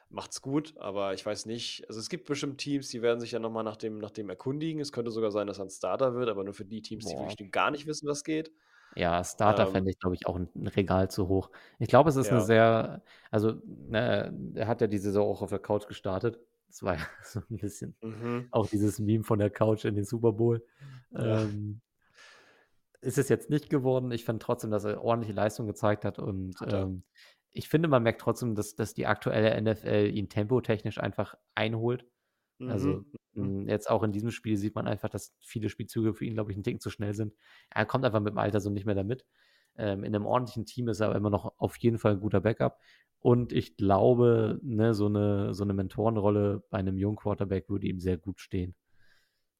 Macht's 0.09 0.41
gut, 0.41 0.77
aber 0.77 1.15
ich 1.15 1.25
weiß 1.25 1.47
nicht. 1.47 1.87
Also 1.87 1.99
es 1.99 2.07
gibt 2.07 2.25
bestimmt 2.25 2.59
Teams, 2.59 2.89
die 2.89 3.01
werden 3.01 3.19
sich 3.19 3.31
ja 3.31 3.39
nochmal 3.39 3.63
nach 3.63 3.77
dem, 3.77 3.97
nach 3.97 4.11
dem 4.11 4.29
erkundigen. 4.29 4.79
Es 4.79 4.91
könnte 4.91 5.09
sogar 5.09 5.31
sein, 5.31 5.47
dass 5.47 5.57
er 5.57 5.65
ein 5.65 5.71
Starter 5.71 6.13
wird, 6.13 6.29
aber 6.29 6.43
nur 6.43 6.53
für 6.53 6.65
die 6.65 6.81
Teams, 6.83 7.05
die 7.05 7.15
Boah. 7.15 7.29
wirklich 7.29 7.51
gar 7.51 7.71
nicht 7.71 7.87
wissen, 7.87 8.07
was 8.07 8.23
geht. 8.23 8.51
Ja, 8.95 9.23
Starter 9.23 9.65
Ähm, 9.65 9.71
fände 9.71 9.89
ich, 9.91 9.97
glaube 9.99 10.15
ich, 10.15 10.27
auch 10.27 10.35
ein 10.37 10.49
Regal 10.67 11.09
zu 11.09 11.27
hoch. 11.27 11.49
Ich 11.79 11.87
glaube, 11.87 12.09
es 12.09 12.15
ist 12.15 12.31
eine 12.31 12.39
Ja. 12.39 12.45
sehr, 12.45 13.03
also, 13.31 13.53
ne, 13.65 14.33
er 14.55 14.67
hat 14.67 14.81
ja 14.81 14.87
die 14.87 14.99
Saison 14.99 15.27
auch 15.27 15.41
auf 15.41 15.49
der 15.49 15.59
Couch 15.59 15.87
gestartet. 15.87 16.39
Das 16.67 16.83
war 16.83 16.95
ja 16.97 17.07
so 17.23 17.39
ein 17.49 17.57
bisschen 17.57 17.95
Mhm. 18.01 18.49
auch 18.51 18.67
dieses 18.67 18.99
Meme 18.99 19.23
von 19.23 19.39
der 19.39 19.49
Couch 19.49 19.85
in 19.85 19.95
den 19.95 20.05
Super 20.05 20.33
Bowl. 20.33 20.65
Ja. 21.11 21.43
Ähm, 21.43 21.81
ist 23.01 23.17
es 23.17 23.29
jetzt 23.29 23.49
nicht 23.49 23.69
geworden. 23.69 24.11
Ich 24.11 24.23
fand 24.25 24.41
trotzdem, 24.41 24.71
dass 24.71 24.85
er 24.85 25.03
ordentliche 25.03 25.33
Leistung 25.33 25.67
gezeigt 25.67 26.05
hat 26.05 26.19
und 26.19 26.55
Hat 26.59 26.73
ähm, 26.73 27.03
ich 27.55 27.69
finde, 27.69 27.87
man 27.87 28.01
merkt 28.01 28.21
trotzdem, 28.21 28.55
dass, 28.55 28.75
dass 28.75 28.95
die 28.95 29.05
aktuelle 29.05 29.55
NFL 29.61 30.09
ihn 30.11 30.27
tempotechnisch 30.29 30.99
einfach 30.99 31.35
einholt. 31.53 32.05
Also 32.59 33.03
Mhm. 33.35 33.63
M, 33.65 33.67
jetzt 33.67 33.89
auch 33.89 34.03
in 34.03 34.11
diesem 34.11 34.31
Spiel 34.31 34.57
sieht 34.57 34.75
man 34.75 34.87
einfach, 34.87 35.09
dass 35.09 35.33
viele 35.41 35.69
Spielzüge 35.69 36.13
für 36.13 36.25
ihn, 36.25 36.35
glaube 36.35 36.51
ich, 36.51 36.57
ein 36.57 36.63
Ticken 36.63 36.79
zu 36.79 36.89
schnell 36.89 37.13
sind. 37.13 37.33
Er 37.71 37.85
kommt 37.85 38.05
einfach 38.05 38.19
mit 38.19 38.33
dem 38.33 38.37
Alter 38.37 38.59
so 38.61 38.69
nicht 38.69 38.85
mehr 38.85 38.95
damit. 38.95 39.25
Ähm, 39.75 40.03
in 40.03 40.15
einem 40.15 40.25
ordentlichen 40.25 40.65
Team 40.65 40.87
ist 40.87 40.99
er 40.99 41.07
aber 41.07 41.15
immer 41.15 41.31
noch 41.31 41.53
auf 41.57 41.77
jeden 41.77 41.97
Fall 41.97 42.13
ein 42.13 42.19
guter 42.19 42.41
Backup. 42.41 42.79
Und 43.19 43.53
ich 43.53 43.75
glaube, 43.77 44.59
ne, 44.61 44.93
so 44.93 45.07
eine, 45.07 45.53
so 45.53 45.63
eine 45.63 45.73
Mentorenrolle 45.73 46.63
bei 46.69 46.77
einem 46.77 46.97
jungen 46.97 47.15
Quarterback 47.17 47.69
würde 47.69 47.87
ihm 47.87 47.99
sehr 47.99 48.17
gut 48.17 48.39
stehen. 48.39 48.75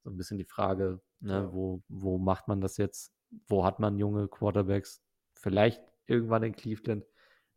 So 0.04 0.10
ein 0.12 0.18
bisschen 0.18 0.38
die 0.38 0.46
Frage, 0.46 1.02
ne, 1.22 1.34
Ja. 1.34 1.54
wo, 1.54 1.82
wo 1.88 2.18
macht 2.18 2.48
man 2.48 2.62
das 2.62 2.78
jetzt? 2.78 3.14
Wo 3.48 3.66
hat 3.66 3.80
man 3.80 3.98
junge 3.98 4.28
Quarterbacks? 4.28 5.02
Vielleicht 5.34 5.82
irgendwann 6.06 6.44
in 6.44 6.54
Cleveland, 6.56 7.06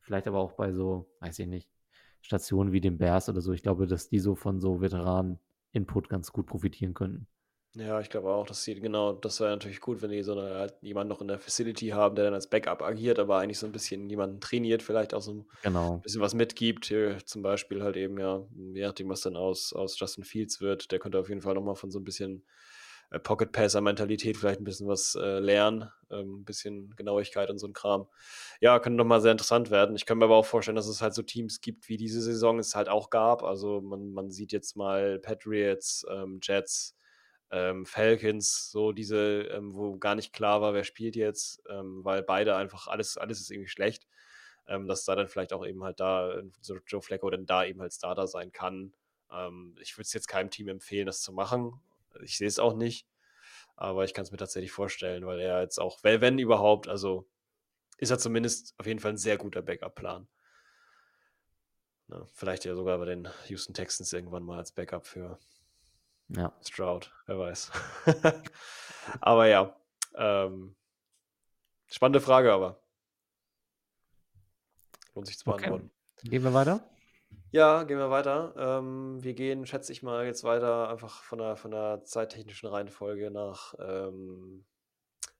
vielleicht 0.00 0.26
aber 0.28 0.38
auch 0.38 0.52
bei 0.52 0.72
so, 0.72 1.10
weiß 1.20 1.38
ich 1.40 1.46
nicht, 1.46 1.68
Stationen 2.26 2.72
wie 2.72 2.80
den 2.80 2.98
Bears 2.98 3.28
oder 3.28 3.40
so. 3.40 3.52
Ich 3.52 3.62
glaube, 3.62 3.86
dass 3.86 4.08
die 4.08 4.18
so 4.18 4.34
von 4.34 4.60
so 4.60 4.80
Veteranen-Input 4.82 6.08
ganz 6.08 6.32
gut 6.32 6.46
profitieren 6.46 6.94
könnten. 6.94 7.28
Ja, 7.74 8.00
ich 8.00 8.08
glaube 8.08 8.30
auch, 8.32 8.46
dass 8.46 8.64
sie, 8.64 8.74
genau, 8.80 9.12
das 9.12 9.38
wäre 9.38 9.50
natürlich 9.50 9.80
gut, 9.82 10.00
wenn 10.00 10.10
die 10.10 10.22
so 10.22 10.32
eine, 10.32 10.54
halt 10.54 10.74
jemanden 10.80 11.10
noch 11.10 11.20
in 11.20 11.28
der 11.28 11.38
Facility 11.38 11.88
haben, 11.88 12.14
der 12.16 12.24
dann 12.24 12.32
als 12.34 12.48
Backup 12.48 12.80
agiert, 12.80 13.18
aber 13.18 13.36
eigentlich 13.38 13.58
so 13.58 13.66
ein 13.66 13.72
bisschen 13.72 14.08
jemanden 14.08 14.40
trainiert, 14.40 14.82
vielleicht 14.82 15.12
auch 15.12 15.20
so 15.20 15.32
ein 15.34 15.46
Genau. 15.62 16.02
bisschen 16.02 16.22
was 16.22 16.32
mitgibt. 16.32 16.86
Hier 16.86 17.18
zum 17.26 17.42
Beispiel 17.42 17.82
halt 17.82 17.96
eben, 17.98 18.18
ja, 18.18 18.46
je 18.72 18.80
nachdem, 18.86 19.10
was 19.10 19.20
dann 19.20 19.36
aus, 19.36 19.74
aus 19.74 19.98
Justin 20.00 20.24
Fields 20.24 20.62
wird, 20.62 20.90
der 20.90 20.98
könnte 21.00 21.18
auf 21.18 21.28
jeden 21.28 21.42
Fall 21.42 21.52
nochmal 21.54 21.76
von 21.76 21.90
so 21.90 21.98
ein 22.00 22.04
bisschen 22.04 22.46
äh, 23.10 23.18
Pocket-Passer-Mentalität 23.18 24.38
vielleicht 24.38 24.60
ein 24.60 24.64
bisschen 24.64 24.88
was 24.88 25.14
äh, 25.14 25.38
lernen, 25.38 25.90
ähm, 26.10 26.44
bisschen 26.44 26.94
Genauigkeit 26.96 27.50
und 27.50 27.58
so 27.58 27.66
ein 27.66 27.72
Kram. 27.72 28.06
Ja, 28.60 28.78
könnte 28.78 28.96
nochmal 28.96 29.20
sehr 29.20 29.32
interessant 29.32 29.70
werden. 29.70 29.96
Ich 29.96 30.06
kann 30.06 30.18
mir 30.18 30.26
aber 30.26 30.36
auch 30.36 30.46
vorstellen, 30.46 30.76
dass 30.76 30.88
es 30.88 31.02
halt 31.02 31.14
so 31.14 31.22
Teams 31.22 31.60
gibt, 31.60 31.88
wie 31.88 31.96
diese 31.96 32.20
Saison 32.22 32.58
es 32.58 32.74
halt 32.74 32.88
auch 32.88 33.10
gab. 33.10 33.42
Also 33.42 33.80
man, 33.80 34.12
man 34.12 34.30
sieht 34.30 34.52
jetzt 34.52 34.76
mal 34.76 35.18
Patriots, 35.18 36.06
ähm, 36.10 36.40
Jets, 36.42 36.96
ähm, 37.50 37.86
Falcons, 37.86 38.70
so 38.70 38.92
diese, 38.92 39.42
ähm, 39.52 39.74
wo 39.74 39.98
gar 39.98 40.14
nicht 40.14 40.32
klar 40.32 40.60
war, 40.60 40.74
wer 40.74 40.84
spielt 40.84 41.16
jetzt, 41.16 41.62
ähm, 41.68 42.04
weil 42.04 42.22
beide 42.22 42.56
einfach, 42.56 42.88
alles, 42.88 43.16
alles 43.18 43.40
ist 43.40 43.50
irgendwie 43.50 43.68
schlecht. 43.70 44.06
Ähm, 44.68 44.88
dass 44.88 45.04
da 45.04 45.14
dann 45.14 45.28
vielleicht 45.28 45.52
auch 45.52 45.64
eben 45.64 45.84
halt 45.84 46.00
da 46.00 46.42
so 46.60 46.76
Joe 46.88 47.00
Flacco 47.00 47.30
dann 47.30 47.46
da 47.46 47.64
eben 47.64 47.80
halt 47.80 47.92
Starter 47.92 48.26
sein 48.26 48.50
kann. 48.50 48.92
Ähm, 49.30 49.76
ich 49.80 49.96
würde 49.96 50.02
es 50.06 50.12
jetzt 50.12 50.26
keinem 50.26 50.50
Team 50.50 50.68
empfehlen, 50.68 51.06
das 51.06 51.20
zu 51.20 51.32
machen. 51.32 51.80
Ich 52.22 52.36
sehe 52.36 52.48
es 52.48 52.58
auch 52.58 52.74
nicht. 52.74 53.06
Aber 53.76 54.04
ich 54.04 54.14
kann 54.14 54.24
es 54.24 54.30
mir 54.32 54.38
tatsächlich 54.38 54.72
vorstellen, 54.72 55.26
weil 55.26 55.38
er 55.38 55.60
jetzt 55.60 55.78
auch, 55.78 56.02
wenn, 56.02 56.20
wenn 56.20 56.38
überhaupt, 56.38 56.88
also 56.88 57.28
ist 57.98 58.10
er 58.10 58.18
zumindest 58.18 58.74
auf 58.78 58.86
jeden 58.86 59.00
Fall 59.00 59.12
ein 59.12 59.18
sehr 59.18 59.36
guter 59.36 59.62
Backup-Plan. 59.62 60.28
vielleicht 62.34 62.64
ja 62.64 62.74
sogar 62.74 62.98
bei 62.98 63.04
den 63.04 63.28
Houston 63.48 63.74
Texans 63.74 64.12
irgendwann 64.12 64.44
mal 64.44 64.58
als 64.58 64.72
Backup 64.72 65.06
für 65.06 65.38
ja. 66.28 66.52
Stroud, 66.66 67.12
wer 67.26 67.38
weiß. 67.38 67.70
aber 69.20 69.46
ja, 69.46 69.76
ähm, 70.14 70.74
spannende 71.86 72.20
Frage 72.20 72.52
aber. 72.52 72.82
Lohnt 75.14 75.26
sich 75.26 75.38
zu 75.38 75.44
beantworten. 75.44 75.90
Okay. 76.18 76.28
Gehen 76.28 76.44
wir 76.44 76.52
weiter? 76.54 76.95
Ja, 77.56 77.84
gehen 77.84 77.96
wir 77.96 78.10
weiter. 78.10 78.52
Ähm, 78.58 79.24
wir 79.24 79.32
gehen, 79.32 79.64
schätze 79.64 79.90
ich 79.90 80.02
mal, 80.02 80.26
jetzt 80.26 80.44
weiter 80.44 80.90
einfach 80.90 81.22
von 81.22 81.38
der, 81.38 81.56
von 81.56 81.70
der 81.70 82.02
zeittechnischen 82.04 82.68
Reihenfolge 82.68 83.30
nach 83.30 83.72
ähm, 83.78 84.66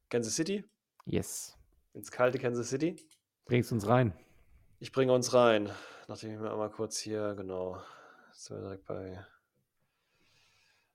Kansas 0.09 0.35
City. 0.35 0.65
Yes. 1.05 1.59
Ins 1.93 2.11
kalte 2.11 2.39
Kansas 2.39 2.71
City. 2.71 2.97
Bringst 3.45 3.71
uns 3.71 3.87
rein. 3.87 4.15
Ich 4.81 4.93
bringe 4.93 5.13
uns 5.13 5.35
rein. 5.35 5.71
Nachdem 6.09 6.33
ich 6.33 6.39
mir 6.39 6.51
einmal 6.51 6.71
kurz 6.71 6.97
hier, 6.97 7.35
genau. 7.35 7.83
Jetzt 8.29 8.47
sind 8.47 8.57
wir 8.57 8.63
direkt 8.63 8.87
bei. 8.87 9.23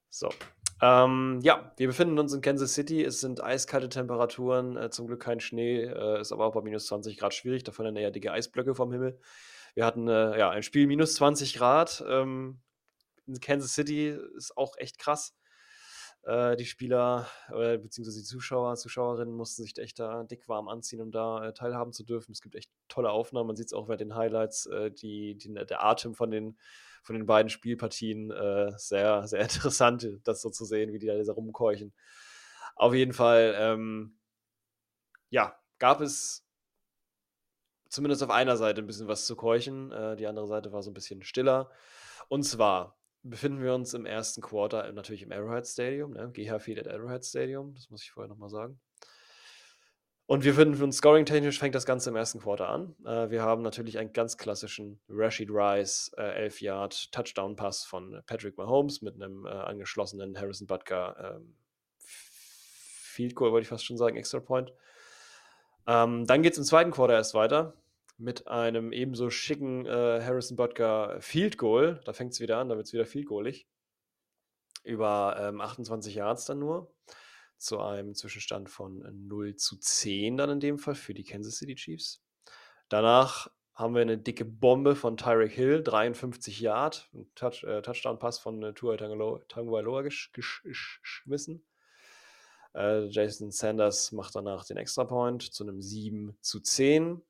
So. 0.09 0.29
Ähm, 0.81 1.39
ja, 1.43 1.71
wir 1.77 1.85
befinden 1.85 2.17
uns 2.17 2.33
in 2.33 2.41
Kansas 2.41 2.73
City. 2.73 3.03
Es 3.03 3.19
sind 3.19 3.43
eiskalte 3.43 3.89
Temperaturen, 3.89 4.75
äh, 4.75 4.89
zum 4.89 5.05
Glück 5.05 5.21
kein 5.21 5.39
Schnee, 5.39 5.83
äh, 5.83 6.19
ist 6.19 6.31
aber 6.31 6.47
auch 6.47 6.53
bei 6.53 6.61
minus 6.61 6.87
20 6.87 7.15
Grad 7.19 7.35
schwierig. 7.35 7.63
Da 7.63 7.71
fallen 7.71 7.95
eher 7.95 8.09
dicke 8.09 8.31
Eisblöcke 8.31 8.73
vom 8.73 8.91
Himmel. 8.91 9.19
Wir 9.75 9.85
hatten 9.85 10.07
äh, 10.07 10.37
ja 10.37 10.49
ein 10.49 10.63
Spiel 10.63 10.87
minus 10.87 11.15
20 11.15 11.55
Grad. 11.55 12.03
Ähm, 12.07 12.61
in 13.25 13.39
Kansas 13.39 13.73
City 13.73 14.17
ist 14.35 14.57
auch 14.57 14.75
echt 14.77 14.97
krass. 14.97 15.33
Äh, 16.23 16.55
die 16.55 16.65
Spieler 16.65 17.27
äh, 17.49 17.77
beziehungsweise 17.77 18.19
die 18.19 18.25
Zuschauer, 18.25 18.75
Zuschauerinnen 18.75 19.33
mussten 19.33 19.63
sich 19.63 19.77
echt 19.77 19.99
da 19.99 20.23
dick 20.23 20.47
warm 20.47 20.67
anziehen, 20.67 21.01
um 21.01 21.11
da 21.11 21.47
äh, 21.47 21.53
teilhaben 21.53 21.93
zu 21.93 22.03
dürfen. 22.03 22.31
Es 22.31 22.41
gibt 22.41 22.55
echt 22.55 22.69
tolle 22.87 23.09
Aufnahmen. 23.09 23.47
Man 23.47 23.55
sieht 23.55 23.67
es 23.67 23.73
auch 23.73 23.87
bei 23.87 23.97
den 23.97 24.15
Highlights, 24.15 24.67
äh, 24.67 24.91
die, 24.91 25.35
die, 25.35 25.53
der 25.53 25.83
Atem 25.83 26.13
von 26.13 26.29
den, 26.29 26.57
von 27.01 27.15
den 27.15 27.25
beiden 27.25 27.49
Spielpartien. 27.49 28.29
Äh, 28.29 28.71
sehr, 28.77 29.27
sehr 29.27 29.39
interessant, 29.41 30.07
das 30.23 30.41
so 30.41 30.49
zu 30.51 30.65
sehen, 30.65 30.93
wie 30.93 30.99
die 30.99 31.07
da 31.07 31.33
rumkeuchen. 31.33 31.93
Auf 32.75 32.93
jeden 32.93 33.13
Fall, 33.13 33.55
ähm, 33.57 34.19
ja, 35.29 35.55
gab 35.79 36.01
es 36.01 36.45
zumindest 37.91 38.23
auf 38.23 38.29
einer 38.29 38.57
Seite 38.57 38.81
ein 38.81 38.87
bisschen 38.87 39.07
was 39.07 39.25
zu 39.25 39.35
keuchen. 39.35 39.91
Äh, 39.91 40.15
die 40.15 40.25
andere 40.25 40.47
Seite 40.47 40.71
war 40.71 40.81
so 40.81 40.89
ein 40.89 40.95
bisschen 40.95 41.21
stiller. 41.23 41.69
Und 42.29 42.43
zwar 42.43 42.97
befinden 43.23 43.61
wir 43.61 43.73
uns 43.73 43.93
im 43.93 44.05
ersten 44.05 44.41
Quarter 44.41 44.87
äh, 44.87 44.93
natürlich 44.93 45.21
im 45.21 45.31
Arrowhead 45.31 45.67
Stadium, 45.67 46.13
ne? 46.13 46.31
GH 46.31 46.59
Field 46.59 46.79
at 46.79 46.87
Arrowhead 46.87 47.23
Stadium, 47.23 47.75
das 47.75 47.89
muss 47.89 48.01
ich 48.01 48.11
vorher 48.11 48.29
nochmal 48.29 48.49
sagen. 48.49 48.79
Und 50.25 50.45
wir 50.45 50.53
finden 50.53 50.81
uns 50.81 50.97
scoring-technisch 50.97 51.59
fängt 51.59 51.75
das 51.75 51.85
Ganze 51.85 52.09
im 52.09 52.15
ersten 52.15 52.39
Quarter 52.39 52.69
an. 52.69 52.95
Äh, 53.05 53.29
wir 53.29 53.41
haben 53.41 53.61
natürlich 53.61 53.97
einen 53.97 54.13
ganz 54.13 54.37
klassischen 54.37 55.01
Rashid 55.09 55.49
Rice, 55.51 56.13
äh, 56.17 56.43
11 56.43 56.61
Yard 56.61 57.11
Touchdown-Pass 57.11 57.83
von 57.83 58.21
Patrick 58.25 58.57
Mahomes 58.57 59.01
mit 59.01 59.15
einem 59.15 59.45
äh, 59.45 59.49
angeschlossenen 59.49 60.39
Harrison 60.39 60.67
Butker 60.67 61.35
ähm, 61.35 61.57
Field 61.99 63.35
Goal, 63.35 63.51
wollte 63.51 63.63
ich 63.63 63.67
fast 63.67 63.85
schon 63.85 63.97
sagen, 63.97 64.15
Extra 64.15 64.39
Point. 64.39 64.71
Ähm, 65.85 66.25
dann 66.25 66.41
geht 66.41 66.53
es 66.53 66.59
im 66.59 66.63
zweiten 66.63 66.91
Quarter 66.91 67.15
erst 67.15 67.33
weiter 67.33 67.73
mit 68.21 68.47
einem 68.47 68.93
ebenso 68.93 69.29
schicken 69.29 69.85
äh, 69.85 70.21
Harrison 70.23 70.55
Butker 70.55 71.19
Field 71.19 71.57
Goal. 71.57 71.99
Da 72.05 72.13
fängt 72.13 72.33
es 72.33 72.39
wieder 72.39 72.57
an, 72.59 72.69
da 72.69 72.75
wird 72.75 72.87
es 72.87 72.93
wieder 72.93 73.05
Field 73.05 73.25
Goalig. 73.25 73.67
Über 74.83 75.35
ähm, 75.39 75.59
28 75.61 76.15
Yards 76.15 76.45
dann 76.45 76.59
nur. 76.59 76.93
Zu 77.57 77.79
einem 77.79 78.15
Zwischenstand 78.15 78.69
von 78.69 79.27
0 79.27 79.55
zu 79.55 79.77
10 79.77 80.37
dann 80.37 80.49
in 80.49 80.59
dem 80.59 80.77
Fall 80.77 80.95
für 80.95 81.13
die 81.13 81.23
Kansas 81.23 81.57
City 81.57 81.75
Chiefs. 81.75 82.23
Danach 82.89 83.49
haben 83.73 83.95
wir 83.95 84.01
eine 84.01 84.17
dicke 84.17 84.45
Bombe 84.45 84.95
von 84.95 85.17
Tyreek 85.17 85.51
Hill, 85.51 85.83
53 85.83 86.59
Yard, 86.59 87.09
Touch, 87.35 87.63
äh, 87.63 87.81
Touchdown-Pass 87.81 88.39
von 88.39 88.61
äh, 88.63 88.73
Tua 88.73 88.97
Tagovailoa 88.97 90.01
gesch 90.01 90.31
gesch 90.33 90.61
geschmissen. 90.63 91.65
Äh, 92.73 93.05
Jason 93.07 93.51
Sanders 93.51 94.11
macht 94.11 94.35
danach 94.35 94.65
den 94.65 94.77
Extrapoint 94.77 95.43
zu 95.43 95.63
einem 95.63 95.81
7 95.81 96.37
zu 96.41 96.59
10. 96.59 97.21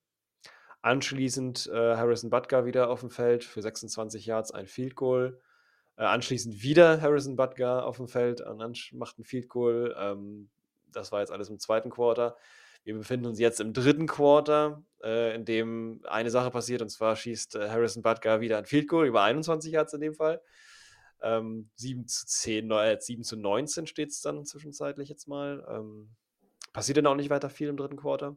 Anschließend 0.82 1.70
äh, 1.72 1.96
Harrison 1.96 2.30
Butker 2.30 2.66
wieder 2.66 2.90
auf 2.90 3.02
dem 3.02 3.12
Feld 3.12 3.44
für 3.44 3.62
26 3.62 4.26
Yards 4.26 4.52
ein 4.52 4.66
Field 4.66 4.96
Goal. 4.96 5.40
Äh, 5.96 6.04
anschließend 6.04 6.64
wieder 6.64 7.02
Harrison 7.02 7.36
Butker 7.36 7.86
auf 7.86 7.98
dem 7.98 8.08
Feld 8.08 8.42
und 8.42 8.94
macht 8.94 9.20
ein 9.20 9.24
Field 9.24 9.48
Goal. 9.50 9.96
Ähm, 9.98 10.50
das 10.92 11.12
war 11.12 11.20
jetzt 11.20 11.32
alles 11.32 11.50
im 11.50 11.60
zweiten 11.60 11.90
Quarter. 11.90 12.36
Wir 12.84 12.96
befinden 12.96 13.28
uns 13.28 13.40
jetzt 13.40 13.60
im 13.60 13.74
dritten 13.74 14.08
Quarter, 14.08 14.84
äh, 15.04 15.36
in 15.36 15.46
dem 15.46 16.02
eine 16.06 16.32
Sache 16.32 16.50
passiert 16.50 16.82
und 16.82 16.90
zwar 16.90 17.16
schießt 17.16 17.56
äh, 17.56 17.70
Harrison 17.70 18.02
Butker 18.02 18.42
wieder 18.42 18.58
ein 18.58 18.66
Field 18.66 18.88
Goal 18.88 19.06
über 19.06 19.22
21 19.22 19.72
Yards 19.72 19.94
in 19.94 20.02
dem 20.02 20.16
Fall. 20.16 20.42
Ähm, 21.22 21.70
7 21.76 22.08
zu 22.08 22.26
10, 22.26 22.72
äh, 22.72 22.98
7 23.00 23.24
zu 23.24 23.36
19 23.38 23.86
steht 23.86 24.10
es 24.10 24.22
dann 24.22 24.46
zwischenzeitlich 24.46 25.10
jetzt 25.10 25.28
mal. 25.28 25.64
Ähm, 25.70 26.10
passiert 26.74 26.98
dann 26.98 27.06
auch 27.06 27.16
nicht 27.16 27.30
weiter 27.30 27.52
viel 27.52 27.68
im 27.68 27.78
dritten 27.78 27.98
Quarter. 27.98 28.36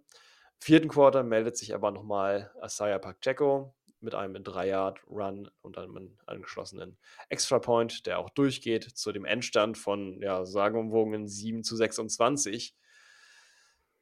Vierten 0.60 0.88
Quarter 0.88 1.22
meldet 1.22 1.56
sich 1.56 1.74
aber 1.74 1.90
nochmal 1.90 2.50
Asaya 2.60 2.98
Pacheco 2.98 3.74
mit 4.00 4.14
einem 4.14 4.42
3-Yard-Run 4.42 5.50
und 5.62 5.78
einem 5.78 6.18
angeschlossenen 6.26 6.98
Extra-Point, 7.28 8.06
der 8.06 8.18
auch 8.18 8.30
durchgeht 8.30 8.84
zu 8.84 9.12
dem 9.12 9.24
Endstand 9.24 9.78
von 9.78 10.20
ja, 10.20 10.44
sagenumwogenen 10.44 11.26
7 11.26 11.64
zu 11.64 11.74
26 11.74 12.76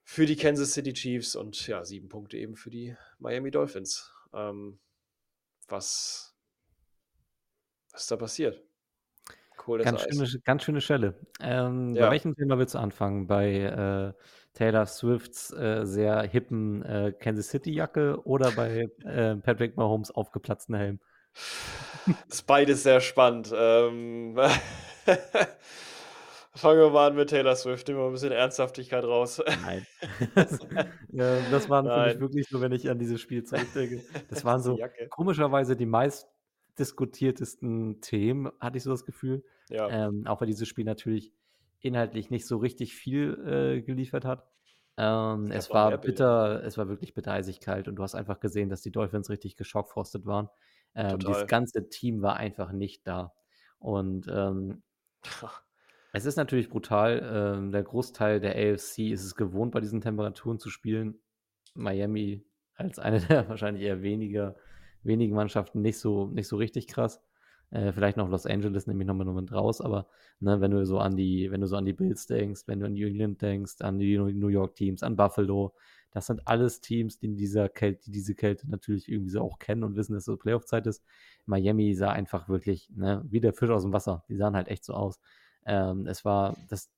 für 0.04 0.26
die 0.26 0.36
Kansas 0.36 0.72
City 0.72 0.92
Chiefs 0.92 1.36
und 1.36 1.66
ja, 1.66 1.84
sieben 1.84 2.08
Punkte 2.08 2.36
eben 2.36 2.56
für 2.56 2.70
die 2.70 2.96
Miami 3.18 3.50
Dolphins. 3.50 4.12
Ähm, 4.34 4.80
was, 5.68 6.36
was 7.92 8.02
ist 8.02 8.10
da 8.10 8.16
passiert? 8.16 8.62
Cool, 9.64 9.82
ganz, 9.84 10.02
schöne, 10.02 10.40
ganz 10.44 10.64
schöne 10.64 10.80
Stelle. 10.80 11.14
Ähm, 11.40 11.94
ja. 11.94 12.06
Bei 12.06 12.12
welchem 12.12 12.34
Thema 12.34 12.58
willst 12.58 12.74
du 12.74 12.78
anfangen? 12.78 13.28
Bei 13.28 13.52
äh, 13.52 14.12
Taylor 14.54 14.86
Swifts 14.86 15.52
äh, 15.52 15.84
sehr 15.84 16.22
hippen 16.22 16.82
äh, 16.82 17.12
Kansas 17.18 17.48
City-Jacke 17.48 18.24
oder 18.24 18.50
bei 18.52 18.88
äh, 19.04 19.36
Patrick 19.36 19.76
Mahomes 19.76 20.10
aufgeplatzten 20.10 20.74
Helm? 20.74 21.00
Das 22.06 22.38
ist 22.38 22.46
beides 22.46 22.82
sehr 22.82 23.00
spannend. 23.00 23.52
Ähm, 23.56 24.36
fangen 26.54 26.80
wir 26.80 26.90
mal 26.90 27.08
an 27.08 27.16
mit 27.16 27.30
Taylor 27.30 27.56
Swift, 27.56 27.88
nehmen 27.88 28.00
wir 28.00 28.06
ein 28.06 28.12
bisschen 28.12 28.32
Ernsthaftigkeit 28.32 29.04
raus. 29.04 29.42
Nein. 29.62 29.86
das, 30.34 30.58
das 31.50 31.70
waren 31.70 31.86
Nein. 31.86 32.10
für 32.10 32.12
mich 32.12 32.20
wirklich 32.20 32.48
so, 32.48 32.60
wenn 32.60 32.72
ich 32.72 32.90
an 32.90 32.98
dieses 32.98 33.20
Spiel 33.20 33.44
zurückdenke. 33.44 34.02
Das 34.28 34.44
waren 34.44 34.60
so 34.60 34.78
komischerweise 35.08 35.76
die 35.76 35.86
meist 35.86 36.28
diskutiertesten 36.78 38.00
Themen, 38.00 38.50
hatte 38.60 38.78
ich 38.78 38.82
so 38.82 38.90
das 38.90 39.04
Gefühl. 39.04 39.44
Ja. 39.68 39.88
Ähm, 39.88 40.26
auch 40.26 40.40
weil 40.40 40.48
dieses 40.48 40.68
Spiel 40.68 40.84
natürlich 40.84 41.32
inhaltlich 41.82 42.30
nicht 42.30 42.46
so 42.46 42.56
richtig 42.58 42.94
viel 42.94 43.38
äh, 43.46 43.82
geliefert 43.82 44.24
hat. 44.24 44.46
Ähm, 44.96 45.50
es 45.50 45.70
war 45.70 45.96
bitter, 45.98 46.62
es 46.64 46.76
war 46.76 46.88
wirklich 46.88 47.14
bitter 47.14 47.32
eisig 47.32 47.60
kalt 47.60 47.88
und 47.88 47.96
du 47.96 48.02
hast 48.02 48.14
einfach 48.14 48.40
gesehen, 48.40 48.68
dass 48.68 48.82
die 48.82 48.90
Dolphins 48.90 49.30
richtig 49.30 49.56
geschockfrostet 49.56 50.26
waren. 50.26 50.48
Ähm, 50.94 51.18
das 51.18 51.46
ganze 51.46 51.88
Team 51.88 52.22
war 52.22 52.36
einfach 52.36 52.72
nicht 52.72 53.06
da. 53.06 53.32
Und 53.78 54.26
ähm, 54.28 54.82
es 56.12 56.26
ist 56.26 56.36
natürlich 56.36 56.68
brutal. 56.68 57.56
Ähm, 57.56 57.72
der 57.72 57.82
Großteil 57.82 58.40
der 58.40 58.52
AFC 58.52 59.10
ist 59.10 59.24
es 59.24 59.34
gewohnt, 59.34 59.72
bei 59.72 59.80
diesen 59.80 60.00
Temperaturen 60.00 60.58
zu 60.58 60.70
spielen. 60.70 61.20
Miami 61.74 62.44
als 62.74 62.98
eine 62.98 63.20
der 63.20 63.48
wahrscheinlich 63.48 63.82
eher 63.82 64.02
weniger 64.02 64.56
wenigen 65.02 65.34
Mannschaften 65.34 65.82
nicht 65.82 65.98
so, 65.98 66.26
nicht 66.26 66.48
so 66.48 66.56
richtig 66.56 66.86
krass. 66.86 67.20
Äh, 67.72 67.92
vielleicht 67.92 68.18
noch 68.18 68.28
Los 68.28 68.46
Angeles 68.46 68.86
nehme 68.86 69.02
ich 69.02 69.06
nochmal 69.06 69.24
nur 69.24 69.40
mit 69.40 69.50
raus, 69.50 69.80
aber 69.80 70.06
ne, 70.40 70.60
wenn 70.60 70.70
du 70.70 70.84
so 70.84 70.98
an 70.98 71.16
die, 71.16 71.50
wenn 71.50 71.62
du 71.62 71.66
so 71.66 71.76
an 71.76 71.86
die 71.86 71.94
Bills 71.94 72.26
denkst, 72.26 72.62
wenn 72.66 72.80
du 72.80 72.86
an 72.86 72.92
New 72.92 73.06
England 73.06 73.40
denkst, 73.40 73.76
an 73.80 73.98
die 73.98 74.18
New 74.18 74.48
York 74.48 74.74
Teams, 74.76 75.02
an 75.02 75.16
Buffalo, 75.16 75.74
das 76.10 76.26
sind 76.26 76.46
alles 76.46 76.82
Teams, 76.82 77.18
die 77.18 77.26
in 77.26 77.36
dieser 77.36 77.70
Kälte, 77.70 78.04
die 78.04 78.10
diese 78.10 78.34
Kälte 78.34 78.68
natürlich 78.70 79.08
irgendwie 79.08 79.30
so 79.30 79.40
auch 79.40 79.58
kennen 79.58 79.84
und 79.84 79.96
wissen, 79.96 80.12
dass 80.12 80.22
es 80.22 80.26
so 80.26 80.36
Playoff-Zeit 80.36 80.86
ist. 80.86 81.02
Miami 81.46 81.94
sah 81.94 82.10
einfach 82.12 82.48
wirklich, 82.50 82.90
ne, 82.90 83.22
wie 83.24 83.40
der 83.40 83.54
Fisch 83.54 83.70
aus 83.70 83.82
dem 83.82 83.94
Wasser. 83.94 84.22
Die 84.28 84.36
sahen 84.36 84.54
halt 84.54 84.68
echt 84.68 84.84
so 84.84 84.92
aus. 84.92 85.18
Ähm, 85.64 86.06
es 86.06 86.26
war 86.26 86.54
das, 86.68 86.90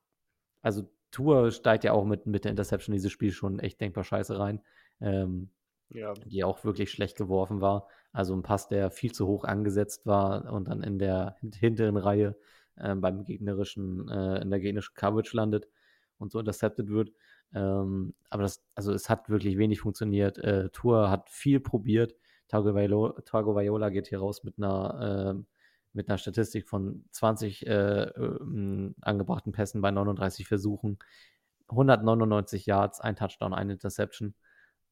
also 0.63 0.89
Tour 1.13 1.53
steigt 1.53 1.85
ja 1.85 1.93
auch 1.93 2.05
mit, 2.05 2.27
mit 2.27 2.45
der 2.45 2.51
Interception 2.51 2.93
in 2.93 2.97
dieses 2.97 3.13
Spiel 3.13 3.31
schon 3.31 3.61
echt 3.61 3.81
denkbar 3.81 4.03
scheiße 4.03 4.37
rein. 4.37 4.61
Ähm, 5.01 5.51
Ja. 5.91 6.15
die 6.15 6.45
auch 6.45 6.65
wirklich 6.65 6.91
schlecht 6.91 7.17
geworfen 7.17 7.61
war. 7.61 7.89
Also 8.13 8.35
ein 8.35 8.43
Pass, 8.43 8.69
der 8.69 8.91
viel 8.91 9.13
zu 9.13 9.27
hoch 9.27 9.45
angesetzt 9.45 10.07
war 10.07 10.53
und 10.53 10.69
dann 10.69 10.83
in 10.83 10.99
der 10.99 11.37
hint- 11.41 11.57
hinteren 11.57 11.97
Reihe 11.97 12.37
äh, 12.77 12.95
beim 12.95 13.25
gegnerischen, 13.25 14.09
äh, 14.09 14.41
in 14.43 14.51
der 14.51 14.61
gegnerischen 14.61 14.95
Coverage 14.95 15.37
landet 15.37 15.69
und 16.19 16.33
so 16.33 16.39
intercepted 16.39 16.89
wird. 16.89 17.13
Ähm, 17.55 18.15
aber 18.31 18.43
das, 18.43 18.65
also 18.75 18.93
es 18.93 19.09
hat 19.09 19.29
wirklich 19.29 19.59
wenig 19.59 19.81
funktioniert. 19.81 20.39
Äh, 20.39 20.71
Tour 20.71 21.11
hat 21.11 21.31
viel 21.31 21.61
probiert. 21.61 22.15
Tagovailoa 22.49 23.21
Tagovailoa 23.23 23.89
geht 23.91 24.09
hier 24.09 24.19
raus 24.19 24.43
mit 24.45 24.59
einer, 24.59 25.31
ähm, 25.31 25.47
mit 25.93 26.09
einer 26.09 26.19
Statistik 26.19 26.69
von 26.69 27.05
20 27.13 27.67
äh, 27.67 28.03
ähm, 28.05 28.95
angebrachten 29.01 29.53
Pässen 29.53 29.81
bei 29.81 29.91
39 29.93 30.47
Versuchen, 30.49 30.99
199 31.69 32.67
Yards, 32.67 33.01
ein 33.01 33.17
Touchdown, 33.17 33.55
eine 33.55 33.75
Interception. 33.75 34.35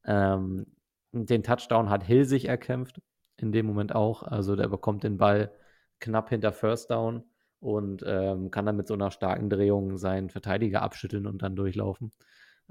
Ähm, 0.04 0.66
den 1.12 1.42
Touchdown 1.42 1.90
hat 1.90 2.04
Hill 2.04 2.24
sich 2.24 2.46
erkämpft, 2.46 3.00
in 3.36 3.52
dem 3.52 3.66
Moment 3.66 3.94
auch. 3.94 4.22
Also 4.22 4.56
der 4.56 4.68
bekommt 4.68 5.04
den 5.04 5.18
Ball 5.18 5.52
knapp 6.00 6.30
hinter 6.30 6.52
First 6.52 6.90
Down 6.90 7.24
und 7.60 8.02
ähm, 8.06 8.50
kann 8.50 8.66
dann 8.66 8.76
mit 8.76 8.88
so 8.88 8.94
einer 8.94 9.10
starken 9.10 9.48
Drehung 9.50 9.96
seinen 9.96 10.30
Verteidiger 10.30 10.82
abschütteln 10.82 11.26
und 11.26 11.42
dann 11.42 11.54
durchlaufen. 11.56 12.12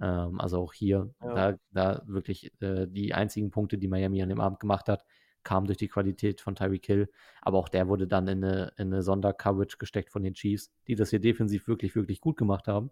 Ähm, 0.01 0.39
also 0.39 0.59
auch 0.61 0.73
hier, 0.73 1.13
Ja. 1.21 1.33
da, 1.33 1.57
da 1.71 2.01
wirklich 2.07 2.51
äh, 2.61 2.87
die 2.87 3.13
einzigen 3.13 3.51
Punkte, 3.51 3.77
die 3.77 3.87
Miami 3.87 4.21
an 4.21 4.29
dem 4.29 4.41
Abend 4.41 4.59
gemacht 4.59 4.89
hat, 4.89 5.05
kamen 5.43 5.65
durch 5.65 5.77
die 5.77 5.87
Qualität 5.87 6.41
von 6.41 6.55
Tyreek 6.55 6.85
Hill. 6.85 7.09
Aber 7.41 7.57
auch 7.57 7.69
der 7.69 7.87
wurde 7.87 8.07
dann 8.07 8.27
in 8.27 8.43
eine, 8.43 8.73
in 8.77 8.93
eine 8.93 9.01
Sondercoverage 9.01 9.77
gesteckt 9.77 10.11
von 10.11 10.23
den 10.23 10.33
Chiefs, 10.33 10.71
die 10.87 10.95
das 10.95 11.09
hier 11.09 11.19
defensiv 11.19 11.67
wirklich, 11.67 11.95
wirklich 11.95 12.21
gut 12.21 12.37
gemacht 12.37 12.67
haben. 12.67 12.91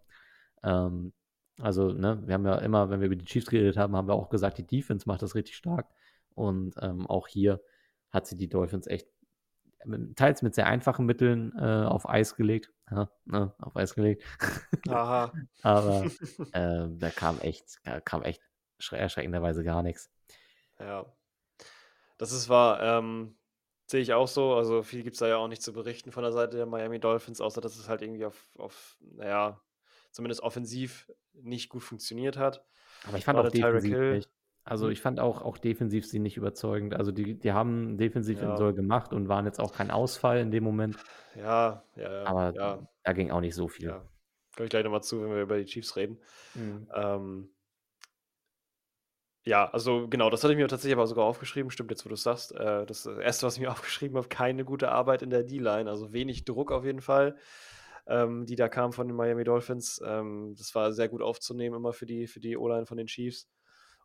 Ähm, 0.63 1.13
also, 1.61 1.91
ne, 1.91 2.21
wir 2.25 2.33
haben 2.33 2.45
ja 2.45 2.57
immer, 2.57 2.89
wenn 2.89 2.99
wir 2.99 3.07
über 3.07 3.15
die 3.15 3.25
Chiefs 3.25 3.47
geredet 3.47 3.77
haben, 3.77 3.95
haben 3.95 4.07
wir 4.07 4.15
auch 4.15 4.29
gesagt, 4.29 4.57
die 4.57 4.67
Defense 4.67 5.07
macht 5.07 5.21
das 5.21 5.35
richtig 5.35 5.55
stark. 5.55 5.87
Und 6.35 6.75
ähm, 6.81 7.07
auch 7.07 7.27
hier 7.27 7.61
hat 8.11 8.27
sie 8.27 8.37
die 8.37 8.49
Dolphins 8.49 8.87
echt 8.87 9.07
teils 10.15 10.41
mit 10.41 10.55
sehr 10.55 10.67
einfachen 10.67 11.05
Mitteln 11.05 11.53
äh, 11.57 11.85
auf 11.85 12.07
Eis 12.09 12.35
gelegt. 12.35 12.71
Ja, 12.91 13.09
ne, 13.25 13.53
auf 13.59 13.75
Eis 13.75 13.95
gelegt. 13.95 14.23
Aha. 14.89 15.31
Aber 15.61 16.05
äh, 16.53 16.87
da 16.89 17.09
kam 17.09 17.39
echt, 17.39 17.79
da 17.83 17.99
kam 18.01 18.23
echt 18.23 18.41
schre- 18.81 18.97
erschreckenderweise 18.97 19.63
gar 19.63 19.83
nichts. 19.83 20.09
Ja. 20.79 21.05
Das 22.17 22.31
ist 22.31 22.49
wahr. 22.49 22.81
Ähm, 22.81 23.37
sehe 23.85 24.01
ich 24.01 24.13
auch 24.13 24.27
so. 24.27 24.55
Also 24.55 24.83
viel 24.83 25.03
gibt 25.03 25.15
es 25.15 25.19
da 25.19 25.27
ja 25.27 25.37
auch 25.37 25.47
nicht 25.47 25.61
zu 25.61 25.71
berichten 25.71 26.11
von 26.11 26.23
der 26.23 26.33
Seite 26.33 26.57
der 26.57 26.65
Miami 26.65 26.99
Dolphins, 26.99 27.41
außer 27.41 27.61
dass 27.61 27.77
es 27.77 27.87
halt 27.87 28.01
irgendwie 28.01 28.25
auf, 28.25 28.49
auf 28.57 28.97
naja, 28.99 29.61
zumindest 30.11 30.41
offensiv 30.41 31.09
nicht 31.43 31.69
gut 31.69 31.83
funktioniert 31.83 32.37
hat. 32.37 32.63
Aber 33.07 33.17
ich 33.17 33.25
fand 33.25 33.37
auch 33.39 33.43
Gerade 33.43 33.57
defensiv 33.57 33.93
Hill. 33.95 34.15
nicht. 34.17 34.29
Also 34.65 34.85
Hm. 34.85 34.91
ich 34.91 35.01
fand 35.01 35.19
auch, 35.19 35.41
auch 35.41 35.57
defensiv 35.57 36.05
sie 36.05 36.19
nicht 36.19 36.37
überzeugend. 36.37 36.93
Also 36.93 37.11
die, 37.11 37.39
die 37.39 37.53
haben 37.53 37.97
defensiv 37.97 38.41
Ja. 38.41 38.55
Soll 38.57 38.73
gemacht 38.73 39.13
und 39.13 39.27
waren 39.29 39.45
jetzt 39.45 39.59
auch 39.59 39.73
kein 39.73 39.89
Ausfall 39.89 40.39
in 40.39 40.51
dem 40.51 40.63
Moment. 40.63 40.97
Ja, 41.35 41.83
ja, 41.95 42.11
ja. 42.11 42.23
Aber 42.25 42.53
ja, 42.53 42.79
da 43.03 43.13
ging 43.13 43.31
auch 43.31 43.41
nicht 43.41 43.55
so 43.55 43.67
viel. 43.67 43.87
ja. 43.87 44.05
Komme 44.55 44.65
ich 44.65 44.69
gleich 44.69 44.83
nochmal 44.83 45.01
zu, 45.03 45.21
wenn 45.21 45.29
wir 45.31 45.41
über 45.43 45.57
die 45.57 45.65
Chiefs 45.65 45.95
reden. 45.95 46.19
Mhm. 46.55 46.87
Ähm, 46.93 47.49
ja, 49.45 49.69
also 49.71 50.07
genau, 50.07 50.29
das 50.29 50.43
hatte 50.43 50.53
ich 50.53 50.59
mir 50.59 50.67
tatsächlich 50.67 50.95
aber 50.97 51.07
sogar 51.07 51.25
aufgeschrieben. 51.25 51.71
Stimmt 51.71 51.89
jetzt, 51.91 52.05
wo 52.05 52.09
du 52.09 52.15
es 52.15 52.23
sagst. 52.23 52.53
Äh, 52.53 52.85
das 52.85 53.05
erste, 53.05 53.47
was 53.47 53.55
ich 53.55 53.61
mir 53.61 53.71
aufgeschrieben 53.71 54.17
habe, 54.17 54.27
keine 54.27 54.65
gute 54.65 54.91
Arbeit 54.91 55.21
in 55.21 55.29
der 55.29 55.43
D-Line. 55.43 55.89
Also 55.89 56.11
wenig 56.13 56.45
Druck 56.45 56.71
auf 56.71 56.83
jeden 56.83 57.01
Fall, 57.01 57.37
ähm, 58.07 58.45
die 58.45 58.55
da 58.55 58.69
kam 58.69 58.93
von 58.93 59.07
den 59.07 59.15
Miami 59.15 59.43
Dolphins. 59.43 60.01
Ähm, 60.05 60.55
das 60.57 60.73
war 60.75 60.91
sehr 60.93 61.09
gut 61.09 61.21
aufzunehmen 61.21 61.75
immer 61.75 61.93
für 61.93 62.05
die, 62.05 62.27
für 62.27 62.39
die 62.39 62.57
O-Line 62.57 62.85
von 62.85 62.97
den 62.97 63.07
Chiefs. 63.07 63.47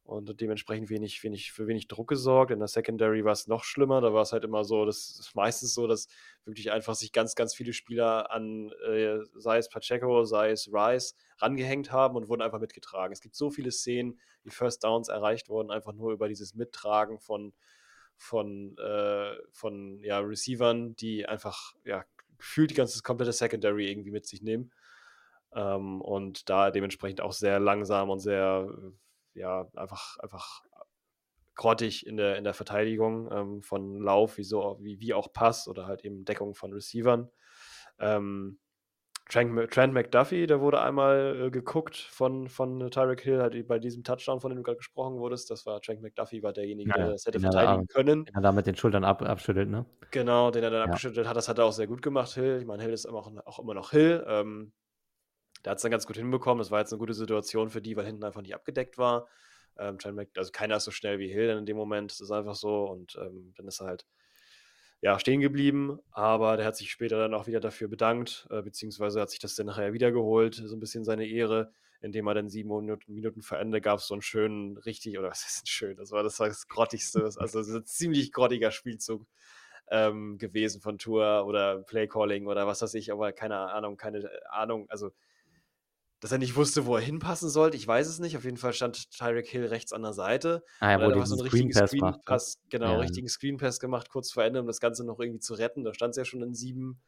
Und 0.04 0.38
dementsprechend 0.38 0.90
wenig, 0.90 1.24
wenig, 1.24 1.52
für 1.52 1.66
wenig 1.66 1.88
Druck 1.88 2.08
gesorgt. 2.08 2.50
In 2.50 2.58
der 2.58 2.68
Secondary 2.68 3.24
war 3.24 3.32
es 3.32 3.46
noch 3.46 3.64
schlimmer. 3.64 4.02
Da 4.02 4.12
war 4.12 4.20
es 4.20 4.32
halt 4.32 4.44
immer 4.44 4.62
so, 4.62 4.84
das 4.84 5.18
ist 5.18 5.34
meistens 5.34 5.72
so, 5.72 5.86
dass 5.86 6.08
wirklich 6.44 6.70
einfach 6.70 6.94
sich 6.94 7.10
ganz, 7.10 7.34
ganz 7.34 7.54
viele 7.54 7.72
Spieler 7.72 8.30
an, 8.30 8.70
äh, 8.86 9.20
sei 9.34 9.56
es 9.56 9.70
Pacheco, 9.70 10.24
sei 10.24 10.50
es 10.50 10.68
Rice, 10.70 11.16
rangehängt 11.38 11.90
haben 11.90 12.16
und 12.16 12.28
wurden 12.28 12.42
einfach 12.42 12.60
mitgetragen. 12.60 13.14
Es 13.14 13.22
gibt 13.22 13.34
so 13.34 13.48
viele 13.48 13.70
Szenen, 13.70 14.20
die 14.44 14.50
First 14.50 14.84
Downs 14.84 15.08
erreicht 15.08 15.48
wurden, 15.48 15.70
einfach 15.70 15.94
nur 15.94 16.12
über 16.12 16.28
dieses 16.28 16.54
Mittragen 16.54 17.18
von, 17.18 17.54
von, 18.18 18.76
äh, 18.76 19.36
von 19.52 20.02
ja, 20.02 20.18
Receivern, 20.18 20.96
die 20.96 21.24
einfach 21.24 21.76
ja, 21.82 22.04
gefühlt 22.38 22.70
die 22.70 22.74
ganze 22.74 23.02
komplette 23.02 23.32
Secondary 23.32 23.90
irgendwie 23.90 24.10
mit 24.10 24.26
sich 24.26 24.42
nehmen. 24.42 24.72
Ähm, 25.54 26.00
und 26.00 26.48
da 26.48 26.70
dementsprechend 26.70 27.20
auch 27.20 27.32
sehr 27.32 27.60
langsam 27.60 28.10
und 28.10 28.20
sehr, 28.20 28.68
äh, 28.68 29.38
ja, 29.38 29.68
einfach, 29.74 30.18
einfach 30.18 30.62
grottig 31.54 32.06
in 32.06 32.16
der, 32.16 32.36
in 32.36 32.44
der 32.44 32.54
Verteidigung 32.54 33.30
ähm, 33.30 33.62
von 33.62 34.00
Lauf, 34.00 34.38
wie, 34.38 34.44
so, 34.44 34.78
wie, 34.80 35.00
wie 35.00 35.14
auch 35.14 35.32
Pass 35.32 35.68
oder 35.68 35.86
halt 35.86 36.04
eben 36.04 36.24
Deckung 36.24 36.54
von 36.54 36.72
Receivern. 36.72 37.30
Ähm, 37.98 38.58
Trent, 39.30 39.70
Trent 39.72 39.94
McDuffie, 39.94 40.46
der 40.46 40.60
wurde 40.60 40.80
einmal 40.82 41.46
äh, 41.46 41.50
geguckt 41.50 41.96
von, 41.96 42.48
von 42.48 42.90
Tyreek 42.90 43.22
Hill, 43.22 43.40
halt 43.40 43.66
bei 43.66 43.78
diesem 43.78 44.04
Touchdown, 44.04 44.40
von 44.40 44.50
dem 44.50 44.58
du 44.58 44.62
gerade 44.62 44.76
gesprochen 44.76 45.16
wurdest. 45.18 45.50
Das 45.50 45.64
war 45.64 45.80
Trent 45.80 46.02
McDuffie, 46.02 46.42
war 46.42 46.52
derjenige, 46.52 46.90
Ja, 46.90 46.96
der 46.96 47.10
das 47.12 47.24
hätte 47.24 47.38
den 47.38 47.44
er 47.46 47.50
da- 47.50 47.58
verteidigen 47.58 47.86
können. 47.88 48.26
Wenn 48.26 48.34
er 48.34 48.42
da 48.42 48.52
mit 48.52 48.66
den 48.66 48.76
Schultern 48.76 49.02
ab, 49.04 49.22
abschüttelt, 49.22 49.68
ne? 49.70 49.86
Genau, 50.10 50.50
den 50.50 50.62
er 50.62 50.70
dann 50.70 50.80
Ja. 50.80 50.84
abgeschüttelt 50.86 51.26
hat. 51.26 51.36
Das 51.36 51.48
hat 51.48 51.58
er 51.58 51.64
auch 51.64 51.72
sehr 51.72 51.86
gut 51.86 52.02
gemacht, 52.02 52.34
Hill. 52.34 52.58
Ich 52.60 52.66
meine, 52.66 52.82
Hill 52.82 52.92
ist 52.92 53.06
immer 53.06 53.18
auch, 53.18 53.32
auch 53.46 53.58
immer 53.58 53.74
noch 53.74 53.90
Hill. 53.90 54.24
Ähm, 54.28 54.72
der 55.64 55.70
hat 55.70 55.78
es 55.78 55.82
dann 55.82 55.90
ganz 55.90 56.06
gut 56.06 56.16
hinbekommen. 56.16 56.58
Das 56.58 56.70
war 56.70 56.80
jetzt 56.80 56.92
eine 56.92 56.98
gute 56.98 57.14
Situation 57.14 57.70
für 57.70 57.80
die, 57.80 57.96
weil 57.96 58.04
hinten 58.04 58.24
einfach 58.24 58.42
nicht 58.42 58.54
abgedeckt 58.54 58.98
war. 58.98 59.26
Ähm, 59.78 59.98
Trent 59.98 60.16
Mc- 60.18 60.36
also 60.38 60.52
keiner 60.52 60.76
ist 60.76 60.84
so 60.84 60.90
schnell 60.90 61.18
wie 61.18 61.28
Hill 61.32 61.48
dann 61.48 61.58
in 61.58 61.66
dem 61.66 61.76
Moment. 61.78 62.10
Das 62.12 62.20
ist 62.20 62.30
einfach 62.30 62.54
so. 62.54 62.84
Und 62.84 63.16
ähm, 63.20 63.54
dann 63.56 63.66
ist 63.66 63.80
er 63.80 63.86
halt 63.86 64.04
ja, 65.04 65.18
stehen 65.18 65.42
geblieben. 65.42 65.98
Aber 66.12 66.56
der 66.56 66.64
hat 66.64 66.76
sich 66.76 66.90
später 66.90 67.18
dann 67.18 67.34
auch 67.34 67.46
wieder 67.46 67.60
dafür 67.60 67.88
bedankt, 67.88 68.48
äh, 68.50 68.62
beziehungsweise 68.62 69.20
hat 69.20 69.28
sich 69.28 69.38
das 69.38 69.54
dann 69.54 69.66
nachher 69.66 69.92
wiedergeholt, 69.92 70.54
so 70.54 70.74
ein 70.74 70.80
bisschen 70.80 71.04
seine 71.04 71.26
Ehre, 71.26 71.72
indem 72.00 72.26
er 72.26 72.32
dann 72.32 72.48
sieben 72.48 72.70
Minuten, 72.70 73.12
Minuten 73.12 73.42
vor 73.42 73.58
Ende 73.58 73.82
gab 73.82 74.00
so 74.00 74.14
einen 74.14 74.22
schönen, 74.22 74.78
richtig, 74.78 75.18
oder 75.18 75.28
was 75.28 75.46
ist 75.46 75.60
denn 75.60 75.66
schön? 75.66 75.96
Das 75.98 76.10
war 76.10 76.22
das, 76.22 76.40
war 76.40 76.48
das 76.48 76.68
Grottigste, 76.68 77.22
also 77.22 77.62
so 77.62 77.76
ein 77.76 77.84
ziemlich 77.84 78.32
grottiger 78.32 78.70
Spielzug 78.70 79.26
ähm, 79.90 80.38
gewesen 80.38 80.80
von 80.80 80.96
Tour 80.96 81.44
oder 81.46 81.82
Playcalling 81.82 82.46
oder 82.46 82.66
was 82.66 82.80
weiß 82.80 82.94
ich, 82.94 83.12
aber 83.12 83.32
keine 83.32 83.58
Ahnung, 83.58 83.98
keine 83.98 84.30
Ahnung, 84.48 84.86
also 84.88 85.10
dass 86.24 86.32
er 86.32 86.38
nicht 86.38 86.56
wusste, 86.56 86.86
wo 86.86 86.96
er 86.96 87.02
hinpassen 87.02 87.50
sollte, 87.50 87.76
ich 87.76 87.86
weiß 87.86 88.08
es 88.08 88.18
nicht. 88.18 88.34
Auf 88.34 88.44
jeden 88.44 88.56
Fall 88.56 88.72
stand 88.72 89.10
Tyreek 89.10 89.46
Hill 89.46 89.66
rechts 89.66 89.92
an 89.92 90.00
der 90.00 90.14
Seite. 90.14 90.64
Ah, 90.80 90.92
ja, 90.92 90.96
wo 90.96 91.08
die 91.08 91.12
einfach 91.16 91.26
so 91.26 91.34
einen 91.34 91.42
richtigen 91.42 91.70
Screen 91.74 92.00
macht. 92.00 92.16
ne? 92.16 92.22
Pass, 92.24 92.62
genau, 92.70 92.92
Ja. 92.92 92.98
richtigen 93.00 93.28
Screen 93.28 93.58
Pass 93.58 93.78
gemacht, 93.78 94.08
kurz 94.08 94.32
vor 94.32 94.42
Ende, 94.42 94.60
um 94.62 94.66
das 94.66 94.80
Ganze 94.80 95.04
noch 95.04 95.20
irgendwie 95.20 95.40
zu 95.40 95.52
retten. 95.52 95.84
Da 95.84 95.92
stand 95.92 96.12
es 96.12 96.16
ja 96.16 96.24
schon 96.24 96.40
in 96.42 96.54
7, 96.54 96.98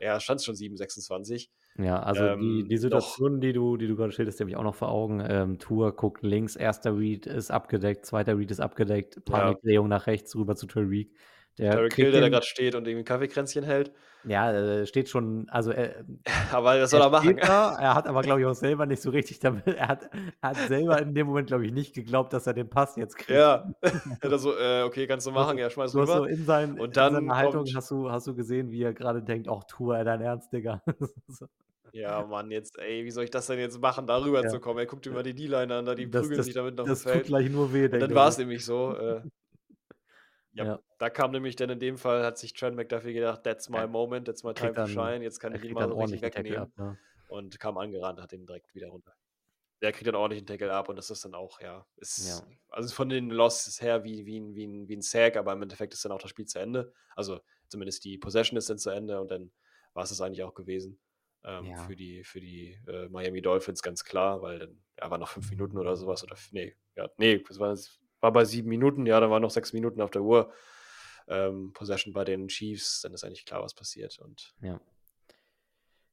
ja, 0.00 0.18
stand 0.18 0.40
es 0.40 0.46
schon 0.46 0.54
7, 0.56 0.78
26. 0.78 1.50
Ja, 1.76 2.02
also 2.02 2.22
die, 2.22 2.28
Ähm, 2.60 2.66
die 2.70 2.74
noch- 2.76 2.80
Situation, 2.80 3.40
die 3.42 3.52
du, 3.52 3.76
die 3.76 3.86
du 3.86 3.96
gerade 3.96 4.12
schilderst, 4.12 4.38
die 4.38 4.44
habe 4.44 4.50
ich 4.50 4.56
auch 4.56 4.62
noch 4.62 4.74
vor 4.76 4.88
Augen. 4.88 5.20
Ähm, 5.28 5.58
Tour 5.58 5.94
guckt 5.94 6.22
links, 6.22 6.56
erster 6.56 6.96
Read 6.96 7.26
ist 7.26 7.50
abgedeckt, 7.50 8.06
zweiter 8.06 8.38
Read 8.38 8.50
ist 8.50 8.60
abgedeckt, 8.60 9.26
Panikdrehung 9.26 9.88
nach 9.88 10.06
rechts 10.06 10.34
rüber 10.36 10.56
zu 10.56 10.66
Tyreek. 10.66 11.12
Der 11.58 11.72
Tyreek 11.76 11.94
Hill, 11.94 12.10
der 12.12 12.20
da 12.20 12.28
gerade 12.28 12.46
steht 12.46 12.74
und 12.74 12.86
irgendwie 12.88 13.04
Kaffeekränzchen 13.04 13.62
hält. 13.64 13.92
ja, 14.24 14.50
äh, 14.52 14.86
steht 14.86 15.08
schon, 15.08 15.46
also 15.50 15.70
er, 15.70 16.04
Aber 16.52 16.76
das 16.78 16.90
soll 16.90 17.00
er 17.00 17.10
machen. 17.10 17.30
steht 17.30 17.44
da, 17.46 17.76
er 17.78 17.94
hat 17.94 18.06
aber, 18.08 18.22
glaube 18.22 18.40
ich, 18.40 18.46
auch 18.46 18.54
selber 18.54 18.86
nicht 18.86 19.00
so 19.02 19.10
richtig 19.10 19.38
damit, 19.38 19.64
er 19.68 19.86
hat, 19.88 20.10
er 20.40 20.48
hat 20.50 20.56
selber 20.68 21.00
in 21.00 21.14
dem 21.14 21.26
Moment, 21.28 21.46
glaube 21.48 21.64
ich, 21.66 21.72
nicht 21.72 21.94
geglaubt, 21.94 22.32
dass 22.32 22.46
er 22.48 22.54
den 22.54 22.68
Pass 22.68 22.96
jetzt 22.96 23.16
kriegt. 23.16 23.30
Ja, 23.38 23.70
hat 23.84 24.32
er 24.32 24.38
so, 24.38 24.56
äh, 24.58 24.82
okay, 24.82 25.06
kannst 25.06 25.26
du 25.26 25.30
machen, 25.30 25.56
ja, 25.58 25.70
schmeiß 25.70 25.92
Du 25.92 26.00
hast 26.00 26.08
so 26.08 26.14
rüber. 26.22 26.28
in, 26.30 26.44
sein, 26.44 26.72
Und 26.80 26.86
in 26.88 26.92
dann 26.92 27.14
seiner 27.14 27.36
Haltung 27.36 27.66
hast 27.74 27.90
du, 27.90 28.10
hast 28.10 28.26
du 28.26 28.34
gesehen, 28.34 28.70
wie 28.72 28.82
er 28.82 28.92
gerade 28.92 29.22
denkt, 29.22 29.48
ach, 29.48 29.62
Tour, 29.68 30.02
dein 30.02 30.20
Ernst, 30.22 30.52
Digga. 30.52 30.82
So. 31.28 31.46
Ja, 31.92 32.26
Mann, 32.26 32.50
jetzt, 32.50 32.76
ey, 32.80 33.04
wie 33.04 33.10
soll 33.12 33.22
ich 33.22 33.30
das 33.30 33.46
denn 33.46 33.60
jetzt 33.60 33.80
machen, 33.80 34.08
da 34.08 34.16
rüber 34.20 34.42
Ja. 34.42 34.48
zu 34.48 34.58
kommen? 34.58 34.80
Er 34.80 34.86
guckt 34.86 35.06
immer 35.06 35.22
die 35.22 35.34
D-Line 35.34 35.72
an, 35.72 35.86
da 35.86 35.94
die 35.94 36.10
Das- 36.10 36.22
prügeln 36.22 36.38
das- 36.38 36.46
sich 36.46 36.54
damit 36.56 36.76
dem 36.76 36.86
Das 36.86 37.02
tut 37.04 37.12
Feld. 37.12 37.26
gleich 37.26 37.48
nur 37.48 37.72
weh, 37.72 37.84
Und 37.84 37.92
denkt 37.92 38.02
dann 38.02 38.10
er 38.10 38.16
war 38.16 38.28
es 38.28 38.38
nämlich 38.38 38.64
so. 38.64 38.96
Äh, 38.96 39.20
ja, 40.54 40.64
Ja. 40.64 40.80
Da 40.98 41.10
kam 41.10 41.32
nämlich 41.32 41.56
dann 41.56 41.68
in 41.70 41.78
dem 41.80 41.98
Fall, 41.98 42.24
hat 42.24 42.38
sich 42.38 42.52
Trent 42.54 42.76
McDuffie 42.76 43.12
gedacht, 43.12 43.42
that's 43.44 43.68
my 43.68 43.86
moment, 43.86 44.26
that's 44.26 44.42
my 44.44 44.54
time 44.54 44.72
to 44.72 44.86
shine, 44.86 45.22
jetzt 45.22 45.38
kann 45.40 45.54
ich 45.54 45.62
ihn 45.64 45.72
mal 45.74 45.88
so 45.88 45.98
richtig 45.98 46.22
wegnehmen. 46.22 46.58
ab. 46.58 46.70
Ne? 46.76 46.98
Und 47.28 47.58
kam 47.60 47.76
angerannt, 47.78 48.20
hat 48.20 48.32
ihn 48.32 48.46
direkt 48.46 48.74
wieder 48.74 48.88
runter. 48.88 49.14
Der 49.82 49.92
kriegt 49.92 50.06
dann 50.06 50.14
ordentlich 50.14 50.38
einen 50.38 50.46
Tackle 50.46 50.72
ab 50.72 50.88
und 50.88 50.96
das 50.96 51.10
ist 51.10 51.24
dann 51.24 51.34
auch, 51.34 51.60
ja, 51.60 51.84
ist, 51.96 52.28
Ja. 52.28 52.46
also 52.68 52.94
von 52.94 53.08
den 53.08 53.28
Losses 53.30 53.82
her 53.82 54.04
wie, 54.04 54.24
wie, 54.24 54.38
ein- 54.40 54.54
wie, 54.54 54.66
ein, 54.66 54.88
wie 54.88 54.96
ein 54.96 55.02
Sack, 55.02 55.36
aber 55.36 55.52
im 55.52 55.60
Endeffekt 55.62 55.92
ist 55.92 56.04
dann 56.04 56.12
auch 56.12 56.22
das 56.22 56.30
Spiel 56.30 56.46
zu 56.46 56.58
Ende. 56.58 56.92
Also 57.16 57.40
zumindest 57.68 58.04
die 58.04 58.16
Possession 58.16 58.56
ist 58.56 58.70
dann 58.70 58.78
zu 58.78 58.90
Ende 58.90 59.20
und 59.20 59.30
dann 59.30 59.52
war 59.92 60.04
es 60.04 60.08
das 60.10 60.20
eigentlich 60.20 60.42
auch 60.44 60.54
gewesen. 60.54 61.00
Ähm, 61.44 61.66
Ja. 61.66 61.76
Für 61.84 61.96
die, 61.96 62.24
für 62.24 62.40
die 62.40 62.78
äh, 62.86 63.08
Miami 63.08 63.42
Dolphins 63.42 63.82
ganz 63.82 64.04
klar, 64.04 64.40
weil 64.40 64.60
dann 64.60 64.82
ja, 64.98 65.10
waren 65.10 65.20
noch 65.20 65.28
fünf 65.28 65.50
Minuten 65.50 65.76
oder 65.76 65.96
sowas. 65.96 66.22
Oder 66.24 66.36
nee, 66.52 66.74
ja, 66.96 67.10
nee, 67.18 67.42
es 67.50 67.58
war, 67.58 67.72
es 67.72 68.00
war 68.24 68.32
bei 68.32 68.44
sieben 68.46 68.70
Minuten, 68.70 69.04
ja, 69.04 69.20
da 69.20 69.28
waren 69.30 69.42
noch 69.42 69.50
sechs 69.50 69.74
Minuten 69.74 70.00
auf 70.00 70.10
der 70.10 70.22
Uhr. 70.22 70.50
Ähm, 71.28 71.72
Possession 71.74 72.12
bei 72.14 72.24
den 72.24 72.48
Chiefs, 72.48 73.02
dann 73.02 73.12
ist 73.12 73.22
eigentlich 73.22 73.44
klar, 73.44 73.62
was 73.62 73.74
passiert. 73.74 74.18
Und 74.18 74.54
Ja. 74.62 74.80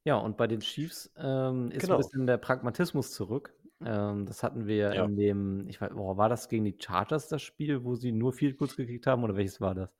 Ja, 0.04 0.16
und 0.16 0.36
bei 0.36 0.46
den 0.46 0.60
Chiefs 0.60 1.10
ähm, 1.16 1.70
ist 1.70 1.82
Genau. 1.82 1.94
ein 1.94 1.98
bisschen 2.02 2.26
der 2.26 2.36
Pragmatismus 2.36 3.12
zurück. 3.12 3.54
Ähm, 3.84 4.26
das 4.26 4.42
hatten 4.42 4.66
wir 4.66 4.92
Ja. 4.92 5.04
in 5.04 5.16
dem, 5.16 5.68
ich 5.68 5.80
weiß, 5.80 5.92
oh, 5.94 6.16
war 6.16 6.28
das 6.28 6.48
gegen 6.48 6.64
die 6.64 6.76
Chargers 6.78 7.28
das 7.28 7.40
Spiel, 7.42 7.82
wo 7.84 7.94
sie 7.94 8.12
nur 8.12 8.32
Field 8.32 8.58
Goals 8.58 8.76
gekriegt 8.76 9.06
haben 9.06 9.24
oder 9.24 9.36
welches 9.36 9.60
war 9.60 9.74
das? 9.74 9.90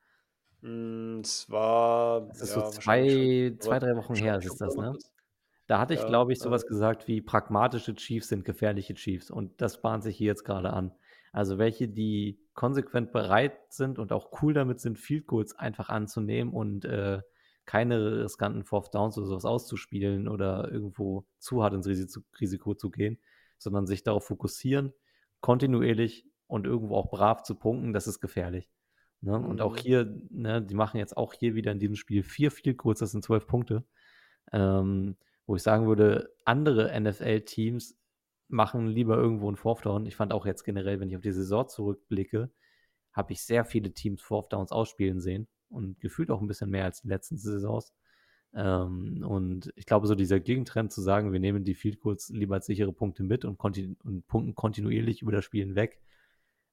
Hm, 0.61 1.21
es 1.25 1.49
war, 1.51 2.21
Das 2.29 2.43
ist 2.43 2.57
ja, 2.57 2.63
so 2.63 2.71
zwei, 2.71 3.57
zwei, 3.61 3.79
drei 3.79 3.97
Wochen 3.97 4.15
her 4.17 4.39
ist 4.39 4.61
das, 4.61 4.77
ne? 4.77 4.97
Da 5.69 5.79
hatte 5.79 5.95
ich, 5.95 6.01
Ja, 6.01 6.07
glaube 6.07 6.33
ich, 6.33 6.41
äh, 6.41 6.43
sowas 6.43 6.67
gesagt 6.67 7.09
wie 7.09 7.21
pragmatische 7.21 7.95
Chiefs 7.95 8.29
sind 8.29 8.45
gefährliche 8.45 8.95
Chiefs 8.95 9.31
und 9.31 9.61
das 9.61 9.81
bahnt 9.83 10.03
sich 10.05 10.17
hier 10.17 10.29
jetzt 10.29 10.45
gerade 10.45 10.73
an. 10.73 10.93
Also 11.33 11.59
welche, 11.59 11.89
die 11.89 12.39
konsequent 12.55 13.13
bereit 13.13 13.59
sind 13.73 13.99
und 13.99 14.13
auch 14.13 14.43
cool 14.43 14.53
damit 14.53 14.81
sind, 14.81 14.99
Field 14.99 15.27
Goals 15.27 15.59
einfach 15.59 15.89
anzunehmen 15.89 16.53
und 16.53 16.85
äh, 16.85 17.23
keine 17.65 18.25
riskanten 18.25 18.65
Fourth 18.65 18.95
Downs 18.95 19.17
oder 19.17 19.27
sowas 19.27 19.45
auszuspielen 19.45 20.29
oder 20.29 20.71
irgendwo 20.71 21.27
zu 21.39 21.63
hart 21.63 21.75
ins 21.75 21.87
Risiko, 22.41 22.75
zu 22.75 22.91
gehen, 22.91 23.19
sondern 23.59 23.87
sich 23.87 24.03
darauf 24.03 24.27
fokussieren, 24.27 24.93
kontinuierlich 25.41 26.27
und 26.49 26.67
irgendwo 26.67 26.97
auch 26.97 27.11
brav 27.11 27.43
zu 27.45 27.55
punkten, 27.55 27.93
das 27.93 28.07
ist 28.07 28.21
gefährlich. 28.21 28.71
Ne? 29.21 29.39
Und 29.39 29.61
auch 29.63 29.77
Mhm. 29.77 29.79
hier, 29.79 30.21
ne, 30.31 30.61
die 30.61 30.75
machen 30.75 30.99
jetzt 30.99 31.17
auch 31.17 31.33
hier 31.33 31.55
wieder 31.55 31.73
in 31.73 31.79
diesem 31.79 31.97
Spiel 31.97 32.23
vier 32.23 32.51
Field 32.51 32.79
Goals, 32.79 32.99
das 32.99 33.13
sind 33.13 33.25
zwölf 33.25 33.47
Punkte. 33.47 33.85
Ähm, 34.53 35.17
wo 35.47 35.57
ich 35.57 35.63
sagen 35.63 35.87
würde, 35.87 36.35
andere 36.45 36.93
NFL-Teams 37.01 37.97
machen 38.53 38.87
lieber 38.89 39.17
irgendwo 39.17 39.49
einen 39.49 39.57
Fourth 39.57 39.85
Down. 39.87 40.07
Ich 40.07 40.17
fand 40.17 40.33
auch 40.33 40.47
jetzt 40.47 40.65
generell, 40.65 41.01
wenn 41.01 41.09
ich 41.09 41.17
auf 41.17 41.23
die 41.23 41.33
Saison 41.33 41.69
zurückblicke, 41.69 42.51
habe 43.13 43.33
ich 43.33 43.43
sehr 43.43 43.65
viele 43.65 43.93
Teams 43.93 44.23
Fourth 44.23 44.53
Downs 44.53 44.73
ausspielen 44.73 45.21
sehen 45.21 45.49
und 45.71 46.01
gefühlt 46.01 46.31
auch 46.31 46.41
ein 46.41 46.47
bisschen 46.49 46.71
mehr 46.71 46.85
als 46.85 47.03
die 47.03 47.09
letzten 47.09 47.39
Saisons. 47.39 47.95
Ähm, 48.55 49.25
und 49.27 49.73
ich 49.77 49.87
glaube, 49.87 50.07
so 50.07 50.15
dieser 50.15 50.41
Gegentrend 50.41 50.93
zu 50.93 51.01
sagen, 51.03 51.33
wir 51.33 51.41
nehmen 51.41 51.65
die 51.65 51.75
Field 51.75 52.01
Goals 52.01 52.29
lieber 52.31 52.57
als 52.57 52.67
sichere 52.67 52.93
Punkte 52.93 53.23
mit 53.25 53.45
und, 53.45 53.59
und 54.05 54.27
punkten 54.29 54.55
kontinuierlich 54.55 55.23
über 55.23 55.33
das 55.33 55.45
Spiel 55.45 55.65
hinweg, 55.65 56.01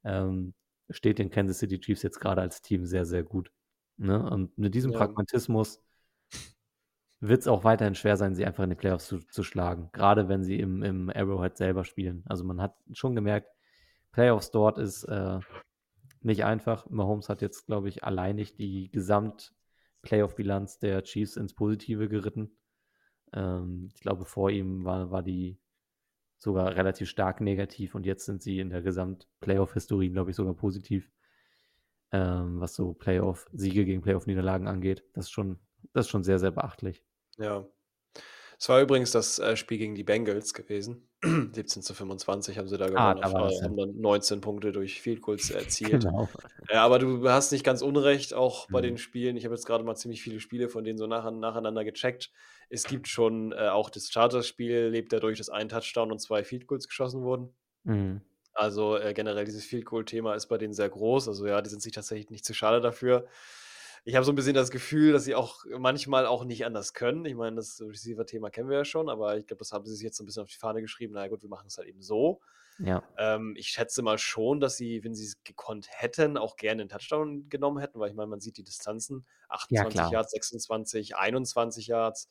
ähm, 0.03 0.53
steht 0.89 1.19
den 1.19 1.29
Kansas 1.29 1.59
City 1.59 1.79
Chiefs 1.79 2.03
jetzt 2.03 2.19
gerade 2.19 2.41
als 2.41 2.61
Team 2.61 2.85
sehr, 2.85 3.05
sehr 3.05 3.23
gut. 3.23 3.51
Ne? 3.97 4.29
Und 4.29 4.57
mit 4.57 4.75
diesem 4.75 4.91
Ja. 4.91 4.97
Pragmatismus 4.97 5.81
wird 7.21 7.41
es 7.41 7.47
auch 7.47 7.63
weiterhin 7.63 7.95
schwer 7.95 8.17
sein, 8.17 8.35
sie 8.35 8.45
einfach 8.45 8.63
in 8.63 8.69
die 8.69 8.75
Playoffs 8.75 9.07
zu, 9.07 9.19
zu 9.19 9.43
schlagen. 9.43 9.89
Gerade 9.91 10.29
wenn 10.29 10.43
sie 10.43 10.59
im, 10.59 10.83
im 10.83 11.09
Arrowhead 11.09 11.57
selber 11.57 11.83
spielen. 11.83 12.23
Also 12.27 12.43
man 12.43 12.61
hat 12.61 12.75
schon 12.93 13.15
gemerkt, 13.15 13.49
Playoffs 14.11 14.51
dort 14.51 14.77
ist 14.77 15.03
äh, 15.03 15.39
nicht 16.21 16.45
einfach. 16.45 16.89
Mahomes 16.89 17.29
hat 17.29 17.41
jetzt, 17.41 17.67
glaube 17.67 17.89
ich, 17.89 18.03
alleinig 18.03 18.55
die 18.55 18.89
Gesamt-Playoff-Bilanz 18.91 20.79
der 20.79 21.03
Chiefs 21.03 21.35
ins 21.35 21.53
Positive 21.53 22.09
geritten. 22.09 22.51
Ähm, 23.33 23.89
ich 23.93 24.01
glaube, 24.01 24.25
vor 24.25 24.49
ihm 24.49 24.85
war, 24.85 25.11
war 25.11 25.23
die 25.23 25.59
sogar 26.37 26.75
relativ 26.75 27.09
stark 27.09 27.41
negativ 27.41 27.95
und 27.95 28.05
jetzt 28.05 28.25
sind 28.25 28.41
sie 28.41 28.59
in 28.59 28.69
der 28.69 28.81
Gesamt-Playoff-Historie, 28.81 30.09
glaube 30.09 30.31
ich, 30.31 30.37
sogar 30.37 30.53
positiv. 30.53 31.11
Ähm, 32.11 32.59
was 32.59 32.73
so 32.73 32.93
Playoff-Siege 32.93 33.85
gegen 33.85 34.01
Playoff-Niederlagen 34.01 34.67
angeht. 34.67 35.03
Das 35.13 35.25
ist 35.25 35.31
schon, 35.31 35.59
das 35.93 36.05
ist 36.05 36.09
schon 36.09 36.23
sehr, 36.23 36.39
sehr 36.39 36.49
beachtlich. 36.49 37.03
Ja. 37.39 37.65
Es 38.61 38.67
war 38.67 38.81
übrigens 38.81 39.11
das 39.11 39.39
äh, 39.39 39.55
Spiel 39.55 39.77
gegen 39.77 39.95
die 39.95 40.03
Bengals 40.03 40.53
gewesen. 40.53 41.07
17 41.23 41.81
zu 41.81 41.93
25 41.93 42.57
haben 42.57 42.67
sie 42.67 42.77
da 42.77 42.85
Ah, 42.93 43.13
gewonnen. 43.13 43.21
da 43.21 43.49
äh, 43.49 43.61
haben 43.63 43.77
dann 43.77 43.95
19 44.01 44.41
Punkte 44.41 44.73
durch 44.73 44.99
Field 45.01 45.21
Goals 45.21 45.49
erzielt. 45.49 46.03
Genau. 46.03 46.27
Ja, 46.69 46.83
aber 46.83 46.99
du 46.99 47.29
hast 47.29 47.53
nicht 47.53 47.63
ganz 47.63 47.81
unrecht, 47.81 48.33
auch 48.33 48.67
bei 48.69 48.79
Mhm. 48.79 48.83
den 48.83 48.97
Spielen. 48.97 49.37
Ich 49.37 49.45
habe 49.45 49.55
jetzt 49.55 49.65
gerade 49.65 49.85
mal 49.85 49.95
ziemlich 49.95 50.21
viele 50.21 50.41
Spiele 50.41 50.67
von 50.67 50.83
denen 50.83 50.97
so 50.97 51.07
nach, 51.07 51.29
nacheinander 51.31 51.85
gecheckt. 51.85 52.31
Es 52.69 52.83
gibt 52.83 53.07
schon 53.07 53.53
äh, 53.53 53.69
auch 53.69 53.89
das 53.89 54.11
Chargers-Spiel, 54.11 54.87
lebt 54.89 55.13
dadurch, 55.13 55.37
dass 55.37 55.49
ein 55.49 55.69
Touchdown 55.69 56.11
und 56.11 56.19
zwei 56.19 56.43
Field 56.43 56.67
Goals 56.67 56.87
geschossen 56.87 57.21
wurden. 57.23 57.55
Mhm. 57.85 58.21
Also 58.53 58.97
äh, 58.97 59.13
generell 59.13 59.45
dieses 59.45 59.63
Field 59.63 59.85
Goal-Thema 59.85 60.33
ist 60.35 60.47
bei 60.47 60.57
denen 60.57 60.73
sehr 60.73 60.89
groß. 60.89 61.29
Also 61.29 61.47
ja, 61.47 61.61
die 61.61 61.69
sind 61.69 61.81
sich 61.81 61.93
tatsächlich 61.93 62.29
nicht 62.29 62.43
zu 62.43 62.53
schade 62.53 62.81
dafür. 62.81 63.25
Ich 64.05 64.15
habe 64.15 64.25
so 64.25 64.31
ein 64.31 64.35
bisschen 64.35 64.53
das 64.53 64.71
Gefühl, 64.71 65.11
dass 65.13 65.23
sie 65.25 65.35
auch 65.35 65.65
manchmal 65.77 66.25
auch 66.25 66.45
nicht 66.45 66.65
anders 66.65 66.93
können. 66.93 67.25
Ich 67.25 67.35
meine, 67.35 67.57
das 67.57 67.81
Receiver-Thema 67.81 68.49
kennen 68.49 68.69
wir 68.69 68.77
ja 68.77 68.85
schon, 68.85 69.09
aber 69.09 69.37
ich 69.37 69.45
glaube, 69.47 69.59
das 69.59 69.71
haben 69.71 69.85
sie 69.85 69.93
sich 69.95 70.03
jetzt 70.03 70.17
so 70.17 70.23
ein 70.23 70.25
bisschen 70.25 70.43
auf 70.43 70.49
die 70.49 70.57
Fahne 70.57 70.81
geschrieben. 70.81 71.13
Na 71.13 71.23
ja, 71.23 71.27
gut, 71.29 71.41
wir 71.41 71.49
machen 71.49 71.67
es 71.67 71.77
halt 71.77 71.87
eben 71.87 72.01
so. 72.01 72.41
Ja. 72.79 73.03
Ähm, 73.17 73.55
ich 73.57 73.67
schätze 73.67 74.01
mal 74.01 74.17
schon, 74.17 74.61
dass 74.61 74.77
sie, 74.77 75.03
wenn 75.03 75.13
sie 75.13 75.25
es 75.25 75.43
gekonnt 75.43 75.87
hätten, 75.91 76.37
auch 76.37 76.55
gerne 76.55 76.81
einen 76.83 76.89
Touchdown 76.89 77.49
genommen 77.49 77.79
hätten, 77.79 77.99
weil 77.99 78.09
ich 78.09 78.15
meine, 78.15 78.29
man 78.29 78.39
sieht 78.39 78.57
die 78.57 78.63
Distanzen. 78.63 79.25
28 79.49 79.93
klar. 79.93 80.11
Yards, 80.13 80.31
26, 80.31 81.15
21 81.17 81.87
Yards. 81.87 82.29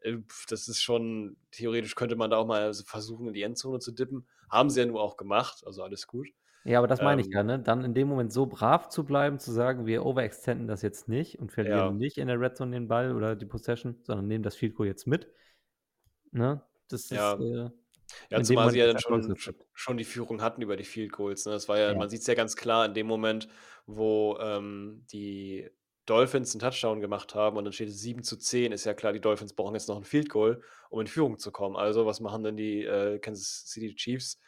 Äh, 0.00 0.18
Das 0.48 0.66
ist 0.68 0.80
schon, 0.80 1.36
theoretisch 1.50 1.94
könnte 1.94 2.16
man 2.16 2.30
da 2.30 2.38
auch 2.38 2.46
mal 2.46 2.72
versuchen, 2.74 3.28
in 3.28 3.34
die 3.34 3.42
Endzone 3.42 3.80
zu 3.80 3.92
dippen. 3.92 4.26
Haben 4.50 4.70
sie 4.70 4.80
ja 4.80 4.86
nur 4.86 5.02
auch 5.02 5.16
gemacht, 5.18 5.62
also 5.66 5.82
alles 5.82 6.06
gut. 6.06 6.28
Ja, 6.64 6.78
aber 6.78 6.86
das 6.86 7.00
meine 7.02 7.20
ich 7.22 7.26
Ähm, 7.26 7.32
ja, 7.32 7.42
ne? 7.42 7.58
Dann 7.60 7.84
in 7.84 7.92
dem 7.94 8.06
Moment 8.08 8.32
so 8.32 8.46
brav 8.46 8.88
zu 8.88 9.04
bleiben, 9.04 9.38
zu 9.40 9.50
sagen, 9.50 9.84
wir 9.86 10.04
overextenden 10.06 10.68
das 10.68 10.82
jetzt 10.82 11.08
nicht 11.08 11.38
und 11.40 11.50
verlieren 11.50 11.96
Ja. 11.96 11.98
nicht 11.98 12.18
in 12.18 12.28
der 12.28 12.38
Red 12.40 12.56
Zone 12.56 12.70
den 12.72 12.86
Ball 12.88 13.14
oder 13.16 13.34
die 13.34 13.46
Possession, 13.46 13.98
sondern 14.04 14.28
nehmen 14.28 14.44
das 14.44 14.54
Field 14.56 14.74
Goal 14.76 14.86
jetzt 14.86 15.06
mit. 15.08 15.28
Ne? 16.32 16.62
Das 16.88 17.10
ist 17.10 17.10
Ja. 17.16 17.38
äh, 17.38 17.70
Ja, 18.30 18.40
in 18.40 18.46
dem 18.46 18.58
zumal 18.58 18.60
Moment 18.60 18.70
sie 18.70 18.80
ja 18.80 18.86
das 18.86 18.92
dann 18.92 18.98
schon, 18.98 19.36
Erfolgsrezept. 19.36 19.66
schon 19.74 19.96
die 19.98 20.04
Führung 20.04 20.42
hatten 20.42 20.62
über 20.62 20.76
die 20.76 20.84
Field 20.84 21.12
Goals. 21.12 21.46
Ne? 21.46 21.52
Das 21.52 21.68
war 21.68 21.78
ja, 21.78 21.94
Ja. 21.94 21.94
man 21.94 22.10
sieht 22.10 22.22
es 22.22 22.26
ja 22.26 22.34
ganz 22.34 22.56
klar 22.56 22.86
in 22.86 22.94
dem 22.94 23.06
Moment, 23.06 23.48
wo 23.86 24.38
ähm, 24.40 25.06
die 25.12 25.70
Dolphins 26.06 26.54
einen 26.54 26.60
Touchdown 26.60 27.00
gemacht 27.00 27.34
haben 27.34 27.56
und 27.56 27.64
dann 27.64 27.72
steht 27.72 27.88
es 27.88 28.00
7 28.00 28.22
zu 28.24 28.36
10, 28.38 28.72
ist 28.72 28.84
ja 28.84 28.94
klar, 28.94 29.12
die 29.12 29.20
Dolphins 29.20 29.54
brauchen 29.54 29.74
jetzt 29.74 29.88
noch 29.88 29.96
ein 29.98 30.04
Field 30.04 30.30
Goal, 30.30 30.62
um 30.90 31.00
in 31.00 31.06
Führung 31.06 31.38
zu 31.38 31.52
kommen. 31.52 31.76
Also, 31.76 32.06
was 32.06 32.20
machen 32.20 32.44
denn 32.44 32.56
die 32.56 32.84
äh, 32.84 33.18
Kansas 33.20 33.64
City 33.68 33.94
Chiefs? 33.96 34.40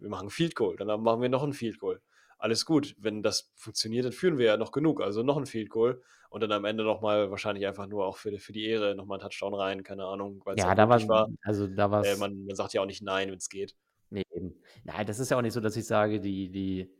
Wir 0.00 0.08
machen 0.10 0.30
Field 0.30 0.54
Goal, 0.54 0.76
dann 0.76 0.88
machen 1.02 1.22
wir 1.22 1.28
noch 1.28 1.42
ein 1.42 1.52
Field 1.52 1.78
Goal. 1.78 2.00
Alles 2.38 2.64
gut, 2.64 2.96
wenn 2.98 3.22
das 3.22 3.52
funktioniert, 3.56 4.04
dann 4.06 4.12
führen 4.12 4.38
wir 4.38 4.46
ja 4.46 4.56
noch 4.56 4.72
genug, 4.72 5.00
also 5.02 5.22
noch 5.22 5.36
ein 5.36 5.46
Field 5.46 5.70
Goal 5.70 6.02
und 6.30 6.42
dann 6.42 6.52
am 6.52 6.64
Ende 6.64 6.84
nochmal 6.84 7.30
wahrscheinlich 7.30 7.66
einfach 7.66 7.86
nur 7.86 8.06
auch 8.06 8.16
für, 8.16 8.30
die- 8.30 8.38
für 8.38 8.52
die 8.52 8.64
Ehre 8.66 8.94
nochmal 8.94 9.18
ein 9.18 9.22
Touchdown 9.22 9.54
rein, 9.54 9.82
keine 9.82 10.04
Ahnung, 10.06 10.40
weil 10.44 10.54
es 10.56 10.62
Ja, 10.62 10.74
da 10.74 10.88
war, 10.88 10.98
war. 11.08 11.28
also 11.42 11.66
da 11.66 11.90
war 11.90 12.00
Äh, 12.00 12.16
es, 12.16 12.18
man, 12.18 12.46
man 12.46 12.56
sagt 12.56 12.72
ja 12.74 12.82
auch 12.82 12.86
nicht 12.86 13.02
nein, 13.02 13.30
wenn 13.30 13.38
es 13.38 13.48
geht. 13.48 13.76
nee, 14.10 14.22
eben. 14.34 14.54
Nein, 14.84 15.06
das 15.06 15.18
ist 15.18 15.30
ja 15.30 15.36
auch 15.38 15.42
nicht 15.42 15.52
so, 15.52 15.60
dass 15.60 15.76
ich 15.76 15.86
sage, 15.86 16.20
die, 16.20 16.50
die 16.50 16.90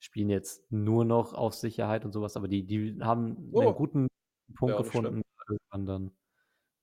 spielen 0.00 0.30
jetzt 0.30 0.70
nur 0.70 1.04
noch 1.04 1.34
auf 1.34 1.54
Sicherheit 1.54 2.04
und 2.04 2.12
sowas, 2.12 2.36
aber 2.36 2.48
die, 2.48 2.64
die 2.66 2.98
haben 3.02 3.36
einen 3.58 3.66
Oh. 3.66 3.74
guten 3.74 4.08
Punkt 4.56 4.72
Ja, 4.72 4.82
gefunden, 4.84 5.22
dann, 5.70 6.12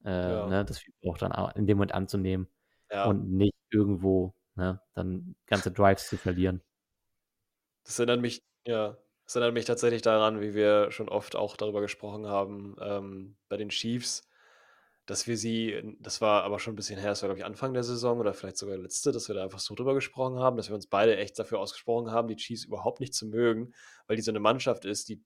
äh, 0.05 0.09
Ja. 0.31 0.45
ne, 0.45 0.65
das 0.65 0.81
auch 1.07 1.17
dann 1.17 1.31
in 1.55 1.67
dem 1.67 1.77
Moment 1.77 1.93
anzunehmen 1.93 2.49
Ja. 2.91 3.05
und 3.07 3.31
nicht 3.31 3.55
irgendwo, 3.71 4.33
ne, 4.55 4.81
dann 4.93 5.35
ganze 5.45 5.71
Drives 5.71 6.07
zu 6.07 6.17
verlieren. 6.17 6.61
Das 7.83 7.99
erinnert 7.99 8.21
mich, 8.21 8.43
ja, 8.65 8.97
das 9.25 9.35
erinnert 9.35 9.53
mich 9.53 9.65
tatsächlich 9.65 10.01
daran, 10.01 10.41
wie 10.41 10.53
wir 10.53 10.91
schon 10.91 11.09
oft 11.09 11.35
auch 11.35 11.57
darüber 11.57 11.81
gesprochen 11.81 12.27
haben, 12.27 12.75
ähm, 12.81 13.37
bei 13.47 13.57
den 13.57 13.69
Chiefs, 13.69 14.27
dass 15.05 15.27
wir 15.27 15.37
sie, 15.37 15.95
das 15.99 16.19
war 16.19 16.43
aber 16.43 16.59
schon 16.59 16.73
ein 16.73 16.75
bisschen 16.75 16.99
her, 16.99 17.09
das 17.09 17.21
war, 17.21 17.29
glaube 17.29 17.39
ich, 17.39 17.45
Anfang 17.45 17.73
der 17.73 17.83
Saison 17.83 18.19
oder 18.19 18.33
vielleicht 18.33 18.57
sogar 18.57 18.77
letzte, 18.77 19.11
dass 19.11 19.27
wir 19.27 19.35
da 19.35 19.43
einfach 19.43 19.59
so 19.59 19.75
drüber 19.75 19.93
gesprochen 19.93 20.39
haben, 20.39 20.57
dass 20.57 20.69
wir 20.69 20.75
uns 20.75 20.87
beide 20.87 21.15
echt 21.17 21.37
dafür 21.37 21.59
ausgesprochen 21.59 22.11
haben, 22.11 22.27
die 22.27 22.35
Chiefs 22.35 22.65
überhaupt 22.65 22.99
nicht 22.99 23.13
zu 23.13 23.27
mögen, 23.27 23.73
weil 24.07 24.15
die 24.15 24.23
so 24.23 24.31
eine 24.31 24.39
Mannschaft 24.39 24.85
ist, 24.85 25.09
die, 25.09 25.23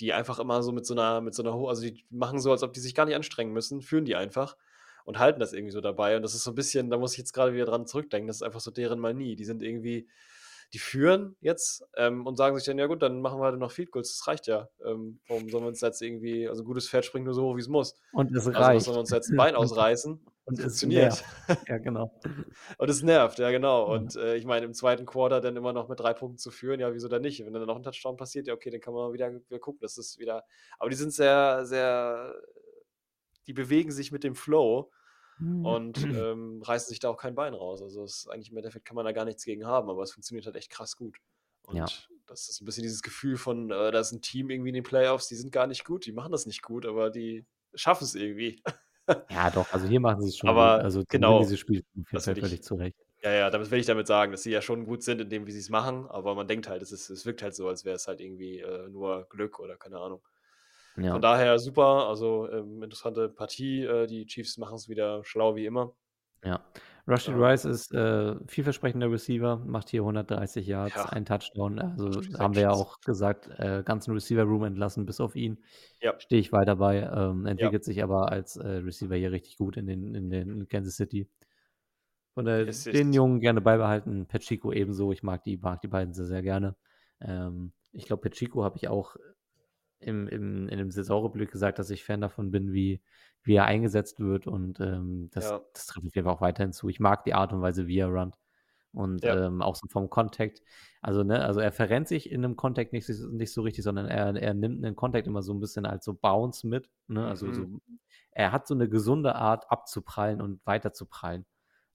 die 0.00 0.12
einfach 0.12 0.40
immer 0.40 0.62
so 0.62 0.72
mit 0.72 0.84
so 0.84 0.94
einer, 0.94 1.20
mit 1.20 1.34
so 1.34 1.42
einer, 1.42 1.54
also 1.54 1.82
die 1.82 2.04
machen 2.10 2.40
so, 2.40 2.50
als 2.50 2.64
ob 2.64 2.72
die 2.72 2.80
sich 2.80 2.94
gar 2.94 3.06
nicht 3.06 3.14
anstrengen 3.14 3.52
müssen, 3.52 3.82
führen 3.82 4.04
die 4.04 4.16
einfach 4.16 4.56
und 5.04 5.18
halten 5.18 5.40
das 5.40 5.52
irgendwie 5.52 5.72
so 5.72 5.80
dabei. 5.80 6.16
Und 6.16 6.22
das 6.22 6.34
ist 6.34 6.44
so 6.44 6.52
ein 6.52 6.54
bisschen, 6.54 6.90
da 6.90 6.98
muss 6.98 7.12
ich 7.12 7.18
jetzt 7.18 7.32
gerade 7.32 7.52
wieder 7.54 7.66
dran 7.66 7.86
zurückdenken, 7.86 8.26
das 8.28 8.36
ist 8.36 8.42
einfach 8.42 8.60
so 8.60 8.70
deren 8.70 8.98
Manie. 9.00 9.36
Die 9.36 9.44
sind 9.44 9.62
irgendwie, 9.62 10.08
die 10.72 10.78
führen 10.78 11.36
jetzt 11.40 11.84
ähm, 11.96 12.26
und 12.26 12.36
sagen 12.36 12.56
sich 12.56 12.64
dann, 12.64 12.78
ja 12.78 12.86
gut, 12.86 13.02
dann 13.02 13.20
machen 13.20 13.40
wir 13.40 13.44
halt 13.46 13.58
noch 13.58 13.72
Field 13.72 13.90
Goals, 13.90 14.16
das 14.18 14.26
reicht 14.28 14.46
ja. 14.46 14.68
Ähm, 14.84 15.18
warum 15.26 15.48
sollen 15.48 15.64
wir 15.64 15.68
uns 15.68 15.80
jetzt 15.80 16.00
irgendwie, 16.00 16.48
also 16.48 16.62
ein 16.62 16.66
gutes 16.66 16.88
Pferd 16.88 17.04
springt 17.04 17.24
nur 17.24 17.34
so 17.34 17.42
hoch, 17.44 17.56
wie 17.56 17.60
es 17.60 17.68
muss. 17.68 17.96
Und 18.12 18.30
es 18.34 18.46
Also 18.46 18.58
reicht. 18.58 18.84
sollen 18.84 18.96
wir 18.96 19.00
uns 19.00 19.10
jetzt 19.10 19.30
ein 19.30 19.36
Bein 19.36 19.54
ausreißen? 19.56 20.20
Und 20.44 20.54
es 20.58 20.62
funktioniert. 20.80 21.22
nervt. 21.48 21.68
Ja, 21.68 21.78
genau. 21.78 22.12
Und 22.78 22.90
es 22.90 23.02
nervt, 23.02 23.38
ja 23.38 23.50
genau. 23.50 23.86
Ja. 23.88 23.94
Und 23.94 24.16
äh, 24.16 24.34
ich 24.36 24.44
meine, 24.46 24.64
im 24.66 24.74
zweiten 24.74 25.06
Quarter 25.06 25.40
dann 25.40 25.56
immer 25.56 25.72
noch 25.72 25.88
mit 25.88 26.00
drei 26.00 26.12
Punkten 26.12 26.38
zu 26.38 26.50
führen, 26.50 26.80
ja, 26.80 26.92
wieso 26.92 27.06
dann 27.08 27.22
nicht? 27.22 27.44
Wenn 27.44 27.52
dann 27.52 27.66
noch 27.66 27.76
ein 27.76 27.82
Touchdown 27.84 28.16
passiert, 28.16 28.46
ja, 28.48 28.54
okay, 28.54 28.70
dann 28.70 28.80
kann 28.80 28.94
man 28.94 29.12
wieder, 29.12 29.32
wieder 29.32 29.58
gucken, 29.60 29.80
das 29.82 29.96
ist 29.98 30.18
wieder. 30.18 30.44
Aber 30.78 30.90
die 30.90 30.96
sind 30.96 31.12
sehr, 31.12 31.64
sehr, 31.66 32.34
die 33.50 33.54
bewegen 33.54 33.90
sich 33.90 34.12
mit 34.12 34.22
dem 34.22 34.36
Flow 34.36 34.92
und 35.64 35.98
ähm, 36.04 36.62
reißen 36.62 36.88
sich 36.88 37.00
da 37.00 37.08
auch 37.08 37.16
kein 37.16 37.34
Bein 37.34 37.52
raus. 37.52 37.82
Also 37.82 38.04
es 38.04 38.18
ist 38.18 38.28
eigentlich 38.28 38.52
im 38.52 38.56
Endeffekt 38.58 38.84
kann 38.84 38.94
man 38.94 39.04
da 39.04 39.10
gar 39.10 39.24
nichts 39.24 39.44
gegen 39.44 39.66
haben, 39.66 39.90
aber 39.90 40.02
es 40.04 40.12
funktioniert 40.12 40.46
halt 40.46 40.54
echt 40.54 40.70
krass 40.70 40.94
gut. 40.96 41.16
Und 41.66 41.76
Ja. 41.76 41.86
das 42.28 42.48
ist 42.48 42.60
ein 42.60 42.64
bisschen 42.64 42.84
dieses 42.84 43.02
Gefühl 43.02 43.36
von, 43.36 43.70
äh, 43.72 43.90
da 43.90 43.98
ist 43.98 44.12
ein 44.12 44.22
Team 44.22 44.50
irgendwie 44.50 44.68
in 44.68 44.74
den 44.76 44.84
Playoffs, 44.84 45.26
die 45.26 45.34
sind 45.34 45.50
gar 45.50 45.66
nicht 45.66 45.84
gut, 45.84 46.06
die 46.06 46.12
machen 46.12 46.30
das 46.30 46.46
nicht 46.46 46.62
gut, 46.62 46.86
aber 46.86 47.10
die 47.10 47.44
schaffen 47.74 48.04
es 48.04 48.14
irgendwie. 48.14 48.62
Ja, 49.28 49.50
doch, 49.50 49.68
also 49.72 49.88
hier 49.88 49.98
machen 49.98 50.22
sie 50.22 50.28
es 50.28 50.36
schon 50.38 50.48
Aber 50.48 50.76
gut. 50.76 50.84
Also 50.84 51.02
genau, 51.08 51.40
dieses 51.40 51.58
Spiel 51.58 51.84
das 52.12 52.28
ich- 52.28 52.38
völlig 52.38 52.62
zurecht. 52.62 52.96
Ja, 53.22 53.32
ja, 53.32 53.50
damit 53.50 53.70
will 53.72 53.80
ich 53.80 53.86
damit 53.86 54.06
sagen, 54.06 54.30
dass 54.32 54.44
sie 54.44 54.52
ja 54.52 54.62
schon 54.62 54.86
gut 54.86 55.02
sind 55.02 55.20
in 55.20 55.28
dem, 55.28 55.46
wie 55.48 55.52
sie 55.52 55.58
es 55.58 55.68
machen, 55.68 56.06
aber 56.06 56.34
man 56.36 56.46
denkt 56.46 56.68
halt, 56.68 56.80
es, 56.82 56.92
ist, 56.92 57.10
es 57.10 57.26
wirkt 57.26 57.42
halt 57.42 57.54
so, 57.56 57.66
als 57.68 57.84
wäre 57.84 57.96
es 57.96 58.06
halt 58.06 58.20
irgendwie 58.20 58.60
äh, 58.60 58.88
nur 58.88 59.26
Glück 59.28 59.58
oder 59.58 59.76
keine 59.76 59.98
Ahnung. 59.98 60.22
Ja. 61.00 61.12
Von 61.12 61.22
daher 61.22 61.58
super, 61.58 62.08
also 62.08 62.50
ähm, 62.50 62.82
interessante 62.82 63.28
Partie. 63.28 63.84
Äh, 63.84 64.06
die 64.06 64.26
Chiefs 64.26 64.58
machen 64.58 64.76
es 64.76 64.88
wieder 64.88 65.24
schlau 65.24 65.56
wie 65.56 65.66
immer. 65.66 65.94
Ja. 66.44 66.64
Rashid 67.06 67.34
ja. 67.34 67.48
Rice 67.48 67.64
ist 67.64 67.92
äh, 67.92 68.36
vielversprechender 68.46 69.10
Receiver, 69.10 69.56
macht 69.66 69.88
hier 69.88 70.02
130 70.02 70.66
Yards, 70.66 70.94
ja. 70.94 71.04
ein 71.06 71.24
Touchdown. 71.24 71.78
Also 71.78 72.20
haben 72.38 72.54
wir 72.54 72.62
ja 72.62 72.70
auch 72.70 73.00
gesagt, 73.00 73.48
äh, 73.58 73.82
ganzen 73.84 74.12
Receiver-Room 74.12 74.64
entlassen, 74.64 75.06
bis 75.06 75.20
auf 75.20 75.34
ihn. 75.34 75.58
Ja. 76.00 76.18
Stehe 76.18 76.40
ich 76.40 76.52
weiter 76.52 76.76
bei. 76.76 77.02
Ähm, 77.02 77.46
entwickelt 77.46 77.84
sich 77.84 78.02
aber 78.02 78.30
als 78.30 78.56
äh, 78.56 78.68
Receiver 78.68 79.16
hier 79.16 79.32
richtig 79.32 79.56
gut 79.56 79.76
in, 79.76 79.86
den, 79.86 80.14
in, 80.14 80.30
den, 80.30 80.68
Kansas 80.68 80.96
City. 80.96 81.28
Von 82.34 82.44
der, 82.44 82.66
den 82.66 83.12
Jungen 83.12 83.40
gerne 83.40 83.60
beibehalten. 83.60 84.26
Pachico 84.26 84.72
ebenso. 84.72 85.10
Ich 85.10 85.22
mag 85.22 85.42
die, 85.42 85.56
mag 85.56 85.80
die 85.80 85.88
beiden 85.88 86.14
sehr, 86.14 86.26
sehr 86.26 86.42
gerne. 86.42 86.76
Ähm, 87.20 87.72
ich 87.92 88.04
glaube, 88.04 88.28
Pachico 88.28 88.62
habe 88.62 88.76
ich 88.76 88.88
auch 88.88 89.16
im, 90.00 90.28
im, 90.28 90.68
in 90.68 90.78
dem 90.78 90.90
Saisonrückblick 90.90 91.50
gesagt, 91.50 91.78
dass 91.78 91.90
ich 91.90 92.04
Fan 92.04 92.20
davon 92.20 92.50
bin, 92.50 92.72
wie, 92.72 93.00
wie 93.42 93.54
er 93.54 93.66
eingesetzt 93.66 94.20
wird. 94.20 94.46
Und 94.46 94.80
ähm, 94.80 95.28
das, 95.32 95.50
ja. 95.50 95.60
das 95.72 95.86
trifft 95.86 96.06
auf 96.06 96.14
jeden 96.14 96.24
Fall 96.24 96.34
auch 96.34 96.40
weiterhin 96.40 96.72
zu. 96.72 96.88
Ich 96.88 97.00
mag 97.00 97.24
die 97.24 97.34
Art 97.34 97.52
und 97.52 97.62
Weise, 97.62 97.86
wie 97.86 97.98
er 97.98 98.08
runnt. 98.08 98.36
Und 98.92 99.22
ja. 99.22 99.46
ähm, 99.46 99.62
auch 99.62 99.76
so 99.76 99.86
vom 99.88 100.10
Kontakt. 100.10 100.62
Also, 101.00 101.22
ne, 101.22 101.44
also 101.44 101.60
er 101.60 101.70
verrennt 101.70 102.08
sich 102.08 102.30
in 102.30 102.44
einem 102.44 102.56
Kontakt 102.56 102.92
nicht, 102.92 103.08
nicht 103.08 103.52
so 103.52 103.62
richtig, 103.62 103.84
sondern 103.84 104.06
er, 104.06 104.34
er 104.34 104.54
nimmt 104.54 104.84
einen 104.84 104.96
Kontakt 104.96 105.28
immer 105.28 105.42
so 105.42 105.54
ein 105.54 105.60
bisschen 105.60 105.86
als 105.86 106.04
so 106.04 106.14
Bounce 106.14 106.66
mit. 106.66 106.90
Ne? 107.06 107.24
Also 107.24 107.46
mhm. 107.46 107.54
so, 107.54 107.66
er 108.32 108.52
hat 108.52 108.66
so 108.66 108.74
eine 108.74 108.88
gesunde 108.88 109.36
Art 109.36 109.70
abzuprallen 109.70 110.40
und 110.40 110.64
weiter 110.66 110.92
zu 110.92 111.06
prallen. 111.06 111.46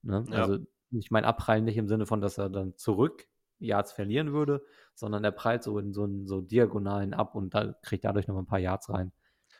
Ne? 0.04 0.24
Ja. 0.30 0.44
Also 0.44 0.60
ich 0.92 1.12
meine 1.12 1.28
abprallen 1.28 1.66
nicht 1.66 1.78
im 1.78 1.88
Sinne 1.88 2.06
von, 2.06 2.22
dass 2.22 2.38
er 2.38 2.50
dann 2.50 2.78
zurück 2.78 3.28
Yards 3.60 3.92
verlieren 3.92 4.34
würde, 4.34 4.64
sondern 4.94 5.24
er 5.24 5.32
prallt 5.32 5.64
so 5.64 5.78
in 5.80 5.94
so 5.94 6.04
einen 6.04 6.28
so 6.28 6.42
Diagonalen 6.42 7.14
ab 7.14 7.36
und 7.36 7.54
da 7.54 7.74
kriegt 7.84 8.06
dadurch 8.06 8.28
noch 8.28 8.38
ein 8.38 8.46
paar 8.46 8.60
Yards 8.60 8.90
rein. 8.90 9.12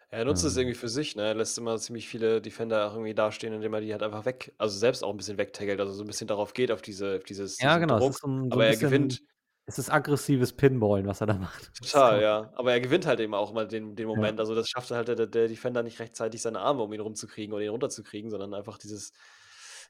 Er 0.10 0.24
nutzt 0.26 0.46
es 0.46 0.56
ähm. 0.56 0.62
irgendwie 0.62 0.80
für 0.80 0.88
sich, 0.88 1.16
ne? 1.16 1.24
Er 1.24 1.36
lässt 1.36 1.58
immer 1.58 1.78
ziemlich 1.78 2.08
viele 2.08 2.42
Defender 2.42 2.90
irgendwie 2.92 3.14
dastehen, 3.14 3.54
indem 3.54 3.74
er 3.74 3.82
die 3.82 3.92
halt 3.92 4.04
einfach 4.04 4.26
weg, 4.26 4.54
also 4.58 4.78
selbst 4.78 5.04
auch 5.04 5.10
ein 5.10 5.18
bisschen 5.18 5.38
wegtaggelt, 5.38 5.80
also 5.80 5.94
so 5.94 6.04
ein 6.04 6.08
bisschen 6.08 6.28
darauf 6.28 6.54
geht, 6.54 6.72
auf 6.72 6.82
diese, 6.82 7.18
auf 7.18 7.24
dieses, 7.24 7.60
ja, 7.60 7.78
genau, 7.78 8.00
Druck, 8.00 8.16
so 8.16 8.28
ein, 8.28 8.50
so 8.50 8.52
aber 8.52 8.68
er 8.68 8.78
gewinnt. 8.78 9.22
Es 9.68 9.80
ist 9.80 9.92
aggressives 9.92 10.54
Pinballen, 10.54 11.08
was 11.08 11.22
er 11.22 11.28
da 11.28 11.34
macht. 11.34 11.72
Total, 11.82 12.22
ja. 12.22 12.54
Aber 12.56 12.72
er 12.72 12.80
gewinnt 12.80 13.08
halt 13.08 13.20
eben 13.20 13.34
auch 13.34 13.52
mal 13.52 13.68
den, 13.68 13.96
den 13.96 14.08
Moment. 14.08 14.38
Ja. 14.38 14.44
Also 14.44 14.54
das 14.54 14.70
schafft 14.70 14.92
halt 14.92 15.08
der, 15.08 15.26
der 15.26 15.48
Defender 15.48 15.82
nicht 15.82 16.00
rechtzeitig 16.00 16.40
seine 16.40 16.60
Arme, 16.60 16.84
um 16.84 16.94
ihn 16.94 17.02
rumzukriegen 17.02 17.52
oder 17.52 17.64
ihn 17.64 17.72
runterzukriegen, 17.72 18.30
sondern 18.30 18.54
einfach 18.54 18.78
dieses, 18.78 19.12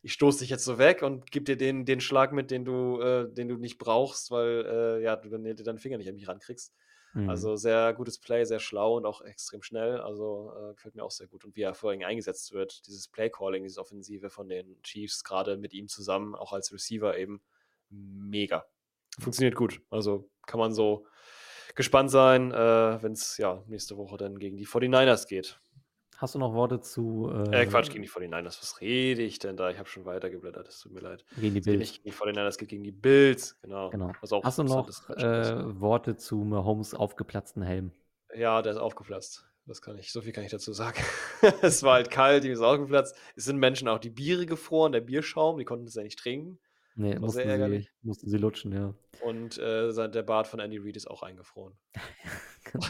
ich 0.06 0.14
stoße 0.14 0.40
dich 0.40 0.52
jetzt 0.52 0.66
so 0.66 0.78
weg 0.78 1.02
und 1.02 1.32
gebe 1.32 1.46
dir 1.46 1.58
den, 1.58 1.84
den 1.84 2.00
Schlag 2.00 2.32
mit, 2.32 2.52
den 2.52 2.64
du, 2.64 3.02
äh, 3.02 3.28
den 3.28 3.48
du 3.48 3.56
nicht 3.56 3.80
brauchst, 3.80 4.30
weil 4.30 4.64
äh, 4.64 5.04
ja, 5.04 5.16
du 5.16 5.30
dann 5.30 5.44
deinen 5.44 5.80
Finger 5.80 5.98
nicht 5.98 6.08
an 6.08 6.14
mich 6.14 6.28
rankriegst. 6.28 6.76
Mhm. 7.16 7.28
Also 7.28 7.56
sehr 7.56 7.92
gutes 7.96 8.20
Play, 8.20 8.46
sehr 8.46 8.60
schlau 8.60 8.98
und 8.98 9.08
auch 9.08 9.22
extrem 9.22 9.64
schnell. 9.64 10.00
Also 10.00 10.54
äh, 10.56 10.74
gefällt 10.76 10.94
mir 10.94 11.04
auch 11.04 11.10
sehr 11.10 11.26
gut. 11.26 11.44
Und 11.44 11.56
wie 11.56 11.64
er 11.64 11.74
vorhin 11.74 12.04
eingesetzt 12.04 12.54
wird, 12.54 12.86
dieses 12.86 13.08
Play-Calling, 13.08 13.64
dieses 13.64 13.80
Offensive 13.80 14.30
von 14.30 14.48
den 14.48 14.80
Chiefs, 14.84 15.24
gerade 15.24 15.58
mit 15.58 15.74
ihm 15.74 15.88
zusammen, 15.88 16.36
auch 16.36 16.54
als 16.54 16.72
Receiver 16.72 17.18
eben, 17.18 17.42
mega. 17.90 18.64
Funktioniert 19.18 19.56
gut. 19.56 19.82
Also 19.90 20.30
kann 20.46 20.60
man 20.60 20.72
so 20.72 21.08
gespannt 21.74 22.12
sein, 22.12 22.52
äh, 22.52 23.02
wenn 23.02 23.14
es 23.14 23.40
ja 23.40 23.64
nächste 23.66 23.98
Woche 23.98 24.18
dann 24.18 24.38
gegen 24.38 24.58
die 24.58 24.68
49ers 24.68 25.28
geht. 25.28 25.60
Hast 26.18 26.36
du 26.36 26.40
noch 26.40 26.54
Worte 26.54 26.80
zu. 26.80 27.30
Äh, 27.52 27.64
äh, 27.64 27.66
Quatsch, 27.66 27.90
gegen 27.90 28.02
die 28.02 28.10
49ers. 28.10 28.62
Was 28.62 28.82
rede 28.82 29.22
ich 29.22 29.40
denn 29.40 29.58
da? 29.58 29.70
Ich 29.70 29.78
habe 29.78 29.90
schon 29.90 30.06
weitergeblättert, 30.06 30.68
es 30.68 30.80
tut 30.80 30.94
mir 30.94 31.02
leid. 31.02 31.26
Gegen 31.38 31.56
die 31.56 31.62
Bills. 31.62 31.80
Nicht 31.80 32.04
gegen 32.04 32.16
die 32.16 32.24
49ers, 32.24 32.48
es 32.48 32.58
geht 32.58 32.70
gegen 32.70 32.84
die 32.84 32.92
Bills, 32.92 33.60
genau. 33.62 33.90
genau. 33.90 34.14
Hast 34.22 34.60
du 34.60 34.64
noch 34.64 34.90
äh, 35.10 35.80
Worte 35.80 36.16
zu 36.16 36.38
Mahomes 36.38 36.94
aufgeplatzten 36.94 37.64
Helm? 37.64 37.92
Ja, 38.34 38.62
der 38.62 38.74
ist 38.74 38.80
aufgeplatzt. 38.80 39.46
Das 39.68 39.82
kann 39.82 39.98
ich, 39.98 40.12
so 40.12 40.22
viel 40.22 40.32
kann 40.32 40.44
ich 40.44 40.52
dazu 40.52 40.74
sagen. 40.74 41.02
es 41.62 41.82
war 41.82 41.96
halt 41.96 42.12
kalt, 42.12 42.44
die 42.44 42.50
ist 42.50 42.62
aufgeplatzt. 42.62 43.18
Es 43.36 43.46
sind 43.46 43.58
Menschen 43.58 43.88
auch 43.88 43.98
die 43.98 44.12
Biere 44.12 44.46
gefroren, 44.46 44.92
der 44.92 45.02
Bierschaum, 45.02 45.58
die 45.58 45.66
konnten 45.66 45.88
es 45.88 45.96
ja 45.96 46.04
nicht 46.04 46.20
trinken. 46.20 46.60
Nee, 46.96 47.20
mussten. 47.20 47.42
Sie, 47.42 47.88
mussten 48.02 48.30
sie 48.30 48.38
lutschen, 48.38 48.72
ja. 48.72 48.94
Und 49.22 49.58
äh, 49.58 50.10
der 50.10 50.24
Bart 50.24 50.48
von 50.48 50.60
Andy 50.60 50.78
Reid 50.78 50.96
ist 50.96 51.08
auch 51.08 51.24
eingefroren. 51.24 51.74
Genau. 52.72 52.88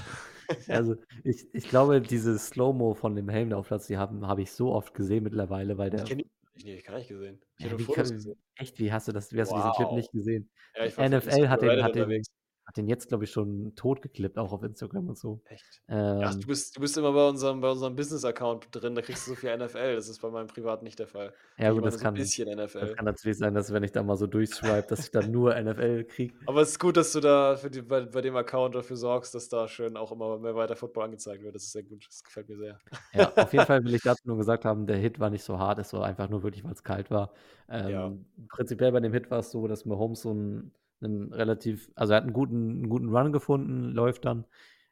also 0.69 0.95
ich, 1.25 1.53
ich 1.53 1.67
glaube, 1.67 1.99
diese 1.99 2.39
Slow-Mo 2.39 2.93
von 2.93 3.13
dem 3.13 3.27
Helm 3.27 3.51
auf 3.51 3.67
Platz, 3.67 3.87
die 3.87 3.97
habe 3.97 4.25
hab 4.25 4.39
ich 4.39 4.51
so 4.51 4.71
oft 4.71 4.93
gesehen 4.93 5.23
mittlerweile, 5.23 5.77
weil 5.77 5.89
der. 5.89 6.03
Ich 6.03 6.05
kenne 6.07 6.23
die 6.23 6.29
nicht, 6.63 6.85
gar 6.85 6.97
nicht 6.97 7.09
gesehen. 7.09 7.41
Ich 7.57 7.65
ja, 7.65 7.71
habe 7.71 7.83
Fotos 7.83 8.09
kann, 8.09 8.15
gesehen. 8.15 8.41
Echt, 8.55 8.79
wie 8.79 8.91
hast 8.91 9.07
du 9.07 9.11
das, 9.11 9.33
wie 9.33 9.41
hast 9.41 9.51
wow. 9.51 9.61
du 9.61 9.63
diesen 9.63 9.75
Clip 9.75 9.91
nicht 9.97 10.11
gesehen? 10.11 10.49
Ja, 10.75 11.09
NFL 11.09 11.49
hat 11.49 11.61
den, 11.61 11.83
hat 11.83 11.95
den, 11.95 12.23
hat 12.65 12.77
den 12.77 12.87
jetzt, 12.87 13.09
glaube 13.09 13.25
ich, 13.25 13.31
schon 13.31 13.73
tot 13.75 14.01
geklippt, 14.01 14.39
auch 14.39 14.51
auf 14.51 14.63
Instagram 14.63 15.09
und 15.09 15.17
so. 15.17 15.39
Echt? 15.45 15.83
Ähm, 15.87 16.21
Ach, 16.23 16.33
du 16.33 16.47
bist, 16.47 16.75
du 16.75 16.81
bist 16.81 16.97
immer 16.97 17.13
bei 17.13 17.29
unserem, 17.29 17.61
bei 17.61 17.69
unserem 17.69 17.95
Business-Account 17.95 18.69
drin, 18.71 18.95
da 18.95 19.03
kriegst 19.03 19.27
du 19.27 19.31
so 19.31 19.35
viel 19.35 19.55
NFL. 19.55 19.95
Das 19.95 20.09
ist 20.09 20.19
bei 20.19 20.31
meinem 20.31 20.47
Privat 20.47 20.81
nicht 20.81 20.97
der 20.97 21.07
Fall. 21.07 21.31
Ja, 21.59 21.71
gut, 21.71 21.85
das 21.85 21.99
kann, 21.99 22.15
so 22.15 22.43
das 22.43 22.95
kann 22.95 23.05
natürlich 23.05 23.37
sein, 23.37 23.53
dass 23.53 23.71
wenn 23.71 23.83
ich 23.83 23.91
da 23.91 24.01
mal 24.01 24.17
so 24.17 24.25
durchswipe, 24.25 24.87
dass 24.89 25.01
ich 25.01 25.11
dann 25.11 25.31
nur 25.31 25.53
NFL 25.59 26.05
kriege. 26.05 26.33
Aber 26.47 26.61
es 26.61 26.71
ist 26.71 26.79
gut, 26.79 26.97
dass 26.97 27.11
du 27.11 27.19
da 27.19 27.55
die, 27.55 27.83
bei, 27.83 28.01
bei, 28.01 28.21
dem 28.21 28.35
Account 28.35 28.73
dafür 28.73 28.97
sorgst, 28.97 29.35
dass 29.35 29.47
da 29.47 29.67
schön 29.67 29.95
auch 29.95 30.11
immer 30.11 30.39
mehr 30.39 30.55
weiter 30.55 30.75
Football 30.75 31.05
angezeigt 31.05 31.43
wird. 31.43 31.53
Das 31.53 31.63
ist 31.63 31.71
sehr 31.71 31.83
gut. 31.83 32.07
Das 32.07 32.23
gefällt 32.23 32.49
mir 32.49 32.57
sehr. 32.57 32.79
Ja, 33.13 33.31
auf 33.35 33.53
jeden 33.53 33.65
Fall 33.65 33.83
will 33.83 33.93
ich 33.93 34.01
dazu 34.01 34.23
nur 34.25 34.37
gesagt 34.37 34.65
haben, 34.65 34.87
der 34.87 34.97
Hit 34.97 35.19
war 35.19 35.29
nicht 35.29 35.43
so 35.43 35.59
hart, 35.59 35.77
es 35.77 35.93
war 35.93 36.03
einfach 36.03 36.29
nur 36.29 36.41
wirklich, 36.41 36.63
weil 36.63 36.73
es 36.73 36.83
kalt 36.83 37.11
war. 37.11 37.31
Ähm, 37.69 37.89
ja. 37.89 38.11
Prinzipiell 38.49 38.91
bei 38.91 39.01
dem 39.01 39.13
Hit 39.13 39.29
war 39.29 39.39
es 39.39 39.51
so, 39.51 39.67
dass 39.67 39.85
Mahomes 39.85 40.21
so 40.21 40.33
ein 40.33 40.71
einen 41.01 41.33
relativ, 41.33 41.91
also 41.95 42.13
er 42.13 42.17
hat 42.17 42.23
einen 42.23 42.33
guten, 42.33 42.69
einen 42.71 42.89
guten 42.89 43.15
Run 43.15 43.31
gefunden, 43.31 43.91
läuft 43.91 44.25
dann. 44.25 44.45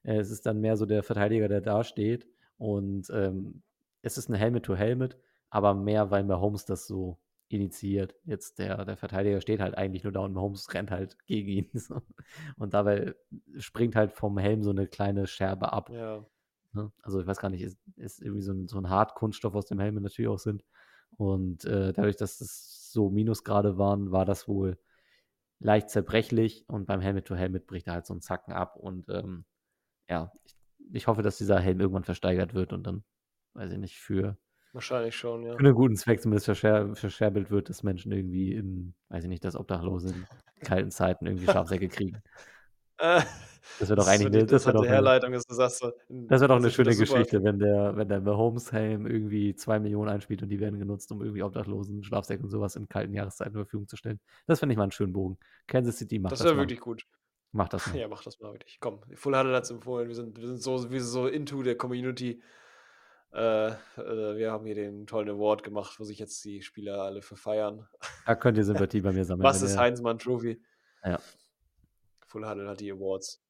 Äh, 0.04 0.18
es 0.18 0.32
ist 0.32 0.46
dann 0.46 0.62
mehr 0.62 0.78
so 0.78 0.86
der 0.86 1.04
Verteidiger, 1.04 1.48
der 1.48 1.62
da 1.62 1.84
steht. 1.84 2.28
Und 2.58 3.10
ähm, 3.12 3.64
es 4.02 4.18
ist 4.18 4.30
ein 4.30 4.36
Helmet-to-Helmet, 4.36 5.18
aber 5.50 5.74
mehr, 5.74 6.12
weil 6.12 6.24
Mahomes 6.24 6.66
das 6.66 6.88
so 6.88 7.20
initiiert. 7.48 8.16
Jetzt 8.26 8.60
der, 8.60 8.84
der 8.86 8.98
Verteidiger 8.98 9.42
steht 9.42 9.60
halt 9.60 9.78
eigentlich 9.78 10.04
nur 10.04 10.14
da 10.14 10.22
und 10.22 10.34
Mahomes 10.34 10.74
rennt 10.74 10.92
halt 10.92 11.18
gegen 11.26 11.50
ihn. 11.50 11.70
So. 11.74 12.02
Und 12.58 12.74
dabei 12.74 13.16
springt 13.58 13.96
halt 13.96 14.12
vom 14.12 14.38
Helm 14.38 14.64
so 14.64 14.72
eine 14.72 14.88
kleine 14.88 15.28
Scherbe 15.28 15.72
ab. 15.74 15.90
Ja. 15.90 16.26
Ne? 16.74 16.92
Also 17.02 17.22
ich 17.22 17.28
weiß 17.28 17.40
gar 17.40 17.50
nicht, 17.50 17.62
ist, 17.62 17.78
ist 17.96 18.22
irgendwie 18.22 18.42
so 18.42 18.54
ein, 18.54 18.68
so 18.68 18.78
ein 18.78 18.90
Hartkunststoff 18.90 19.56
aus 19.56 19.66
dem 19.66 19.80
Helm 19.80 19.96
natürlich 19.96 20.30
auch 20.30 20.40
sind. 20.40 20.64
Und 21.18 21.66
äh, 21.66 21.94
dadurch, 21.94 22.16
dass 22.16 22.40
das 22.40 22.92
so 22.92 23.10
Minusgrade 23.10 23.78
waren, 23.78 24.12
war 24.12 24.26
das 24.26 24.48
wohl 24.48 24.78
leicht 25.64 25.90
zerbrechlich 25.90 26.66
und 26.68 26.86
beim 26.86 27.02
Helmet-to-Helmet 27.02 27.68
bricht 27.68 27.88
er 27.88 27.94
halt 27.94 28.06
so 28.06 28.14
einen 28.14 28.22
Zacken 28.22 28.54
ab 28.54 28.76
und 28.76 29.10
ähm, 29.10 29.46
ja, 30.10 30.32
ich, 30.44 30.56
ich, 30.92 31.08
hoffe, 31.08 31.22
dass 31.22 31.38
dieser 31.38 31.60
Helm 31.60 31.80
irgendwann 31.80 32.04
versteigert 32.04 32.54
wird 32.54 32.74
und 32.74 32.86
dann, 32.86 33.04
weiß 33.54 33.72
ich 33.72 33.78
nicht, 33.78 33.98
für 33.98 34.38
Wahrscheinlich 34.74 35.16
schon, 35.16 35.44
ja. 35.44 35.54
Für 35.54 35.60
einen 35.60 35.76
guten 35.76 35.96
Zweck 35.96 36.20
zumindest 36.20 36.46
verscher 36.46 36.96
verscherbelt 36.96 37.52
wird, 37.52 37.70
dass 37.70 37.84
Menschen 37.84 38.12
irgendwie 38.12 38.54
in, 38.54 38.96
weiß 39.10 39.24
ich 39.24 39.30
nicht, 39.30 39.46
dass 39.46 39.56
Obdachlose 39.56 40.10
in 40.10 40.26
kalten 40.62 40.90
Zeiten 40.90 41.28
irgendwie 41.28 41.46
Schlafsäcke 41.46 41.88
kriegen. 41.90 42.22
Äh, 43.04 43.22
das 43.80 43.90
wäre 43.90 43.98
doch 43.98 44.08
eigentlich 44.08 44.28
eine, 44.28 44.46
das 44.46 44.66
wäre 44.66 44.78
doch 44.78 44.86
Herleitung, 44.86 45.34
dass 45.34 45.46
du 45.46 45.54
sagst, 45.54 45.80
so, 45.80 45.92
das 46.08 46.40
wäre 46.40 46.48
doch 46.48 46.56
eine 46.56 46.72
schöne 46.72 46.96
Geschichte, 46.96 47.44
wenn 47.44 47.60
der, 47.60 47.96
wenn 47.98 48.08
der 48.08 48.22
Mahomes-Helm 48.22 49.06
irgendwie 49.06 49.56
zwei 49.56 49.80
Millionen 49.80 50.10
einspielt 50.10 50.42
und 50.42 50.50
die 50.50 50.60
werden 50.60 50.80
genutzt, 50.80 51.12
um 51.12 51.22
irgendwie 51.22 51.44
Obdachlosen 51.44 52.04
Schlafsäcke 52.04 52.44
und 52.44 52.50
sowas 52.50 52.78
in 52.78 52.88
kalten 52.88 53.14
Jahreszeiten 53.14 53.54
zur 53.54 53.64
Verfügung 53.64 53.88
zu 53.88 53.98
stellen. 53.98 54.20
Das 54.48 54.60
finde 54.60 54.74
ich 54.74 54.78
mal 54.78 54.84
einen 54.84 54.92
schönen 54.92 55.12
Bogen. 55.12 55.38
Kansas 55.68 55.98
City 55.98 56.20
macht 56.20 56.32
das. 56.32 56.40
Das 56.40 56.48
wäre 56.48 56.58
wirklich 56.58 56.80
gut. 56.80 57.06
Mach 57.52 57.68
das 57.68 57.88
mal. 57.88 57.98
Ja, 57.98 58.08
mach 58.08 58.24
das 58.24 58.40
mal 58.40 58.54
wirklich. 58.54 58.80
Komm, 58.80 59.02
Full 59.16 59.36
hat 59.36 59.64
es 59.64 59.70
empfohlen. 59.70 60.08
Wir 60.08 60.16
sind, 60.16 60.40
wir 60.40 60.48
sind 60.48 60.62
so, 60.62 60.90
wir 60.90 61.02
sind 61.02 61.12
so 61.12 61.28
into 61.28 61.62
der 61.62 61.78
Community. 61.78 62.42
Äh, 63.34 63.68
äh, 63.68 63.76
wir 63.98 64.52
haben 64.52 64.66
hier 64.66 64.76
den 64.76 65.08
tollen 65.08 65.30
Award 65.30 65.64
gemacht, 65.64 66.00
wo 66.00 66.04
sich 66.04 66.20
jetzt 66.20 66.44
die 66.46 66.62
Spieler 66.62 67.02
alle 67.02 67.22
für 67.22 67.36
feiern. 67.36 67.88
Da 68.26 68.36
könnt 68.36 68.58
ihr 68.58 68.64
Sympathie 68.64 69.02
bei 69.02 69.12
mir 69.12 69.26
sammeln. 69.26 69.44
Was 69.44 69.62
ist 69.62 69.78
Heinzmann 69.78 70.20
Trophy? 70.20 70.62
Ja. 71.04 71.20
Full 72.34 72.50
Huddle 72.50 72.68
hat 72.68 72.80
die 72.80 72.92
Awards. 72.92 73.42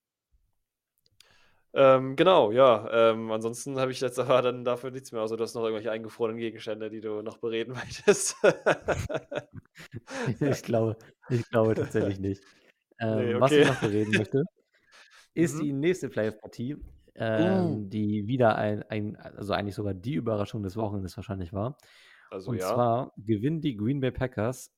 Ähm, 1.74 2.16
genau, 2.16 2.52
ja. 2.52 3.12
Ähm, 3.12 3.32
ansonsten 3.32 3.80
habe 3.80 3.92
ich 3.92 4.02
jetzt 4.02 4.20
aber 4.20 4.42
dann 4.42 4.64
dafür 4.64 4.92
nichts 4.92 5.12
mehr, 5.12 5.22
außer 5.22 5.38
du 5.38 5.44
hast 5.44 5.56
noch 5.56 5.64
irgendwelche 5.64 5.90
eingefrorenen 5.90 6.38
Gegenstände, 6.38 6.90
die 6.90 7.02
du 7.02 7.22
noch 7.22 7.38
bereden 7.38 7.74
möchtest. 7.74 8.36
ich, 10.40 10.62
glaube, 10.64 10.98
ich 11.30 11.50
glaube 11.50 11.74
tatsächlich 11.74 12.20
nicht. 12.20 12.44
Ähm, 13.00 13.18
nee, 13.18 13.34
okay. 13.34 13.42
Was 13.42 13.52
ich 13.52 13.68
noch 13.68 13.82
bereden 13.82 14.12
möchte, 14.16 14.44
ist 15.34 15.56
mhm. 15.56 15.62
die 15.62 15.74
nächste 15.74 16.10
Playoff-Partie, 16.10 16.76
uh. 17.20 17.76
die 17.88 18.28
wieder 18.28 18.56
ein, 18.56 18.84
ein, 18.84 19.16
also 19.16 19.54
eigentlich 19.54 19.74
sogar 19.74 19.96
die 19.96 20.14
Überraschung 20.14 20.62
des 20.62 20.78
Wochenendes 20.78 21.18
wahrscheinlich 21.18 21.52
war. 21.54 21.76
Also, 22.30 22.52
Und 22.52 22.58
ja. 22.58 22.68
zwar 22.72 23.14
gewinnen 23.18 23.62
die 23.62 23.76
Green 23.76 24.00
Bay 24.00 24.12
Packers 24.12 24.72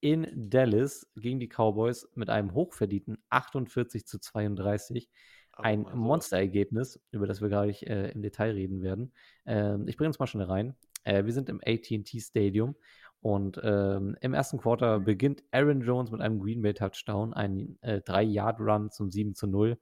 in 0.00 0.26
Dallas 0.34 1.06
gegen 1.16 1.40
die 1.40 1.48
Cowboys 1.48 2.08
mit 2.14 2.30
einem 2.30 2.54
hochverdienten 2.54 3.18
48 3.30 4.06
zu 4.06 4.18
32. 4.18 5.08
Ein 5.52 5.86
oh, 5.86 5.96
Monsterergebnis, 5.96 7.00
über 7.10 7.26
das 7.26 7.40
wir 7.40 7.48
gar 7.48 7.66
nicht 7.66 7.82
äh, 7.84 8.10
im 8.10 8.22
Detail 8.22 8.52
reden 8.52 8.82
werden. 8.82 9.12
Ähm, 9.44 9.88
ich 9.88 9.96
bringe 9.96 10.08
uns 10.08 10.18
mal 10.18 10.26
schnell 10.26 10.46
rein. 10.46 10.76
Äh, 11.04 11.24
wir 11.24 11.32
sind 11.32 11.48
im 11.48 11.60
ATT 11.64 12.08
Stadium 12.20 12.76
und 13.20 13.60
ähm, 13.64 14.16
im 14.20 14.34
ersten 14.34 14.58
Quarter 14.58 15.00
beginnt 15.00 15.42
Aaron 15.50 15.80
Jones 15.80 16.10
mit 16.12 16.20
einem 16.20 16.38
Green 16.38 16.62
Bay 16.62 16.74
Touchdown, 16.74 17.34
ein 17.34 17.76
äh, 17.80 17.96
3-Yard-Run 17.96 18.90
zum 18.90 19.10
7 19.10 19.34
zu 19.34 19.48
0. 19.48 19.76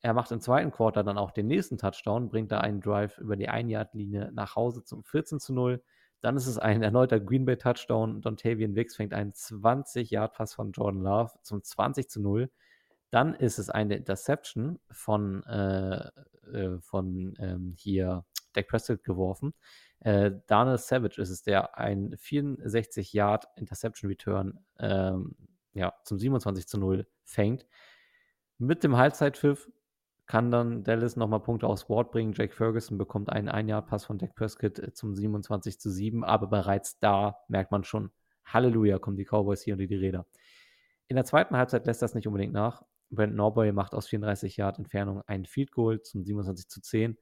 er 0.00 0.14
macht 0.14 0.32
im 0.32 0.40
zweiten 0.40 0.72
Quarter 0.72 1.04
dann 1.04 1.16
auch 1.16 1.30
den 1.30 1.46
nächsten 1.46 1.78
Touchdown, 1.78 2.28
bringt 2.28 2.50
da 2.50 2.60
einen 2.60 2.80
Drive 2.80 3.18
über 3.18 3.36
die 3.36 3.48
1-Yard-Linie 3.48 4.32
nach 4.34 4.56
Hause 4.56 4.82
zum 4.82 5.04
14 5.04 5.38
zu 5.38 5.54
0. 5.54 5.82
Dann 6.24 6.38
ist 6.38 6.46
es 6.46 6.56
ein 6.56 6.82
erneuter 6.82 7.20
Green 7.20 7.44
Bay 7.44 7.58
Touchdown. 7.58 8.22
Dontavian 8.22 8.74
Wicks 8.74 8.96
fängt 8.96 9.12
einen 9.12 9.32
20-Yard-Pass 9.32 10.54
von 10.54 10.72
Jordan 10.72 11.02
Love 11.02 11.32
zum 11.42 11.62
20 11.62 12.08
zu 12.08 12.22
0. 12.22 12.50
Dann 13.10 13.34
ist 13.34 13.58
es 13.58 13.68
eine 13.68 13.96
Interception 13.96 14.80
von, 14.90 15.42
äh, 15.44 16.08
äh, 16.50 16.80
von 16.80 17.34
ähm, 17.38 17.74
hier 17.76 18.24
Dak 18.54 18.68
Prescott 18.68 19.04
geworfen. 19.04 19.52
Äh, 20.00 20.30
Daniel 20.46 20.78
Savage 20.78 21.20
ist 21.20 21.28
es, 21.28 21.42
der 21.42 21.76
ein 21.76 22.16
64 22.16 23.12
Yard 23.12 23.46
Interception 23.56 24.08
Return 24.08 24.64
ähm, 24.78 25.36
ja, 25.74 25.92
zum 26.04 26.18
27 26.18 26.66
zu 26.66 26.78
0 26.78 27.06
fängt. 27.24 27.66
Mit 28.56 28.82
dem 28.82 28.96
Halbzeitpfiff 28.96 29.70
kann 30.26 30.50
dann 30.50 30.84
Dallas 30.84 31.16
nochmal 31.16 31.40
Punkte 31.40 31.66
aufs 31.66 31.86
Board 31.86 32.10
bringen. 32.10 32.32
Jake 32.32 32.54
Ferguson 32.54 32.96
bekommt 32.96 33.30
einen 33.30 33.48
Ein-Jahr-Pass 33.48 34.04
von 34.04 34.18
Dak 34.18 34.34
Prescott 34.34 34.78
äh, 34.78 34.92
zum 34.92 35.14
27 35.14 35.78
zu 35.78 35.90
7, 35.90 36.24
aber 36.24 36.46
bereits 36.46 36.98
da 36.98 37.38
merkt 37.48 37.70
man 37.70 37.84
schon, 37.84 38.10
Halleluja, 38.44 38.98
kommen 38.98 39.16
die 39.16 39.24
Cowboys 39.24 39.62
hier 39.62 39.74
unter 39.74 39.86
die 39.86 39.94
Räder. 39.94 40.26
In 41.08 41.16
der 41.16 41.24
zweiten 41.24 41.56
Halbzeit 41.56 41.86
lässt 41.86 42.02
das 42.02 42.14
nicht 42.14 42.26
unbedingt 42.26 42.52
nach. 42.52 42.82
Brent 43.10 43.34
Norboy 43.34 43.72
macht 43.72 43.94
aus 43.94 44.08
34 44.08 44.56
Yard 44.56 44.78
Entfernung 44.78 45.22
einen 45.26 45.44
Field 45.44 45.70
Goal 45.72 46.00
zum 46.02 46.24
27 46.24 46.68
zu 46.68 46.80
10. 46.80 47.18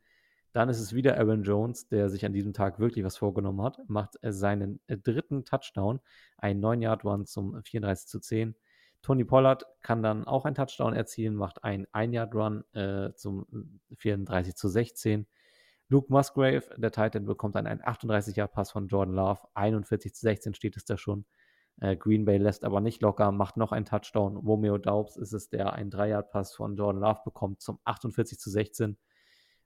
Dann 0.53 0.69
ist 0.69 0.81
es 0.81 0.95
wieder 0.95 1.19
Aaron 1.19 1.43
Jones, 1.43 1.89
der 1.89 2.11
sich 2.11 2.25
an 2.27 2.33
diesem 2.33 2.53
Tag 2.53 2.79
wirklich 2.79 3.05
was 3.05 3.17
vorgenommen 3.17 3.63
hat, 3.63 3.79
macht 3.89 4.17
äh, 4.23 4.33
seinen 4.33 4.81
äh, 4.87 4.99
dritten 4.99 5.45
Touchdown, 5.45 6.01
einen 6.37 6.63
9-Yard-Run 6.63 7.27
zum 7.27 7.63
34 7.63 8.07
zu 8.07 8.21
10. 8.21 8.55
Tony 9.03 9.25
Pollard 9.25 9.67
kann 9.83 10.03
dann 10.03 10.25
auch 10.27 10.45
einen 10.45 10.55
Touchdown 10.55 10.95
erzielen, 10.95 11.35
macht 11.35 11.65
einen 11.65 11.87
1-Yard-Run 11.87 12.65
äh, 12.73 13.15
zum 13.15 13.81
34 13.97 14.55
zu 14.55 14.69
16. 14.69 15.27
Luke 15.89 16.11
Musgrave, 16.11 16.63
der 16.79 16.93
Titan, 16.93 17.27
bekommt 17.27 17.57
dann 17.57 17.67
einen 17.67 17.83
38-Yard-Pass 17.83 18.71
von 18.71 18.87
Jordan 18.87 19.15
Love. 19.15 19.41
41 19.55 20.15
zu 20.15 20.21
16 20.23 20.55
steht 20.55 20.77
es 20.77 20.85
da 20.85 20.97
schon. 20.97 21.27
Äh, 21.81 21.97
Green 21.97 22.25
Bay 22.25 22.39
lässt 22.39 22.65
aber 22.65 22.81
nicht 22.81 23.03
locker, 23.03 23.33
macht 23.33 23.57
noch 23.57 23.73
einen 23.73 23.85
Touchdown. 23.85 24.37
Romeo 24.37 24.79
Daubs 24.79 25.17
ist 25.17 25.33
es, 25.33 25.49
der 25.49 25.73
einen 25.73 25.91
3-Yard-Pass 25.91 26.55
von 26.55 26.77
Jordan 26.77 27.03
Love 27.03 27.21
bekommt 27.25 27.61
zum 27.61 27.81
48 27.85 28.39
zu 28.39 28.51
16. 28.51 28.93
Äh, 28.93 28.97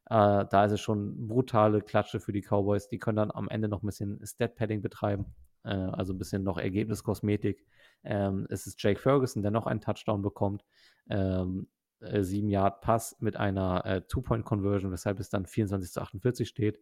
da 0.09 0.65
ist 0.65 0.73
es 0.73 0.81
schon 0.81 1.29
brutale 1.29 1.83
Klatsche 1.83 2.21
für 2.21 2.33
die 2.33 2.43
Cowboys. 2.43 2.89
Die 2.89 2.99
können 2.99 3.17
dann 3.17 3.31
am 3.31 3.49
Ende 3.49 3.69
noch 3.69 3.83
ein 3.83 3.87
bisschen 3.87 4.25
Stat-Padding 4.25 4.81
betreiben, 4.81 5.27
äh, 5.65 5.75
also 5.75 6.15
ein 6.15 6.19
bisschen 6.19 6.43
noch 6.43 6.59
Ergebniskosmetik. 6.59 7.67
Ähm, 8.05 8.47
es 8.51 8.67
ist 8.67 8.83
Jake 8.83 9.01
Ferguson, 9.01 9.43
der 9.43 9.51
noch 9.51 9.67
einen 9.67 9.81
Touchdown 9.81 10.23
bekommt. 10.23 10.65
Ähm, 11.09 11.69
äh, 12.01 12.23
7 12.23 12.49
Yard 12.49 12.81
Pass 12.81 13.17
mit 13.21 13.37
einer 13.37 13.85
äh, 13.87 14.03
Two-Point-Conversion, 14.03 14.93
weshalb 14.93 15.21
es 15.21 15.31
dann 15.31 15.47
24 15.47 15.93
zu 15.93 16.01
48 16.01 16.49
steht. 16.49 16.81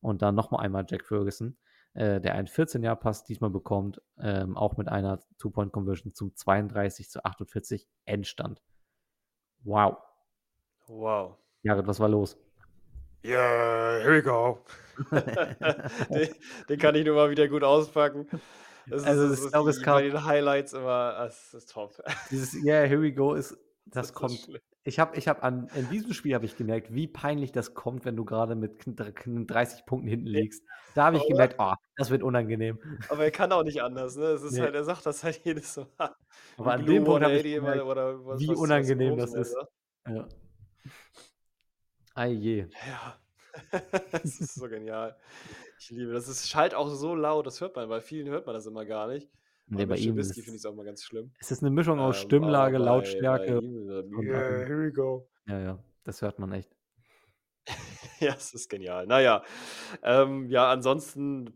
Und 0.00 0.22
dann 0.22 0.34
nochmal 0.34 0.64
einmal 0.64 0.84
Jack 0.88 1.04
Ferguson, 1.04 1.56
äh, 1.94 2.20
der 2.20 2.34
einen 2.34 2.46
14 2.46 2.82
Yard 2.82 3.00
Pass 3.00 3.24
diesmal 3.24 3.50
bekommt, 3.50 4.00
ähm, 4.18 4.56
auch 4.56 4.76
mit 4.76 4.88
einer 4.88 5.20
Two-Point-Conversion 5.38 6.14
zum 6.14 6.34
32 6.34 7.10
zu 7.10 7.24
48 7.24 7.88
Endstand. 8.04 8.62
Wow. 9.64 9.96
Wow. 10.86 11.36
Jared, 11.62 11.86
was 11.86 11.98
war 11.98 12.08
los? 12.08 12.36
Yeah, 13.24 13.98
here 14.02 14.12
we 14.12 14.22
go. 14.22 14.64
den, 16.10 16.34
den, 16.68 16.78
kann 16.78 16.94
ich 16.94 17.04
nur 17.04 17.16
mal 17.16 17.30
wieder 17.30 17.48
gut 17.48 17.64
auspacken. 17.64 18.28
Das 18.88 19.04
also, 19.04 19.26
ist, 19.26 19.44
das, 19.44 19.50
das 19.52 19.76
ist 19.76 19.84
bei 19.84 20.02
den 20.02 20.24
Highlights 20.24 20.72
immer, 20.72 21.12
das 21.18 21.54
ist 21.54 21.72
top. 21.72 22.00
Dieses 22.30 22.54
Yeah, 22.54 22.84
here 22.84 23.02
we 23.02 23.12
go 23.12 23.34
ist, 23.34 23.52
das, 23.86 24.08
das 24.08 24.12
kommt. 24.14 24.48
Ich 24.84 25.00
habe 25.00 25.16
ich 25.16 25.26
hab 25.26 25.42
an, 25.42 25.68
in 25.74 25.90
diesem 25.90 26.12
Spiel 26.12 26.34
habe 26.34 26.44
ich 26.44 26.56
gemerkt, 26.56 26.94
wie 26.94 27.08
peinlich 27.08 27.50
das 27.50 27.74
kommt, 27.74 28.04
wenn 28.04 28.14
du 28.14 28.24
gerade 28.24 28.54
mit 28.54 28.84
30 28.86 29.84
Punkten 29.84 30.06
hinten 30.06 30.28
liegst. 30.28 30.62
Da 30.94 31.06
habe 31.06 31.16
ich 31.16 31.26
gemerkt, 31.26 31.56
oh, 31.58 31.72
das 31.96 32.10
wird 32.10 32.22
unangenehm. 32.22 32.78
Aber 33.08 33.24
er 33.24 33.32
kann 33.32 33.50
auch 33.50 33.64
nicht 33.64 33.82
nicht 33.82 33.94
Ne? 33.94 34.02
Es 34.02 34.42
ist 34.42 34.52
nee. 34.52 34.60
halt, 34.60 34.76
er 34.76 34.84
sagt 34.84 35.04
das 35.04 35.24
halt 35.24 35.40
jedes 35.44 35.76
Mal. 35.76 36.14
Aber 36.56 36.72
an 36.72 36.86
dem 36.86 37.02
Punkt 37.02 37.24
habe 37.24 37.34
ich 37.34 37.42
gemerkt, 37.42 37.82
oder 37.82 38.24
was, 38.24 38.40
wie 38.40 38.48
was, 38.48 38.58
unangenehm 38.58 39.18
was 39.18 39.32
das 39.32 39.48
ist. 39.48 39.56
Ja. 40.08 40.28
Ei 42.14 42.28
je. 42.28 42.66
Ja. 42.86 43.18
das 44.12 44.40
ist 44.40 44.54
so 44.54 44.68
genial. 44.68 45.16
Ich 45.78 45.90
liebe 45.90 46.12
das. 46.12 46.28
Es 46.28 46.48
schallt 46.48 46.74
auch 46.74 46.88
so 46.88 47.14
laut, 47.14 47.46
das 47.46 47.60
hört 47.60 47.76
man. 47.76 47.88
Bei 47.88 48.00
vielen 48.00 48.28
hört 48.28 48.46
man 48.46 48.54
das 48.54 48.66
immer 48.66 48.84
gar 48.84 49.08
nicht. 49.08 49.28
Nee, 49.68 49.84
bei 49.84 49.96
ihm 49.96 50.14
finde 50.14 50.38
ich 50.38 50.48
es 50.48 50.64
auch 50.64 50.74
mal 50.74 50.84
ganz 50.84 51.02
schlimm. 51.02 51.32
Es 51.40 51.50
ist 51.50 51.62
eine 51.62 51.70
Mischung 51.70 51.98
aus 51.98 52.16
ähm, 52.16 52.26
Stimmlage, 52.26 52.78
Lautstärke. 52.78 53.60
Bei 53.60 53.66
ihm, 53.66 53.88
yeah, 54.22 54.64
here 54.64 54.78
we 54.78 54.92
go. 54.92 55.28
Ja, 55.46 55.60
ja, 55.60 55.84
das 56.04 56.22
hört 56.22 56.38
man 56.38 56.52
echt. 56.52 56.70
ja, 58.20 58.34
es 58.34 58.54
ist 58.54 58.68
genial. 58.68 59.06
Naja, 59.06 59.42
ähm, 60.02 60.48
ja, 60.48 60.70
ansonsten 60.70 61.48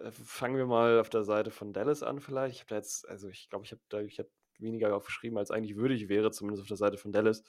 äh, 0.00 0.10
fangen 0.10 0.56
wir 0.56 0.64
mal 0.64 0.98
auf 0.98 1.10
der 1.10 1.24
Seite 1.24 1.50
von 1.50 1.74
Dallas 1.74 2.02
an 2.02 2.20
vielleicht. 2.20 2.54
Ich 2.54 2.60
habe 2.60 2.70
da 2.70 2.76
jetzt, 2.76 3.06
also 3.06 3.28
ich 3.28 3.50
glaube, 3.50 3.66
ich 3.66 3.72
habe 3.72 3.82
da 3.90 4.00
ich 4.00 4.18
hab 4.18 4.26
weniger 4.58 4.94
aufgeschrieben, 4.96 5.36
als 5.36 5.50
eigentlich 5.50 5.76
würdig 5.76 6.08
wäre, 6.08 6.30
zumindest 6.30 6.62
auf 6.62 6.68
der 6.68 6.76
Seite 6.78 6.96
von 6.96 7.12
Dallas. 7.12 7.44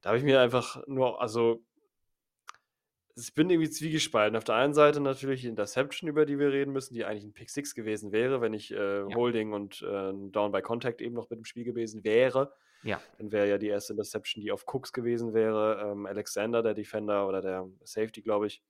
Da 0.00 0.08
habe 0.08 0.18
ich 0.18 0.24
mir 0.24 0.40
einfach 0.40 0.82
nur, 0.86 1.20
also 1.20 1.62
ich 3.16 3.34
bin 3.34 3.50
irgendwie 3.50 3.70
zwiegespalten. 3.70 4.36
Auf 4.36 4.44
der 4.44 4.56
einen 4.56 4.74
Seite 4.74 5.00
natürlich 5.00 5.42
die 5.42 5.48
Interception, 5.48 6.08
über 6.08 6.26
die 6.26 6.38
wir 6.38 6.52
reden 6.52 6.72
müssen, 6.72 6.94
die 6.94 7.04
eigentlich 7.04 7.24
ein 7.24 7.32
Pick 7.32 7.50
6 7.50 7.74
gewesen 7.74 8.12
wäre, 8.12 8.40
wenn 8.40 8.54
ich 8.54 8.72
äh, 8.72 9.00
ja. 9.00 9.14
Holding 9.14 9.52
und 9.52 9.82
äh, 9.82 10.12
Down 10.30 10.52
by 10.52 10.62
Contact 10.62 11.00
eben 11.00 11.14
noch 11.14 11.30
mit 11.30 11.38
dem 11.38 11.44
Spiel 11.44 11.64
gewesen 11.64 12.04
wäre. 12.04 12.52
Ja. 12.82 13.00
Dann 13.18 13.30
wäre 13.32 13.48
ja 13.48 13.58
die 13.58 13.68
erste 13.68 13.92
Interception, 13.92 14.42
die 14.42 14.52
auf 14.52 14.64
Cooks 14.66 14.92
gewesen 14.92 15.34
wäre. 15.34 15.90
Ähm, 15.90 16.06
Alexander, 16.06 16.62
der 16.62 16.74
Defender 16.74 17.28
oder 17.28 17.42
der 17.42 17.68
Safety, 17.84 18.22
glaube 18.22 18.46
ich, 18.46 18.62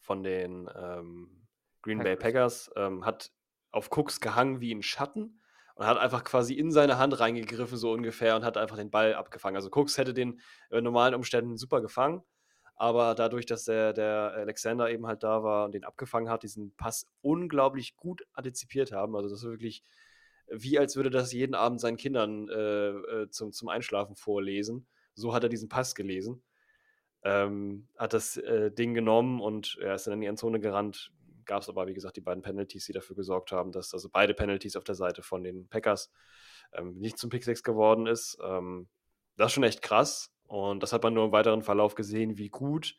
von 0.00 0.22
den 0.22 0.70
ähm, 0.74 1.46
Green 1.82 1.98
Packers. 1.98 2.04
Bay 2.04 2.16
Packers, 2.16 2.70
ähm, 2.76 3.04
hat 3.04 3.30
auf 3.70 3.90
Cooks 3.96 4.20
gehangen 4.20 4.60
wie 4.60 4.74
ein 4.74 4.82
Schatten 4.82 5.40
und 5.74 5.86
hat 5.86 5.98
einfach 5.98 6.24
quasi 6.24 6.54
in 6.54 6.70
seine 6.70 6.98
Hand 6.98 7.18
reingegriffen, 7.18 7.76
so 7.76 7.92
ungefähr, 7.92 8.36
und 8.36 8.44
hat 8.44 8.56
einfach 8.56 8.76
den 8.76 8.90
Ball 8.90 9.14
abgefangen. 9.14 9.56
Also 9.56 9.70
Cooks 9.70 9.98
hätte 9.98 10.14
den 10.14 10.40
in 10.70 10.78
äh, 10.78 10.80
normalen 10.80 11.14
Umständen 11.14 11.56
super 11.56 11.80
gefangen 11.80 12.22
aber 12.82 13.14
dadurch, 13.14 13.46
dass 13.46 13.64
der, 13.64 13.92
der 13.92 14.32
Alexander 14.34 14.90
eben 14.90 15.06
halt 15.06 15.22
da 15.22 15.44
war 15.44 15.66
und 15.66 15.72
den 15.72 15.84
abgefangen 15.84 16.28
hat, 16.28 16.42
diesen 16.42 16.74
Pass 16.74 17.08
unglaublich 17.20 17.94
gut 17.94 18.22
antizipiert 18.32 18.90
haben. 18.90 19.14
Also 19.14 19.28
das 19.28 19.38
ist 19.38 19.48
wirklich 19.48 19.84
wie 20.48 20.80
als 20.80 20.96
würde 20.96 21.10
das 21.10 21.32
jeden 21.32 21.54
Abend 21.54 21.80
seinen 21.80 21.96
Kindern 21.96 22.48
äh, 22.48 22.88
äh, 22.90 23.30
zum, 23.30 23.52
zum 23.52 23.68
Einschlafen 23.68 24.16
vorlesen. 24.16 24.88
So 25.14 25.32
hat 25.32 25.44
er 25.44 25.48
diesen 25.48 25.68
Pass 25.68 25.94
gelesen. 25.94 26.42
Ähm, 27.22 27.86
hat 27.96 28.14
das 28.14 28.36
äh, 28.36 28.72
Ding 28.72 28.94
genommen 28.94 29.40
und 29.40 29.78
er 29.80 29.94
ist 29.94 30.08
dann 30.08 30.14
in 30.14 30.20
die 30.20 30.26
Endzone 30.26 30.58
gerannt. 30.58 31.12
Gab 31.44 31.62
es 31.62 31.68
aber, 31.68 31.86
wie 31.86 31.94
gesagt, 31.94 32.16
die 32.16 32.20
beiden 32.20 32.42
Penalties, 32.42 32.86
die 32.86 32.92
dafür 32.92 33.14
gesorgt 33.14 33.52
haben, 33.52 33.70
dass 33.70 33.94
also 33.94 34.08
beide 34.10 34.34
Penalties 34.34 34.74
auf 34.74 34.82
der 34.82 34.96
Seite 34.96 35.22
von 35.22 35.44
den 35.44 35.68
Packers 35.68 36.10
ähm, 36.72 36.98
nicht 36.98 37.16
zum 37.16 37.30
Pick 37.30 37.44
6 37.44 37.62
geworden 37.62 38.08
ist. 38.08 38.38
Ähm, 38.42 38.88
das 39.36 39.46
ist 39.46 39.52
schon 39.52 39.62
echt 39.62 39.82
krass. 39.82 40.31
Und 40.52 40.82
das 40.82 40.92
hat 40.92 41.02
man 41.02 41.14
nur 41.14 41.24
im 41.24 41.32
weiteren 41.32 41.62
Verlauf 41.62 41.94
gesehen, 41.94 42.36
wie 42.36 42.50
gut 42.50 42.94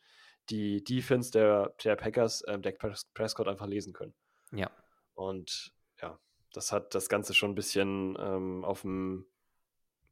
die 0.50 0.82
Defense 0.82 1.30
der, 1.30 1.72
der 1.84 1.94
Packers 1.94 2.42
ähm, 2.48 2.62
Dak 2.62 2.78
Prescott 3.14 3.46
einfach 3.46 3.68
lesen 3.68 3.92
können. 3.92 4.12
Ja. 4.50 4.68
Und 5.14 5.72
ja, 6.02 6.18
das 6.52 6.72
hat 6.72 6.96
das 6.96 7.08
Ganze 7.08 7.32
schon 7.32 7.52
ein 7.52 7.54
bisschen 7.54 8.18
ähm, 8.18 8.64
auf 8.64 8.80
dem, 8.80 9.26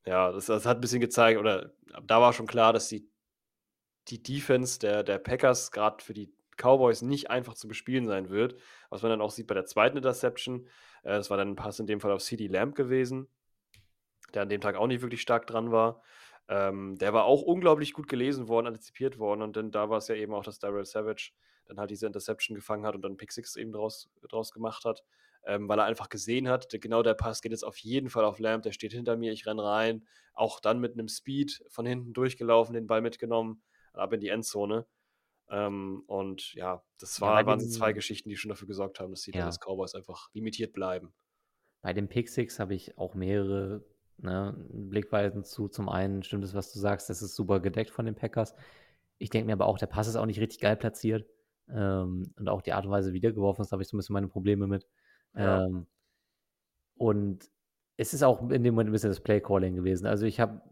ja, 0.06 0.30
das, 0.30 0.46
das, 0.46 0.66
hat 0.66 0.78
ein 0.78 0.80
bisschen 0.80 1.00
gezeigt, 1.00 1.40
oder 1.40 1.72
da 2.04 2.20
war 2.20 2.32
schon 2.32 2.46
klar, 2.46 2.72
dass 2.72 2.86
die, 2.86 3.10
die 4.06 4.22
Defense 4.22 4.78
der, 4.78 5.02
der 5.02 5.18
Packers 5.18 5.72
gerade 5.72 6.04
für 6.04 6.14
die 6.14 6.32
Cowboys 6.56 7.02
nicht 7.02 7.28
einfach 7.28 7.54
zu 7.54 7.66
bespielen 7.66 8.06
sein 8.06 8.30
wird. 8.30 8.54
Was 8.88 9.02
man 9.02 9.10
dann 9.10 9.20
auch 9.20 9.32
sieht 9.32 9.48
bei 9.48 9.54
der 9.54 9.66
zweiten 9.66 9.96
Interception. 9.96 10.68
Äh, 11.02 11.14
das 11.14 11.28
war 11.28 11.38
dann 11.38 11.48
ein 11.48 11.56
Pass 11.56 11.80
in 11.80 11.88
dem 11.88 11.98
Fall 11.98 12.12
auf 12.12 12.22
CD 12.22 12.46
Lamb 12.46 12.76
gewesen, 12.76 13.26
der 14.32 14.42
an 14.42 14.48
dem 14.48 14.60
Tag 14.60 14.76
auch 14.76 14.86
nicht 14.86 15.02
wirklich 15.02 15.22
stark 15.22 15.48
dran 15.48 15.72
war. 15.72 16.04
Ähm, 16.52 16.98
der 16.98 17.14
war 17.14 17.24
auch 17.24 17.40
unglaublich 17.40 17.94
gut 17.94 18.08
gelesen 18.08 18.46
worden, 18.46 18.66
antizipiert 18.66 19.18
worden. 19.18 19.40
Und 19.40 19.56
dann 19.56 19.70
da 19.70 19.88
war 19.88 19.96
es 19.96 20.08
ja 20.08 20.14
eben 20.14 20.34
auch, 20.34 20.44
dass 20.44 20.58
Daryl 20.58 20.84
Savage 20.84 21.32
dann 21.64 21.78
halt 21.78 21.90
diese 21.90 22.06
Interception 22.06 22.54
gefangen 22.54 22.84
hat 22.84 22.94
und 22.94 23.00
dann 23.00 23.16
Pick 23.16 23.32
Six 23.32 23.56
eben 23.56 23.72
draus, 23.72 24.10
draus 24.28 24.52
gemacht 24.52 24.84
hat, 24.84 25.02
ähm, 25.46 25.66
weil 25.66 25.78
er 25.78 25.86
einfach 25.86 26.10
gesehen 26.10 26.48
hat, 26.48 26.68
genau 26.70 27.02
der 27.02 27.14
Pass 27.14 27.40
geht 27.40 27.52
jetzt 27.52 27.64
auf 27.64 27.78
jeden 27.78 28.10
Fall 28.10 28.26
auf 28.26 28.38
Lamb, 28.38 28.64
der 28.64 28.72
steht 28.72 28.92
hinter 28.92 29.16
mir, 29.16 29.32
ich 29.32 29.46
renne 29.46 29.64
rein. 29.64 30.06
Auch 30.34 30.60
dann 30.60 30.78
mit 30.78 30.92
einem 30.92 31.08
Speed 31.08 31.64
von 31.68 31.86
hinten 31.86 32.12
durchgelaufen, 32.12 32.74
den 32.74 32.86
Ball 32.86 33.00
mitgenommen, 33.00 33.62
ab 33.94 34.12
in 34.12 34.20
die 34.20 34.28
Endzone. 34.28 34.86
Ähm, 35.48 36.02
und 36.06 36.52
ja, 36.52 36.84
das 36.98 37.18
war, 37.22 37.40
ja, 37.40 37.46
waren 37.46 37.60
so 37.60 37.68
zwei 37.68 37.94
Geschichten, 37.94 38.28
die 38.28 38.36
schon 38.36 38.50
dafür 38.50 38.68
gesorgt 38.68 39.00
haben, 39.00 39.10
dass 39.10 39.22
die 39.22 39.30
ja. 39.30 39.40
Dallas 39.40 39.58
Cowboys 39.58 39.94
einfach 39.94 40.28
limitiert 40.34 40.74
bleiben. 40.74 41.14
Bei 41.80 41.94
dem 41.94 42.08
Pick 42.08 42.28
Six 42.28 42.58
habe 42.58 42.74
ich 42.74 42.98
auch 42.98 43.14
mehrere 43.14 43.84
ne, 44.18 44.54
Blickweisen 44.70 45.44
zu. 45.44 45.68
Zum 45.68 45.88
einen 45.88 46.22
stimmt 46.22 46.44
es, 46.44 46.54
was 46.54 46.72
du 46.72 46.78
sagst, 46.78 47.10
das 47.10 47.22
ist 47.22 47.34
super 47.34 47.60
gedeckt 47.60 47.90
von 47.90 48.06
den 48.06 48.14
Packers. 48.14 48.54
Ich 49.18 49.30
denke 49.30 49.46
mir 49.46 49.52
aber 49.54 49.66
auch, 49.66 49.78
der 49.78 49.86
Pass 49.86 50.08
ist 50.08 50.16
auch 50.16 50.26
nicht 50.26 50.40
richtig 50.40 50.60
geil 50.60 50.76
platziert. 50.76 51.26
Ähm, 51.68 52.32
und 52.38 52.48
auch 52.48 52.62
die 52.62 52.72
Art 52.72 52.84
und 52.84 52.90
Weise 52.90 53.12
wiedergeworfen 53.12 53.64
ist, 53.64 53.72
habe 53.72 53.82
ich 53.82 53.88
so 53.88 53.96
ein 53.96 53.98
bisschen 53.98 54.14
meine 54.14 54.28
Probleme 54.28 54.66
mit. 54.66 54.86
Ja. 55.34 55.64
Ähm, 55.64 55.86
und 56.96 57.48
es 57.96 58.14
ist 58.14 58.22
auch 58.22 58.42
in 58.50 58.62
dem 58.62 58.74
Moment 58.74 58.90
ein 58.90 58.92
bisschen 58.92 59.10
das 59.10 59.20
Play-Calling 59.20 59.74
gewesen. 59.74 60.06
Also 60.06 60.26
ich 60.26 60.40
habe 60.40 60.62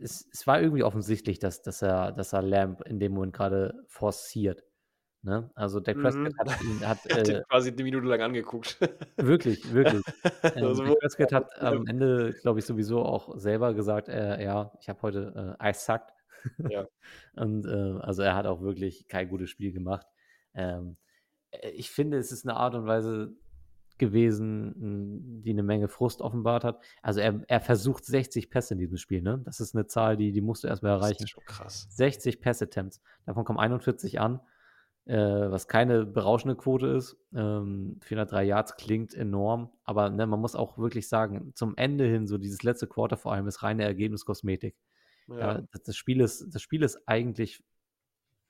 es, 0.00 0.28
es 0.32 0.46
war 0.46 0.60
irgendwie 0.60 0.82
offensichtlich, 0.82 1.38
dass, 1.38 1.62
dass, 1.62 1.82
er, 1.82 2.12
dass 2.12 2.32
er 2.32 2.42
Lamb 2.42 2.82
in 2.82 3.00
dem 3.00 3.12
Moment 3.12 3.32
gerade 3.32 3.74
forciert. 3.88 4.64
Ne? 5.22 5.50
Also 5.54 5.80
Dak 5.80 5.96
Prescott 5.98 6.32
Mhm. 6.32 6.38
hat 6.38 6.62
ihn 6.62 6.88
hat, 6.88 6.98
äh, 7.28 7.42
quasi 7.48 7.70
eine 7.72 7.82
Minute 7.82 8.06
lang 8.06 8.20
angeguckt. 8.22 8.78
wirklich, 9.16 9.72
wirklich. 9.74 10.02
Ähm, 10.44 10.64
Also, 10.64 10.84
Dak 10.84 10.98
Prescott 11.00 11.32
hat 11.32 11.50
am 11.60 11.86
Ende, 11.86 12.34
glaube 12.42 12.60
ich, 12.60 12.64
sowieso 12.66 13.02
auch 13.02 13.36
selber 13.38 13.74
gesagt, 13.74 14.08
äh, 14.08 14.42
ja, 14.42 14.72
ich 14.80 14.88
habe 14.88 15.02
heute 15.02 15.56
äh, 15.60 15.70
I 15.70 15.74
sucked. 15.74 16.12
Ja. 16.70 16.86
Und 17.34 17.66
äh, 17.66 17.98
also 18.00 18.22
er 18.22 18.36
hat 18.36 18.46
auch 18.46 18.60
wirklich 18.62 19.08
kein 19.08 19.28
gutes 19.28 19.50
Spiel 19.50 19.72
gemacht. 19.72 20.06
Ähm, 20.54 20.96
äh, 21.50 21.70
ich 21.70 21.90
finde, 21.90 22.16
es 22.18 22.30
ist 22.30 22.46
eine 22.46 22.56
Art 22.56 22.74
und 22.76 22.86
Weise 22.86 23.34
gewesen, 23.98 25.42
die 25.42 25.50
eine 25.50 25.64
Menge 25.64 25.88
Frust 25.88 26.20
offenbart 26.20 26.62
hat. 26.62 26.80
Also 27.02 27.18
er, 27.20 27.42
er 27.48 27.60
versucht 27.60 28.04
60 28.04 28.48
Pässe 28.50 28.74
in 28.74 28.78
diesem 28.80 28.96
Spiel, 28.96 29.22
ne? 29.22 29.42
Das 29.44 29.58
ist 29.58 29.74
eine 29.74 29.86
Zahl, 29.86 30.16
die, 30.16 30.30
die 30.30 30.40
musst 30.40 30.62
du 30.62 30.68
erstmal 30.68 30.92
das 30.92 31.02
erreichen. 31.02 31.24
ist 31.24 31.30
schon 31.30 31.44
krass. 31.44 31.88
60 31.90 32.40
Pass-Attempts. 32.40 33.02
Davon 33.26 33.44
kommen 33.44 33.58
41 33.58 34.20
an, 34.20 34.40
äh, 35.08 35.50
was 35.50 35.68
keine 35.68 36.04
berauschende 36.04 36.54
Quote 36.54 36.88
ist. 36.88 37.16
Ähm, 37.34 37.98
403 38.02 38.44
Yards 38.44 38.76
klingt 38.76 39.14
enorm, 39.14 39.72
aber 39.84 40.10
ne, 40.10 40.26
man 40.26 40.38
muss 40.38 40.54
auch 40.54 40.76
wirklich 40.76 41.08
sagen, 41.08 41.52
zum 41.54 41.76
Ende 41.76 42.04
hin, 42.04 42.26
so 42.26 42.36
dieses 42.36 42.62
letzte 42.62 42.86
Quarter 42.86 43.16
vor 43.16 43.32
allem, 43.32 43.46
ist 43.46 43.62
reine 43.62 43.84
Ergebniskosmetik. 43.84 44.76
Ja. 45.26 45.38
Ja, 45.38 45.62
das, 45.72 45.82
das, 45.82 45.96
Spiel 45.96 46.20
ist, 46.20 46.54
das 46.54 46.60
Spiel 46.60 46.82
ist 46.82 47.08
eigentlich, 47.08 47.64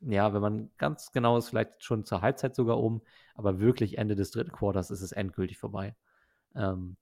ja, 0.01 0.35
wenn 0.35 0.43
man 0.43 0.71
ganz 0.79 1.13
genau 1.13 1.39
ist, 1.39 1.49
vielleicht 1.49 1.85
schon 1.85 2.05
zur 2.05 2.23
Halbzeit 2.23 2.57
sogar 2.57 2.79
um, 2.79 3.03
aber 3.35 3.61
wirklich 3.61 3.97
Ende 3.97 4.17
des 4.17 4.33
dritten 4.33 4.53
Quarters 4.53 4.91
ist 4.91 5.03
es 5.03 5.13
endgültig 5.13 5.59
vorbei. 5.59 5.95
Ähm, 6.57 6.97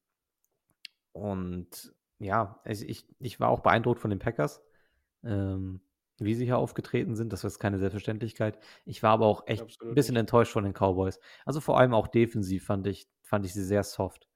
und 1.13 1.95
ja, 2.19 2.61
ich, 2.67 2.87
ich, 2.87 3.07
ich 3.21 3.41
war 3.41 3.49
auch 3.49 3.61
beeindruckt 3.61 4.01
von 4.01 4.11
den 4.11 4.19
Packers, 4.19 4.63
ähm, 5.25 5.81
wie 6.19 6.35
sie 6.35 6.45
hier 6.45 6.59
aufgetreten 6.59 7.15
sind. 7.15 7.33
Das 7.33 7.45
ist 7.45 7.59
keine 7.59 7.79
Selbstverständlichkeit. 7.79 8.59
Ich 8.85 9.03
war 9.03 9.11
aber 9.13 9.27
auch 9.27 9.47
echt 9.47 9.63
Absolut 9.63 9.93
ein 9.93 9.95
bisschen 9.95 10.15
nicht. 10.15 10.21
enttäuscht 10.21 10.53
von 10.53 10.65
den 10.65 10.73
Cowboys. 10.73 11.21
Also 11.45 11.61
vor 11.61 11.79
allem 11.79 11.95
auch 11.95 12.09
defensiv 12.09 12.65
fand 12.65 12.87
ich, 12.87 13.07
fand 13.23 13.45
ich 13.45 13.53
sie 13.55 13.65
sehr 13.65 13.83
soft. 13.83 14.29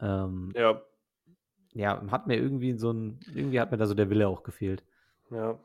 Ähm, 0.00 0.52
Ja, 0.56 0.82
ja, 1.74 2.02
hat 2.10 2.26
mir 2.26 2.36
irgendwie 2.36 2.76
so 2.76 2.92
ein, 2.92 3.20
irgendwie 3.34 3.60
hat 3.60 3.70
mir 3.70 3.78
da 3.78 3.86
so 3.86 3.94
der 3.94 4.10
Wille 4.10 4.28
auch 4.28 4.42
gefehlt. 4.42 4.84
ja. 5.30 5.58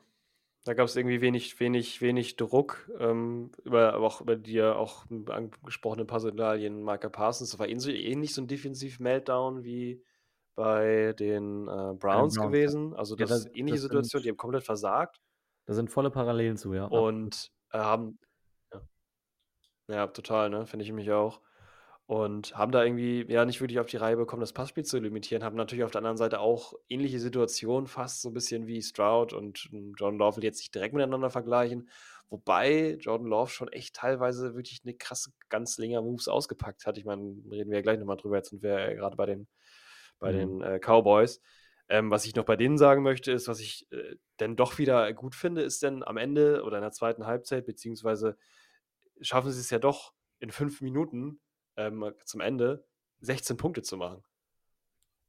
Da 0.64 0.74
gab 0.74 0.86
es 0.88 0.98
irgendwie 0.98 1.22
wenig, 1.22 1.58
wenig, 1.62 2.02
wenig 2.02 2.36
Druck, 2.36 2.92
ähm, 3.00 3.52
über, 3.64 3.94
aber 3.94 4.06
auch 4.06 4.20
über 4.20 4.36
die 4.36 4.62
auch 4.62 5.06
angesprochenen 5.30 6.08
Personalien 6.08 6.84
Micah 6.84 7.08
Parsons. 7.08 7.52
Das 7.52 7.60
war 7.60 7.70
ähnlich, 7.70 8.34
so 8.34 8.42
ein 8.42 8.48
Defensiv-Meltdown 8.48 9.64
wie 9.64 10.04
bei 10.56 11.14
den 11.14 11.70
äh, 11.70 11.94
Browns, 11.94 12.00
Browns, 12.00 12.38
gewesen. 12.38 12.94
Also 12.96 13.16
Ja, 13.16 13.28
das 13.28 13.46
das- 13.46 13.56
ähnliche 13.56 13.76
das 13.76 13.84
Situation, 13.84 14.24
die 14.24 14.30
haben 14.30 14.36
komplett 14.36 14.64
versagt 14.66 15.22
Da 15.68 15.74
sind 15.74 15.92
volle 15.92 16.10
Parallelen 16.10 16.58
zu, 16.58 16.74
ja. 16.74 16.86
und 16.86 17.52
haben 17.72 18.18
ja. 18.74 18.82
ja, 19.90 20.08
total, 20.08 20.50
ne? 20.50 20.66
Finde 20.66 20.86
ich 20.86 20.92
mich 20.94 21.12
auch. 21.12 21.42
Und 22.06 22.56
haben 22.58 22.72
da 22.72 22.86
irgendwie 22.86 23.26
ja 23.30 23.44
nicht 23.44 23.60
wirklich 23.60 23.80
auf 23.82 23.88
die 23.88 23.98
Reihe 23.98 24.16
bekommen, 24.16 24.40
das 24.40 24.54
Passspiel 24.54 24.86
zu 24.86 24.98
limitieren. 24.98 25.44
Haben 25.44 25.58
natürlich 25.58 25.84
auf 25.84 25.92
der 25.92 26.00
anderen 26.00 26.16
Seite 26.16 26.40
auch 26.40 26.74
ähnliche 26.88 27.20
Situationen, 27.20 27.86
fast 27.88 28.22
so 28.22 28.30
ein 28.30 28.34
bisschen 28.34 28.66
wie 28.66 28.82
Stroud 28.82 29.34
und 29.34 29.68
ähm, 29.74 29.94
Jordan 29.98 30.18
Love 30.18 30.38
will 30.38 30.46
jetzt 30.46 30.60
nicht 30.60 30.74
direkt 30.74 30.94
miteinander 30.96 31.30
vergleichen. 31.30 31.90
Wobei 32.30 32.96
Jordan 33.02 33.28
Love 33.28 33.52
schon 33.52 33.68
echt 33.70 33.96
teilweise 33.96 34.56
wirklich 34.56 34.82
eine 34.86 34.94
krasse 34.94 35.32
ganzlinger 35.50 36.02
Moves 36.02 36.30
ausgepackt 36.30 36.86
hat. 36.86 36.98
Ich 36.98 37.04
meine, 37.06 37.24
reden 37.52 37.70
wir 37.72 37.78
ja 37.80 37.82
gleich 37.82 38.00
nochmal 38.00 38.18
drüber. 38.18 38.38
Jetzt 38.38 38.52
sind 38.52 38.64
wir 38.64 38.80
ja 38.80 38.94
gerade 38.94 39.18
bei 39.18 39.26
den, 39.26 39.48
bei 40.20 40.32
Mhm. 40.32 40.38
den 40.38 40.62
äh, 40.62 40.80
Cowboys. 40.80 41.42
Ähm, 41.90 42.10
was 42.12 42.26
ich 42.26 42.36
noch 42.36 42.46
bei 42.46 42.56
denen 42.56 42.78
sagen 42.78 43.04
möchte, 43.04 43.34
ist, 43.34 43.50
was 43.50 43.60
ich 43.60 43.86
äh, 43.92 44.16
denn 44.40 44.56
doch 44.56 44.78
wieder 44.78 45.12
gut 45.14 45.36
finde, 45.36 45.62
ist 45.62 45.84
denn 45.84 46.04
am 46.04 46.18
Ende 46.18 46.64
oder 46.64 46.78
in 46.78 46.84
der 46.84 46.92
zweiten 46.92 47.26
Halbzeit, 47.26 47.66
beziehungsweise 47.66 48.38
schaffen 49.22 49.52
sie 49.52 49.60
es 49.60 49.70
ja 49.70 49.80
doch 49.80 50.14
in 50.40 50.52
fünf 50.52 50.82
Minuten 50.82 51.40
ähm, 51.76 52.14
zum 52.26 52.42
Ende 52.42 52.86
16 53.22 53.58
Punkte 53.58 53.82
zu 53.82 53.98
machen. 53.98 54.24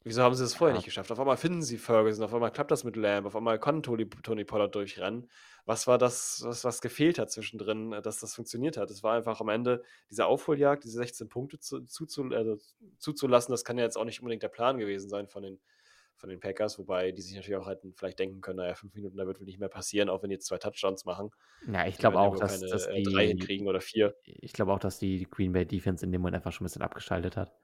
Wieso 0.05 0.23
haben 0.23 0.35
sie 0.35 0.45
das 0.45 0.55
vorher 0.55 0.75
Ja. 0.75 0.79
nicht 0.79 0.85
geschafft? 0.85 1.11
Auf 1.11 1.19
einmal 1.19 1.37
finden 1.37 1.61
sie 1.61 1.77
Ferguson, 1.77 2.25
auf 2.25 2.33
einmal 2.33 2.53
klappt 2.53 2.71
das 2.71 2.85
mit 2.85 2.97
Lamb, 2.97 3.27
auf 3.27 3.35
einmal 3.35 3.59
kann 3.59 3.83
Tony, 3.83 4.09
Tony 4.09 4.45
Pollard 4.45 4.75
durchrennen. 4.75 5.29
Was 5.67 5.87
war 5.87 5.99
das, 5.99 6.41
was, 6.45 6.65
was 6.65 6.81
gefehlt 6.81 7.19
hat 7.19 7.31
zwischendrin, 7.31 7.93
äh, 7.93 8.01
dass 8.01 8.21
das 8.21 8.35
funktioniert 8.35 8.77
hat? 8.77 8.91
Es 8.91 9.03
war 9.03 9.17
einfach 9.17 9.41
am 9.41 9.49
Ende 9.49 9.83
diese 10.09 10.27
Aufholjagd, 10.27 10.85
diese 10.85 10.99
16 10.99 11.29
Punkte 11.29 11.59
zu, 11.59 11.81
zuzu, 11.83 12.23
also 12.33 12.57
zuzulassen. 12.99 13.53
Das 13.53 13.65
kann 13.65 13.77
ja 13.77 13.85
jetzt 13.85 13.97
auch 13.99 14.05
nicht 14.05 14.21
unbedingt 14.21 14.43
der 14.43 14.49
Plan 14.49 14.79
gewesen 14.79 15.09
sein 15.11 15.27
von 15.29 15.43
den, 15.43 15.61
von 16.19 16.29
den 16.29 16.41
Packers, 16.41 16.79
wobei 16.79 17.13
die 17.13 17.23
sich 17.23 17.37
natürlich 17.37 17.57
auch 17.57 17.69
hätten 17.69 17.95
vielleicht 17.95 18.19
denken 18.19 18.41
können, 18.41 18.59
naja, 18.59 18.75
fünf 18.75 18.95
Minuten, 18.95 19.17
da 19.17 19.27
wird 19.27 19.41
wohl 19.41 19.47
nicht 19.47 19.61
mehr 19.61 19.69
passieren, 19.69 20.09
auch 20.09 20.23
wenn 20.23 20.31
die 20.31 20.35
jetzt 20.35 20.47
zwei 20.47 20.59
Touchdowns 20.59 21.05
machen. 21.05 21.31
Ja, 21.73 21.87
ich 21.87 21.97
glaube 21.97 22.19
auch, 22.19 22.37
dass, 22.37 22.61
keine 22.61 22.71
dass 22.71 22.87
äh, 22.87 23.03
drei 23.03 23.23
die, 23.23 23.29
hinkriegen 23.29 23.67
oder 23.69 23.81
vier. 23.81 24.17
ich 24.25 24.53
glaube 24.53 24.73
auch, 24.73 24.81
dass 24.81 24.99
die 24.99 25.29
Green 25.31 25.53
Bay 25.53 25.65
Defense 25.65 26.05
in 26.05 26.13
dem 26.13 26.21
Moment 26.21 26.37
einfach 26.37 26.53
schon 26.53 26.65
ein 26.65 26.69
bisschen 26.69 26.83
abgeschaltet 26.83 27.37
hat. 27.37 27.55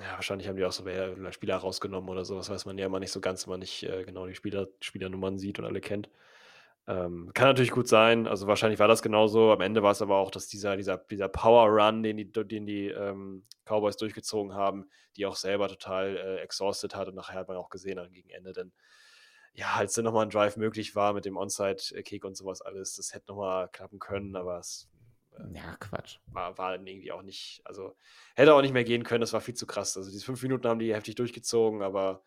Ja, 0.00 0.12
wahrscheinlich 0.12 0.46
haben 0.48 0.56
die 0.56 0.64
auch 0.64 0.72
so 0.72 0.84
Spieler 1.32 1.56
rausgenommen 1.56 2.08
oder 2.08 2.24
so. 2.24 2.36
Das 2.36 2.48
weiß 2.48 2.66
man 2.66 2.78
ja 2.78 2.86
immer 2.86 3.00
nicht 3.00 3.10
so 3.10 3.20
ganz, 3.20 3.46
wenn 3.46 3.54
man 3.54 3.60
nicht 3.60 3.82
äh, 3.82 4.04
genau 4.04 4.26
die 4.28 4.34
Spieler, 4.36 4.68
Spielernummern 4.80 5.38
sieht 5.38 5.58
und 5.58 5.64
alle 5.64 5.80
kennt. 5.80 6.08
Ähm, 6.88 7.30
kann 7.34 7.48
natürlich 7.48 7.70
gut 7.70 7.86
sein. 7.86 8.26
Also 8.26 8.46
wahrscheinlich 8.46 8.80
war 8.80 8.88
das 8.88 9.02
genauso. 9.02 9.52
Am 9.52 9.60
Ende 9.60 9.82
war 9.82 9.92
es 9.92 10.00
aber 10.02 10.16
auch, 10.16 10.30
dass 10.30 10.48
dieser, 10.48 10.76
dieser, 10.76 10.96
dieser 10.96 11.28
Power 11.28 11.68
Run, 11.68 12.02
den 12.02 12.16
die, 12.16 12.32
den 12.32 12.66
die 12.66 12.86
ähm, 12.88 13.44
Cowboys 13.66 13.98
durchgezogen 13.98 14.54
haben, 14.54 14.88
die 15.16 15.26
auch 15.26 15.36
selber 15.36 15.68
total 15.68 16.16
äh, 16.16 16.36
exhausted 16.40 16.94
hat 16.96 17.08
und 17.08 17.14
nachher 17.14 17.40
hat 17.40 17.48
man 17.48 17.58
auch 17.58 17.68
gesehen 17.68 17.96
dann 17.96 18.10
gegen 18.10 18.30
Ende, 18.30 18.54
denn 18.54 18.72
ja, 19.52 19.74
als 19.74 19.94
dann 19.94 20.04
nochmal 20.04 20.24
ein 20.24 20.30
Drive 20.30 20.56
möglich 20.56 20.94
war 20.96 21.12
mit 21.12 21.24
dem 21.26 21.36
Onside-Kick 21.36 22.24
und 22.24 22.36
sowas 22.36 22.62
alles, 22.62 22.94
das 22.96 23.12
hätte 23.12 23.26
nochmal 23.28 23.68
klappen 23.70 23.98
können, 23.98 24.36
aber 24.36 24.58
es 24.58 24.88
Ja, 25.52 25.76
Quatsch. 25.76 26.18
war, 26.26 26.58
war 26.58 26.72
dann 26.76 26.86
irgendwie 26.86 27.12
auch 27.12 27.22
nicht, 27.22 27.60
also 27.64 27.96
hätte 28.36 28.54
auch 28.54 28.62
nicht 28.62 28.72
mehr 28.74 28.84
gehen 28.84 29.04
können, 29.04 29.20
das 29.20 29.32
war 29.32 29.40
viel 29.40 29.54
zu 29.54 29.66
krass. 29.66 29.96
Also 29.96 30.10
diese 30.10 30.24
fünf 30.24 30.42
Minuten 30.42 30.68
haben 30.68 30.78
die 30.78 30.94
heftig 30.94 31.14
durchgezogen, 31.16 31.82
aber 31.82 32.22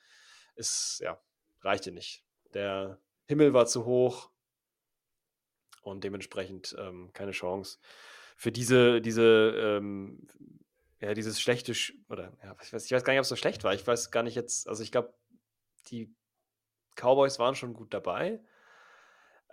es, 0.55 0.99
ja, 1.03 1.19
reichte 1.61 1.91
nicht. 1.91 2.25
Der 2.53 2.99
Himmel 3.27 3.53
war 3.53 3.65
zu 3.65 3.85
hoch 3.85 4.31
und 5.81 6.03
dementsprechend 6.03 6.75
ähm, 6.79 7.11
keine 7.13 7.31
Chance. 7.31 7.79
Für 8.37 8.51
diese, 8.51 9.01
diese, 9.01 9.79
ähm, 9.79 10.27
ja, 10.99 11.13
dieses 11.13 11.41
schlechte, 11.41 11.73
Sch 11.75 11.93
oder, 12.09 12.37
ja, 12.43 12.55
ich 12.63 12.71
weiß, 12.73 12.85
ich 12.85 12.91
weiß 12.91 13.03
gar 13.03 13.13
nicht, 13.13 13.19
ob 13.19 13.23
es 13.23 13.29
so 13.29 13.35
schlecht 13.35 13.63
war. 13.63 13.73
Ich 13.73 13.85
weiß 13.85 14.11
gar 14.11 14.23
nicht 14.23 14.35
jetzt, 14.35 14.67
also 14.67 14.83
ich 14.83 14.91
glaube, 14.91 15.13
die 15.87 16.13
Cowboys 16.95 17.39
waren 17.39 17.55
schon 17.55 17.73
gut 17.73 17.93
dabei. 17.93 18.41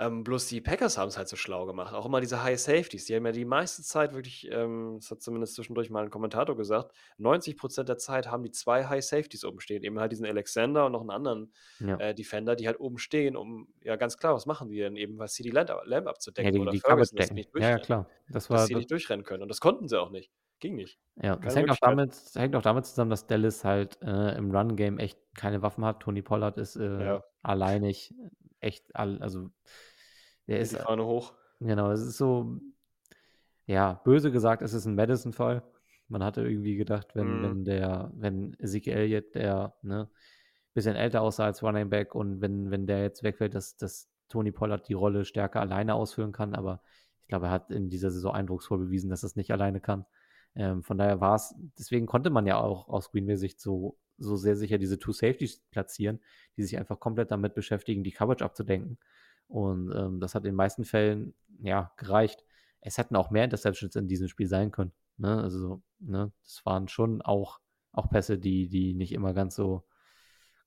Ähm, 0.01 0.23
bloß 0.23 0.47
die 0.47 0.61
Packers 0.61 0.97
haben 0.97 1.09
es 1.09 1.19
halt 1.19 1.29
so 1.29 1.35
schlau 1.37 1.67
gemacht. 1.67 1.93
Auch 1.93 2.07
immer 2.07 2.21
diese 2.21 2.43
High 2.43 2.59
Safeties. 2.61 3.07
Die 3.07 3.17
haben 3.17 3.27
ja 3.27 3.33
die 3.33 3.45
meiste 3.45 3.83
Zeit 3.83 4.15
wirklich, 4.15 4.49
ähm, 4.51 4.99
das 5.01 5.11
hat 5.11 5.23
zumindest 5.23 5.55
zwischendurch 5.57 5.91
mal 5.91 6.05
ein 6.05 6.11
Kommentator 6.11 6.57
gesagt, 6.57 6.93
90% 7.19 7.89
der 7.89 7.99
Zeit 7.99 8.31
haben 8.31 8.45
die 8.45 8.53
zwei 8.53 8.87
High 8.87 9.05
Safeties 9.05 9.45
oben 9.45 9.61
stehen. 9.61 9.83
Eben 9.83 9.99
halt 9.99 10.13
diesen 10.13 10.27
Alexander 10.27 10.87
und 10.87 10.93
noch 10.93 11.01
einen 11.01 11.11
anderen 11.11 11.53
Ja. 11.81 12.01
äh, 12.01 12.15
Defender, 12.15 12.55
die 12.57 12.67
halt 12.69 12.79
oben 12.81 12.99
stehen, 12.99 13.37
um, 13.37 13.73
ja 13.83 13.97
ganz 13.97 14.17
klar, 14.19 14.35
was 14.35 14.47
machen 14.47 14.69
die 14.69 14.79
denn? 14.79 14.97
Eben 14.97 15.19
was 15.19 15.35
CD 15.35 15.51
Lamb, 15.51 15.71
Lamb 15.85 16.07
Ja, 16.41 16.51
abzudecken 16.51 16.53
die, 16.53 16.61
oder 16.61 16.71
die 16.71 16.81
Ferguson, 16.81 17.17
dass 17.17 17.27
sie 17.29 17.35
nicht 17.35 17.53
Ja, 17.57 17.69
ja, 17.71 17.79
durchrennen. 17.79 17.79
klar. 17.79 18.07
Das 18.29 18.51
Dass 18.51 18.51
war, 18.51 18.69
sie 18.69 18.75
das, 18.75 18.83
nicht 18.83 18.91
durchrennen 18.91 19.25
können. 19.25 19.43
Und 19.43 19.49
das 19.49 19.61
konnten 19.61 19.89
sie 19.89 20.01
auch 20.01 20.11
nicht. 20.11 20.31
Ging 20.61 20.77
nicht. 20.77 20.99
ja, 21.21 21.37
das 21.37 21.57
hängt 21.57 21.71
auch, 21.71 21.77
damit, 21.81 22.15
hängt 22.35 22.55
auch 22.57 22.63
damit 22.63 22.87
zusammen, 22.87 23.11
dass 23.11 23.27
Dallas 23.27 23.65
halt 23.65 24.01
äh, 24.03 24.37
im 24.37 24.51
Run-Game 24.55 24.99
echt 24.99 25.19
keine 25.35 25.63
Waffen 25.63 25.85
hat. 25.85 26.01
Tony 26.01 26.23
Pollard 26.23 26.59
ist 26.59 26.77
äh, 26.77 27.05
Ja. 27.05 27.23
alleinig 27.43 28.15
echt, 28.61 28.95
all, 28.95 29.21
also 29.23 29.51
der 30.49 30.61
ist, 30.61 30.73
die 30.73 30.77
Fahne 30.77 31.05
hoch. 31.05 31.35
genau, 31.61 31.91
es 31.93 32.01
ist 32.03 32.17
so, 32.19 32.61
ja, 33.67 34.01
böse 34.05 34.31
gesagt, 34.33 34.63
es 34.63 34.73
ist 34.73 34.87
ein 34.87 34.95
Madison-Fall. 34.95 35.63
Man 36.09 36.23
hatte 36.25 36.43
irgendwie 36.43 36.77
gedacht, 36.77 37.15
wenn, 37.15 37.41
Mhm. 37.41 37.43
wenn 37.43 37.65
der, 37.65 38.11
wenn 38.15 38.55
Ezekiel 38.59 38.95
Elliott, 38.95 39.35
der, 39.35 39.75
ne, 39.83 40.09
bisschen 40.75 40.97
älter 40.97 41.23
aussah 41.23 41.45
als 41.47 41.63
Running 41.63 41.91
Back 41.91 42.15
und 42.15 42.41
wenn, 42.41 42.71
wenn 42.71 42.87
der 42.87 43.03
jetzt 43.03 43.23
wegfällt, 43.23 43.55
dass, 43.55 43.77
dass 43.77 44.09
Tony 44.29 44.53
Pollard 44.53 44.89
die 44.89 44.95
Rolle 44.95 45.25
stärker 45.25 45.61
alleine 45.61 45.95
ausfüllen 45.95 46.33
kann, 46.33 46.55
aber 46.55 46.83
ich 47.23 47.29
glaube, 47.29 47.47
er 47.47 47.53
hat 47.53 47.71
in 47.71 47.91
dieser 47.91 48.11
Saison 48.11 48.33
eindrucksvoll 48.35 48.79
bewiesen, 48.79 49.11
dass 49.11 49.23
er 49.25 49.29
es 49.29 49.37
nicht 49.37 49.51
alleine 49.51 49.81
kann. 49.81 50.07
Ähm, 50.55 50.83
von 50.83 50.97
daher 50.99 51.21
war 51.21 51.35
es, 51.37 51.55
deswegen 51.79 52.07
konnte 52.07 52.31
man 52.31 52.47
ja 52.47 52.59
auch 52.59 52.89
aus 52.89 53.11
Green 53.11 53.27
Bay 53.27 53.37
Sicht 53.37 53.61
so, 53.61 53.99
so 54.19 54.37
sehr 54.37 54.57
sicher 54.57 54.79
diese 54.79 54.99
Two 54.99 55.13
Safeties 55.13 55.61
platzieren, 55.71 56.21
die 56.57 56.63
sich 56.63 56.79
einfach 56.79 57.01
komplett 57.01 57.31
damit 57.31 57.55
beschäftigen, 57.55 58.03
die 58.03 58.13
Coverage 58.13 58.45
abzudenken. 58.45 58.99
Und 59.49 59.93
ähm, 59.95 60.21
das 60.21 60.35
hat 60.35 60.45
in 60.45 60.51
den 60.53 60.57
meisten 60.57 60.85
Fällen, 60.85 61.35
ja, 61.61 61.93
gereicht. 61.97 62.45
Es 62.81 62.99
hätten 62.99 63.17
auch 63.17 63.31
mehr 63.31 63.45
Interceptions 63.45 63.97
in 63.97 64.09
diesem 64.09 64.29
Spiel 64.29 64.47
sein 64.47 64.71
können. 64.71 64.93
Ne? 65.17 65.43
Also, 65.43 65.83
ne, 65.99 66.31
das 66.43 66.65
waren 66.65 66.89
schon 66.89 67.23
auch, 67.23 67.61
auch 67.93 68.09
Pässe, 68.11 68.39
die, 68.39 68.69
die 68.69 68.95
nicht 68.95 69.13
immer 69.13 69.35
ganz 69.35 69.57
so 69.57 69.85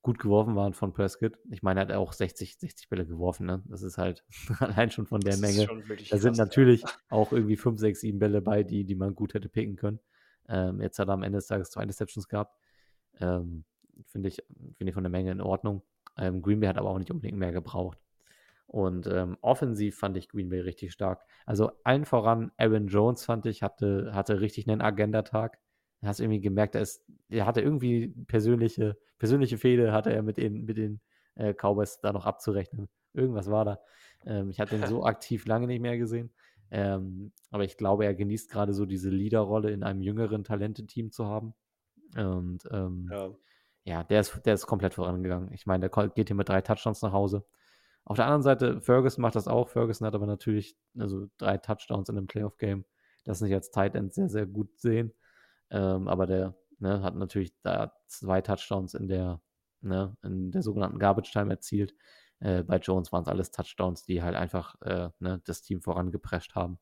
gut 0.02 0.18
geworfen 0.20 0.56
waren 0.56 0.74
von 0.74 0.94
Prescott. 0.94 1.38
Ich 1.50 1.62
meine, 1.62 1.80
er 1.80 1.88
hat 1.88 1.92
auch 1.94 2.14
60, 2.14 2.58
60 2.58 2.90
Bälle 2.90 3.06
geworfen, 3.06 3.46
ne? 3.46 3.62
Das 3.66 3.84
ist 3.84 3.98
halt 3.98 4.26
allein 4.60 4.90
schon 4.90 5.06
von 5.06 5.22
der 5.22 5.34
Das 5.34 5.42
Menge. 5.42 5.68
Da 5.68 6.18
sind 6.18 6.32
krass, 6.32 6.38
ja. 6.38 6.44
natürlich 6.44 6.84
auch 7.10 7.32
irgendwie 7.32 7.56
5, 7.56 7.80
6, 7.80 8.02
7 8.02 8.20
Bälle 8.20 8.42
bei, 8.42 8.64
die, 8.64 8.84
die 8.84 8.96
man 8.96 9.14
gut 9.14 9.36
hätte 9.36 9.48
picken 9.48 9.76
können. 9.76 10.00
Ähm, 10.50 10.82
jetzt 10.82 10.98
hat 10.98 11.08
er 11.08 11.14
am 11.14 11.24
Ende 11.24 11.38
des 11.38 11.48
Tages 11.48 11.70
zwei 11.70 11.84
Interceptions 11.84 12.28
gehabt. 12.28 12.58
Ähm, 13.20 13.64
Finde 14.08 14.30
ich, 14.30 14.42
finde 14.76 14.90
ich 14.90 14.94
von 14.96 15.04
der 15.04 15.12
Menge 15.12 15.32
in 15.32 15.42
Ordnung. 15.42 15.84
Ähm, 16.18 16.42
Green 16.42 16.60
Bay 16.60 16.68
hat 16.68 16.78
aber 16.78 16.90
auch 16.90 16.98
nicht 16.98 17.12
unbedingt 17.12 17.38
mehr 17.38 17.52
gebraucht. 17.52 18.00
Und 18.72 19.06
ähm, 19.08 19.38
offensiv 19.42 19.98
fand 19.98 20.16
ich 20.16 20.30
Green 20.30 20.48
Bay 20.48 20.62
richtig 20.62 20.94
stark. 20.94 21.26
Also 21.46 21.72
allen 21.84 22.06
voran, 22.06 22.54
Aaron 22.56 22.88
Jones 22.88 23.26
fand 23.26 23.46
ich, 23.46 23.64
hatte, 23.64 24.12
hatte 24.14 24.40
richtig 24.40 24.66
einen 24.70 24.80
Agendatag. 24.80 25.60
Du 26.00 26.08
hast 26.08 26.22
irgendwie 26.22 26.40
gemerkt, 26.40 26.76
er, 26.76 26.82
ist, 26.82 27.04
er 27.28 27.46
hatte 27.46 27.60
irgendwie 27.60 28.16
persönliche, 28.28 28.98
persönliche 29.18 29.58
Fehde, 29.58 29.92
hatte 29.92 30.14
er 30.14 30.24
mit 30.24 30.38
den, 30.38 30.64
mit 30.64 30.78
den 30.78 31.02
äh, 31.36 31.54
Cowboys 31.54 32.00
da 32.00 32.14
noch 32.14 32.26
abzurechnen. 32.26 32.88
Irgendwas 33.12 33.52
war 33.52 33.66
da. 33.66 33.80
Ähm, 34.26 34.50
ich 34.50 34.62
hatte 34.62 34.78
ihn 34.78 34.88
so 34.88 35.04
aktiv 35.06 35.46
lange 35.48 35.68
nicht 35.68 35.82
mehr 35.82 35.98
gesehen. 35.98 36.32
Ähm, 36.70 37.34
aber 37.50 37.66
ich 37.66 37.76
glaube, 37.76 38.06
er 38.06 38.16
genießt 38.16 38.50
gerade 38.50 38.72
so 38.72 38.86
diese 38.86 39.10
Leaderrolle 39.10 39.72
in 39.72 39.84
einem 39.84 40.00
jüngeren 40.00 40.46
Talenteteam 40.46 41.12
zu 41.12 41.26
haben. 41.26 41.54
Und 42.16 42.64
ähm, 42.72 43.10
ja. 43.12 43.32
ja, 43.84 44.04
der 44.06 44.22
ist, 44.22 44.46
der 44.46 44.54
ist 44.54 44.66
komplett 44.66 44.94
vorangegangen. 44.94 45.52
Ich 45.52 45.66
meine, 45.66 45.90
der 45.90 46.08
geht 46.08 46.30
hier 46.30 46.38
mit 46.38 46.48
drei 46.48 46.62
Touchdowns 46.62 47.02
nach 47.02 47.12
Hause. 47.12 47.46
Auf 48.06 48.18
der 48.18 48.26
anderen 48.26 48.44
Seite, 48.44 48.82
Ferguson 48.82 49.22
macht 49.22 49.36
das 49.36 49.48
auch. 49.48 49.70
Ferguson 49.70 50.08
hat 50.08 50.16
aber 50.16 50.26
natürlich 50.26 50.76
also 50.98 51.28
drei 51.38 51.58
Touchdowns 51.58 52.10
in 52.10 52.18
einem 52.18 52.28
Playoff-Game. 52.28 52.86
Das 53.24 53.42
nicht 53.42 53.54
als 53.54 53.72
Tight 53.72 53.96
End 53.96 54.14
sehr, 54.14 54.30
sehr 54.30 54.48
gut 54.48 54.80
sehen. 54.80 55.14
Ähm, 55.70 56.08
aber 56.08 56.26
der 56.26 56.56
ne, 56.80 57.02
hat 57.04 57.16
natürlich 57.16 57.54
da 57.62 57.94
zwei 58.08 58.42
Touchdowns 58.42 58.94
in 58.96 59.08
der, 59.08 59.42
ne, 59.82 60.18
in 60.24 60.52
der 60.52 60.64
sogenannten 60.64 61.00
Garbage 61.00 61.32
Time 61.32 61.52
erzielt. 61.52 61.94
Äh, 62.40 62.64
bei 62.64 62.78
Jones 62.78 63.12
waren 63.12 63.22
es 63.22 63.28
alles 63.28 63.52
Touchdowns, 63.52 64.04
die 64.04 64.24
halt 64.24 64.36
einfach 64.36 64.76
äh, 64.82 65.10
ne, 65.20 65.42
das 65.46 65.62
Team 65.62 65.82
vorangeprescht 65.82 66.56
haben. 66.56 66.80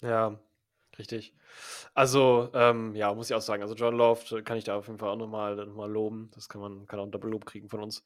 Ja, 0.00 0.38
richtig. 0.98 1.34
Also, 1.94 2.50
ähm, 2.54 2.94
ja, 2.94 3.12
muss 3.14 3.30
ich 3.30 3.36
auch 3.36 3.40
sagen, 3.40 3.62
also 3.62 3.74
John 3.74 3.96
Loft 3.96 4.44
kann 4.44 4.56
ich 4.56 4.64
da 4.64 4.76
auf 4.76 4.86
jeden 4.86 4.98
Fall 4.98 5.10
auch 5.10 5.16
nochmal 5.16 5.56
noch 5.56 5.74
mal 5.74 5.90
loben. 5.90 6.30
Das 6.34 6.48
kann 6.48 6.60
man 6.60 6.86
kann 6.86 7.00
auch 7.00 7.04
ein 7.04 7.12
Doppellob 7.12 7.44
kriegen 7.46 7.68
von 7.68 7.82
uns. 7.82 8.04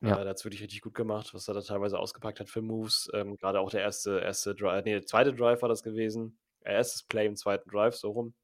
Ja. 0.00 0.14
Äh, 0.14 0.20
der 0.20 0.28
hat 0.30 0.36
es 0.36 0.44
wirklich 0.44 0.62
richtig 0.62 0.80
gut 0.80 0.94
gemacht, 0.94 1.34
was 1.34 1.48
er 1.48 1.54
da 1.54 1.60
teilweise 1.60 1.98
ausgepackt 1.98 2.40
hat 2.40 2.48
für 2.48 2.62
Moves. 2.62 3.10
Ähm, 3.14 3.36
Gerade 3.36 3.60
auch 3.60 3.70
der 3.70 3.80
erste, 3.80 4.20
erste 4.20 4.54
Drive, 4.54 4.84
nee, 4.84 4.92
der 4.92 5.06
zweite 5.06 5.34
Drive 5.34 5.62
war 5.62 5.68
das 5.68 5.82
gewesen. 5.82 6.38
Äh, 6.60 6.74
erstes 6.74 7.02
Play 7.02 7.26
im 7.26 7.36
zweiten 7.36 7.68
Drive, 7.70 7.96
so 7.96 8.10
rum. 8.10 8.34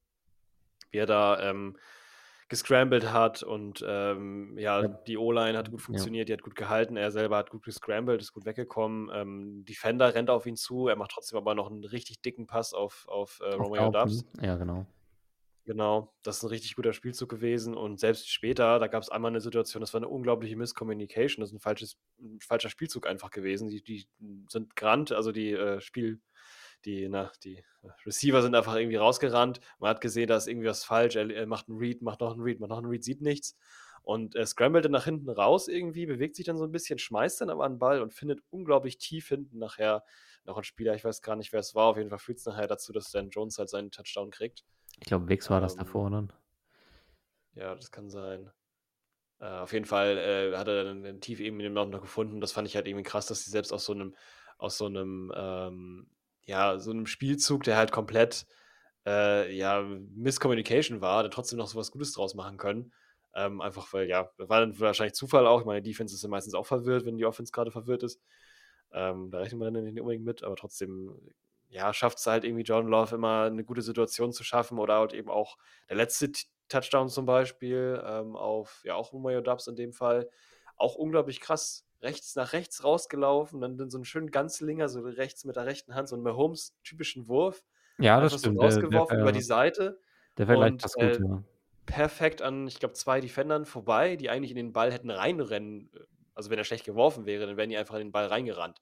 Wie 0.91 0.99
er 0.99 1.07
da 1.07 1.41
ähm, 1.41 1.77
gescrambled 2.49 3.13
hat 3.13 3.43
und 3.43 3.85
ähm, 3.87 4.57
ja, 4.59 4.83
ja, 4.83 4.89
die 4.89 5.17
O-Line 5.17 5.57
hat 5.57 5.71
gut 5.71 5.83
funktioniert, 5.83 6.29
ja. 6.29 6.37
die 6.37 6.39
hat 6.39 6.45
gut 6.45 6.55
gehalten, 6.55 6.97
er 6.97 7.11
selber 7.11 7.37
hat 7.37 7.51
gut 7.51 7.65
gescrambled, 7.65 8.21
ist 8.21 8.33
gut 8.33 8.45
weggekommen. 8.45 9.11
Ähm, 9.13 9.65
Defender 9.65 10.15
rennt 10.15 10.31
auf 10.31 10.47
ihn 10.47 10.57
zu, 10.57 10.89
er 10.89 10.97
macht 10.97 11.13
trotzdem 11.13 11.39
aber 11.39 11.55
noch 11.55 11.71
einen 11.71 11.85
richtig 11.85 12.21
dicken 12.21 12.47
Pass 12.47 12.75
auf, 12.75 13.07
auf, 13.09 13.41
äh, 13.43 13.55
auf 13.55 13.61
Romeo 13.61 13.91
Dubs. 13.91 14.25
Ja, 14.41 14.57
genau. 14.57 14.87
Genau, 15.67 16.13
das 16.23 16.37
ist 16.39 16.43
ein 16.43 16.49
richtig 16.51 16.77
guter 16.77 16.93
Spielzug 16.93 17.31
gewesen 17.31 17.75
und 17.75 17.99
selbst 17.99 18.31
später, 18.31 18.79
da 18.79 18.87
gab 18.87 19.03
es 19.03 19.09
einmal 19.09 19.31
eine 19.31 19.41
Situation, 19.41 19.81
das 19.81 19.95
war 19.95 19.99
eine 19.99 20.09
unglaubliche 20.09 20.57
Miscommunication, 20.57 21.41
das 21.41 21.51
ist 21.51 21.55
ein, 21.55 21.61
falsches, 21.61 21.97
ein 22.21 22.39
falscher 22.41 22.69
Spielzug 22.69 23.07
einfach 23.07 23.31
gewesen. 23.31 23.69
Die, 23.69 23.83
die 23.83 24.07
sind 24.51 24.77
gerannt, 24.77 25.13
also 25.13 25.33
die 25.33 25.53
äh, 25.53 25.81
Spiel, 25.81 26.21
die, 26.85 27.09
na, 27.09 27.33
die 27.45 27.65
Receiver 28.05 28.43
sind 28.43 28.55
einfach 28.55 28.75
irgendwie 28.77 28.97
rausgerannt. 28.97 29.61
Man 29.79 29.89
hat 29.89 30.03
gesehen, 30.03 30.29
da 30.29 30.37
ist 30.37 30.49
irgendwie 30.49 30.69
was 30.69 30.85
falsch. 30.85 31.17
Er, 31.17 31.31
er 31.31 31.47
macht 31.47 31.69
einen 31.71 31.79
Read, 31.79 32.03
macht 32.03 32.21
noch 32.21 32.33
einen 32.33 32.43
Read, 32.43 32.61
macht 32.61 32.69
noch 32.69 32.79
einen 32.79 32.87
Read, 32.89 33.03
sieht 33.03 33.23
nichts. 33.23 33.57
Und 34.03 34.35
er 34.35 34.45
scramblete 34.47 34.91
nach 34.91 35.05
hinten 35.07 35.31
raus 35.31 35.67
irgendwie, 35.69 36.05
bewegt 36.05 36.37
sich 36.37 36.45
dann 36.45 36.59
so 36.59 36.65
ein 36.65 36.73
bisschen, 36.73 36.99
schmeißt 36.99 37.41
dann 37.41 37.49
aber 37.49 37.65
einen 37.65 37.79
Ball 37.79 38.03
und 38.03 38.13
findet 38.13 38.41
unglaublich 38.51 38.99
tief 38.99 39.29
hinten 39.29 39.59
nachher 39.59 40.05
noch 40.45 40.57
einen 40.57 40.65
Spieler. 40.65 40.95
Ich 40.95 41.05
weiß 41.05 41.23
gar 41.23 41.37
nicht, 41.37 41.55
wer 41.55 41.61
es 41.61 41.75
war. 41.75 41.87
Auf 41.87 41.97
jeden 41.97 42.11
Fall 42.11 42.19
führt 42.19 42.37
es 42.39 42.45
nachher 42.45 42.67
dazu, 42.67 42.93
dass 42.93 43.11
Dan 43.11 43.31
Jones 43.31 43.57
halt 43.59 43.71
seinen 43.71 43.91
Touchdown 43.91 44.31
kriegt. 44.31 44.63
Ich 45.01 45.07
glaube, 45.07 45.29
Wix 45.29 45.51
war 45.51 45.59
ähm, 45.59 45.63
das 45.63 45.77
davor 45.77 46.11
dann. 46.11 46.33
Ja, 47.55 47.75
das 47.75 47.91
kann 47.91 48.11
sein. 48.11 48.51
Äh, 49.41 49.47
auf 49.47 49.73
jeden 49.73 49.85
Fall 49.87 50.19
äh, 50.19 50.57
hat 50.57 50.69
er 50.69 50.85
dann 50.85 51.03
den 51.03 51.21
tief 51.21 51.41
eben 51.41 51.59
noch 51.73 52.01
gefunden. 52.01 52.41
Das 52.41 52.53
fand 52.53 52.69
ich 52.69 52.77
halt 52.77 52.87
irgendwie 52.87 53.05
krass, 53.05 53.27
dass 53.27 53.45
sie 53.45 53.51
selbst 53.51 53.73
aus 53.73 53.85
so 53.85 53.93
einem, 53.93 54.15
aus 54.59 54.79
so 54.79 54.87
einem 54.87 55.33
ähm, 55.35 56.07
ja, 56.47 56.79
so 56.79 56.91
einem 56.91 57.07
Spielzug, 57.07 57.63
der 57.65 57.77
halt 57.77 57.93
komplett 57.93 58.47
äh, 59.07 59.55
ja, 59.55 59.83
Miscommunication 59.83 61.01
war, 61.01 61.23
der 61.23 61.31
trotzdem 61.31 61.59
noch 61.59 61.69
so 61.69 61.79
was 61.79 61.91
Gutes 61.91 62.13
draus 62.13 62.35
machen 62.35 62.57
können. 62.57 62.93
Ähm, 63.35 63.61
einfach 63.61 63.93
weil, 63.93 64.09
ja, 64.09 64.31
war 64.37 64.61
dann 64.61 64.79
wahrscheinlich 64.79 65.15
Zufall 65.15 65.47
auch. 65.47 65.61
Ich 65.61 65.67
meine, 65.67 65.83
die 65.83 65.91
Defense 65.91 66.15
ist 66.15 66.23
ja 66.23 66.29
meistens 66.29 66.55
auch 66.55 66.67
verwirrt, 66.67 67.05
wenn 67.05 67.17
die 67.17 67.27
Offense 67.27 67.53
gerade 67.53 67.71
verwirrt 67.71 68.03
ist. 68.03 68.21
Ähm, 68.93 69.31
da 69.31 69.39
rechnet 69.39 69.59
man 69.59 69.75
dann 69.75 69.85
nicht 69.85 70.01
unbedingt 70.01 70.25
mit, 70.25 70.45
aber 70.45 70.55
trotzdem, 70.55 71.13
ja, 71.75 71.93
schafft 71.93 72.19
es 72.19 72.27
halt 72.27 72.45
irgendwie 72.45 72.63
John 72.63 72.87
Love 72.87 73.17
immer 73.17 73.43
eine 73.43 73.65
gute 73.65 73.83
Situation 73.83 74.33
zu 74.33 74.45
schaffen 74.45 74.79
oder 74.79 74.95
halt 74.95 75.13
eben 75.13 75.29
auch 75.29 75.59
der 75.89 75.97
letzte 75.97 76.31
Touchdown 76.69 77.09
zum 77.09 77.27
Beispiel 77.27 78.01
ähm, 78.07 78.37
auf, 78.37 78.81
ja, 78.85 78.95
auch 78.95 79.13
Umayo 79.13 79.41
Dubs 79.41 79.67
in 79.67 79.75
dem 79.75 79.93
Fall. 79.93 80.31
Auch 80.77 80.95
unglaublich 80.95 81.41
krass 81.41 81.85
rechts 82.01 82.37
nach 82.37 82.53
rechts 82.53 82.85
rausgelaufen, 82.85 83.61
dann 83.61 83.91
so 83.91 83.99
einen 83.99 84.05
schönen 84.05 84.31
Ganzlinger, 84.31 84.89
so 84.89 85.01
rechts 85.01 85.45
mit 85.45 85.57
der 85.57 85.67
rechten 85.67 85.97
Hand, 85.97 86.09
so 86.09 86.15
einen 86.15 86.23
Mahomes-typischen 86.23 87.27
Wurf. 87.27 87.65
Ja, 87.99 88.21
das 88.21 88.39
stimmt. 88.39 88.57
So 88.57 88.63
rausgeworfen 88.63 89.17
der, 89.17 89.17
der, 89.17 89.23
über 89.23 89.33
die 89.33 89.43
Seite. 89.43 89.99
Der 90.39 90.47
wäre 90.47 90.61
leicht 90.61 90.83
gut, 90.83 91.03
äh, 91.03 91.19
ja. 91.19 91.43
Perfekt 91.87 92.41
an, 92.41 92.69
ich 92.69 92.79
glaube, 92.79 92.95
zwei 92.95 93.21
Defendern 93.21 93.65
vorbei, 93.65 94.15
die 94.15 94.31
eigentlich 94.31 94.51
in 94.51 94.57
den 94.57 94.73
Ball 94.73 94.93
hätten 94.93 95.11
reinrennen. 95.11 95.91
Äh, 95.93 96.01
also, 96.35 96.51
wenn 96.51 96.59
er 96.59 96.65
schlecht 96.65 96.85
geworfen 96.85 97.27
wäre, 97.27 97.47
dann 97.47 97.57
wären 97.57 97.71
die 97.71 97.77
einfach 97.77 97.95
in 97.95 98.03
den 98.03 98.13
Ball 98.13 98.27
reingerannt, 98.27 98.81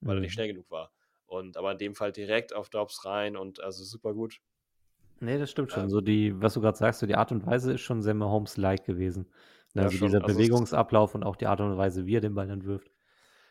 weil 0.00 0.14
mhm. 0.14 0.18
er 0.18 0.20
nicht 0.20 0.30
mhm. 0.30 0.34
schnell 0.34 0.48
genug 0.48 0.70
war. 0.70 0.92
Und 1.28 1.56
aber 1.56 1.72
in 1.72 1.78
dem 1.78 1.94
Fall 1.94 2.10
direkt 2.10 2.54
auf 2.54 2.70
Dobbs 2.70 3.04
rein 3.04 3.36
und 3.36 3.62
also 3.62 3.84
super 3.84 4.14
gut. 4.14 4.40
Nee, 5.20 5.38
das 5.38 5.50
stimmt 5.50 5.70
schon. 5.70 5.84
Ähm, 5.84 5.90
so 5.90 6.00
die, 6.00 6.40
was 6.40 6.54
du 6.54 6.60
gerade 6.60 6.76
sagst, 6.76 7.00
so 7.00 7.06
die 7.06 7.16
Art 7.16 7.32
und 7.32 7.46
Weise 7.46 7.74
ist 7.74 7.82
schon 7.82 8.02
sehr 8.02 8.14
Mahomes-like 8.14 8.84
gewesen. 8.84 9.26
Ne, 9.74 9.82
also 9.82 9.96
schon. 9.96 10.08
dieser 10.08 10.22
also 10.22 10.34
Bewegungsablauf 10.34 11.14
und 11.14 11.22
auch 11.22 11.36
die 11.36 11.46
Art 11.46 11.60
und 11.60 11.76
Weise, 11.76 12.06
wie 12.06 12.16
er 12.16 12.20
den 12.20 12.34
Ball 12.34 12.48
dann 12.48 12.64
wirft. 12.64 12.90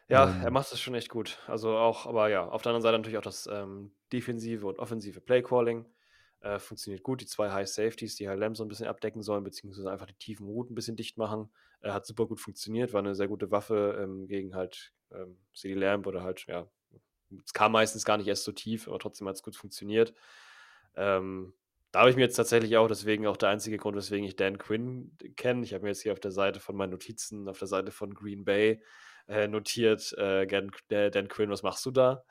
Ja, 0.09 0.29
ähm, 0.29 0.41
er 0.43 0.51
macht 0.51 0.71
es 0.71 0.79
schon 0.79 0.95
echt 0.95 1.09
gut. 1.09 1.37
Also 1.47 1.77
auch, 1.77 2.05
aber 2.05 2.29
ja, 2.29 2.47
auf 2.47 2.61
der 2.61 2.71
anderen 2.71 2.81
Seite 2.81 2.97
natürlich 2.97 3.17
auch 3.17 3.23
das 3.23 3.47
ähm, 3.51 3.91
defensive 4.11 4.65
und 4.65 4.79
offensive 4.79 5.21
Playcalling. 5.21 5.85
Äh, 6.39 6.59
funktioniert 6.59 7.03
gut. 7.03 7.21
Die 7.21 7.25
zwei 7.25 7.51
High 7.51 7.67
Safeties, 7.67 8.15
die 8.15 8.29
halt 8.29 8.39
Lamb 8.39 8.55
so 8.55 8.63
ein 8.63 8.69
bisschen 8.69 8.87
abdecken 8.87 9.21
sollen, 9.21 9.43
beziehungsweise 9.43 9.91
einfach 9.91 10.05
die 10.05 10.13
tiefen 10.13 10.45
Routen 10.45 10.73
ein 10.73 10.75
bisschen 10.75 10.95
dicht 10.95 11.17
machen, 11.17 11.49
äh, 11.81 11.91
hat 11.91 12.05
super 12.05 12.27
gut 12.27 12.39
funktioniert, 12.39 12.93
war 12.93 12.99
eine 12.99 13.15
sehr 13.15 13.27
gute 13.27 13.51
Waffe 13.51 13.99
ähm, 14.01 14.27
gegen 14.27 14.55
halt 14.55 14.93
ähm, 15.11 15.37
CD 15.53 15.73
Lamb 15.73 16.05
oder 16.05 16.23
halt, 16.23 16.45
ja, 16.47 16.67
es 17.43 17.53
kam 17.53 17.71
meistens 17.71 18.05
gar 18.05 18.17
nicht 18.17 18.27
erst 18.27 18.43
so 18.43 18.51
tief, 18.51 18.87
aber 18.87 18.99
trotzdem 18.99 19.27
hat 19.27 19.35
es 19.35 19.43
gut 19.43 19.55
funktioniert. 19.55 20.13
Ähm, 20.95 21.53
da 21.91 22.01
habe 22.01 22.09
ich 22.09 22.15
mir 22.15 22.23
jetzt 22.23 22.35
tatsächlich 22.35 22.77
auch, 22.77 22.87
deswegen 22.87 23.27
auch 23.27 23.37
der 23.37 23.49
einzige 23.49 23.77
Grund, 23.77 23.97
weswegen 23.97 24.25
ich 24.25 24.35
Dan 24.35 24.57
Quinn 24.57 25.17
kenne. 25.35 25.63
Ich 25.63 25.73
habe 25.73 25.83
mir 25.83 25.89
jetzt 25.89 26.01
hier 26.01 26.13
auf 26.13 26.19
der 26.19 26.31
Seite 26.31 26.59
von 26.59 26.75
meinen 26.75 26.91
Notizen, 26.91 27.47
auf 27.47 27.59
der 27.59 27.67
Seite 27.67 27.91
von 27.91 28.13
Green 28.13 28.43
Bay 28.43 28.81
äh, 29.27 29.47
notiert, 29.47 30.13
äh, 30.17 30.45
Dan, 30.47 30.71
Dan, 30.89 31.27
Quinn, 31.27 31.49
was 31.49 31.63
machst 31.63 31.85
du 31.85 31.91
da? 31.91 32.23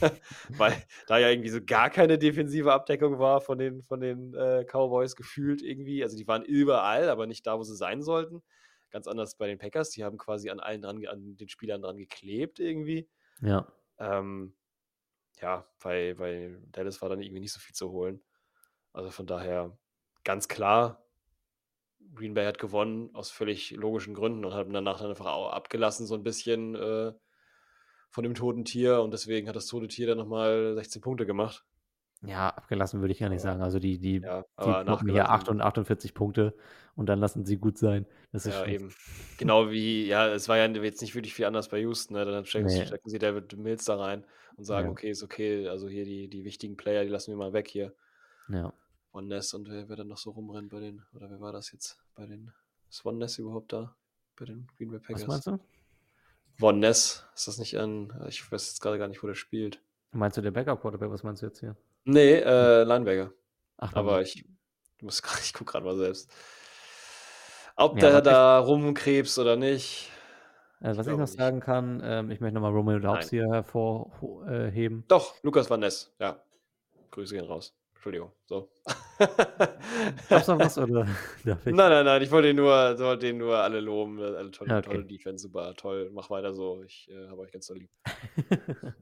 Weil 0.50 0.74
da 1.06 1.18
ja 1.18 1.28
irgendwie 1.28 1.48
so 1.48 1.60
gar 1.64 1.90
keine 1.90 2.18
defensive 2.18 2.72
Abdeckung 2.72 3.18
war 3.18 3.40
von 3.40 3.58
den, 3.58 3.82
von 3.82 4.00
den 4.00 4.34
äh, 4.34 4.64
Cowboys 4.64 5.16
gefühlt 5.16 5.62
irgendwie. 5.62 6.02
Also 6.02 6.16
die 6.16 6.26
waren 6.26 6.44
überall, 6.44 7.08
aber 7.08 7.26
nicht 7.26 7.46
da, 7.46 7.58
wo 7.58 7.62
sie 7.62 7.76
sein 7.76 8.02
sollten. 8.02 8.42
Ganz 8.90 9.06
anders 9.06 9.36
bei 9.36 9.46
den 9.46 9.58
Packers, 9.58 9.90
die 9.90 10.04
haben 10.04 10.18
quasi 10.18 10.50
an 10.50 10.60
allen 10.60 10.82
dran, 10.82 11.06
an 11.06 11.36
den 11.36 11.48
Spielern 11.48 11.80
dran 11.80 11.96
geklebt 11.96 12.60
irgendwie. 12.60 13.08
Ja. 13.40 13.66
Ähm, 14.02 14.54
ja, 15.40 15.66
bei, 15.82 16.14
bei 16.14 16.56
Dallas 16.72 17.00
war 17.02 17.08
dann 17.08 17.22
irgendwie 17.22 17.40
nicht 17.40 17.52
so 17.52 17.60
viel 17.60 17.74
zu 17.74 17.90
holen. 17.90 18.22
Also 18.92 19.10
von 19.10 19.26
daher 19.26 19.76
ganz 20.24 20.48
klar, 20.48 21.04
Green 22.14 22.34
Bay 22.34 22.44
hat 22.44 22.58
gewonnen 22.58 23.14
aus 23.14 23.30
völlig 23.30 23.70
logischen 23.70 24.14
Gründen 24.14 24.44
und 24.44 24.54
hat 24.54 24.66
danach 24.70 24.98
dann 24.98 25.10
einfach 25.10 25.26
auch 25.26 25.50
abgelassen, 25.50 26.06
so 26.06 26.14
ein 26.14 26.22
bisschen 26.22 26.74
äh, 26.74 27.12
von 28.10 28.24
dem 28.24 28.34
toten 28.34 28.64
Tier 28.64 29.00
und 29.00 29.12
deswegen 29.12 29.48
hat 29.48 29.56
das 29.56 29.66
tote 29.66 29.88
Tier 29.88 30.08
dann 30.08 30.18
nochmal 30.18 30.74
16 30.74 31.00
Punkte 31.00 31.24
gemacht. 31.24 31.64
Ja, 32.24 32.50
abgelassen 32.50 33.00
würde 33.00 33.12
ich 33.12 33.18
gar 33.18 33.28
nicht 33.28 33.40
sagen. 33.40 33.62
Also 33.62 33.78
die, 33.78 33.98
die, 33.98 34.20
ja, 34.20 34.44
die 34.60 34.84
bekommen 34.84 35.10
hier 35.10 35.30
8 35.30 35.48
und 35.48 35.60
48 35.60 36.14
Punkte 36.14 36.54
und 36.94 37.06
dann 37.06 37.18
lassen 37.18 37.44
sie 37.44 37.56
gut 37.56 37.78
sein. 37.78 38.06
Das 38.30 38.46
ist 38.46 38.54
ja, 38.54 38.66
eben. 38.66 38.94
Genau 39.38 39.70
wie, 39.70 40.06
ja, 40.06 40.28
es 40.28 40.48
war 40.48 40.56
ja 40.56 40.66
jetzt 40.66 41.02
nicht 41.02 41.14
wirklich 41.14 41.34
viel 41.34 41.46
anders 41.46 41.68
bei 41.68 41.80
Houston. 41.80 42.14
Ne? 42.14 42.24
Dann 42.24 42.44
stecken, 42.44 42.66
nee. 42.66 42.86
stecken 42.86 43.08
sie 43.08 43.18
David 43.18 43.56
Mills 43.56 43.84
da 43.86 43.96
rein 43.96 44.24
und 44.56 44.64
sagen, 44.64 44.86
ja. 44.86 44.92
okay, 44.92 45.10
ist 45.10 45.22
okay, 45.22 45.68
also 45.68 45.88
hier 45.88 46.04
die, 46.04 46.28
die 46.28 46.44
wichtigen 46.44 46.76
Player, 46.76 47.02
die 47.02 47.10
lassen 47.10 47.32
wir 47.32 47.36
mal 47.36 47.52
weg 47.52 47.68
hier. 47.68 47.94
Ja. 48.48 48.72
One 49.12 49.26
Ness 49.26 49.52
und 49.52 49.68
wer, 49.68 49.88
wer 49.88 49.96
dann 49.96 50.08
noch 50.08 50.18
so 50.18 50.30
rumrennt 50.30 50.70
bei 50.70 50.80
den, 50.80 51.02
oder 51.14 51.30
wer 51.30 51.40
war 51.40 51.52
das 51.52 51.72
jetzt 51.72 51.98
bei 52.14 52.26
den, 52.26 52.52
ist 52.88 53.04
One 53.04 53.18
Ness 53.18 53.38
überhaupt 53.38 53.72
da? 53.72 53.94
Bei 54.36 54.44
den 54.44 54.68
Green 54.76 54.90
Bay 54.90 55.00
Packers? 55.00 55.22
Was 55.22 55.28
meinst 55.28 55.46
du? 55.46 56.64
One 56.64 56.78
Ness, 56.78 57.26
ist 57.34 57.48
das 57.48 57.58
nicht 57.58 57.78
ein, 57.78 58.12
ich 58.28 58.50
weiß 58.50 58.68
jetzt 58.68 58.80
gerade 58.80 58.98
gar 58.98 59.08
nicht, 59.08 59.22
wo 59.22 59.26
der 59.26 59.34
spielt. 59.34 59.82
Meinst 60.12 60.36
du 60.36 60.42
der 60.42 60.50
Backup 60.50 60.80
Quarterback, 60.80 61.10
was 61.10 61.22
meinst 61.22 61.42
du 61.42 61.46
jetzt 61.46 61.60
hier? 61.60 61.76
Nee, 62.04 62.34
äh, 62.34 62.82
Linebacker. 62.84 63.32
Ach, 63.78 63.94
aber 63.94 64.22
ich, 64.22 64.44
ich 65.02 65.52
guck 65.52 65.66
gerade 65.66 65.84
mal 65.84 65.96
selbst. 65.96 66.30
Ob 67.76 68.00
ja, 68.00 68.10
der 68.10 68.20
da 68.20 68.60
ich, 68.60 68.66
rumkrebst 68.66 69.38
oder 69.38 69.56
nicht. 69.56 70.10
Äh, 70.80 70.96
was 70.96 71.06
ich, 71.06 71.12
ich 71.12 71.18
noch 71.18 71.26
nicht. 71.26 71.38
sagen 71.38 71.60
kann, 71.60 72.00
ähm, 72.04 72.30
ich 72.30 72.40
möchte 72.40 72.54
nochmal 72.54 72.72
Romeo 72.72 72.98
Daubs 72.98 73.30
hier 73.30 73.48
hervorheben. 73.50 75.04
Doch, 75.08 75.34
Lukas 75.42 75.70
Van 75.70 75.80
Ness, 75.80 76.14
ja. 76.18 76.42
Grüße 77.10 77.34
gehen 77.34 77.44
raus. 77.44 77.74
Entschuldigung. 78.02 78.32
So. 78.46 78.68
Gab's 80.28 80.48
noch 80.48 80.58
was 80.58 80.76
oder? 80.76 81.06
Nein, 81.44 81.58
nein, 81.64 82.04
nein, 82.04 82.20
ich 82.20 82.32
wollte 82.32 82.50
ihn 82.50 82.56
nur, 82.56 82.72
wollte 82.98 83.28
ihn 83.28 83.38
nur 83.38 83.58
alle 83.58 83.78
loben. 83.78 84.18
äh, 84.18 84.22
Alle 84.24 84.50
tolle, 84.50 84.70
Ja, 84.70 84.78
okay. 84.78 84.90
tolle 84.90 85.04
Defense, 85.04 85.42
super, 85.42 85.72
toll. 85.76 86.10
Mach 86.12 86.28
weiter 86.28 86.52
so. 86.52 86.82
Ich 86.82 87.08
äh, 87.12 87.28
habe 87.28 87.42
euch 87.42 87.52
ganz 87.52 87.68
doll 87.68 87.78
lieb. 87.78 87.90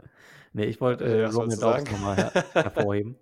nee, 0.52 0.66
ich 0.66 0.82
wollte 0.82 1.04
Äh, 1.06 1.22
äh, 1.22 1.26
was 1.28 1.36
Romeo 1.36 1.56
Dobbs 1.58 1.90
nochmal 1.90 2.16
her 2.16 2.32
hervorheben. 2.52 3.16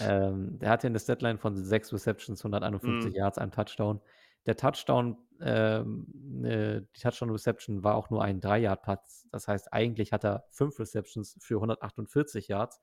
ähm, 0.00 0.58
der 0.58 0.70
hatte 0.70 0.88
eine 0.88 0.98
Statline 0.98 1.38
von 1.38 1.56
6 1.56 1.92
Receptions, 1.92 2.40
151 2.44 3.12
Mm. 3.12 3.16
Yards, 3.16 3.38
einem 3.38 3.52
Touchdown. 3.52 4.00
Der 4.46 4.56
Touchdown, 4.56 5.16
ähm, 5.40 6.06
äh, 6.44 6.80
die 6.96 7.00
Touchdown-Reception 7.00 7.84
war 7.84 7.94
auch 7.94 8.10
nur 8.10 8.24
ein 8.24 8.40
3-Yard-Patz. 8.40 9.28
Das 9.30 9.46
heißt, 9.46 9.72
eigentlich 9.72 10.12
hat 10.12 10.24
er 10.24 10.44
5 10.50 10.76
Receptions 10.80 11.36
für 11.40 11.56
148 11.60 12.48
Yards, 12.48 12.80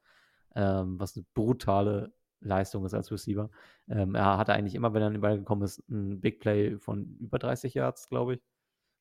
ähm, 0.56 0.98
was 0.98 1.18
eine 1.18 1.26
brutale 1.34 2.14
Leistung 2.42 2.86
ist 2.86 2.94
als 2.94 3.12
Receiver. 3.12 3.50
Ähm, 3.88 4.16
er 4.16 4.38
hatte 4.38 4.54
eigentlich 4.54 4.76
immer, 4.76 4.94
wenn 4.94 5.02
er 5.02 5.08
an 5.08 5.14
den 5.14 5.22
Ball 5.22 5.38
gekommen 5.38 5.64
ist, 5.64 5.80
ein 5.90 6.20
Big 6.22 6.40
Play 6.40 6.78
von 6.78 7.18
über 7.20 7.40
30 7.40 7.74
Yards, 7.74 8.10
glaube 8.10 8.36
ich. 8.36 8.42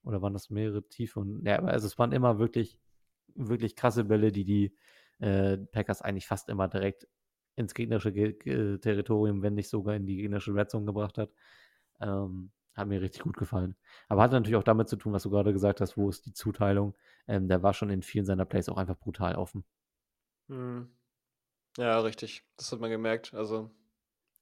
Oder 0.04 0.22
waren 0.22 0.32
das 0.32 0.50
mehrere 0.50 0.82
tiefe? 0.88 1.20
Und, 1.20 1.44
ja, 1.46 1.58
also 1.58 1.86
es 1.86 1.98
waren 1.98 2.12
immer 2.12 2.38
wirklich, 2.38 2.78
wirklich 3.34 3.76
krasse 3.76 4.04
Bälle, 4.04 4.32
die 4.32 4.44
die 4.44 4.76
äh, 5.18 5.58
Packers 5.58 6.02
eigentlich 6.02 6.26
fast 6.26 6.48
immer 6.48 6.68
direkt 6.68 7.08
ins 7.56 7.74
gegnerische 7.74 8.12
Ge 8.12 8.78
Territorium, 8.78 9.42
wenn 9.42 9.54
nicht 9.54 9.68
sogar 9.68 9.96
in 9.96 10.06
die 10.06 10.16
gegnerische 10.16 10.54
Red 10.54 10.70
Zone 10.70 10.86
gebracht 10.86 11.18
hat. 11.18 11.30
Ähm, 12.00 12.52
hat 12.74 12.88
mir 12.88 13.00
richtig 13.00 13.22
gut 13.22 13.36
gefallen. 13.36 13.74
Aber 14.08 14.22
hat 14.22 14.32
natürlich 14.32 14.56
auch 14.56 14.62
damit 14.62 14.88
zu 14.88 14.96
tun, 14.96 15.14
was 15.14 15.22
du 15.22 15.30
gerade 15.30 15.52
gesagt 15.52 15.80
hast, 15.80 15.96
wo 15.96 16.10
ist 16.10 16.26
die 16.26 16.34
Zuteilung. 16.34 16.94
Ähm, 17.26 17.48
der 17.48 17.62
war 17.62 17.72
schon 17.72 17.90
in 17.90 18.02
vielen 18.02 18.26
seiner 18.26 18.44
Plays 18.44 18.68
auch 18.68 18.76
einfach 18.76 18.98
brutal 18.98 19.34
offen. 19.34 19.64
Hm. 20.48 20.88
Ja, 21.78 21.98
richtig. 22.00 22.44
Das 22.56 22.72
hat 22.72 22.80
man 22.80 22.90
gemerkt. 22.90 23.34
Also 23.34 23.70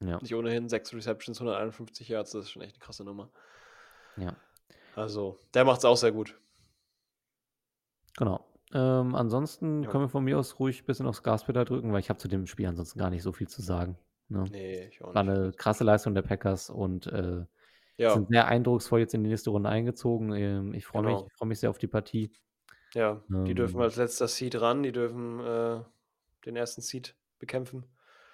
Ja, 0.01 0.20
nicht 0.20 0.35
ohnehin 0.35 0.69
6 0.69 0.94
Receptions, 0.94 1.40
151 1.40 2.09
Yards, 2.09 2.32
das 2.32 2.47
ist 2.47 2.51
schon 2.52 2.62
echt 2.62 2.77
eine 2.77 2.81
krasse 2.85 3.05
Nummer. 3.05 3.31
ja. 4.16 4.36
Also, 4.97 5.39
der 5.55 5.65
macht 5.65 5.78
es 5.78 5.85
auch 5.85 5.97
sehr 5.97 6.11
gut. 6.12 6.36
Genau. 8.16 8.44
Ähm, 8.73 9.15
ansonsten 9.15 9.82
Ja. 9.82 9.90
können 9.90 10.05
wir 10.05 10.09
von 10.09 10.24
mir 10.24 10.39
aus 10.39 10.59
ruhig 10.59 10.82
ein 10.82 10.86
bisschen 10.86 11.06
aufs 11.06 11.23
Gaspedal 11.23 11.65
drücken, 11.65 11.93
weil 11.93 12.01
ich 12.01 12.09
habe 12.11 12.19
zu 12.19 12.28
dem 12.28 12.47
Spiel 12.47 12.66
ansonsten 12.66 12.98
gar 12.98 13.11
nicht 13.11 13.23
so 13.23 13.32
viel 13.32 13.48
zu 13.48 13.62
sagen. 13.62 13.98
Ne? 14.28 14.44
Nee, 14.51 14.86
ich 14.89 15.02
auch 15.02 15.15
War 15.15 15.23
nicht. 15.23 15.32
eine 15.32 15.52
krasse 15.52 15.85
Leistung 15.85 16.15
der 16.15 16.23
Packers 16.23 16.70
und 16.70 17.06
äh, 17.06 17.44
Ja, 17.97 18.11
sind 18.15 18.28
sehr 18.31 18.47
eindrucksvoll 18.47 19.01
jetzt 19.01 19.15
in 19.15 19.23
die 19.24 19.31
nächste 19.31 19.51
Runde 19.51 19.69
eingezogen. 19.69 20.32
Ähm, 20.32 20.74
ich 20.74 20.86
freue 20.86 21.02
mich, 21.05 21.19
Genau. 21.19 21.28
freue 21.39 21.48
mich 21.48 21.61
sehr 21.61 21.70
auf 21.70 21.78
die 21.78 21.86
Partie. 21.89 22.32
ja. 22.94 23.23
Die 23.28 23.55
dürfen 23.55 23.77
Ähm, 23.77 23.82
als 23.82 23.97
letzter 23.97 24.28
Seed 24.28 24.61
ran, 24.61 24.82
die 24.82 24.93
dürfen 24.93 25.40
äh, 25.40 25.82
den 26.47 26.56
ersten 26.56 26.82
Seed 26.82 27.16
bekämpfen. 27.39 27.85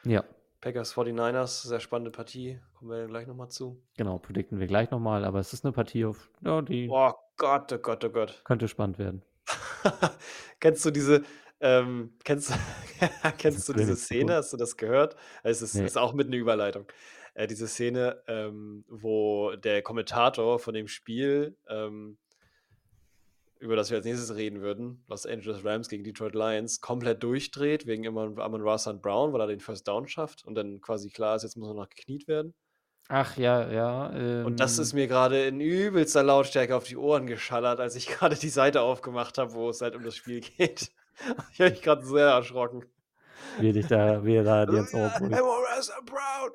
ja, 0.04 0.24
Packers 0.60 0.94
49ers, 0.94 1.66
sehr 1.68 1.80
spannende 1.80 2.10
Partie. 2.10 2.60
Kommen 2.74 2.90
wir 2.90 3.06
gleich 3.06 3.26
nochmal 3.26 3.48
zu. 3.50 3.82
genau, 3.96 4.18
predikten 4.18 4.60
wir 4.60 4.66
gleich 4.66 4.90
nochmal, 4.90 5.24
aber 5.24 5.38
es 5.38 5.52
ist 5.54 5.64
eine 5.64 5.72
Partie, 5.72 6.04
auf, 6.04 6.28
ja, 6.42 6.60
die 6.60 6.88
Oh 6.90 7.12
Gott, 7.38 7.72
oh 7.72 7.78
Gott, 7.78 8.04
oh 8.04 8.10
Gott. 8.10 8.42
könnte 8.44 8.68
spannend 8.68 8.98
werden. 8.98 9.22
kennst 10.60 10.84
du 10.84 10.90
diese, 10.90 11.22
ähm, 11.60 12.12
kennst, 12.24 12.52
kennst 13.38 13.68
du 13.68 13.72
diese 13.72 13.96
Szene? 13.96 14.34
Hast 14.34 14.52
du 14.52 14.56
das 14.58 14.76
gehört? 14.76 15.16
Es 15.42 15.62
ist, 15.62 15.74
Nee. 15.74 15.84
ist 15.86 15.96
auch 15.98 16.12
mit 16.12 16.26
einer 16.26 16.36
Überleitung. 16.36 16.86
Äh, 17.34 17.46
diese 17.46 17.66
Szene, 17.66 18.22
ähm, 18.26 18.84
wo 18.88 19.54
der 19.56 19.80
Kommentator 19.82 20.58
von 20.58 20.74
dem 20.74 20.88
Spiel, 20.88 21.56
ähm, 21.68 22.18
über 23.60 23.76
das 23.76 23.90
wir 23.90 23.98
als 23.98 24.06
nächstes 24.06 24.34
reden 24.34 24.62
würden, 24.62 25.04
Los 25.06 25.26
Angeles 25.26 25.64
Rams 25.64 25.88
gegen 25.88 26.02
Detroit 26.02 26.34
Lions, 26.34 26.80
komplett 26.80 27.22
durchdreht 27.22 27.86
wegen 27.86 28.06
Amon 28.08 28.38
Amon 28.40 28.62
Rassan 28.62 29.00
Brown, 29.00 29.32
weil 29.32 29.40
er 29.42 29.46
den 29.46 29.60
First 29.60 29.86
Down 29.86 30.08
schafft 30.08 30.44
und 30.44 30.54
dann 30.54 30.80
quasi 30.80 31.10
klar 31.10 31.36
ist, 31.36 31.42
jetzt 31.42 31.56
muss 31.56 31.68
er 31.68 31.74
noch 31.74 31.88
gekniet 31.88 32.26
werden. 32.26 32.54
Ach 33.08 33.36
ja, 33.36 33.70
ja. 33.70 34.44
Und 34.44 34.60
das 34.60 34.78
ähm, 34.78 34.82
ist 34.82 34.92
mir 34.94 35.08
gerade 35.08 35.44
in 35.44 35.60
übelster 35.60 36.22
Lautstärke 36.22 36.76
auf 36.76 36.84
die 36.84 36.96
Ohren 36.96 37.26
geschallert, 37.26 37.80
als 37.80 37.96
ich 37.96 38.06
gerade 38.18 38.36
die 38.36 38.48
Seite 38.48 38.82
aufgemacht 38.82 39.36
habe, 39.36 39.52
wo 39.52 39.68
es 39.68 39.80
halt 39.80 39.94
um 39.94 40.04
das 40.04 40.16
Spiel 40.16 40.40
geht. 40.40 40.90
Ich 41.52 41.60
habe 41.60 41.72
mich 41.72 41.82
gerade 41.82 42.02
sehr 42.06 42.28
erschrocken. 42.28 42.86
wie 43.58 43.74
dich 43.74 43.86
da, 43.88 44.24
wie 44.24 44.36
er 44.36 44.44
da 44.44 44.60
Ohr 44.62 44.66
brüllt. 44.66 45.34
Amon 45.34 45.64
Rassan 45.68 46.04
Brown! 46.06 46.50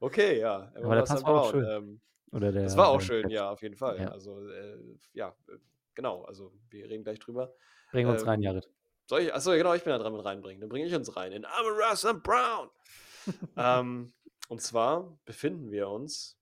Okay, 0.00 0.40
ja. 0.40 0.72
Amon 0.74 0.84
Aber 0.84 0.94
der 0.94 1.02
Rassan 1.02 1.16
Pass 1.18 1.24
war 1.24 1.40
auch 1.40 1.52
Brown, 1.52 1.62
schön. 1.62 1.70
ähm, 1.70 2.00
Oder 2.32 2.52
der, 2.52 2.64
das 2.64 2.76
war 2.76 2.88
auch 2.88 3.00
schön, 3.00 3.30
ja, 3.30 3.50
auf 3.50 3.62
jeden 3.62 3.76
Fall. 3.76 4.00
Ja. 4.00 4.08
Also, 4.08 4.46
äh, 4.48 4.78
ja, 5.12 5.34
äh, 5.48 5.58
genau. 5.94 6.22
Also, 6.24 6.52
wir 6.70 6.88
reden 6.88 7.04
gleich 7.04 7.18
drüber. 7.18 7.54
Bring 7.92 8.06
uns 8.06 8.26
rein, 8.26 8.40
Ähm, 8.40 8.44
Jared. 8.44 8.70
Soll 9.06 9.22
ich? 9.22 9.34
Achso, 9.34 9.52
genau, 9.52 9.72
ich 9.74 9.84
bin 9.84 9.92
da 9.92 9.98
dran 9.98 10.12
mit 10.12 10.24
reinbringen. 10.24 10.60
Dann 10.60 10.68
bringe 10.68 10.86
ich 10.86 10.94
uns 10.94 11.16
rein 11.16 11.32
in 11.32 11.44
Amon 11.46 11.72
Rassan 11.80 12.22
Brown. 12.22 12.68
ähm, 13.56 14.12
und 14.48 14.60
zwar 14.60 15.18
befinden 15.24 15.70
wir 15.70 15.88
uns 15.88 16.38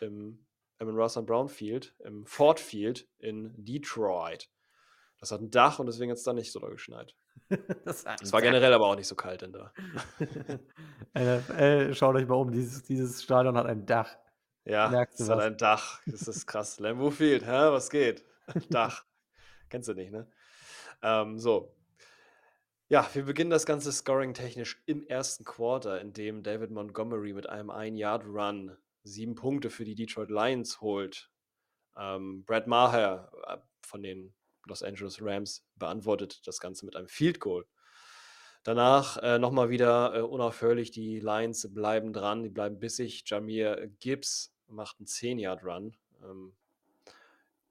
im 0.00 0.44
Amon 0.78 0.98
Rassan 0.98 1.26
Brown 1.26 1.48
Field, 1.48 1.94
im 2.00 2.26
Ford 2.26 2.58
Field 2.58 3.06
in 3.18 3.52
Detroit. 3.56 4.48
Das 5.18 5.30
hat 5.30 5.40
ein 5.40 5.50
Dach 5.50 5.78
und 5.78 5.86
deswegen 5.86 6.10
hat 6.10 6.18
es 6.18 6.24
da 6.24 6.32
nicht 6.32 6.50
so 6.50 6.58
doll 6.58 6.72
geschneit. 6.72 7.14
das 7.84 8.04
Es 8.20 8.32
war 8.32 8.40
generell 8.40 8.72
aber 8.72 8.86
auch 8.86 8.96
nicht 8.96 9.06
so 9.06 9.14
kalt 9.14 9.42
denn 9.42 9.52
da. 9.52 9.72
NFL, 11.14 11.94
schaut 11.94 12.16
euch 12.16 12.26
mal 12.26 12.36
um, 12.36 12.50
dieses, 12.50 12.82
dieses 12.84 13.22
Stadion 13.22 13.56
hat 13.56 13.66
ein 13.66 13.84
Dach. 13.84 14.16
Ja, 14.64 14.88
Merkst 14.88 15.20
es 15.20 15.28
hat 15.28 15.38
was? 15.38 15.44
ein 15.44 15.56
Dach. 15.56 16.00
Das 16.06 16.28
ist 16.28 16.46
krass. 16.46 16.78
Lambeau 16.80 17.10
Field, 17.10 17.44
hä? 17.44 17.70
Was 17.70 17.90
geht? 17.90 18.24
Dach. 18.70 19.04
Kennst 19.68 19.88
du 19.88 19.94
nicht, 19.94 20.12
ne? 20.12 20.30
Ähm, 21.02 21.38
so. 21.38 21.74
Ja, 22.88 23.08
wir 23.14 23.24
beginnen 23.24 23.50
das 23.50 23.66
Ganze 23.66 23.92
scoring-technisch 23.92 24.82
im 24.86 25.06
ersten 25.06 25.44
Quarter, 25.44 26.00
in 26.00 26.12
dem 26.12 26.42
David 26.42 26.72
Montgomery 26.72 27.32
mit 27.32 27.48
einem 27.48 27.70
1-Yard-Run 27.70 28.76
sieben 29.04 29.34
Punkte 29.34 29.70
für 29.70 29.84
die 29.84 29.94
Detroit 29.94 30.28
Lions 30.30 30.80
holt. 30.80 31.30
Ähm, 31.96 32.44
Brad 32.44 32.66
Maher 32.66 33.30
äh, 33.46 33.58
von 33.82 34.02
den 34.02 34.34
Los 34.66 34.82
Angeles 34.82 35.18
Rams 35.22 35.64
beantwortet 35.76 36.46
das 36.46 36.60
Ganze 36.60 36.84
mit 36.84 36.96
einem 36.96 37.08
Field 37.08 37.40
Goal. 37.40 37.66
Danach 38.62 39.16
äh, 39.22 39.38
nochmal 39.38 39.70
wieder 39.70 40.14
äh, 40.14 40.20
unaufhörlich, 40.20 40.90
die 40.90 41.18
Lions 41.18 41.66
bleiben 41.72 42.12
dran, 42.12 42.42
die 42.42 42.50
bleiben 42.50 42.78
bissig. 42.78 43.22
Jamir 43.26 43.88
Gibbs 44.00 44.52
macht 44.66 44.98
einen 44.98 45.06
10-Yard-Run 45.06 45.96
ähm, 46.22 46.52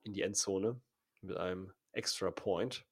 in 0.04 0.14
die 0.14 0.24
Endzone 0.24 0.80
mit 1.22 1.38
einem 1.38 1.72
Extra 1.92 2.32
Point. 2.32 2.86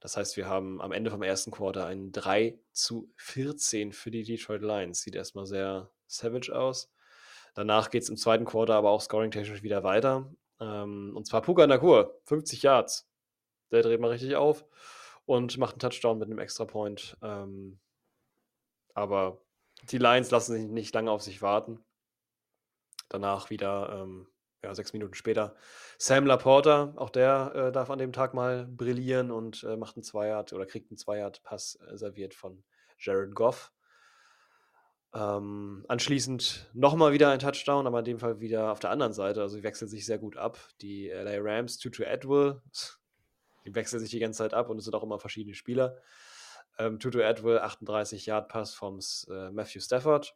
Das 0.00 0.16
heißt, 0.16 0.36
wir 0.36 0.48
haben 0.48 0.82
am 0.82 0.92
Ende 0.92 1.10
vom 1.10 1.22
ersten 1.22 1.50
Quarter 1.50 1.86
ein 1.86 2.12
3 2.12 2.58
zu 2.72 3.10
14 3.16 3.92
für 3.92 4.10
die 4.10 4.22
Detroit 4.22 4.62
Lions. 4.62 5.00
Sieht 5.00 5.14
erstmal 5.14 5.46
sehr 5.46 5.90
savage 6.06 6.54
aus. 6.54 6.90
Danach 7.54 7.90
geht 7.90 8.02
es 8.02 8.10
im 8.10 8.16
zweiten 8.16 8.44
Quarter 8.44 8.74
aber 8.74 8.90
auch 8.90 9.00
scoring-technisch 9.00 9.62
wieder 9.62 9.82
weiter. 9.82 10.30
Ähm, 10.60 11.12
und 11.16 11.26
zwar 11.26 11.40
Puka 11.40 11.66
Nakur, 11.66 12.20
50 12.24 12.62
Yards. 12.62 13.08
Der 13.70 13.82
dreht 13.82 14.00
mal 14.00 14.10
richtig 14.10 14.36
auf 14.36 14.64
und 15.30 15.58
macht 15.58 15.74
einen 15.74 15.78
Touchdown 15.78 16.18
mit 16.18 16.28
einem 16.28 16.40
Extra 16.40 16.64
Point. 16.64 17.16
Ähm, 17.22 17.78
aber 18.94 19.40
die 19.84 19.98
Lions 19.98 20.32
lassen 20.32 20.54
sich 20.54 20.66
nicht 20.66 20.92
lange 20.92 21.12
auf 21.12 21.22
sich 21.22 21.40
warten. 21.40 21.78
Danach 23.08 23.48
wieder, 23.48 24.00
ähm, 24.02 24.26
ja, 24.64 24.74
sechs 24.74 24.92
Minuten 24.92 25.14
später, 25.14 25.54
Sam 25.98 26.26
Laporta, 26.26 26.94
auch 26.96 27.10
der 27.10 27.52
äh, 27.54 27.72
darf 27.72 27.90
an 27.90 28.00
dem 28.00 28.12
Tag 28.12 28.34
mal 28.34 28.66
brillieren 28.66 29.30
und 29.30 29.62
äh, 29.62 29.76
macht 29.76 29.96
einen 29.96 30.02
Zweiyard 30.02 30.52
oder 30.52 30.66
kriegt 30.66 30.90
einen 30.90 30.98
Zweiyard-Pass 30.98 31.76
äh, 31.76 31.96
serviert 31.96 32.34
von 32.34 32.64
Jared 32.98 33.32
Goff. 33.36 33.72
Ähm, 35.14 35.84
anschließend 35.86 36.70
nochmal 36.74 37.12
wieder 37.12 37.30
ein 37.30 37.38
Touchdown, 37.38 37.86
aber 37.86 38.00
in 38.00 38.04
dem 38.04 38.18
Fall 38.18 38.40
wieder 38.40 38.72
auf 38.72 38.80
der 38.80 38.90
anderen 38.90 39.12
Seite. 39.12 39.42
Also, 39.42 39.58
die 39.58 39.62
wechseln 39.62 39.88
sich 39.88 40.04
sehr 40.06 40.18
gut 40.18 40.36
ab. 40.36 40.58
Die 40.80 41.08
LA 41.08 41.38
Rams, 41.38 41.78
Tutu 41.78 42.02
Atwell, 42.04 42.60
die 43.64 43.74
wechseln 43.74 44.00
sich 44.00 44.10
die 44.10 44.18
ganze 44.18 44.38
Zeit 44.38 44.54
ab 44.54 44.68
und 44.70 44.78
es 44.78 44.84
sind 44.84 44.94
auch 44.94 45.02
immer 45.02 45.18
verschiedene 45.18 45.54
Spieler. 45.54 45.98
Ähm, 46.78 46.98
Tutu 46.98 47.22
Atwell, 47.22 47.58
38 47.58 48.26
Yard 48.26 48.48
Pass 48.48 48.74
vom 48.74 49.00
äh, 49.28 49.50
Matthew 49.50 49.80
Stafford 49.80 50.34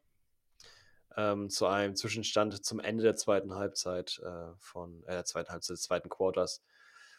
ähm, 1.16 1.48
zu 1.48 1.66
einem 1.66 1.96
Zwischenstand 1.96 2.64
zum 2.64 2.80
Ende 2.80 3.02
der 3.02 3.16
zweiten 3.16 3.54
Halbzeit 3.54 4.20
äh, 4.24 4.54
von 4.58 5.02
äh, 5.04 5.12
der 5.12 5.24
zweiten 5.24 5.50
Halbzeit 5.50 5.74
des 5.74 5.82
zweiten 5.82 6.08
Quarters 6.08 6.62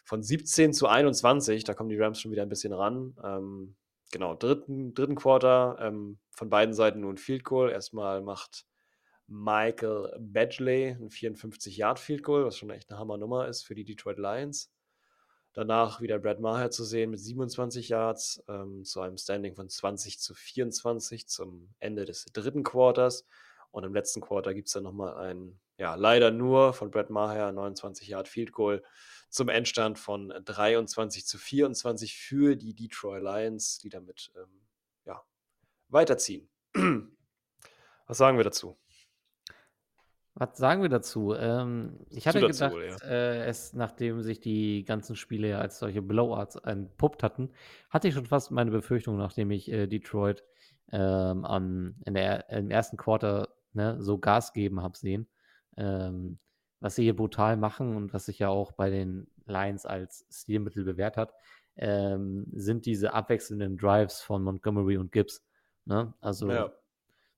von 0.03 0.21
17 0.21 0.73
zu 0.73 0.87
21. 0.87 1.63
Da 1.63 1.73
kommen 1.73 1.89
die 1.89 1.97
Rams 1.97 2.21
schon 2.21 2.31
wieder 2.31 2.43
ein 2.43 2.49
bisschen 2.49 2.73
ran. 2.73 3.15
Ähm, 3.23 3.75
genau, 4.11 4.35
dritten, 4.35 4.93
dritten 4.93 5.15
Quarter 5.15 5.77
ähm, 5.79 6.19
von 6.29 6.49
beiden 6.49 6.73
Seiten 6.73 6.99
nur 6.99 7.13
ein 7.13 7.17
Field 7.17 7.43
Goal. 7.43 7.71
Erstmal 7.71 8.21
macht 8.21 8.65
Michael 9.27 10.13
Badgley 10.19 10.89
ein 10.89 11.09
54 11.09 11.77
Yard 11.77 11.99
Field 11.99 12.23
Goal, 12.23 12.45
was 12.45 12.57
schon 12.57 12.69
echt 12.69 12.89
eine 12.89 12.99
Hammernummer 12.99 13.47
ist 13.47 13.63
für 13.63 13.75
die 13.75 13.85
Detroit 13.85 14.19
Lions. 14.19 14.71
Danach 15.55 16.01
wieder 16.01 16.19
Brad 16.19 16.41
Maher 16.41 16.69
zu 16.69 16.83
sehen 16.83 17.11
mit 17.11 17.19
27 17.21 17.87
Yards 17.87 18.43
ähm, 18.49 18.83
zu 18.83 18.99
einem 18.99 19.17
Standing 19.17 19.55
von 19.55 19.69
20 19.69 20.19
zu 20.19 20.35
24 20.35 21.29
zum 21.29 21.73
Ende 21.79 22.03
des 22.03 22.25
dritten 22.25 22.63
Quarters. 22.63 23.25
Und 23.71 23.85
im 23.85 23.93
letzten 23.93 24.19
Quarter 24.19 24.53
gibt 24.53 24.67
es 24.67 24.73
dann 24.73 24.83
nochmal 24.83 25.15
ein, 25.15 25.57
ja, 25.77 25.95
leider 25.95 26.29
nur 26.29 26.73
von 26.73 26.91
Brad 26.91 27.09
Maher 27.09 27.53
29 27.53 28.05
Yard 28.09 28.27
Field 28.27 28.51
Goal 28.51 28.83
zum 29.29 29.47
Endstand 29.47 29.97
von 29.97 30.33
23 30.43 31.25
zu 31.25 31.37
24 31.37 32.17
für 32.17 32.57
die 32.57 32.73
Detroit 32.75 33.23
Lions, 33.23 33.79
die 33.79 33.89
damit 33.89 34.33
ähm, 34.35 34.67
ja, 35.05 35.23
weiterziehen. 35.87 36.49
Was 38.07 38.17
sagen 38.17 38.35
wir 38.35 38.43
dazu? 38.43 38.77
Was 40.37 40.57
sagen 40.57 40.81
wir 40.81 40.89
dazu? 40.89 41.33
Ähm, 41.33 41.97
ich 42.09 42.27
hatte 42.27 42.41
dazu, 42.41 42.69
gedacht, 42.69 43.01
ja. 43.01 43.07
äh, 43.07 43.45
es, 43.45 43.71
nachdem 43.73 44.21
sich 44.21 44.41
die 44.41 44.83
ganzen 44.83 45.15
Spiele 45.15 45.47
ja 45.47 45.59
als 45.59 45.79
solche 45.79 46.01
Blowouts 46.01 46.57
entpuppt 46.57 47.23
hatten, 47.23 47.51
hatte 47.89 48.09
ich 48.09 48.13
schon 48.13 48.25
fast 48.25 48.51
meine 48.51 48.69
Befürchtung, 48.69 49.17
nachdem 49.17 49.49
ich 49.51 49.71
äh, 49.71 49.87
Detroit 49.87 50.43
ähm, 50.91 51.45
am, 51.45 51.95
in 52.05 52.15
der, 52.15 52.49
im 52.49 52.69
ersten 52.69 52.97
Quarter 52.97 53.47
ne, 53.71 53.95
so 54.01 54.17
Gas 54.17 54.51
geben 54.51 54.81
habe 54.81 54.97
sehen, 54.97 55.25
ähm, 55.77 56.37
was 56.81 56.95
sie 56.95 57.03
hier 57.03 57.15
brutal 57.15 57.55
machen 57.55 57.95
und 57.95 58.13
was 58.13 58.25
sich 58.25 58.39
ja 58.39 58.49
auch 58.49 58.73
bei 58.73 58.89
den 58.89 59.27
Lions 59.45 59.85
als 59.85 60.27
Stilmittel 60.29 60.83
bewährt 60.83 61.15
hat, 61.15 61.33
ähm, 61.77 62.47
sind 62.51 62.85
diese 62.85 63.13
abwechselnden 63.13 63.77
Drives 63.77 64.21
von 64.21 64.43
Montgomery 64.43 64.97
und 64.97 65.13
Gibbs. 65.13 65.45
Ne? 65.85 66.13
Also 66.19 66.49
Ja. 66.49 66.71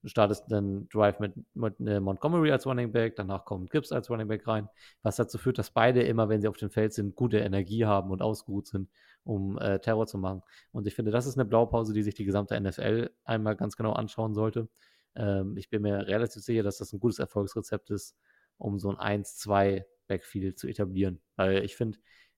Du 0.02 0.10
startest 0.10 0.46
dann 0.50 0.88
Drive 0.90 1.20
mit, 1.20 1.34
mit 1.56 1.80
äh, 1.80 2.00
Montgomery 2.00 2.52
als 2.52 2.66
Running 2.66 2.92
Back, 2.92 3.16
danach 3.16 3.46
kommt 3.46 3.72
Gibbs 3.72 3.92
als 3.92 4.10
Running 4.10 4.28
Back 4.28 4.48
rein, 4.48 4.70
was 5.02 5.16
dazu 5.16 5.38
führt, 5.38 5.58
dass 5.58 5.72
beide 5.72 6.04
immer, 6.04 6.30
wenn 6.30 6.42
sie 6.42 6.48
auf 6.48 6.58
dem 6.58 6.70
Feld 6.70 6.94
sind, 6.94 7.16
gute 7.16 7.40
Energie 7.40 7.86
haben 7.86 8.12
und 8.12 8.22
ausgeruht 8.22 8.68
sind, 8.68 8.90
um 9.24 9.58
äh, 9.58 9.80
Terror 9.80 10.06
zu 10.08 10.18
machen. 10.18 10.44
Und 10.72 10.88
ich 10.88 10.96
finde, 10.96 11.12
das 11.12 11.26
ist 11.26 11.36
eine 11.36 11.46
Blaupause, 11.46 11.94
die 11.94 12.04
sich 12.04 12.14
die 12.14 12.26
gesamte 12.26 12.60
NFL 12.60 13.10
einmal 13.24 13.56
ganz 13.56 13.76
genau 13.76 13.94
anschauen 13.94 14.36
sollte. 14.36 14.70
Ähm, 15.16 15.58
ich 15.58 15.70
bin 15.70 15.82
mir 15.82 16.08
relativ 16.08 16.44
sicher, 16.44 16.64
dass 16.64 16.78
das 16.78 16.94
ein 16.94 17.00
gutes 17.00 17.20
Erfolgsrezept 17.20 17.90
ist, 17.90 18.16
um 18.58 18.80
so 18.80 18.96
ein 18.96 19.24
1-2 19.24 19.84
Backfield 20.08 20.60
zu 20.60 20.68
etablieren. 20.68 21.20
Weil 21.36 21.64
ich 21.64 21.76
finde, 21.76 21.98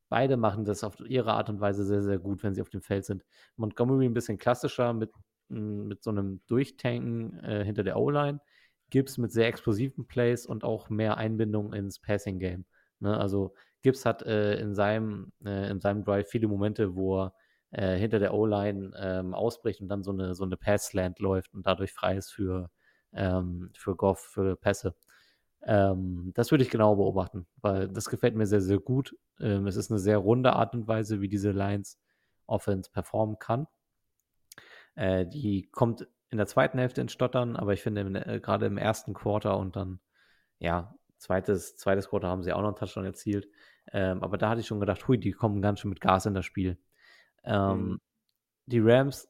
beide 0.10 0.38
machen 0.38 0.66
das 0.66 0.84
auf 0.84 1.00
ihre 1.02 1.34
Art 1.34 1.50
und 1.50 1.60
Weise 1.60 1.84
sehr, 1.86 2.02
sehr 2.02 2.20
gut, 2.20 2.44
wenn 2.44 2.56
sie 2.56 2.62
auf 2.62 2.70
dem 2.70 2.82
Feld 2.82 3.06
sind. 3.06 3.24
Montgomery 3.58 4.06
ein 4.06 4.14
bisschen 4.14 4.38
klassischer 4.38 4.94
mit 4.94 5.12
mit 5.50 6.04
so 6.04 6.12
einem 6.12 6.42
Durchtanken 6.48 7.40
äh, 7.44 7.64
hinter 7.64 7.84
der 7.84 7.98
O-Line. 7.98 8.40
Gibbs 8.90 9.18
mit 9.18 9.32
sehr 9.32 9.48
explosiven 9.48 10.08
Plays 10.08 10.46
und 10.46 10.64
auch 10.64 10.90
mehr 10.90 11.18
Einbindung 11.18 11.74
ins 11.74 12.00
Passing-Game. 12.00 12.66
Ne? 13.00 13.18
Also 13.18 13.54
Gibbs 13.82 14.06
hat 14.06 14.24
äh, 14.24 14.60
in, 14.60 14.74
seinem, 14.74 15.32
äh, 15.46 15.70
in 15.70 15.80
seinem 15.80 16.04
Drive 16.04 16.30
viele 16.30 16.48
Momente, 16.48 16.96
wo 16.96 17.22
er 17.22 17.34
äh, 17.72 17.98
hinter 17.98 18.20
der 18.20 18.34
O-Line 18.34 18.92
ähm, 18.98 19.34
ausbricht 19.34 19.82
und 19.82 19.90
dann 19.90 20.04
so 20.04 20.12
eine, 20.12 20.36
so 20.36 20.44
eine 20.44 20.58
Pass-Land 20.58 21.20
läuft 21.20 21.54
und 21.54 21.66
dadurch 21.66 21.94
frei 21.94 22.18
ist 22.18 22.32
für, 22.32 22.70
ähm, 23.14 23.70
für 23.76 23.96
Goff, 23.96 24.20
für 24.20 24.56
Pässe. 24.56 24.96
Ähm, 25.64 26.32
das 26.36 26.52
würde 26.52 26.64
ich 26.64 26.70
genau 26.70 26.96
beobachten, 26.96 27.48
weil 27.62 27.90
das 27.90 28.10
gefällt 28.10 28.36
mir 28.36 28.48
sehr, 28.48 28.62
sehr 28.62 28.80
gut. 28.80 29.16
Ähm, 29.40 29.68
es 29.68 29.76
ist 29.76 29.92
eine 29.92 30.00
sehr 30.00 30.18
runde 30.18 30.54
Art 30.54 30.74
und 30.74 30.88
Weise, 30.88 31.22
wie 31.22 31.30
diese 31.30 31.52
Lines 31.52 32.00
Offense 32.48 32.90
performen 32.92 33.38
kann. 33.40 33.68
Äh, 34.96 35.26
die 35.26 35.70
kommt 35.72 36.08
in 36.30 36.38
der 36.38 36.48
zweiten 36.48 36.78
Hälfte 36.78 37.02
ins 37.02 37.12
Stottern, 37.12 37.56
aber 37.56 37.74
ich 37.74 37.82
finde 37.82 38.02
äh, 38.26 38.40
gerade 38.40 38.66
im 38.66 38.78
ersten 38.78 39.14
Quarter 39.14 39.58
und 39.58 39.76
dann, 39.76 40.00
ja, 40.60 40.96
zweites, 41.18 41.76
zweites 41.76 42.10
Quarter 42.10 42.28
haben 42.28 42.44
sie 42.44 42.54
auch 42.54 42.62
noch 42.62 42.70
einen 42.70 42.76
Touchdown 42.76 43.06
erzielt. 43.06 43.48
Ähm, 43.92 44.24
aber 44.24 44.38
da 44.38 44.50
hatte 44.50 44.62
ich 44.62 44.68
schon 44.68 44.80
gedacht, 44.80 45.08
hui, 45.08 45.18
die 45.18 45.32
kommen 45.32 45.62
ganz 45.62 45.80
schön 45.80 45.90
mit 45.90 46.02
Gas 46.02 46.26
in 46.26 46.34
das 46.34 46.46
Spiel. 46.46 46.78
Ähm, 47.44 47.88
mhm. 47.88 48.02
Die 48.68 48.80
Rams 48.80 49.30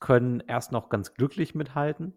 können 0.00 0.40
erst 0.40 0.72
noch 0.72 0.88
ganz 0.88 1.14
glücklich 1.14 1.54
mithalten. 1.54 2.14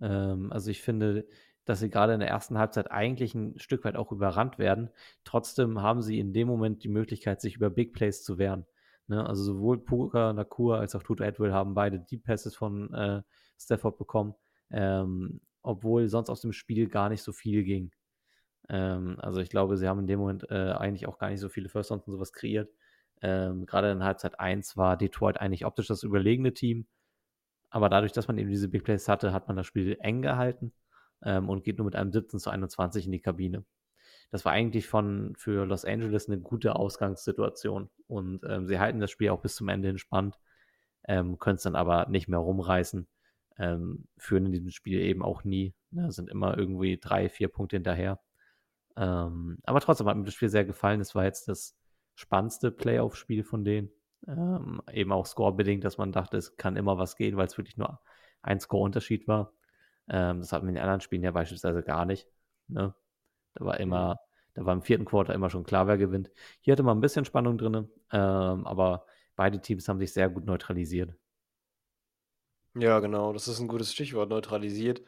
Ähm, 0.00 0.52
also 0.52 0.70
ich 0.70 0.82
finde, 0.82 1.26
dass 1.64 1.80
sie 1.80 1.88
gerade 1.88 2.12
in 2.12 2.20
der 2.20 2.28
ersten 2.28 2.58
Halbzeit 2.58 2.90
eigentlich 2.90 3.34
ein 3.34 3.58
Stück 3.58 3.84
weit 3.84 3.96
auch 3.96 4.12
überrannt 4.12 4.58
werden. 4.58 4.90
Trotzdem 5.24 5.80
haben 5.80 6.02
sie 6.02 6.18
in 6.18 6.32
dem 6.32 6.46
Moment 6.46 6.84
die 6.84 6.88
Möglichkeit, 6.88 7.40
sich 7.40 7.56
über 7.56 7.70
Big 7.70 7.94
Plays 7.94 8.22
zu 8.22 8.36
wehren. 8.36 8.66
Ne? 9.06 9.26
Also 9.26 9.44
sowohl 9.44 9.78
Puka 9.78 10.32
Nakur 10.32 10.78
als 10.78 10.94
auch 10.94 11.02
Tutu 11.02 11.22
Edwill 11.22 11.52
haben 11.52 11.74
beide 11.74 12.00
Deep 12.00 12.24
Passes 12.24 12.54
von 12.54 12.92
äh, 12.94 13.22
Stafford 13.58 13.98
bekommen, 13.98 14.34
ähm, 14.70 15.40
obwohl 15.62 16.08
sonst 16.08 16.30
aus 16.30 16.40
dem 16.40 16.52
Spiel 16.52 16.88
gar 16.88 17.08
nicht 17.08 17.22
so 17.22 17.32
viel 17.32 17.64
ging. 17.64 17.92
Ähm, 18.68 19.16
also 19.20 19.40
ich 19.40 19.50
glaube, 19.50 19.76
sie 19.76 19.88
haben 19.88 20.00
in 20.00 20.06
dem 20.06 20.20
Moment 20.20 20.50
äh, 20.50 20.72
eigentlich 20.72 21.06
auch 21.06 21.18
gar 21.18 21.30
nicht 21.30 21.40
so 21.40 21.48
viele 21.48 21.68
First 21.68 21.90
Downs 21.90 22.06
und 22.06 22.12
sowas 22.12 22.32
kreiert. 22.32 22.70
Ähm, 23.22 23.66
Gerade 23.66 23.90
in 23.92 24.04
Halbzeit 24.04 24.40
1 24.40 24.76
war 24.76 24.96
Detroit 24.96 25.38
eigentlich 25.40 25.66
optisch 25.66 25.86
das 25.86 26.02
überlegene 26.02 26.52
Team. 26.52 26.86
Aber 27.70 27.88
dadurch, 27.88 28.12
dass 28.12 28.28
man 28.28 28.38
eben 28.38 28.50
diese 28.50 28.68
Big 28.68 28.84
Plays 28.84 29.08
hatte, 29.08 29.32
hat 29.32 29.48
man 29.48 29.56
das 29.56 29.66
Spiel 29.66 29.96
eng 30.00 30.22
gehalten 30.22 30.72
ähm, 31.22 31.48
und 31.48 31.64
geht 31.64 31.78
nur 31.78 31.86
mit 31.86 31.96
einem 31.96 32.12
17 32.12 32.38
zu 32.38 32.50
21 32.50 33.06
in 33.06 33.12
die 33.12 33.20
Kabine 33.20 33.64
das 34.30 34.44
war 34.44 34.52
eigentlich 34.52 34.86
von 34.86 35.34
für 35.36 35.64
Los 35.64 35.84
Angeles 35.84 36.28
eine 36.28 36.38
gute 36.38 36.76
Ausgangssituation. 36.76 37.90
Und 38.06 38.42
ähm, 38.48 38.66
sie 38.66 38.78
halten 38.78 39.00
das 39.00 39.10
Spiel 39.10 39.30
auch 39.30 39.40
bis 39.40 39.54
zum 39.54 39.68
Ende 39.68 39.88
entspannt, 39.88 40.38
ähm, 41.06 41.38
können 41.38 41.56
es 41.56 41.62
dann 41.62 41.76
aber 41.76 42.06
nicht 42.08 42.28
mehr 42.28 42.38
rumreißen, 42.38 43.06
ähm, 43.58 44.06
führen 44.16 44.46
in 44.46 44.52
diesem 44.52 44.70
Spiel 44.70 45.00
eben 45.00 45.22
auch 45.22 45.44
nie, 45.44 45.74
ne, 45.90 46.10
sind 46.10 46.30
immer 46.30 46.56
irgendwie 46.58 46.98
drei, 46.98 47.28
vier 47.28 47.48
Punkte 47.48 47.76
hinterher. 47.76 48.20
Ähm, 48.96 49.58
aber 49.64 49.80
trotzdem 49.80 50.08
hat 50.08 50.16
mir 50.16 50.24
das 50.24 50.34
Spiel 50.34 50.48
sehr 50.48 50.64
gefallen. 50.64 51.00
Es 51.00 51.14
war 51.14 51.24
jetzt 51.24 51.48
das 51.48 51.76
spannendste 52.14 52.70
Playoff-Spiel 52.70 53.44
von 53.44 53.64
denen. 53.64 53.90
Ähm, 54.26 54.80
eben 54.92 55.12
auch 55.12 55.26
scorebedingt, 55.26 55.84
dass 55.84 55.98
man 55.98 56.12
dachte, 56.12 56.36
es 56.38 56.56
kann 56.56 56.76
immer 56.76 56.96
was 56.96 57.16
gehen, 57.16 57.36
weil 57.36 57.46
es 57.46 57.58
wirklich 57.58 57.76
nur 57.76 58.00
ein 58.42 58.60
Score-Unterschied 58.60 59.28
war. 59.28 59.52
Ähm, 60.08 60.40
das 60.40 60.52
hatten 60.52 60.66
wir 60.66 60.70
in 60.70 60.76
den 60.76 60.82
anderen 60.82 61.00
Spielen 61.00 61.22
ja 61.22 61.30
beispielsweise 61.30 61.82
gar 61.82 62.04
nicht. 62.04 62.26
Ne? 62.68 62.94
Da 63.54 63.64
war 63.64 63.80
immer, 63.80 64.18
da 64.54 64.64
war 64.64 64.74
im 64.74 64.82
vierten 64.82 65.04
Quarter 65.04 65.34
immer 65.34 65.50
schon 65.50 65.64
klar, 65.64 65.86
wer 65.86 65.98
gewinnt. 65.98 66.30
Hier 66.60 66.72
hatte 66.72 66.82
man 66.82 66.98
ein 66.98 67.00
bisschen 67.00 67.24
Spannung 67.24 67.58
drin, 67.58 67.88
ähm, 68.12 68.66
aber 68.66 69.06
beide 69.36 69.60
Teams 69.60 69.88
haben 69.88 69.98
sich 69.98 70.12
sehr 70.12 70.28
gut 70.28 70.44
neutralisiert. 70.44 71.14
Ja, 72.76 72.98
genau, 73.00 73.32
das 73.32 73.46
ist 73.46 73.60
ein 73.60 73.68
gutes 73.68 73.92
Stichwort, 73.92 74.30
neutralisiert. 74.30 75.02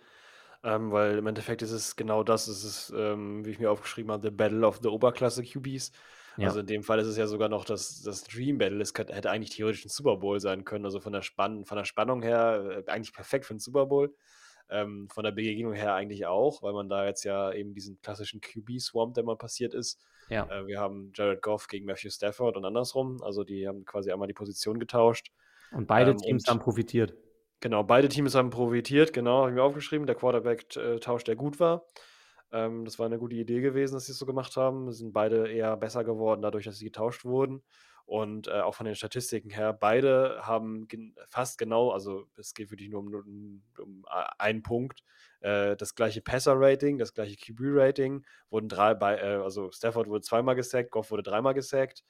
Ähm, 0.63 0.91
weil 0.91 1.19
im 1.19 1.27
Endeffekt 1.27 1.63
ist 1.63 1.71
es 1.71 1.97
genau 1.97 2.25
das, 2.25 2.49
es 2.49 2.65
ist, 2.65 2.93
ähm, 2.97 3.45
wie 3.45 3.51
ich 3.51 3.59
mir 3.59 3.71
aufgeschrieben 3.71 4.11
habe, 4.11 4.23
the 4.23 4.35
Battle 4.35 4.67
of 4.67 4.81
the 4.83 4.89
Oberklasse 4.89 5.45
QBs. 5.45 5.93
Ja. 6.37 6.49
Also 6.49 6.61
in 6.61 6.67
dem 6.67 6.83
Fall 6.83 6.99
ist 6.99 7.07
es 7.07 7.17
ja 7.17 7.27
sogar 7.27 7.49
noch 7.49 7.65
das, 7.65 8.03
das 8.03 8.25
Dream 8.25 8.59
Battle. 8.59 8.81
Es 8.81 8.93
könnte, 8.93 9.15
hätte 9.15 9.31
eigentlich 9.31 9.55
theoretisch 9.55 9.85
ein 9.85 9.91
Super 9.91 10.17
Bowl 10.17 10.41
sein 10.41 10.65
können. 10.65 10.85
Also 10.85 11.01
von 11.01 11.13
der, 11.13 11.23
Spann 11.23 11.65
von 11.65 11.77
der 11.77 11.85
Spannung 11.85 12.23
her 12.23 12.85
äh, 12.87 12.91
eigentlich 12.91 13.13
perfekt 13.13 13.47
für 13.47 13.53
einen 13.53 13.61
Super 13.61 13.87
Bowl. 13.87 14.15
Ähm, 14.69 15.09
von 15.11 15.23
der 15.23 15.31
Begegnung 15.31 15.75
her 15.75 15.95
eigentlich 15.95 16.27
auch, 16.27 16.63
weil 16.63 16.73
man 16.73 16.89
da 16.89 17.07
jetzt 17.07 17.25
ja 17.25 17.53
eben 17.53 17.73
diesen 17.73 18.01
klassischen 18.01 18.41
QB-Swamp, 18.41 19.15
der 19.15 19.23
mal 19.23 19.37
passiert 19.37 19.75
ist. 19.75 20.01
Ja. 20.29 20.47
Äh, 20.51 20.67
wir 20.67 20.81
haben 20.81 21.13
Jared 21.15 21.43
Goff 21.43 21.69
gegen 21.69 21.87
Matthew 21.87 22.11
Stafford 22.11 22.57
und 22.57 22.65
andersrum. 22.65 23.23
Also 23.23 23.45
die 23.45 23.69
haben 23.69 23.85
quasi 23.85 24.11
einmal 24.11 24.29
die 24.29 24.35
Position 24.35 24.79
getauscht. 24.81 25.31
Und 25.71 25.87
beide 25.87 26.13
ähm, 26.13 26.19
Teams 26.19 26.45
und, 26.45 26.51
haben 26.51 26.59
profitiert. 26.59 27.15
Genau, 27.61 27.83
beide 27.83 28.09
Teams 28.09 28.35
haben 28.35 28.51
profitiert, 28.51 29.13
genau, 29.13 29.41
habe 29.41 29.51
ich 29.51 29.55
mir 29.55 29.63
aufgeschrieben. 29.63 30.07
Der 30.07 30.15
Quarterback-Tausch, 30.15 31.25
der 31.25 31.37
gut 31.37 31.59
war. 31.59 31.87
Ähm, 32.53 32.85
das 32.85 32.99
war 32.99 33.07
eine 33.07 33.19
gute 33.19 33.37
Idee 33.37 33.61
gewesen, 33.61 33.95
dass 33.95 34.07
sie 34.07 34.13
es 34.13 34.19
so 34.19 34.27
gemacht 34.27 34.57
haben. 34.57 34.93
Sind 34.93 35.13
beide 35.13 35.51
eher 35.51 35.77
besser 35.77 36.05
geworden, 36.05 36.43
dadurch, 36.43 36.65
dass 36.65 36.77
sie 36.77 36.85
getauscht 36.85 37.25
wurden. 37.25 37.63
Und 38.07 38.47
äh, 38.47 38.61
auch 38.61 38.77
von 38.77 38.87
den 38.87 38.95
Statistiken 38.95 39.51
her, 39.51 39.73
beide 39.73 40.39
haben 40.43 40.87
gen 40.87 41.17
fast 41.29 41.59
genau, 41.59 41.91
also 41.91 42.29
es 42.37 42.55
geht 42.55 42.71
wirklich 42.71 42.89
nur 42.89 43.01
um, 43.01 43.13
um, 43.13 43.63
um 43.79 44.05
einen 44.39 44.63
Punkt, 44.63 45.03
äh, 45.41 45.77
das 45.77 45.97
gleiche 45.97 46.23
Passer-Rating, 46.23 46.99
das 46.99 47.15
gleiche 47.15 47.37
QB-Rating, 47.37 48.25
wurden 48.49 48.69
drei 48.69 48.95
bei, 48.95 49.17
äh, 49.17 49.43
also 49.43 49.73
Stafford 49.73 50.09
wurde 50.09 50.23
zweimal 50.23 50.55
gesackt, 50.55 50.93
Goff 50.93 51.11
wurde 51.11 51.25
dreimal 51.25 51.55
gesackt. 51.55 52.05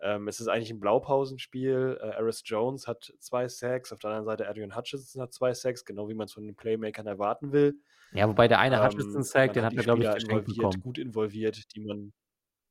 Ähm, 0.00 0.28
es 0.28 0.40
ist 0.40 0.48
eigentlich 0.48 0.70
ein 0.70 0.80
Blaupausenspiel. 0.80 1.98
Äh, 2.00 2.16
Aris 2.16 2.42
Jones 2.44 2.86
hat 2.86 3.14
zwei 3.18 3.48
Sacks, 3.48 3.92
auf 3.92 4.00
der 4.00 4.10
anderen 4.10 4.26
Seite 4.26 4.48
Adrian 4.48 4.76
Hutchinson 4.76 5.22
hat 5.22 5.32
zwei 5.32 5.54
Sacks, 5.54 5.84
genau 5.84 6.08
wie 6.08 6.14
man 6.14 6.26
es 6.26 6.32
von 6.32 6.44
den 6.44 6.56
Playmakern 6.56 7.06
erwarten 7.06 7.52
will. 7.52 7.78
Ja, 8.12 8.28
wobei 8.28 8.48
der 8.48 8.58
eine 8.58 8.76
ähm, 8.76 8.84
Hutchinson-Sack, 8.84 9.52
den 9.52 9.64
hat 9.64 9.74
er, 9.74 9.82
glaube 9.82 10.02
ich, 10.02 10.12
geschenkt 10.12 10.46
bekommen. 10.46 10.80
gut 10.80 10.98
involviert, 10.98 11.74
die 11.74 11.80
man 11.80 12.12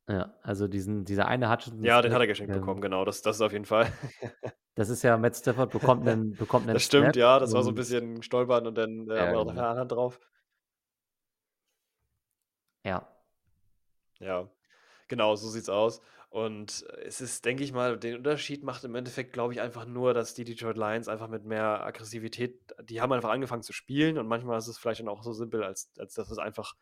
ja, 0.08 0.34
also 0.44 0.68
diesen, 0.68 1.04
dieser 1.04 1.28
eine 1.28 1.52
Hutchinson. 1.52 1.84
Ja, 1.84 2.02
den 2.02 2.14
hat 2.14 2.20
er 2.20 2.28
geschenkt 2.28 2.54
ähm, 2.54 2.60
bekommen, 2.60 2.82
genau. 2.82 3.06
Das, 3.06 3.22
das 3.22 3.38
ist 3.38 3.42
auf 3.42 3.52
jeden 3.52 3.66
Fall. 3.66 3.92
das 4.76 4.90
ist 4.90 5.02
ja, 5.02 5.18
Matt 5.18 5.36
Stafford 5.36 5.72
bekommt 5.72 6.08
einen, 6.08 6.34
bekommt 6.34 6.66
einen 6.66 6.76
Das 6.76 6.84
stimmt, 6.84 7.06
Snap 7.06 7.16
ja. 7.16 7.40
Das 7.40 7.54
war 7.54 7.64
so 7.64 7.70
ein 7.70 7.76
bisschen 7.76 8.22
stolpern 8.22 8.68
und 8.68 8.78
dann 8.78 9.10
äh, 9.10 9.16
ja, 9.16 9.28
haben 9.28 9.34
wir 9.34 9.46
genau. 9.46 9.62
Hand 9.62 9.92
drauf. 9.92 10.20
Ja. 12.84 13.08
Ja, 14.20 14.48
genau, 15.08 15.36
so 15.36 15.50
sieht's 15.50 15.70
aus. 15.70 16.02
Und 16.30 16.86
es 17.06 17.22
ist, 17.22 17.46
denke 17.46 17.64
ich 17.64 17.72
mal, 17.72 17.98
den 17.98 18.18
Unterschied 18.18 18.62
macht 18.64 18.84
im 18.84 18.94
Endeffekt, 18.94 19.34
glaube 19.34 19.54
ich, 19.54 19.62
einfach 19.62 19.86
nur, 19.86 20.14
dass 20.14 20.34
die 20.34 20.44
Detroit 20.44 20.78
Lions 20.78 21.08
einfach 21.08 21.30
mit 21.30 21.46
mehr 21.46 21.84
Aggressivität, 21.84 22.76
die 22.84 23.02
haben 23.02 23.14
einfach 23.14 23.30
angefangen 23.30 23.64
zu 23.64 23.74
spielen 23.74 24.18
und 24.18 24.28
manchmal 24.28 24.58
ist 24.58 24.68
es 24.68 24.78
vielleicht 24.78 25.00
dann 25.00 25.08
auch 25.08 25.24
so 25.24 25.32
simpel, 25.32 25.64
als, 25.64 25.92
als 25.98 26.14
dass 26.14 26.30
es 26.30 26.38
einfach 26.38 26.76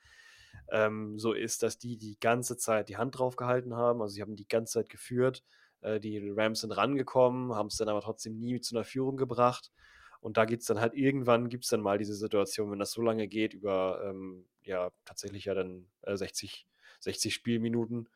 ähm, 0.74 1.20
so 1.20 1.34
ist, 1.34 1.62
dass 1.64 1.78
die 1.78 1.98
die 1.98 2.20
ganze 2.20 2.58
Zeit 2.58 2.90
die 2.90 2.98
Hand 2.98 3.18
drauf 3.18 3.36
gehalten 3.36 3.76
haben. 3.76 4.02
Also 4.02 4.16
sie 4.16 4.22
haben 4.22 4.36
die 4.36 4.48
ganze 4.48 4.74
Zeit 4.74 4.90
geführt. 4.90 5.44
Äh, 5.82 6.00
die 6.00 6.32
Rams 6.32 6.62
sind 6.62 6.72
rangekommen, 6.72 7.54
haben 7.54 7.68
es 7.68 7.78
dann 7.78 7.90
aber 7.90 8.02
trotzdem 8.02 8.40
nie 8.40 8.60
zu 8.60 8.76
einer 8.76 8.84
Führung 8.84 9.16
gebracht. 9.16 9.72
Und 10.20 10.38
da 10.38 10.46
geht 10.46 10.62
es 10.62 10.66
dann 10.66 10.80
halt 10.80 10.96
irgendwann, 10.96 11.50
gibt 11.50 11.66
es 11.66 11.70
dann 11.70 11.82
mal 11.82 12.00
diese 12.00 12.16
Situation, 12.16 12.72
wenn 12.72 12.80
das 12.80 12.92
so 12.92 13.02
lange 13.04 13.28
geht, 13.28 13.54
über 13.54 14.02
ähm, 14.04 14.48
ja 14.64 14.90
tatsächlich 15.06 15.46
ja 15.46 15.54
dann 15.54 15.88
äh, 16.02 16.18
60, 16.18 16.66
60 17.02 17.34
Spielminuten, 17.34 18.10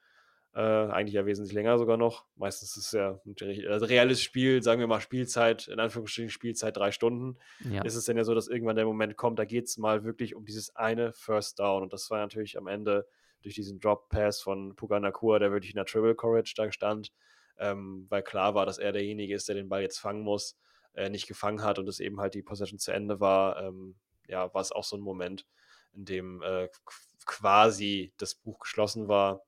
Äh, 0.58 0.90
eigentlich 0.92 1.14
ja 1.14 1.28
wesentlich 1.28 1.54
länger 1.54 1.78
sogar 1.78 1.98
noch. 1.98 2.26
Meistens 2.36 2.76
ist 2.78 2.88
es 2.88 2.92
ja 2.94 3.22
ein 3.28 3.36
re- 3.40 3.70
also 3.70 3.86
reelles 3.86 4.24
Spiel, 4.24 4.64
sagen 4.64 4.80
wir 4.80 4.88
mal 4.88 5.02
Spielzeit, 5.02 5.68
in 5.68 5.80
Anführungsstrichen 5.80 6.32
Spielzeit 6.32 6.76
drei 6.76 6.92
Stunden. 6.92 7.38
Ja. 7.60 7.84
Ist 7.84 7.94
es 7.94 8.06
denn 8.06 8.18
ja 8.18 8.24
so, 8.24 8.34
dass 8.34 8.48
irgendwann 8.48 8.76
der 8.76 8.86
Moment 8.86 9.16
kommt, 9.18 9.38
da 9.38 9.46
geht 9.46 9.66
es 9.66 9.78
mal 9.78 10.04
wirklich 10.04 10.34
um 10.34 10.46
dieses 10.46 10.76
eine 10.76 11.14
First 11.14 11.60
Down. 11.60 11.84
Und 11.84 11.94
das 11.94 12.10
war 12.10 12.18
natürlich 12.18 12.58
am 12.58 12.66
Ende 12.66 13.08
durch 13.44 13.54
diesen 13.54 13.80
Drop 13.80 14.10
Pass 14.10 14.42
von 14.42 14.76
Puka 14.76 15.00
Nakua, 15.00 15.38
der 15.38 15.52
wirklich 15.52 15.74
in 15.74 15.76
der 15.76 15.86
Triple 15.86 16.16
Courage 16.16 16.56
da 16.56 16.72
stand, 16.72 17.14
ähm, 17.60 18.08
weil 18.10 18.24
klar 18.24 18.56
war, 18.56 18.66
dass 18.66 18.80
er 18.80 18.94
derjenige 18.94 19.36
ist, 19.36 19.48
der 19.48 19.56
den 19.56 19.70
Ball 19.70 19.84
jetzt 19.84 20.00
fangen 20.00 20.24
muss, 20.24 20.58
äh, 20.96 21.12
nicht 21.12 21.28
gefangen 21.28 21.62
hat 21.62 21.78
und 21.78 21.88
es 21.88 22.00
eben 22.00 22.20
halt 22.20 22.34
die 22.34 22.42
Possession 22.42 22.80
zu 22.80 22.92
Ende 22.92 23.20
war. 23.20 23.62
Ähm, 23.62 23.94
ja, 24.28 24.52
war 24.56 24.62
es 24.62 24.72
auch 24.72 24.84
so 24.84 24.98
ein 24.98 25.02
Moment, 25.02 25.46
in 25.94 26.06
dem 26.06 26.42
äh, 26.42 26.68
qu- 26.84 27.26
quasi 27.28 28.12
das 28.18 28.34
Buch 28.34 28.58
geschlossen 28.62 29.08
war, 29.08 29.44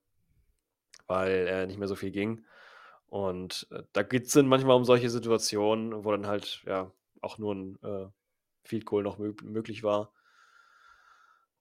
weil 1.10 1.48
äh, 1.50 1.68
nicht 1.68 1.80
mehr 1.80 1.90
so 1.90 1.96
viel 1.98 2.12
ging. 2.12 2.46
Und 3.08 3.68
äh, 3.72 3.84
da 3.94 4.04
geht 4.04 4.28
es 4.28 4.34
dann 4.34 4.48
manchmal 4.48 4.78
um 4.78 4.86
solche 4.86 5.10
Situationen, 5.12 6.06
wo 6.06 6.12
dann 6.12 6.28
halt 6.28 6.64
ja 6.68 6.94
auch 7.22 7.40
nur 7.40 7.56
ein 7.56 7.80
äh, 7.84 8.08
Field 8.66 8.86
Goal 8.86 9.04
noch 9.04 9.20
mög 9.20 9.44
möglich 9.44 9.84
war, 9.84 10.14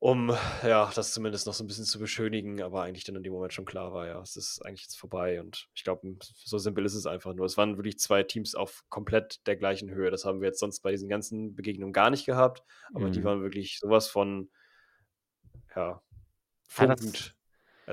um 0.00 0.30
ja 0.62 0.90
das 0.94 1.12
zumindest 1.12 1.46
noch 1.46 1.54
so 1.54 1.64
ein 1.64 1.66
bisschen 1.66 1.84
zu 1.84 1.98
beschönigen, 1.98 2.62
aber 2.62 2.82
eigentlich 2.82 3.02
dann 3.04 3.16
in 3.16 3.24
dem 3.24 3.32
Moment 3.32 3.52
schon 3.52 3.64
klar 3.64 3.92
war, 3.92 4.06
ja, 4.06 4.20
es 4.20 4.36
ist 4.36 4.64
eigentlich 4.64 4.82
jetzt 4.82 4.96
vorbei. 4.98 5.40
Und 5.40 5.68
ich 5.74 5.82
glaube, 5.82 6.16
so 6.22 6.58
simpel 6.58 6.84
ist 6.84 6.94
es 6.94 7.06
einfach 7.06 7.34
nur. 7.34 7.46
Es 7.46 7.56
waren 7.56 7.76
wirklich 7.76 7.98
zwei 7.98 8.22
Teams 8.22 8.54
auf 8.54 8.84
komplett 8.90 9.44
der 9.48 9.56
gleichen 9.56 9.90
Höhe. 9.90 10.10
Das 10.12 10.24
haben 10.24 10.40
wir 10.40 10.48
jetzt 10.48 10.60
sonst 10.60 10.80
bei 10.80 10.92
diesen 10.92 11.08
ganzen 11.08 11.56
Begegnungen 11.56 11.92
gar 11.92 12.10
nicht 12.10 12.26
gehabt, 12.26 12.62
aber 12.92 13.10
die 13.10 13.24
Mhm. 13.24 13.24
waren 13.24 13.42
wirklich 13.42 13.78
sowas 13.80 14.08
von 14.08 14.50
ja, 15.74 16.02
Ja, 16.78 16.96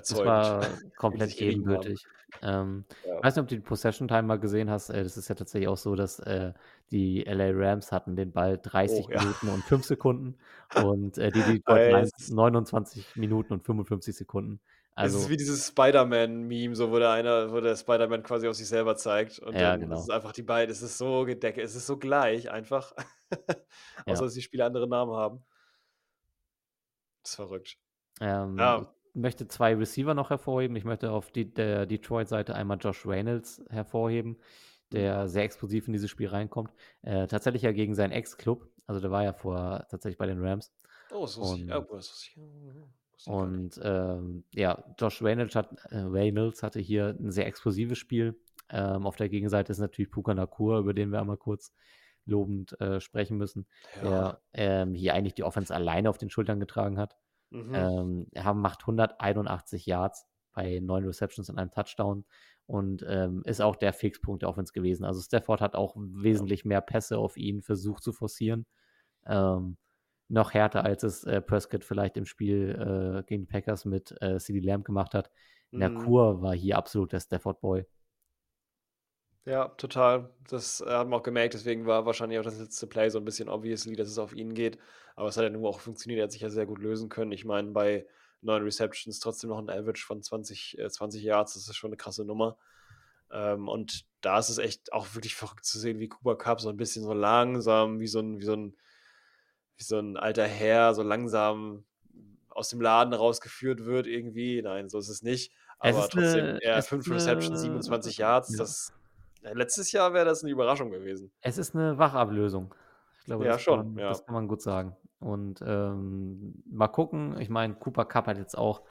das, 0.01 0.09
funkend 0.09 0.43
das 0.43 0.51
war 0.51 0.61
komplett 0.95 1.37
ebenbürtig. 1.37 2.07
Ähm, 2.41 2.85
ich 2.89 2.95
Ja. 3.03 3.23
weiß 3.23 3.35
nicht, 3.35 3.43
ob 3.43 3.47
du 3.49 3.55
die 3.55 3.61
Possession 3.61 4.07
Time 4.07 4.23
mal 4.23 4.39
gesehen 4.39 4.69
hast. 4.69 4.89
Äh, 4.89 5.03
das 5.03 5.17
ist 5.17 5.27
ja 5.29 5.35
tatsächlich 5.35 5.67
auch 5.67 5.77
so, 5.77 5.95
dass 5.95 6.19
äh, 6.19 6.53
die 6.91 7.25
LA 7.25 7.51
Rams 7.53 7.91
hatten 7.91 8.15
den 8.15 8.31
Ball 8.33 8.57
30 8.57 9.07
Oh, 9.07 9.11
ja. 9.11 9.19
Minuten 9.21 9.49
und 9.49 9.65
5 9.65 9.83
Sekunden 9.85 10.37
und 10.71 11.17
äh, 11.17 11.31
die 11.31 11.43
Detroit 11.43 11.87
Lions 11.87 12.11
Es 12.19 12.29
29 12.29 13.15
Minuten 13.15 13.53
und 13.53 13.63
55 13.65 14.15
Sekunden. 14.15 14.59
es 14.97 15.13
ist 15.15 15.23
Also, 15.23 15.29
wie 15.29 15.37
dieses 15.37 15.67
Spider-Man-Meme, 15.67 16.75
so 16.75 16.91
wo 16.91 16.99
der 16.99 17.11
einer, 17.11 17.51
wo 17.51 17.59
der 17.61 17.75
Spider-Man 17.75 18.23
quasi 18.23 18.47
auf 18.47 18.55
sich 18.55 18.67
selber 18.67 18.95
zeigt 18.95 19.39
und 19.39 19.53
ja, 19.55 19.71
dann 19.77 19.81
ist 19.81 19.87
genau. 19.87 20.01
es 20.03 20.09
einfach 20.09 20.31
die 20.33 20.43
beiden, 20.43 20.71
es 20.71 20.81
ist 20.81 20.97
so 20.97 21.25
gedeckt, 21.25 21.57
es 21.57 21.75
ist 21.75 21.87
so 21.87 21.97
gleich 21.97 22.49
einfach. 22.51 22.93
Außer 24.05 24.21
Ja. 24.21 24.21
dass 24.21 24.33
die 24.33 24.41
Spiele 24.41 24.65
andere 24.65 24.87
Namen 24.87 25.13
haben. 25.13 25.45
Das 27.23 27.31
ist 27.31 27.35
verrückt. 27.35 27.77
Ähm, 28.21 28.55
Ja, 28.57 28.81
ich 28.81 28.87
möchte 29.15 29.47
zwei 29.47 29.75
Receiver 29.75 30.13
noch 30.13 30.29
hervorheben. 30.29 30.75
Ich 30.75 30.83
möchte 30.85 31.11
auf 31.11 31.31
die, 31.31 31.53
der 31.53 31.85
Detroit-Seite 31.85 32.55
einmal 32.55 32.77
Josh 32.79 33.05
Reynolds 33.05 33.63
hervorheben, 33.69 34.31
mhm. 34.31 34.37
der 34.91 35.27
sehr 35.27 35.43
explosiv 35.43 35.87
in 35.87 35.93
dieses 35.93 36.09
Spiel 36.09 36.27
reinkommt. 36.27 36.71
Äh, 37.01 37.27
tatsächlich 37.27 37.63
ja 37.63 37.71
gegen 37.71 37.95
seinen 37.95 38.11
Ex-Club. 38.11 38.69
Also 38.87 39.01
der 39.01 39.11
war 39.11 39.23
ja 39.23 39.33
vorher 39.33 39.87
tatsächlich 39.89 40.17
bei 40.17 40.27
den 40.27 40.43
Rams. 40.45 40.71
Oh, 41.11 41.21
wusste 41.21 41.61
ich. 41.61 41.67
Ja, 41.67 41.77
Und, 41.77 42.03
ich, 42.03 42.37
nicht. 42.37 43.27
und 43.27 43.79
ähm, 43.83 44.43
ja, 44.53 44.83
Josh 44.99 45.21
Reynolds, 45.21 45.55
hat, 45.55 45.71
äh, 45.89 45.97
Reynolds 45.97 46.61
hatte 46.61 46.79
hier 46.79 47.15
ein 47.19 47.31
sehr 47.31 47.47
explosives 47.47 47.97
Spiel. 47.97 48.39
Ähm, 48.69 49.05
auf 49.05 49.15
der 49.15 49.29
Gegenseite 49.29 49.71
ist 49.71 49.79
natürlich 49.79 50.11
Puka 50.11 50.33
Nakur, 50.33 50.79
über 50.79 50.93
den 50.93 51.11
wir 51.11 51.19
einmal 51.19 51.37
kurz 51.37 51.73
lobend 52.25 52.79
äh, 52.81 52.99
sprechen 52.99 53.37
müssen, 53.37 53.67
Ja. 54.01 54.09
der 54.09 54.41
ähm, 54.53 54.93
hier 54.95 55.13
eigentlich 55.13 55.35
die 55.35 55.43
Offense 55.43 55.73
alleine 55.73 56.09
auf 56.09 56.17
den 56.17 56.29
Schultern 56.29 56.59
getragen 56.59 56.97
hat. 56.97 57.15
Mhm. 57.49 57.73
Ähm, 57.73 58.27
er 58.31 58.53
macht 58.53 58.81
181 58.81 59.85
Yards 59.85 60.27
bei 60.53 60.79
neun 60.79 61.05
Receptions 61.05 61.49
und 61.49 61.57
einem 61.57 61.71
Touchdown 61.71 62.25
und 62.65 63.05
ähm, 63.07 63.43
ist 63.45 63.61
auch 63.61 63.75
der 63.75 63.93
Fixpunkt 63.93 64.41
der 64.41 64.49
Offense 64.49 64.73
gewesen. 64.73 65.05
Also 65.05 65.21
Stafford 65.21 65.61
hat 65.61 65.75
auch 65.75 65.95
wesentlich 65.97 66.65
mehr 66.65 66.81
Pässe 66.81 67.17
auf 67.17 67.37
ihn 67.37 67.61
versucht 67.61 68.03
zu 68.03 68.11
forcieren. 68.11 68.65
Ähm, 69.25 69.77
noch 70.27 70.53
härter, 70.53 70.83
als 70.83 71.03
es 71.03 71.23
äh, 71.23 71.41
Prescott 71.41 71.83
vielleicht 71.83 72.17
im 72.17 72.25
Spiel 72.25 73.19
äh, 73.19 73.23
gegen 73.27 73.43
die 73.43 73.47
Packers 73.47 73.85
mit 73.85 74.15
äh, 74.21 74.39
CD 74.39 74.59
Lamb 74.59 74.85
gemacht 74.85 75.13
hat. 75.13 75.29
Mhm. 75.71 75.79
Nakur 75.79 76.41
war 76.41 76.55
hier 76.55 76.77
absolut 76.77 77.13
der 77.13 77.19
Stafford 77.19 77.61
Boy. 77.61 77.85
Ja, 79.45 79.67
total. 79.69 80.31
Das 80.49 80.81
äh, 80.81 80.89
hat 80.89 81.07
man 81.07 81.19
auch 81.19 81.23
gemerkt, 81.23 81.53
deswegen 81.53 81.85
war 81.85 82.05
wahrscheinlich 82.05 82.39
auch 82.39 82.43
das 82.43 82.59
letzte 82.59 82.87
Play 82.87 83.09
so 83.09 83.19
ein 83.19 83.25
bisschen 83.25 83.47
obviously, 83.47 83.95
dass 83.95 84.07
es 84.07 84.17
auf 84.17 84.33
ihn 84.33 84.55
geht. 84.55 84.79
Aber 85.15 85.29
es 85.29 85.37
hat 85.37 85.43
ja 85.43 85.49
nur 85.49 85.69
auch 85.69 85.79
funktioniert, 85.79 86.19
er 86.19 86.23
hat 86.23 86.31
sich 86.31 86.41
ja 86.41 86.49
sehr 86.49 86.65
gut 86.65 86.79
lösen 86.79 87.09
können. 87.09 87.31
Ich 87.31 87.45
meine, 87.45 87.69
bei 87.71 88.07
neun 88.41 88.63
Receptions 88.63 89.19
trotzdem 89.19 89.51
noch 89.51 89.59
ein 89.59 89.69
Average 89.69 90.05
von 90.05 90.21
20, 90.21 90.79
äh, 90.79 90.89
20 90.89 91.23
Yards, 91.23 91.53
das 91.53 91.67
ist 91.67 91.75
schon 91.75 91.89
eine 91.89 91.97
krasse 91.97 92.25
Nummer. 92.25 92.57
Ähm, 93.31 93.67
und 93.67 94.05
da 94.21 94.39
ist 94.39 94.49
es 94.49 94.57
echt 94.57 94.91
auch 94.93 95.13
wirklich 95.13 95.35
verrückt 95.35 95.65
zu 95.65 95.79
sehen, 95.79 95.99
wie 95.99 96.09
Cooper 96.09 96.37
Cup 96.37 96.59
so 96.59 96.69
ein 96.69 96.77
bisschen 96.77 97.03
so 97.03 97.13
langsam, 97.13 97.99
wie 97.99 98.07
so 98.07 98.19
ein, 98.19 98.39
wie 98.39 98.45
so 98.45 98.53
ein, 98.53 98.75
wie 99.77 99.83
so 99.83 99.99
ein 99.99 100.17
alter 100.17 100.47
Herr, 100.47 100.95
so 100.95 101.03
langsam 101.03 101.85
aus 102.49 102.69
dem 102.69 102.81
Laden 102.81 103.13
rausgeführt 103.13 103.85
wird 103.85 104.07
irgendwie. 104.07 104.61
Nein, 104.61 104.89
so 104.89 104.97
ist 104.97 105.09
es 105.09 105.21
nicht. 105.21 105.51
Es 105.81 105.95
Aber 105.95 106.05
ist 106.05 106.13
trotzdem, 106.13 106.45
eine, 106.45 106.63
er 106.63 106.77
es 106.77 106.85
ist 106.85 106.89
5 106.89 107.11
Receptions, 107.11 107.61
27 107.61 108.17
Yards, 108.17 108.51
ja. 108.51 108.57
das 108.57 108.89
ja, 108.89 108.95
letztes 109.53 109.91
Jahr 109.91 110.13
wäre 110.13 110.25
das 110.25 110.43
eine 110.43 110.51
Überraschung 110.51 110.91
gewesen. 110.91 111.31
Es 111.41 111.57
ist 111.57 111.75
eine 111.75 111.97
Wachablösung. 111.97 112.73
Ich 113.19 113.25
glaube, 113.25 113.45
Ja, 113.45 113.53
das, 113.53 113.61
schon, 113.61 113.77
kann 113.77 113.93
man, 113.93 114.03
ja. 114.03 114.09
das 114.09 114.25
kann 114.25 114.35
man 114.35 114.47
gut 114.47 114.61
sagen. 114.61 114.95
Und 115.19 115.61
ähm, 115.65 116.63
mal 116.69 116.87
gucken. 116.87 117.39
Ich 117.39 117.49
meine, 117.49 117.75
Cooper 117.75 118.05
Cup 118.05 118.27
hat 118.27 118.37
jetzt 118.37 118.57
auch 118.57 118.83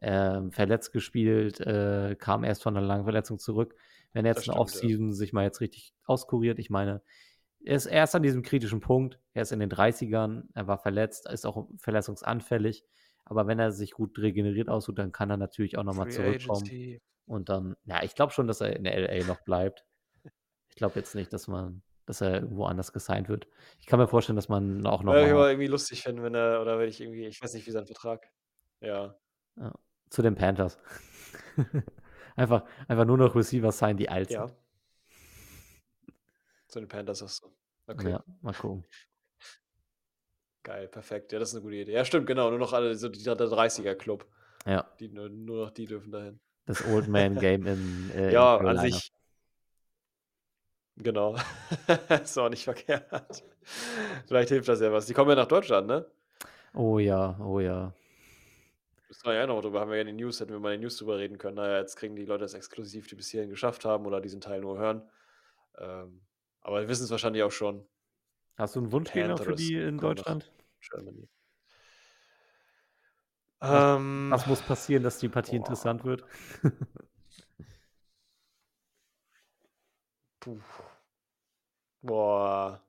ähm, 0.00 0.50
verletzt 0.50 0.92
gespielt, 0.92 1.60
äh, 1.60 2.16
kam 2.18 2.44
erst 2.44 2.62
von 2.62 2.76
einer 2.76 2.86
langen 2.86 3.04
Verletzung 3.04 3.38
zurück. 3.38 3.74
Wenn 4.12 4.24
er 4.24 4.34
Das 4.34 4.46
jetzt 4.46 4.56
eine 4.56 4.66
stimmt, 4.66 4.82
ja. 4.82 4.86
Offseason 4.88 5.12
sich 5.12 5.32
mal 5.32 5.44
jetzt 5.44 5.60
richtig 5.60 5.94
auskuriert, 6.04 6.58
ich 6.58 6.70
meine, 6.70 7.02
er 7.64 7.76
ist 7.76 7.86
erst 7.86 8.14
an 8.14 8.22
diesem 8.22 8.42
kritischen 8.42 8.80
Punkt. 8.80 9.18
Er 9.34 9.42
ist 9.42 9.52
in 9.52 9.58
den 9.58 9.70
30ern, 9.70 10.44
er 10.54 10.68
war 10.68 10.78
verletzt, 10.78 11.28
ist 11.28 11.44
auch 11.46 11.68
verletzungsanfällig. 11.78 12.84
Aber 13.24 13.48
wenn 13.48 13.58
er 13.58 13.72
sich 13.72 13.90
gut 13.90 14.16
regeneriert 14.18 14.68
aussieht, 14.68 14.98
dann 14.98 15.10
kann 15.10 15.30
er 15.30 15.36
natürlich 15.36 15.76
auch 15.76 15.82
nochmal 15.82 16.08
zurückkommen. 16.08 16.62
Agency. 16.62 17.02
Und 17.26 17.48
dann, 17.48 17.74
ja, 17.84 18.04
ich 18.04 18.14
glaube 18.14 18.32
schon, 18.32 18.46
dass 18.46 18.60
er 18.60 18.76
in 18.76 18.84
LA 18.84 19.26
noch 19.26 19.40
bleibt. 19.40 19.84
Ich 20.76 20.78
glaube 20.78 20.98
jetzt 20.98 21.14
nicht, 21.14 21.32
dass 21.32 21.48
man, 21.48 21.80
dass 22.04 22.20
er 22.20 22.34
irgendwo 22.34 22.66
anders 22.66 22.92
gesigned 22.92 23.30
wird. 23.30 23.48
Ich 23.80 23.86
kann 23.86 23.98
mir 23.98 24.06
vorstellen, 24.08 24.36
dass 24.36 24.50
man 24.50 24.86
auch 24.86 25.02
Würde 25.02 25.20
ich 25.20 25.26
nochmal 25.28 25.32
aber 25.32 25.48
irgendwie 25.50 25.68
lustig 25.68 26.02
finden, 26.02 26.22
wenn 26.22 26.34
er, 26.34 26.60
oder 26.60 26.78
wenn 26.78 26.86
ich 26.90 27.00
irgendwie, 27.00 27.24
ich 27.24 27.40
weiß 27.42 27.54
nicht, 27.54 27.66
wie 27.66 27.70
sein 27.70 27.86
Vertrag. 27.86 28.30
Ja. 28.80 29.16
ja, 29.56 29.72
zu 30.10 30.20
den 30.20 30.34
Panthers. 30.34 30.78
einfach, 32.36 32.64
einfach 32.88 33.06
nur 33.06 33.16
noch 33.16 33.34
Receiver 33.34 33.72
sein, 33.72 33.96
die 33.96 34.10
alt 34.10 34.30
Ja. 34.30 34.48
sind. 34.48 34.58
Zu 36.68 36.80
den 36.80 36.88
Panthers 36.88 37.22
hast 37.22 37.42
du. 37.42 37.56
Okay. 37.86 38.10
Ja, 38.10 38.24
mal 38.42 38.52
gucken. 38.52 38.84
Geil, 40.62 40.88
perfekt. 40.88 41.32
Ja, 41.32 41.38
das 41.38 41.48
ist 41.50 41.54
eine 41.54 41.62
gute 41.62 41.76
Idee. 41.76 41.92
Ja, 41.92 42.04
stimmt, 42.04 42.26
genau. 42.26 42.50
Nur 42.50 42.58
noch 42.58 42.74
alle, 42.74 42.94
so 42.96 43.08
die, 43.08 43.22
der 43.22 43.34
30er-Club. 43.36 44.26
Ja, 44.66 44.84
Die, 45.00 45.08
nur, 45.08 45.30
nur 45.30 45.64
noch 45.64 45.70
die 45.70 45.86
dürfen 45.86 46.10
dahin. 46.12 46.38
das 46.66 46.84
Old 46.84 47.08
Man 47.08 47.36
Game 47.36 47.64
in, 47.66 48.10
äh, 48.10 48.26
in 48.26 48.32
Ja, 48.32 48.56
an 48.56 48.64
Carolina. 48.64 48.82
sich. 48.82 49.12
Genau. 50.96 51.36
ist 52.22 52.38
auch 52.38 52.48
nicht 52.48 52.64
verkehrt. 52.64 53.44
Vielleicht 54.26 54.48
hilft 54.50 54.68
das 54.68 54.80
ja 54.80 54.92
was. 54.92 55.06
Die 55.06 55.14
kommen 55.14 55.30
ja 55.30 55.36
nach 55.36 55.48
Deutschland, 55.48 55.86
ne? 55.86 56.06
Oh 56.74 56.98
ja, 57.00 57.36
oh 57.40 57.60
ja. 57.60 57.92
Das 59.08 59.24
war 59.24 59.34
ja 59.34 59.46
noch 59.46 59.60
drüber, 59.62 59.80
haben 59.80 59.90
wir 59.90 59.96
ja 59.96 60.00
in 60.02 60.08
den 60.08 60.16
News, 60.16 60.40
hätten 60.40 60.52
wir 60.52 60.58
mal 60.60 60.74
in 60.74 60.80
den 60.80 60.82
News 60.82 60.96
drüber 60.98 61.18
reden 61.18 61.38
können. 61.38 61.56
Naja, 61.56 61.78
jetzt 61.78 61.96
kriegen 61.96 62.16
die 62.16 62.24
Leute 62.24 62.42
das 62.42 62.54
exklusiv, 62.54 63.06
die 63.06 63.14
bis 63.14 63.28
hierhin 63.28 63.50
geschafft 63.50 63.84
haben 63.84 64.06
oder 64.06 64.20
diesen 64.20 64.40
Teil 64.40 64.60
nur 64.60 64.78
hören. 64.78 65.02
Ähm, 65.78 66.22
aber 66.62 66.80
wir 66.80 66.88
wissen 66.88 67.04
es 67.04 67.10
wahrscheinlich 67.10 67.42
auch 67.42 67.52
schon. 67.52 67.86
Hast 68.56 68.74
du 68.76 68.80
einen 68.80 68.92
Wunschgegner 68.92 69.38
für 69.38 69.54
die 69.54 69.74
in 69.76 69.98
Deutschland? 69.98 70.50
Germany. 70.80 71.28
Was, 73.60 73.98
Ähm, 73.98 74.28
was 74.30 74.46
muss 74.46 74.62
passieren, 74.62 75.02
dass 75.02 75.18
die 75.18 75.28
Partie 75.28 75.52
boah. 75.52 75.56
interessant 75.58 76.04
wird? 76.04 76.24
Puh. 80.40 80.60
Boah. 82.06 82.80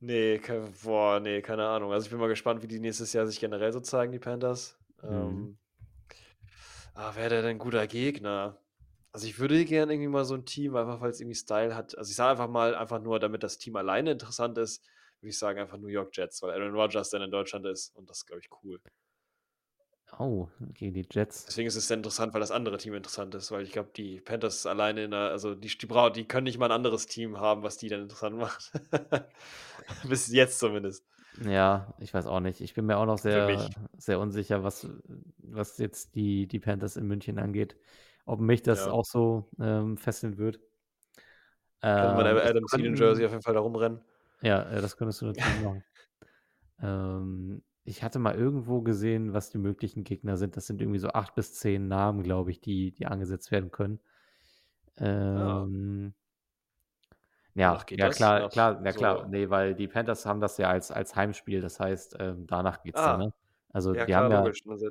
Nee, 0.00 0.38
ke 0.38 0.68
boah, 0.82 1.20
nee, 1.20 1.40
keine 1.42 1.66
Ahnung. 1.66 1.92
Also 1.92 2.06
ich 2.06 2.10
bin 2.10 2.18
mal 2.18 2.28
gespannt, 2.28 2.62
wie 2.62 2.66
die 2.66 2.80
nächstes 2.80 3.12
Jahr 3.12 3.26
sich 3.26 3.40
generell 3.40 3.72
so 3.72 3.80
zeigen, 3.80 4.12
die 4.12 4.18
Panthers. 4.18 4.78
Mhm. 5.02 5.08
Ähm, 5.08 5.58
ah, 6.94 7.14
wäre 7.14 7.30
der 7.30 7.42
denn 7.42 7.52
ein 7.52 7.58
guter 7.58 7.86
Gegner? 7.86 8.58
Also 9.12 9.26
ich 9.26 9.38
würde 9.38 9.64
gerne 9.64 9.94
irgendwie 9.94 10.10
mal 10.10 10.24
so 10.24 10.34
ein 10.34 10.44
Team, 10.44 10.76
einfach 10.76 11.00
weil 11.00 11.10
es 11.10 11.20
irgendwie 11.20 11.34
Style 11.34 11.74
hat. 11.74 11.96
Also 11.96 12.10
ich 12.10 12.16
sage 12.16 12.32
einfach 12.32 12.48
mal, 12.48 12.74
einfach 12.74 13.00
nur, 13.00 13.18
damit 13.18 13.42
das 13.42 13.56
Team 13.56 13.76
alleine 13.76 14.10
interessant 14.10 14.58
ist, 14.58 14.84
würde 15.20 15.30
ich 15.30 15.38
sagen 15.38 15.58
einfach 15.58 15.78
New 15.78 15.88
York 15.88 16.14
Jets, 16.14 16.42
weil 16.42 16.50
Aaron 16.50 16.74
Rodgers 16.74 17.10
dann 17.10 17.22
in 17.22 17.30
Deutschland 17.30 17.64
ist 17.66 17.96
und 17.96 18.10
das 18.10 18.18
ist, 18.18 18.26
glaube 18.26 18.40
ich, 18.40 18.50
cool. 18.62 18.78
Oh, 20.18 20.48
gegen 20.74 20.94
die 20.94 21.06
Jets. 21.10 21.44
Deswegen 21.46 21.68
ist 21.68 21.76
es 21.76 21.88
dann 21.88 21.98
interessant, 21.98 22.32
weil 22.32 22.40
das 22.40 22.50
andere 22.50 22.78
Team 22.78 22.94
interessant 22.94 23.34
ist, 23.34 23.50
weil 23.50 23.62
ich 23.64 23.72
glaube, 23.72 23.90
die 23.94 24.20
Panthers 24.20 24.64
alleine 24.64 25.04
in 25.04 25.10
der, 25.10 25.30
also 25.30 25.54
die, 25.54 25.68
die, 25.68 25.86
brau- 25.86 26.10
die 26.10 26.24
können 26.26 26.44
nicht 26.44 26.58
mal 26.58 26.66
ein 26.66 26.72
anderes 26.72 27.06
Team 27.06 27.38
haben, 27.38 27.62
was 27.62 27.76
die 27.76 27.88
dann 27.88 28.02
interessant 28.02 28.36
macht. 28.36 28.72
Bis 30.08 30.28
jetzt 30.32 30.58
zumindest. 30.58 31.04
Ja, 31.44 31.92
ich 32.00 32.14
weiß 32.14 32.26
auch 32.26 32.40
nicht. 32.40 32.60
Ich 32.62 32.72
bin 32.74 32.86
mir 32.86 32.96
auch 32.96 33.04
noch 33.04 33.18
sehr, 33.18 33.68
sehr 33.98 34.18
unsicher, 34.20 34.64
was, 34.64 34.88
was 35.38 35.76
jetzt 35.78 36.14
die, 36.14 36.46
die 36.46 36.58
Panthers 36.60 36.96
in 36.96 37.06
München 37.06 37.38
angeht. 37.38 37.76
Ob 38.24 38.40
mich 38.40 38.62
das 38.62 38.86
Ja. 38.86 38.92
auch 38.92 39.04
so 39.04 39.48
ähm, 39.60 39.98
fesseln 39.98 40.38
wird. 40.38 40.60
Könnte 41.82 42.14
man 42.14 42.26
Ähm, 42.26 42.36
es 42.38 42.50
Adam 42.50 42.64
Thielen 42.66 42.94
könnten- 42.94 43.04
Jersey 43.04 43.24
auf 43.26 43.32
jeden 43.32 43.42
Fall 43.42 43.54
da 43.54 43.60
rumrennen. 43.60 44.00
Ja, 44.42 44.62
äh, 44.70 44.80
das 44.80 44.96
könntest 44.96 45.20
du 45.22 45.26
natürlich 45.26 45.62
machen. 45.64 45.84
Ähm, 46.82 47.62
ich 47.86 48.02
hatte 48.02 48.18
mal 48.18 48.34
irgendwo 48.34 48.82
gesehen, 48.82 49.32
was 49.32 49.50
die 49.50 49.58
möglichen 49.58 50.04
Gegner 50.04 50.36
sind. 50.36 50.56
Das 50.56 50.66
sind 50.66 50.80
irgendwie 50.82 50.98
so 51.00 51.08
acht 51.10 51.34
bis 51.34 51.54
zehn 51.54 51.88
Namen, 51.88 52.22
glaube 52.22 52.50
ich, 52.50 52.60
die, 52.60 52.92
die 52.92 53.06
angesetzt 53.06 53.50
werden 53.52 53.70
können. 53.70 54.00
Ähm, 54.98 56.14
ja, 57.54 57.86
ja 57.94 58.10
klar, 58.10 58.42
Nach 58.42 58.50
klar, 58.50 58.84
ja 58.84 58.92
so- 58.92 58.98
klar. 58.98 59.26
Nee, 59.28 59.48
weil 59.50 59.74
die 59.74 59.88
Panthers 59.88 60.26
haben 60.26 60.40
das 60.40 60.58
ja 60.58 60.68
als, 60.68 60.90
als 60.90 61.16
Heimspiel. 61.16 61.60
Das 61.60 61.80
heißt, 61.80 62.16
ähm, 62.20 62.46
danach 62.46 62.82
geht's 62.82 63.02
Ah, 63.02 63.02
dann, 63.02 63.16
ne? 63.18 63.32
Also 63.70 63.94
Ja, 63.94 64.06
die 64.06 64.14
klar, 64.14 64.14
haben 64.14 64.30
ja, 64.30 64.44
logisch. 64.44 64.60
Also, 64.68 64.88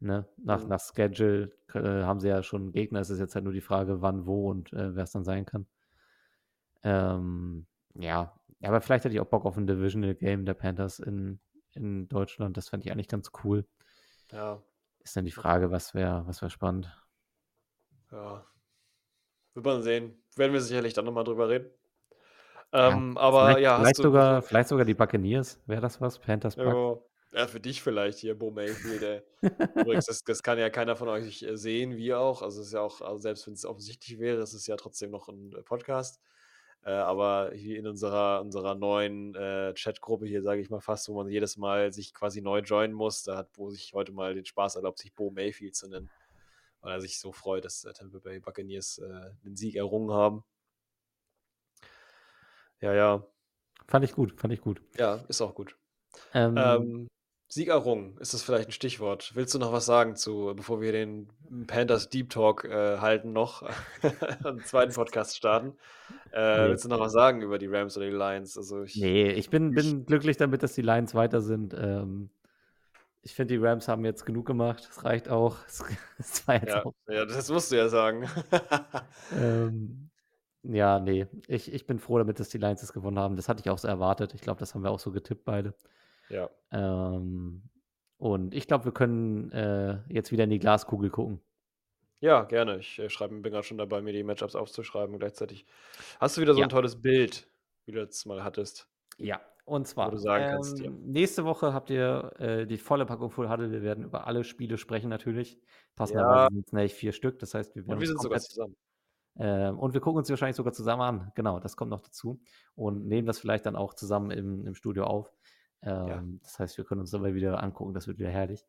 ne, 0.00 0.26
nach, 0.44 0.64
Mhm. 0.64 0.68
nach 0.68 0.80
Schedule 0.80 1.52
äh, 1.74 1.80
haben 2.04 2.20
sie 2.20 2.28
ja 2.28 2.42
schon 2.42 2.72
Gegner. 2.72 3.00
Es 3.00 3.10
ist 3.10 3.20
jetzt 3.20 3.34
halt 3.34 3.44
nur 3.44 3.52
die 3.54 3.60
Frage, 3.62 4.02
wann, 4.02 4.26
wo 4.26 4.50
und 4.50 4.72
äh, 4.72 4.94
wer 4.96 5.04
es 5.04 5.12
dann 5.12 5.24
sein 5.24 5.46
kann. 5.46 5.66
Ähm, 6.84 7.66
ja. 7.94 8.32
ja, 8.60 8.68
aber 8.68 8.80
vielleicht 8.80 9.04
hätte 9.04 9.14
ich 9.14 9.20
auch 9.20 9.26
Bock 9.26 9.44
auf 9.46 9.56
ein 9.56 9.66
Divisional 9.66 10.14
Game 10.14 10.44
der 10.44 10.54
Panthers 10.54 10.98
in, 11.00 11.40
in 11.76 12.08
Deutschland. 12.08 12.56
Das 12.56 12.68
fände 12.68 12.86
ich 12.86 12.92
eigentlich 12.92 13.08
ganz 13.08 13.30
cool. 13.44 13.66
ja, 14.32 14.62
Ist 15.00 15.16
dann 15.16 15.24
die 15.24 15.30
Frage, 15.32 15.70
was 15.70 15.94
wäre 15.94 16.26
was 16.26 16.42
wär 16.42 16.50
spannend. 16.50 16.90
ja. 18.10 18.44
Wird 19.54 19.66
man 19.66 19.82
sehen. 19.82 20.22
Werden 20.36 20.52
wir 20.54 20.60
sicherlich 20.62 20.94
dann 20.94 21.04
nochmal 21.04 21.24
drüber 21.24 21.48
reden. 21.48 21.70
Ja, 22.72 22.88
Ähm, 22.88 23.18
aber 23.18 23.46
vielleicht, 23.48 23.60
ja, 23.60 23.76
vielleicht, 23.76 23.98
hast 23.98 23.98
du. 23.98 24.02
sogar, 24.04 24.42
vielleicht 24.42 24.68
sogar 24.70 24.84
die 24.86 24.94
Buccaneers. 24.94 25.60
Wäre 25.66 25.82
das 25.82 26.00
was? 26.00 26.18
Panthers 26.18 26.56
Bucks? 26.56 27.02
Ja, 27.32 27.40
ja, 27.40 27.46
für 27.46 27.60
dich 27.60 27.82
vielleicht 27.82 28.18
hier, 28.18 28.38
Bo 28.38 28.50
Mayfield. 28.50 29.02
Ey. 29.02 29.22
Übrigens, 29.74 30.06
das, 30.06 30.24
das 30.24 30.42
kann 30.42 30.58
ja 30.58 30.70
keiner 30.70 30.96
von 30.96 31.08
euch 31.08 31.42
äh, 31.42 31.56
sehen, 31.56 31.96
wir 31.96 32.18
auch. 32.20 32.40
Also 32.42 32.60
es 32.62 32.68
ist 32.68 32.72
ja 32.72 32.80
auch, 32.80 33.02
also 33.02 33.18
selbst 33.18 33.46
wenn 33.46 33.54
es 33.54 33.66
offensichtlich 33.66 34.18
wäre, 34.18 34.40
es 34.40 34.54
ist 34.54 34.66
ja 34.66 34.76
trotzdem 34.76 35.10
noch 35.10 35.28
ein 35.28 35.52
äh, 35.52 35.62
Podcast. 35.62 36.20
Äh, 36.84 36.90
aber 36.90 37.52
hier 37.54 37.78
in 37.78 37.86
unserer, 37.86 38.40
unserer 38.40 38.74
neuen 38.74 39.34
äh, 39.34 39.72
Chatgruppe 39.74 40.26
hier, 40.26 40.42
sage 40.42 40.60
ich 40.60 40.70
mal 40.70 40.80
fast, 40.80 41.08
wo 41.08 41.14
man 41.14 41.28
jedes 41.28 41.56
Mal 41.56 41.92
sich 41.92 42.12
quasi 42.12 42.42
neu 42.42 42.58
joinen 42.60 42.92
muss, 42.94 43.22
da 43.22 43.36
hat 43.36 43.52
Bo 43.52 43.70
sich 43.70 43.92
heute 43.94 44.12
mal 44.12 44.34
den 44.34 44.44
Spaß 44.44 44.76
erlaubt, 44.76 44.98
sich 44.98 45.14
Bo 45.14 45.30
Mayfield 45.30 45.76
zu 45.76 45.88
nennen. 45.88 46.10
Weil 46.80 46.94
er 46.94 47.00
sich 47.00 47.20
so 47.20 47.30
freut, 47.30 47.64
dass 47.64 47.84
äh, 47.84 47.92
Tampa 47.92 48.18
Bay 48.18 48.40
Buccaneers 48.40 48.98
äh, 48.98 49.30
den 49.44 49.56
Sieg 49.56 49.76
errungen 49.76 50.10
haben. 50.10 50.42
Ja, 52.80 52.92
ja. 52.92 53.24
Fand 53.86 54.04
ich 54.04 54.12
gut, 54.12 54.40
fand 54.40 54.52
ich 54.52 54.60
gut. 54.60 54.82
Ja, 54.96 55.24
ist 55.28 55.40
auch 55.40 55.54
gut. 55.54 55.76
Ähm, 56.34 56.56
Ähm, 56.56 57.08
Sieg 57.52 57.68
errungen, 57.68 58.16
ist 58.18 58.32
das 58.32 58.42
vielleicht 58.42 58.70
ein 58.70 58.72
Stichwort? 58.72 59.32
Willst 59.34 59.52
du 59.52 59.58
noch 59.58 59.74
was 59.74 59.84
sagen 59.84 60.16
zu, 60.16 60.54
bevor 60.56 60.80
wir 60.80 60.90
den 60.90 61.28
Panthers 61.66 62.08
Deep 62.08 62.30
Talk 62.30 62.64
äh, 62.64 62.96
halten 62.96 63.34
noch, 63.34 63.62
einen 64.42 64.64
zweiten 64.64 64.94
Podcast 64.94 65.36
starten? 65.36 65.74
Äh, 66.32 66.62
Nee. 66.62 66.68
Willst 66.70 66.86
du 66.86 66.88
noch 66.88 66.98
was 66.98 67.12
sagen 67.12 67.42
über 67.42 67.58
die 67.58 67.66
Rams 67.66 67.94
oder 67.98 68.06
die 68.06 68.16
Lions? 68.16 68.56
Also 68.56 68.84
ich, 68.84 68.96
nee, 68.96 69.30
ich 69.32 69.50
bin, 69.50 69.74
bin 69.74 70.06
glücklich 70.06 70.38
damit, 70.38 70.62
dass 70.62 70.72
die 70.72 70.80
Lions 70.80 71.14
weiter 71.14 71.42
sind. 71.42 71.74
Ähm, 71.74 72.30
ich 73.20 73.34
finde, 73.34 73.52
die 73.52 73.62
Rams 73.62 73.86
haben 73.86 74.06
jetzt 74.06 74.24
genug 74.24 74.46
gemacht. 74.46 74.88
Es 74.90 75.04
reicht 75.04 75.28
auch. 75.28 75.58
Es 76.18 76.48
war 76.48 76.54
jetzt 76.54 76.68
ja, 76.68 76.86
auch 76.86 76.94
ja, 77.06 77.26
das 77.26 77.50
musst 77.50 77.70
du 77.70 77.76
ja 77.76 77.88
sagen. 77.90 78.30
Ähm, 79.38 80.08
ja, 80.62 80.98
nee. 81.00 81.26
Ich, 81.48 81.70
ich 81.70 81.86
bin 81.86 81.98
froh 81.98 82.16
damit, 82.16 82.40
dass 82.40 82.48
die 82.48 82.56
Lions 82.56 82.82
es 82.82 82.94
gewonnen 82.94 83.18
haben. 83.18 83.36
Das 83.36 83.50
hatte 83.50 83.60
ich 83.60 83.68
auch 83.68 83.78
so 83.78 83.88
erwartet. 83.88 84.32
Ich 84.32 84.40
glaube, 84.40 84.60
das 84.60 84.74
haben 84.74 84.84
wir 84.84 84.90
auch 84.90 85.00
so 85.00 85.12
getippt 85.12 85.44
beide. 85.44 85.74
Ja, 86.32 86.50
Ähm, 86.72 87.70
und 88.18 88.54
ich 88.54 88.66
glaube, 88.66 88.84
wir 88.86 88.92
können 88.92 89.50
äh, 89.52 90.02
jetzt 90.08 90.32
wieder 90.32 90.44
in 90.44 90.50
die 90.50 90.58
Glaskugel 90.58 91.10
gucken. 91.10 91.40
ja, 92.20 92.44
gerne. 92.44 92.78
Ich 92.78 92.98
äh, 92.98 93.10
schreibe, 93.10 93.34
bin 93.40 93.52
gerade 93.52 93.64
schon 93.66 93.78
dabei, 93.78 94.00
mir 94.02 94.12
die 94.12 94.22
Matchups 94.22 94.54
aufzuschreiben 94.56 95.18
gleichzeitig. 95.18 95.66
Hast 96.20 96.36
du 96.36 96.40
wieder 96.40 96.54
so 96.54 96.60
Ja. 96.60 96.66
ein 96.66 96.70
tolles 96.70 97.00
Bild, 97.02 97.50
wie 97.86 97.92
du 97.92 98.00
letztes 98.00 98.26
Mal 98.26 98.44
hattest? 98.44 98.88
Ja, 99.18 99.40
und 99.64 99.86
zwar, 99.86 100.10
du 100.10 100.16
sagen 100.18 100.46
kannst, 100.46 100.80
ja. 100.80 100.86
ähm, 100.86 101.10
nächste 101.12 101.44
Woche 101.44 101.72
habt 101.72 101.90
ihr 101.90 102.32
äh, 102.38 102.66
die 102.66 102.78
volle 102.78 103.06
Packung 103.06 103.30
Full 103.30 103.48
Huddle. 103.50 103.70
Wir 103.70 103.82
werden 103.82 104.04
über 104.04 104.26
alle 104.26 104.44
Spiele 104.44 104.78
sprechen 104.78 105.08
natürlich. 105.10 105.60
Passenderweise 105.96 106.48
sind 106.50 106.66
es 106.66 106.72
nämlich 106.72 106.94
vier 106.94 107.12
Stück. 107.12 107.38
Das 107.38 107.54
heißt, 107.54 107.74
wir 107.76 107.86
werden 107.86 107.94
Und 107.96 108.00
wir 108.00 108.06
sind 108.08 108.20
sogar 108.20 108.38
zusammen. 108.40 108.76
Ähm, 109.38 109.78
und 109.78 109.94
wir 109.94 110.00
gucken 110.00 110.18
uns 110.18 110.30
wahrscheinlich 110.30 110.56
sogar 110.56 110.72
zusammen 110.74 111.02
an. 111.02 111.32
Genau, 111.36 111.60
das 111.60 111.76
kommt 111.76 111.90
noch 111.90 112.00
dazu. 112.02 112.42
Und 112.74 113.06
nehmen 113.06 113.26
das 113.26 113.38
vielleicht 113.40 113.66
dann 113.66 113.76
auch 113.76 113.94
zusammen 113.94 114.30
im, 114.30 114.66
im 114.66 114.74
Studio 114.74 115.04
auf. 115.04 115.32
Ähm, 115.82 116.40
Das 116.42 116.58
heißt, 116.58 116.78
wir 116.78 116.84
können 116.84 117.00
uns 117.00 117.10
dabei 117.10 117.34
wieder 117.34 117.62
angucken. 117.62 117.94
Das 117.94 118.06
wird 118.06 118.18
wieder 118.18 118.30
herrlich. 118.30 118.64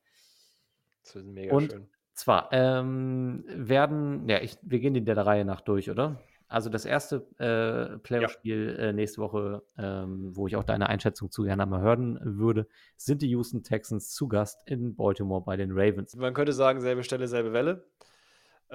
Das 1.04 1.16
ist 1.16 1.26
mega 1.26 1.54
Und 1.56 1.72
schön. 1.72 1.88
zwar 2.14 2.50
ähm, 2.52 3.44
werden, 3.48 4.28
ja, 4.30 4.42
ich, 4.42 4.58
wir 4.62 4.80
gehen 4.80 4.94
die 4.94 5.04
der 5.04 5.18
Reihe 5.18 5.46
nach 5.46 5.62
durch, 5.62 5.90
oder? 5.90 6.20
Also 6.48 6.70
das 6.70 6.86
erste 6.86 7.26
äh, 7.40 7.98
Playoff-Spiel 7.98 8.76
äh, 8.80 8.94
nächste 8.94 9.22
Woche, 9.22 9.64
ähm, 9.76 10.36
wo 10.36 10.46
ich 10.46 10.56
auch 10.56 10.64
deine 10.64 10.88
Einschätzung 10.88 11.32
zu 11.32 11.42
gerne 11.44 11.66
mal 11.66 11.82
hören 11.82 12.20
würde, 12.22 12.68
sind 12.96 13.24
die 13.24 13.30
Houston 13.30 13.64
Texans 13.64 14.12
zu 14.12 14.28
Gast 14.28 14.62
in 14.68 14.96
Baltimore 14.96 15.42
bei 15.44 15.58
den 15.58 15.72
Ravens. 15.72 16.16
Man 16.16 16.36
könnte 16.36 16.54
sagen, 16.54 16.80
selbe 16.80 17.04
Stelle, 17.04 17.28
selbe 17.28 17.54
Welle. 17.54 17.88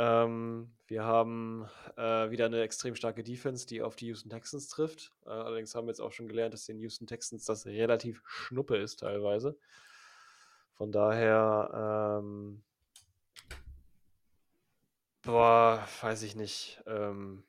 Ähm, 0.00 0.70
wir 0.86 1.02
haben 1.02 1.66
äh, 1.96 2.30
wieder 2.30 2.46
eine 2.46 2.62
extrem 2.62 2.94
starke 2.94 3.24
Defense, 3.24 3.66
die 3.66 3.82
auf 3.82 3.96
die 3.96 4.06
Houston 4.06 4.30
Texans 4.30 4.68
trifft. 4.68 5.12
Äh, 5.26 5.30
allerdings 5.30 5.74
haben 5.74 5.88
wir 5.88 5.90
jetzt 5.90 6.00
auch 6.00 6.12
schon 6.12 6.28
gelernt, 6.28 6.54
dass 6.54 6.66
den 6.66 6.78
Houston 6.78 7.08
Texans 7.08 7.44
das 7.44 7.66
relativ 7.66 8.22
schnuppe 8.24 8.76
ist 8.76 9.00
teilweise. 9.00 9.58
Von 10.74 10.92
daher, 10.92 12.20
ähm, 12.22 12.62
boah, 15.22 15.84
weiß 16.00 16.22
ich 16.22 16.36
nicht. 16.36 16.80
Ähm, 16.86 17.42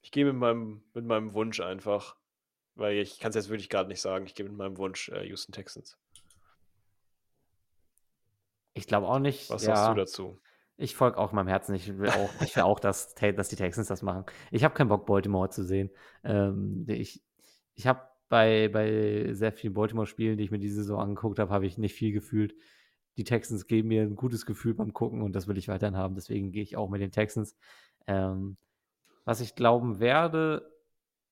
ich 0.00 0.12
gehe 0.12 0.24
mit 0.24 0.36
meinem, 0.36 0.84
mit 0.94 1.06
meinem 1.06 1.34
Wunsch 1.34 1.58
einfach, 1.58 2.14
weil 2.76 2.98
ich 2.98 3.18
kann 3.18 3.30
es 3.30 3.34
jetzt 3.34 3.48
wirklich 3.48 3.68
gerade 3.68 3.88
nicht 3.88 4.00
sagen. 4.00 4.26
Ich 4.26 4.36
gehe 4.36 4.46
mit 4.46 4.56
meinem 4.56 4.78
Wunsch 4.78 5.08
äh, 5.08 5.26
Houston 5.26 5.50
Texans. 5.50 5.98
Ich 8.74 8.86
glaube 8.86 9.08
auch 9.08 9.18
nicht. 9.18 9.50
Was 9.50 9.64
ja, 9.64 9.74
sagst 9.74 9.90
du 9.90 9.94
dazu? 9.96 10.40
Ich 10.76 10.96
folge 10.96 11.18
auch 11.18 11.32
meinem 11.32 11.48
Herzen. 11.48 11.74
Ich 11.74 11.98
will 11.98 12.08
auch, 12.10 12.30
ich 12.42 12.56
will 12.56 12.64
auch, 12.64 12.80
dass, 12.80 13.14
dass 13.14 13.48
die 13.48 13.56
Texans 13.56 13.88
das 13.88 14.02
machen. 14.02 14.24
Ich 14.50 14.64
habe 14.64 14.74
keinen 14.74 14.88
Bock, 14.88 15.06
Baltimore 15.06 15.48
zu 15.50 15.62
sehen. 15.64 15.90
Ähm, 16.24 16.84
ich 16.88 17.22
ich 17.74 17.86
habe 17.86 18.02
bei, 18.28 18.68
bei 18.68 19.32
sehr 19.32 19.52
vielen 19.52 19.74
Baltimore-Spielen, 19.74 20.38
die 20.38 20.44
ich 20.44 20.50
mir 20.50 20.58
diese 20.58 20.76
Saison 20.76 21.00
angeguckt 21.00 21.38
habe, 21.38 21.52
habe 21.52 21.66
ich 21.66 21.78
nicht 21.78 21.94
viel 21.94 22.12
gefühlt. 22.12 22.54
Die 23.16 23.24
Texans 23.24 23.66
geben 23.66 23.88
mir 23.88 24.02
ein 24.02 24.16
gutes 24.16 24.46
Gefühl 24.46 24.74
beim 24.74 24.92
Gucken 24.92 25.22
und 25.22 25.34
das 25.34 25.46
will 25.46 25.58
ich 25.58 25.68
weiterhin 25.68 25.96
haben. 25.96 26.14
Deswegen 26.14 26.50
gehe 26.52 26.62
ich 26.62 26.76
auch 26.76 26.88
mit 26.88 27.00
den 27.00 27.12
Texans. 27.12 27.56
Ähm, 28.06 28.56
was 29.24 29.40
ich 29.40 29.54
glauben 29.54 30.00
werde, 30.00 30.70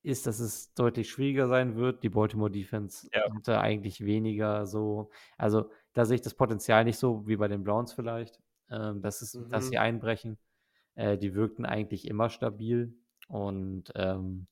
ist, 0.03 0.27
dass 0.27 0.41
es 0.41 0.75
deutlich 0.75 1.11
schwieriger 1.11 1.49
sein 1.49 1.77
wird. 1.77 2.03
Die 2.03 2.09
Baltimore 2.09 2.51
Defense 2.51 3.09
Ja. 3.15 3.23
hatte 3.35 3.61
eigentlich 3.61 4.05
weniger 4.05 4.67
so, 4.67 5.11
also 5.39 5.71
da 5.93 6.05
sehe 6.05 6.17
ich 6.17 6.23
das 6.23 6.35
Potenzial 6.35 6.85
nicht 6.85 6.99
so 6.99 7.27
wie 7.27 7.37
bei 7.37 7.49
den 7.49 7.63
Browns 7.65 7.93
vielleicht, 7.93 8.41
ähm, 8.73 9.03
dass, 9.03 9.23
es, 9.23 9.33
dass 9.51 9.67
Mhm. 9.67 9.71
sie 9.71 9.79
einbrechen. 9.79 10.39
Äh, 10.97 11.19
die 11.19 11.35
wirkten 11.35 11.65
eigentlich 11.67 12.09
immer 12.09 12.31
stabil 12.31 12.95
und 13.29 13.93
ähm, 13.97 14.47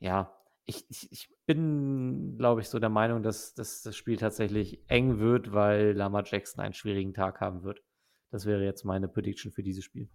ja, 0.00 0.36
ich, 0.66 0.84
ich, 0.90 1.12
ich 1.12 1.28
bin, 1.46 2.36
glaube 2.38 2.60
ich, 2.60 2.68
so 2.68 2.78
der 2.78 2.88
Meinung, 2.88 3.22
dass, 3.22 3.54
dass 3.54 3.82
das 3.82 3.96
Spiel 3.96 4.16
tatsächlich 4.16 4.80
eng 4.88 5.18
wird, 5.20 5.52
weil 5.52 5.92
Lamar 5.92 6.24
Jackson 6.26 6.62
einen 6.64 6.74
schwierigen 6.74 7.14
Tag 7.14 7.40
haben 7.40 7.62
wird. 7.62 7.82
Das 8.30 8.46
wäre 8.46 8.64
jetzt 8.64 8.84
meine 8.84 9.08
Prediction 9.08 9.52
für 9.52 9.62
dieses 9.62 9.84
Spiel. 9.84 10.08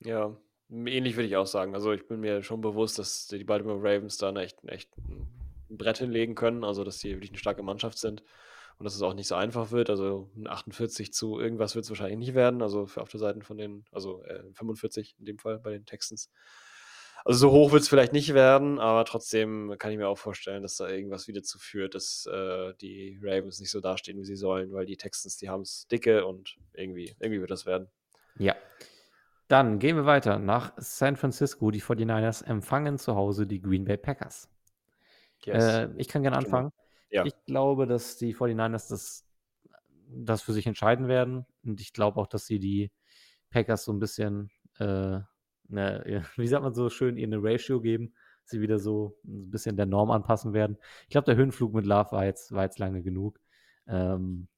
Ja, 0.00 0.36
ähnlich 0.70 1.16
würde 1.16 1.28
ich 1.28 1.36
auch 1.36 1.46
sagen. 1.46 1.74
Also 1.74 1.92
ich 1.92 2.06
bin 2.06 2.20
mir 2.20 2.42
schon 2.42 2.60
bewusst, 2.60 2.98
dass 2.98 3.26
die 3.28 3.44
Baltimore 3.44 3.78
Ravens 3.78 4.18
da 4.18 4.34
echt, 4.34 4.62
echt 4.64 4.90
ein 4.98 5.78
Brett 5.78 5.98
hinlegen 5.98 6.34
können, 6.34 6.64
also 6.64 6.84
dass 6.84 6.98
sie 7.00 7.10
wirklich 7.12 7.30
eine 7.30 7.38
starke 7.38 7.62
Mannschaft 7.62 7.98
sind 7.98 8.22
und 8.78 8.84
dass 8.84 8.94
es 8.94 9.02
auch 9.02 9.14
nicht 9.14 9.28
so 9.28 9.34
einfach 9.34 9.70
wird. 9.70 9.90
Also 9.90 10.30
ein 10.36 10.46
48 10.46 11.12
zu 11.12 11.38
irgendwas 11.38 11.74
wird 11.74 11.84
es 11.84 11.90
wahrscheinlich 11.90 12.18
nicht 12.18 12.34
werden, 12.34 12.62
also 12.62 12.86
für 12.86 13.00
auf 13.00 13.08
der 13.08 13.20
Seite 13.20 13.40
von 13.40 13.56
den, 13.56 13.84
also 13.92 14.22
äh, 14.24 14.42
45 14.52 15.16
in 15.18 15.24
dem 15.24 15.38
Fall 15.38 15.58
bei 15.58 15.70
den 15.70 15.86
Texans. 15.86 16.30
Also 17.24 17.48
so 17.48 17.50
hoch 17.50 17.72
wird 17.72 17.82
es 17.82 17.88
vielleicht 17.88 18.12
nicht 18.12 18.34
werden, 18.34 18.78
aber 18.78 19.04
trotzdem 19.04 19.74
kann 19.78 19.90
ich 19.90 19.98
mir 19.98 20.06
auch 20.06 20.18
vorstellen, 20.18 20.62
dass 20.62 20.76
da 20.76 20.88
irgendwas 20.88 21.26
wieder 21.26 21.42
zu 21.42 21.58
führt, 21.58 21.94
dass 21.96 22.26
äh, 22.26 22.72
die 22.80 23.18
Ravens 23.20 23.58
nicht 23.58 23.70
so 23.70 23.80
dastehen, 23.80 24.18
wie 24.18 24.24
sie 24.24 24.36
sollen, 24.36 24.72
weil 24.72 24.86
die 24.86 24.96
Texans, 24.96 25.36
die 25.36 25.48
haben 25.48 25.62
es 25.62 25.88
dicke 25.88 26.24
und 26.24 26.56
irgendwie, 26.72 27.16
irgendwie 27.18 27.40
wird 27.40 27.50
das 27.50 27.66
werden. 27.66 27.88
Ja. 28.38 28.54
Dann 29.48 29.78
gehen 29.78 29.96
wir 29.96 30.06
weiter 30.06 30.38
nach 30.38 30.72
San 30.76 31.16
Francisco. 31.16 31.70
Die 31.70 31.80
49ers 31.80 32.44
empfangen 32.44 32.98
zu 32.98 33.14
Hause 33.14 33.46
die 33.46 33.60
Green 33.60 33.84
Bay 33.84 33.96
Packers. 33.96 34.48
Yes. 35.44 35.64
Äh, 35.64 35.88
ich 35.96 36.08
kann 36.08 36.22
gerne 36.22 36.36
anfangen. 36.36 36.72
Ja. 37.10 37.24
Ich 37.24 37.34
glaube, 37.46 37.86
dass 37.86 38.16
die 38.16 38.34
49ers 38.34 38.88
das, 38.88 39.26
das 40.08 40.42
für 40.42 40.52
sich 40.52 40.66
entscheiden 40.66 41.08
werden. 41.08 41.46
Und 41.64 41.80
ich 41.80 41.92
glaube 41.92 42.20
auch, 42.20 42.26
dass 42.26 42.46
sie 42.46 42.58
die 42.58 42.90
Packers 43.50 43.84
so 43.84 43.92
ein 43.92 43.98
bisschen, 43.98 44.50
äh, 44.78 45.20
ne, 45.68 46.24
wie 46.36 46.48
sagt 46.48 46.62
man 46.62 46.74
so 46.74 46.90
schön, 46.90 47.16
ihnen 47.16 47.34
eine 47.34 47.42
Ratio 47.42 47.80
geben. 47.80 48.14
sie 48.44 48.60
wieder 48.60 48.78
so 48.78 49.18
ein 49.24 49.50
bisschen 49.50 49.76
der 49.76 49.86
Norm 49.86 50.10
anpassen 50.10 50.52
werden. 50.52 50.78
Ich 51.04 51.10
glaube, 51.10 51.26
der 51.26 51.36
Höhenflug 51.36 51.74
mit 51.74 51.86
Love 51.86 52.12
war 52.12 52.24
jetzt, 52.24 52.52
war 52.52 52.64
jetzt 52.64 52.78
lange 52.78 53.02
genug. 53.02 53.40
Ähm, 53.86 54.48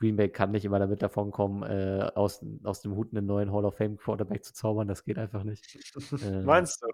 Green 0.00 0.16
Bay 0.16 0.30
kann 0.30 0.50
nicht 0.50 0.64
immer 0.64 0.78
damit 0.78 1.02
davon 1.02 1.30
kommen, 1.30 1.62
äh, 1.62 2.10
aus, 2.14 2.42
aus 2.64 2.80
dem 2.80 2.96
Hut 2.96 3.14
einen 3.14 3.26
neuen 3.26 3.52
Hall 3.52 3.66
of 3.66 3.76
Fame 3.76 3.98
Quarterback 3.98 4.42
zu 4.42 4.54
zaubern. 4.54 4.88
Das 4.88 5.04
geht 5.04 5.18
einfach 5.18 5.44
nicht. 5.44 5.78
ähm, 6.24 6.44
Meinst 6.46 6.82
du? 6.82 6.88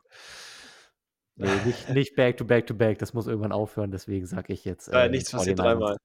Nee, 1.36 1.54
nicht, 1.66 1.88
nicht 1.90 2.16
back 2.16 2.36
to 2.38 2.44
back 2.44 2.66
to 2.66 2.74
back. 2.74 2.98
Das 2.98 3.12
muss 3.12 3.26
irgendwann 3.26 3.52
aufhören. 3.52 3.90
Deswegen 3.90 4.26
sage 4.26 4.52
ich 4.52 4.64
jetzt. 4.64 4.88
Äh, 4.88 5.08
nichts 5.08 5.30
passiert 5.30 5.58
dreimal. 5.58 5.96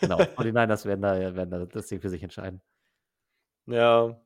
Genau, 0.00 0.18
49ers 0.36 0.86
werden 0.86 1.02
da, 1.02 1.34
werden 1.34 1.50
da 1.50 1.66
das 1.66 1.86
Ding 1.86 2.00
für 2.00 2.08
sich 2.08 2.22
entscheiden. 2.22 2.60
Ja. 3.66 4.20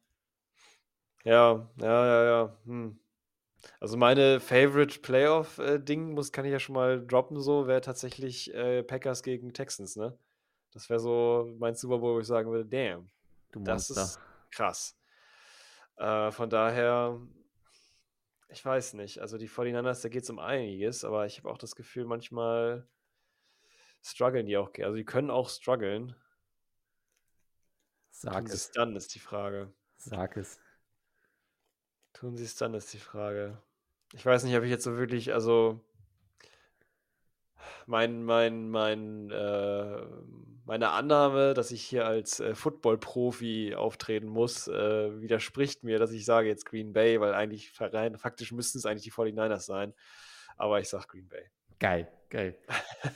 Ja, 1.25 1.69
ja, 1.81 2.07
ja, 2.07 2.25
ja. 2.25 2.57
Hm. 2.65 2.99
Also 3.81 3.97
meine 3.97 4.39
Favorite 4.39 5.01
Playoff-Ding 5.01 6.13
muss 6.13 6.31
kann 6.31 6.45
ich 6.45 6.53
ja 6.53 6.61
schon 6.61 6.75
mal 6.75 7.05
droppen, 7.05 7.41
so 7.41 7.67
wäre 7.67 7.81
tatsächlich 7.81 8.55
äh, 8.55 8.85
Packers 8.85 9.25
gegen 9.25 9.53
Texans, 9.53 9.97
ne? 9.97 10.17
Das 10.73 10.89
wäre 10.89 11.01
so 11.01 11.53
mein 11.59 11.75
Super 11.75 11.99
Bowl, 11.99 12.15
wo 12.15 12.21
ich 12.21 12.27
sagen 12.27 12.51
würde, 12.51 12.67
damn, 12.67 13.11
das 13.65 13.91
ist 13.91 14.21
krass. 14.51 14.97
Äh, 15.97 16.31
von 16.31 16.51
daher, 16.51 17.19
ich 18.49 18.65
weiß 18.65 18.95
nicht. 18.95 19.19
Also 19.21 19.39
die 19.39 19.49
49ers, 19.49 20.03
da 20.03 20.09
geht 20.09 20.23
es 20.23 20.31
um 20.31 20.39
einiges, 20.39 21.05
aber 21.05 21.27
ich 21.27 21.39
habe 21.39 21.51
auch 21.51 21.59
das 21.59 21.75
Gefühl, 21.75 22.05
manchmal 22.05 22.89
strugglen 24.03 24.47
die 24.47 24.57
auch. 24.57 24.71
Also 24.79 24.97
die 24.97 25.05
können 25.05 25.31
auch 25.31 25.49
strugglen. 25.49 26.15
Sag 28.11 28.47
Tun 28.47 28.55
es 28.55 28.71
dann, 28.71 28.97
ist 28.97 29.15
die 29.15 29.19
Frage. 29.19 29.73
Sag 29.97 30.37
es. 30.37 30.59
Tun 32.13 32.37
sie 32.37 32.45
es 32.45 32.55
dann, 32.55 32.73
ist 32.75 32.93
die 32.95 32.99
Frage. 32.99 33.63
Ich 34.13 34.25
weiß 34.25 34.45
nicht, 34.45 34.57
ob 34.57 34.63
ich 34.63 34.71
jetzt 34.71 34.85
so 34.85 34.97
wirklich, 34.97 35.35
also 35.35 35.85
mein, 37.87 38.25
mein, 38.25 38.69
mein, 38.69 39.31
äh, 39.31 40.03
meine 40.65 40.91
Annahme, 40.91 41.55
dass 41.55 41.71
ich 41.71 41.83
hier 41.83 42.07
als 42.07 42.41
äh, 42.41 42.55
Football-Profi 42.55 43.75
auftreten 43.75 44.27
muss, 44.27 44.69
äh, 44.69 45.21
widerspricht 45.21 45.85
mir, 45.85 45.99
dass 45.99 46.13
ich 46.13 46.25
sage 46.25 46.49
jetzt 46.49 46.67
Green 46.67 46.93
Bay, 46.93 47.21
weil 47.21 47.35
eigentlich 47.35 47.73
rein 47.81 48.17
faktisch 48.17 48.53
müssten 48.53 48.79
es 48.79 48.87
eigentlich 48.87 49.05
die 49.05 49.13
49ers 49.13 49.61
sein. 49.61 49.95
Aber 50.57 50.81
ich 50.81 50.89
sage 50.89 51.07
Green 51.09 51.29
Bay. 51.29 51.51
Geil, 51.79 52.09
geil. 52.31 52.59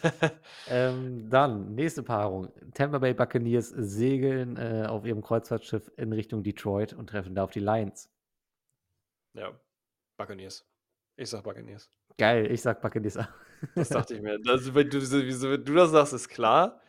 ähm, 0.68 1.30
dann, 1.30 1.74
nächste 1.74 2.02
Paarung. 2.02 2.52
Tampa 2.74 2.98
Bay 2.98 3.14
Buccaneers 3.14 3.70
segeln 3.70 4.56
äh, 4.56 4.86
auf 4.86 5.06
ihrem 5.06 5.22
Kreuzfahrtschiff 5.22 5.90
in 5.96 6.12
Richtung 6.12 6.42
Detroit 6.42 6.92
und 6.92 7.08
treffen 7.08 7.34
da 7.34 7.44
auf 7.44 7.50
die 7.50 7.60
Lions. 7.60 8.10
Ja, 9.32 9.58
Buccaneers. 10.18 10.66
Ich 11.16 11.30
sag 11.30 11.42
Buccaneers. 11.42 11.90
Geil, 12.18 12.50
ich 12.50 12.60
sag 12.60 12.82
Buccaneers. 12.82 13.18
Das 13.74 13.88
dachte 13.90 14.14
ich 14.14 14.22
mir. 14.22 14.38
Das, 14.38 14.74
wenn, 14.74 14.88
du, 14.88 15.00
wieso, 15.00 15.50
wenn 15.50 15.64
du 15.64 15.74
das 15.74 15.90
sagst, 15.90 16.12
ist 16.12 16.28
klar. 16.28 16.80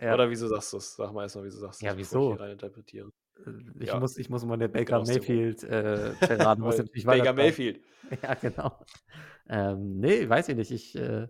Ja. 0.00 0.14
Oder 0.14 0.28
wieso 0.28 0.46
sagst 0.48 0.72
du 0.72 0.76
es? 0.76 0.94
Sag 0.96 1.12
mal 1.12 1.22
erstmal, 1.22 1.44
wieso 1.44 1.60
sagst 1.60 1.80
du 1.80 1.86
es? 1.86 1.92
Ja, 1.92 1.98
wieso? 1.98 2.34
Ich, 2.34 2.40
reininterpretiere. 2.40 3.12
Äh, 3.46 3.50
ich, 3.80 3.88
ja. 3.88 3.98
muss, 3.98 4.18
ich 4.18 4.28
muss 4.28 4.44
mal 4.44 4.58
der 4.58 4.68
Baker 4.68 5.00
Mayfield 5.00 5.62
äh, 5.64 6.12
verraten. 6.20 6.62
muss 6.62 6.78
natürlich 6.78 7.06
Baker 7.06 7.32
Mayfield. 7.32 7.80
Ja, 8.22 8.34
genau. 8.34 8.70
Ähm, 9.48 9.98
nee, 9.98 10.28
weiß 10.28 10.48
ich 10.50 10.54
nicht. 10.54 10.70
Ich, 10.70 10.94
äh, 10.94 11.26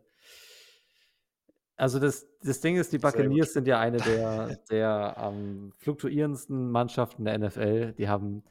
also 1.75 1.99
das, 1.99 2.27
das 2.43 2.61
Ding 2.61 2.77
ist, 2.77 2.93
die 2.93 2.99
Buccaneers 2.99 3.55
sind 3.55 3.67
ja 3.67 3.81
eine 3.81 3.97
der, 3.97 4.59
der 4.71 5.17
am 5.17 5.73
fluktuierendsten 5.79 6.71
Mannschaften 6.71 7.25
der 7.25 7.39
NFL. 7.39 7.95
Die 7.95 8.11
haben 8.11 8.45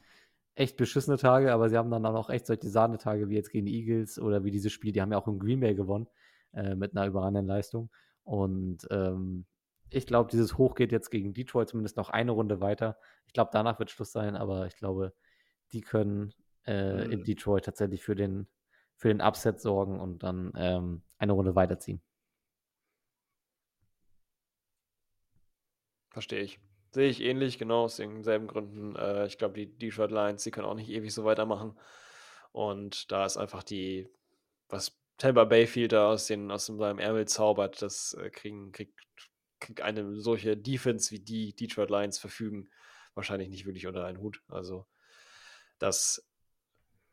echt 0.56 0.76
beschissene 0.76 1.18
Tage, 1.18 1.52
aber 1.52 1.68
sie 1.68 1.76
haben 1.76 1.92
dann 1.92 2.04
auch 2.04 2.28
echt 2.28 2.46
solche 2.46 2.68
Sahnetage 2.68 3.28
wie 3.28 3.36
jetzt 3.36 3.50
gegen 3.50 3.66
die 3.66 3.76
Eagles 3.78 4.18
oder 4.18 4.42
wie 4.42 4.50
dieses 4.50 4.72
Spiel. 4.72 4.90
Die 4.90 5.00
haben 5.00 5.12
ja 5.12 5.18
auch 5.18 5.28
in 5.28 5.38
Green 5.38 5.60
Bay 5.60 5.76
gewonnen 5.76 6.08
äh, 6.56 6.74
mit 6.74 6.96
einer 6.96 7.06
überragenden 7.06 7.46
Leistung. 7.46 7.90
Und 8.24 8.88
ähm, 8.90 9.46
ich 9.90 10.06
glaube, 10.06 10.30
dieses 10.30 10.58
Hoch 10.58 10.74
geht 10.74 10.90
jetzt 10.90 11.10
gegen 11.10 11.32
Detroit 11.32 11.68
zumindest 11.68 11.96
noch 11.96 12.10
eine 12.10 12.32
Runde 12.32 12.60
weiter. 12.60 12.98
Ich 13.26 13.32
glaube, 13.32 13.50
danach 13.52 13.78
wird 13.78 13.90
Schluss 13.90 14.10
sein, 14.10 14.34
aber 14.36 14.66
ich 14.66 14.76
glaube, 14.76 15.14
die 15.72 15.80
können 15.80 16.32
äh, 16.66 17.04
mhm. 17.04 17.12
in 17.12 17.24
Detroit 17.24 17.64
tatsächlich 17.64 18.02
für 18.02 18.16
den, 18.16 18.48
für 18.96 19.08
den 19.08 19.20
Upset 19.20 19.60
sorgen 19.60 20.00
und 20.00 20.22
dann 20.22 20.52
ähm, 20.56 21.02
eine 21.18 21.32
Runde 21.32 21.54
weiterziehen. 21.54 22.00
Verstehe 26.10 26.40
ich. 26.40 26.58
Sehe 26.92 27.10
ich 27.10 27.20
ähnlich, 27.20 27.58
genau 27.58 27.84
aus 27.84 27.96
denselben 27.96 28.46
Gründen. 28.46 28.96
Äh, 28.96 29.26
ich 29.26 29.36
glaube, 29.36 29.54
die 29.54 29.66
Detroit 29.66 30.10
Lions, 30.10 30.42
die 30.44 30.50
können 30.50 30.66
auch 30.66 30.74
nicht 30.74 30.88
ewig 30.88 31.12
so 31.12 31.24
weitermachen. 31.24 31.78
Und 32.52 33.12
da 33.12 33.26
ist 33.26 33.36
einfach 33.36 33.62
die, 33.62 34.08
was 34.70 34.98
Tampa 35.18 35.44
Bayfield 35.44 35.92
da 35.92 36.08
aus, 36.08 36.26
den, 36.26 36.50
aus 36.50 36.66
seinem 36.66 36.98
Ärmel 36.98 37.26
zaubert, 37.26 37.80
das 37.80 38.14
äh, 38.20 38.30
kriegen, 38.30 38.72
kriegt, 38.72 38.98
kriegt 39.60 39.80
eine 39.80 40.20
solche 40.20 40.56
Defense 40.56 41.10
wie 41.10 41.20
die 41.20 41.54
Detroit 41.54 41.90
Lions 41.90 42.18
verfügen, 42.18 42.68
wahrscheinlich 43.14 43.48
nicht 43.48 43.66
wirklich 43.66 43.86
unter 43.86 44.04
einen 44.04 44.20
Hut. 44.20 44.42
Also, 44.48 44.86
das, 45.78 46.26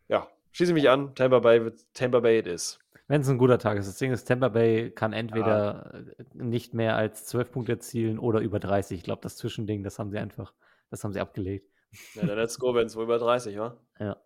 ja, 0.07 0.27
schließe 0.51 0.73
mich 0.73 0.89
an. 0.89 1.15
Tampa 1.15 1.39
Bay, 1.39 1.71
Tampa 1.93 2.19
Bay 2.19 2.39
it 2.39 2.47
is. 2.47 2.79
Wenn 3.07 3.21
es 3.21 3.29
ein 3.29 3.37
guter 3.37 3.59
Tag 3.59 3.77
ist. 3.77 3.87
Das 3.87 3.97
Ding 3.97 4.11
ist, 4.11 4.25
Tampa 4.25 4.49
Bay 4.49 4.91
kann 4.91 5.13
entweder 5.13 5.91
ja. 5.93 5.99
Äh, 5.99 6.25
nicht 6.33 6.73
mehr 6.73 6.95
als 6.95 7.25
12 7.25 7.51
Punkte 7.51 7.73
erzielen 7.73 8.17
oder 8.19 8.39
über 8.39 8.59
30. 8.59 8.97
Ich 8.97 9.03
glaube, 9.03 9.21
das 9.21 9.37
Zwischending, 9.37 9.83
das 9.83 9.99
haben 9.99 10.11
sie 10.11 10.17
einfach, 10.17 10.53
das 10.89 11.03
haben 11.03 11.13
sie 11.13 11.19
abgelegt. 11.19 11.69
Ja, 12.15 12.25
dann 12.25 12.37
let's 12.37 12.57
go, 12.59 12.73
wenn 12.73 12.87
es 12.87 12.95
wohl 12.95 13.03
über 13.03 13.19
30 13.19 13.57
war. 13.57 13.77
Ja. 13.99 14.17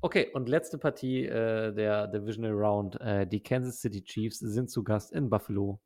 Okay, 0.00 0.30
und 0.34 0.48
letzte 0.48 0.78
Partie 0.78 1.24
äh, 1.26 1.72
der 1.72 2.06
Divisional 2.06 2.52
Round. 2.52 3.00
Äh, 3.00 3.26
die 3.26 3.42
Kansas 3.42 3.80
City 3.80 4.02
Chiefs 4.02 4.38
sind 4.38 4.70
zu 4.70 4.84
Gast 4.84 5.12
in 5.12 5.30
Buffalo 5.30 5.80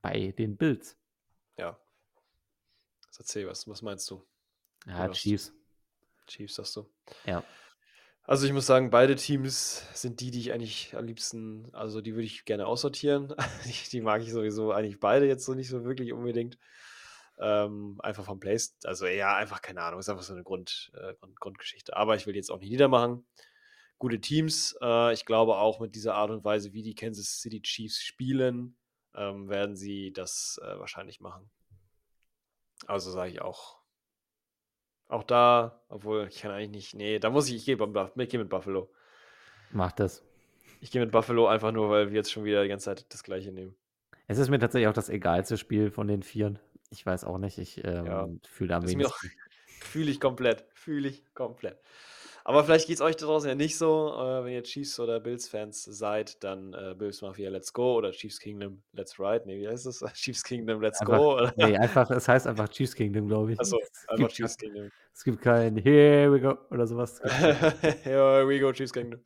bei 0.00 0.32
den 0.32 0.56
Bills. 0.56 0.98
Ja. 1.58 1.78
Erzähl 3.18 3.46
was, 3.46 3.68
was 3.68 3.82
meinst 3.82 4.10
du? 4.10 4.24
Ja, 4.86 5.08
Chiefs. 5.10 5.52
Chiefs, 6.26 6.56
sagst 6.56 6.74
du. 6.76 6.90
Ja. 7.26 7.44
Also 8.24 8.46
ich 8.46 8.52
muss 8.52 8.66
sagen, 8.66 8.90
beide 8.90 9.16
Teams 9.16 9.84
sind 9.94 10.20
die, 10.20 10.30
die 10.30 10.40
ich 10.40 10.52
eigentlich 10.52 10.96
am 10.96 11.04
liebsten, 11.04 11.68
also 11.72 12.00
die 12.00 12.14
würde 12.14 12.24
ich 12.24 12.44
gerne 12.44 12.66
aussortieren. 12.66 13.34
die 13.92 14.00
mag 14.00 14.22
ich 14.22 14.32
sowieso 14.32 14.72
eigentlich 14.72 15.00
beide 15.00 15.26
jetzt 15.26 15.44
so 15.44 15.54
nicht 15.54 15.68
so 15.68 15.84
wirklich 15.84 16.12
unbedingt. 16.12 16.58
Ähm, 17.42 17.98
einfach 18.02 18.24
vom 18.24 18.38
Place, 18.38 18.76
also 18.84 19.06
ja, 19.06 19.34
einfach 19.36 19.62
keine 19.62 19.82
Ahnung, 19.82 19.98
ist 19.98 20.08
einfach 20.08 20.22
so 20.22 20.32
eine 20.32 20.44
Grund, 20.44 20.92
äh, 20.94 21.14
Grund, 21.14 21.40
Grundgeschichte. 21.40 21.96
Aber 21.96 22.14
ich 22.14 22.26
will 22.26 22.36
jetzt 22.36 22.50
auch 22.50 22.60
nicht 22.60 22.70
niedermachen. 22.70 23.26
Gute 23.98 24.20
Teams. 24.20 24.76
Äh, 24.80 25.12
ich 25.12 25.24
glaube 25.24 25.56
auch 25.56 25.80
mit 25.80 25.94
dieser 25.96 26.14
Art 26.14 26.30
und 26.30 26.44
Weise, 26.44 26.72
wie 26.72 26.82
die 26.82 26.94
Kansas 26.94 27.40
City 27.40 27.60
Chiefs 27.60 28.00
spielen, 28.00 28.76
ähm, 29.14 29.48
werden 29.48 29.76
sie 29.76 30.12
das 30.12 30.60
äh, 30.62 30.78
wahrscheinlich 30.78 31.20
machen. 31.20 31.50
Also 32.86 33.10
sage 33.10 33.30
ich 33.32 33.42
auch 33.42 33.82
auch 35.12 35.24
da, 35.24 35.82
obwohl 35.88 36.26
ich 36.30 36.40
kann 36.40 36.50
eigentlich 36.50 36.70
nicht. 36.70 36.94
Nee, 36.94 37.18
da 37.18 37.28
muss 37.28 37.48
ich, 37.48 37.56
ich 37.56 37.64
gehe 37.66 37.76
geh 37.76 38.38
mit 38.38 38.48
Buffalo. 38.48 38.90
Mach 39.70 39.92
das. 39.92 40.24
Ich 40.80 40.90
gehe 40.90 41.02
mit 41.02 41.12
Buffalo 41.12 41.46
einfach 41.46 41.70
nur, 41.70 41.90
weil 41.90 42.08
wir 42.08 42.16
jetzt 42.16 42.32
schon 42.32 42.44
wieder 42.44 42.62
die 42.62 42.68
ganze 42.68 42.86
Zeit 42.86 43.12
das 43.12 43.22
gleiche 43.22 43.52
nehmen. 43.52 43.76
Es 44.26 44.38
ist 44.38 44.48
mir 44.48 44.58
tatsächlich 44.58 44.88
auch 44.88 44.94
das 44.94 45.10
egalste 45.10 45.58
Spiel 45.58 45.90
von 45.90 46.08
den 46.08 46.22
Vieren. 46.22 46.58
Ich 46.92 47.06
weiß 47.06 47.24
auch 47.24 47.38
nicht, 47.38 47.58
ich 47.58 47.82
ähm, 47.84 48.06
ja. 48.06 48.28
fühle 48.48 48.76
am 48.76 48.86
wenigsten. 48.86 49.30
Fühle 49.82 50.12
ich 50.12 50.20
komplett. 50.20 50.64
Fühle 50.74 51.08
ich 51.08 51.24
komplett. 51.34 51.76
Aber 52.44 52.64
vielleicht 52.64 52.86
geht 52.86 52.96
es 52.96 53.00
euch 53.00 53.16
da 53.16 53.26
draußen 53.26 53.48
ja 53.48 53.54
nicht 53.54 53.78
so. 53.78 54.14
Äh, 54.16 54.44
wenn 54.44 54.52
ihr 54.52 54.62
Chiefs 54.62 54.98
oder 54.98 55.20
Bills-Fans 55.20 55.84
seid, 55.84 56.42
dann 56.42 56.72
äh, 56.72 56.94
Bills 56.96 57.22
Mafia 57.22 57.50
Let's 57.50 57.72
Go 57.72 57.96
oder 57.96 58.10
Chiefs 58.12 58.38
Kingdom 58.38 58.82
Let's 58.92 59.18
Ride. 59.18 59.42
Nee, 59.46 59.60
wie 59.60 59.68
heißt 59.68 59.86
es? 59.86 60.00
Chiefs 60.14 60.42
Kingdom 60.42 60.80
Let's 60.80 61.00
einfach, 61.00 61.18
Go? 61.18 61.34
Oder? 61.34 61.54
Nee, 61.56 61.76
einfach, 61.76 62.10
es 62.10 62.28
heißt 62.28 62.46
einfach 62.46 62.68
Chiefs 62.68 62.94
Kingdom, 62.94 63.28
glaube 63.28 63.52
ich. 63.52 63.60
Achso, 63.60 63.78
einfach 64.08 64.28
Chiefs 64.28 64.56
Kingdom. 64.56 64.90
Es 65.14 65.24
gibt 65.24 65.40
kein 65.40 65.76
Here 65.76 66.32
we 66.32 66.40
go 66.40 66.56
oder 66.70 66.86
sowas. 66.86 67.20
Here 68.02 68.46
we 68.46 68.60
go, 68.60 68.72
Chiefs 68.72 68.92
Kingdom. 68.92 69.20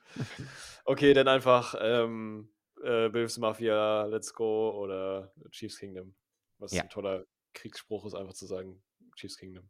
Okay, 0.84 1.14
dann 1.14 1.28
einfach 1.28 1.74
ähm, 1.80 2.48
äh, 2.82 3.08
Bills 3.08 3.38
Mafia 3.38 4.04
Let's 4.04 4.32
Go 4.32 4.70
oder 4.78 5.32
Chiefs 5.50 5.78
Kingdom. 5.78 6.14
Was 6.58 6.72
ja. 6.72 6.82
ein 6.82 6.88
toller 6.88 7.24
Kriegsspruch 7.56 8.06
ist, 8.06 8.14
einfach 8.14 8.34
zu 8.34 8.46
sagen 8.46 8.82
Chiefs 9.16 9.36
Kingdom. 9.36 9.68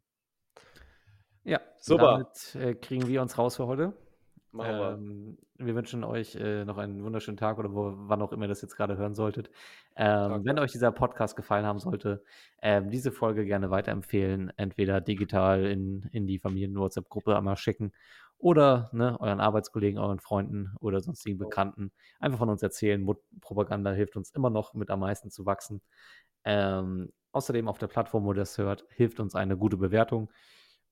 Ja, 1.43 1.61
super. 1.79 2.11
Damit 2.11 2.55
äh, 2.55 2.75
kriegen 2.75 3.07
wir 3.07 3.21
uns 3.21 3.37
raus 3.37 3.55
für 3.55 3.67
heute. 3.67 3.93
Ähm, 4.59 5.37
wir. 5.57 5.75
wünschen 5.75 6.03
euch 6.03 6.35
äh, 6.35 6.65
noch 6.65 6.77
einen 6.77 7.03
wunderschönen 7.03 7.37
Tag 7.37 7.59
oder 7.59 7.73
wo, 7.73 7.93
wann 7.95 8.21
auch 8.21 8.31
immer 8.31 8.45
ihr 8.45 8.49
das 8.49 8.61
jetzt 8.61 8.75
gerade 8.75 8.97
hören 8.97 9.13
solltet. 9.13 9.49
Ähm, 9.95 10.43
wenn 10.45 10.59
euch 10.59 10.71
dieser 10.71 10.91
Podcast 10.91 11.35
gefallen 11.35 11.65
haben 11.65 11.79
sollte, 11.79 12.23
ähm, 12.61 12.89
diese 12.89 13.11
Folge 13.11 13.45
gerne 13.45 13.69
weiterempfehlen. 13.69 14.51
Entweder 14.57 15.01
digital 15.01 15.65
in, 15.65 16.09
in 16.11 16.27
die 16.27 16.39
Familien-WhatsApp-Gruppe 16.39 17.37
einmal 17.37 17.57
schicken 17.57 17.91
oder 18.37 18.89
ne, 18.93 19.19
euren 19.19 19.39
Arbeitskollegen, 19.39 19.99
euren 19.99 20.19
Freunden 20.19 20.73
oder 20.79 21.01
sonstigen 21.01 21.37
Bekannten 21.37 21.91
einfach 22.19 22.39
von 22.39 22.49
uns 22.49 22.61
erzählen. 22.61 23.01
Mundpropaganda 23.01 23.91
hilft 23.91 24.15
uns 24.15 24.31
immer 24.31 24.49
noch 24.49 24.73
mit 24.73 24.89
am 24.89 24.99
meisten 24.99 25.31
zu 25.31 25.45
wachsen. 25.45 25.81
Außerdem 27.31 27.67
auf 27.67 27.77
der 27.77 27.87
Plattform, 27.87 28.25
wo 28.25 28.31
ihr 28.31 28.35
das 28.35 28.57
hört, 28.57 28.85
hilft 28.89 29.19
uns 29.19 29.35
eine 29.35 29.57
gute 29.57 29.77
Bewertung. 29.77 30.29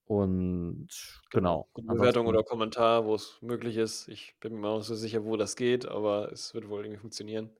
Und 0.06 0.88
genau. 1.30 1.68
Gute 1.72 1.88
Bewertung 1.88 2.26
oder 2.28 2.44
Kommentar, 2.44 3.04
wo 3.06 3.16
es 3.16 3.38
möglich 3.42 3.76
ist. 3.76 4.06
Ich 4.06 4.36
bin 4.38 4.60
mir 4.60 4.68
auch 4.68 4.78
nicht 4.78 4.86
so 4.86 4.94
sicher, 4.94 5.24
wo 5.24 5.36
das 5.36 5.56
geht, 5.56 5.86
aber 5.88 6.30
es 6.30 6.54
wird 6.54 6.68
wohl 6.68 6.80
irgendwie 6.84 7.00
funktionieren. 7.00 7.50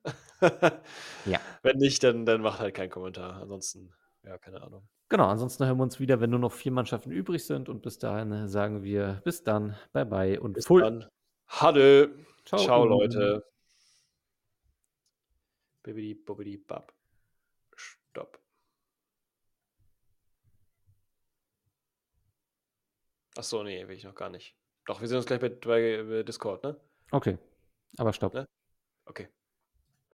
Ja. 1.25 1.39
Wenn 1.61 1.77
nicht, 1.77 2.03
dann 2.03 2.25
dann 2.25 2.41
macht 2.41 2.59
halt 2.59 2.73
keinen 2.73 2.89
Kommentar. 2.89 3.41
Ansonsten, 3.41 3.91
ja, 4.23 4.37
keine 4.37 4.61
Ahnung. 4.61 4.87
Genau, 5.09 5.25
ansonsten 5.27 5.65
hören 5.65 5.77
wir 5.77 5.83
uns 5.83 5.99
wieder, 5.99 6.21
wenn 6.21 6.29
nur 6.29 6.39
noch 6.39 6.53
4 6.53 6.71
Mannschaften 6.71 7.11
übrig 7.11 7.45
sind 7.45 7.67
und 7.69 7.81
bis 7.81 7.97
dahin 7.97 8.47
sagen 8.47 8.83
wir 8.83 9.21
bis 9.25 9.43
dann, 9.43 9.75
bye 9.91 10.05
bye 10.05 10.39
und 10.39 10.53
Bis 10.53 10.67
Pfui. 10.67 10.81
dann. 10.81 11.05
Hade. 11.47 12.11
Ciao. 12.45 12.59
Ciao, 12.59 12.85
Leute. 12.85 13.43
Bibbidi 15.83 16.13
bobbidi 16.15 16.57
bab. 16.57 16.93
Stopp. 17.75 18.39
Ach 23.37 23.43
so, 23.43 23.61
nee, 23.61 23.87
will 23.87 23.95
ich 23.95 24.03
noch 24.03 24.15
gar 24.15 24.29
nicht. 24.29 24.55
Doch, 24.87 24.99
wir 24.99 25.07
sehen 25.07 25.17
uns 25.17 25.27
gleich 25.27 25.39
bei 25.39 25.49
bei 25.49 26.03
bei 26.03 26.23
Discord, 26.23 26.63
ne? 26.63 26.75
Okay, 27.11 27.37
aber 27.97 28.11
stopp. 28.11 28.33
Ne? 28.33 28.45
Okay. 29.05 29.27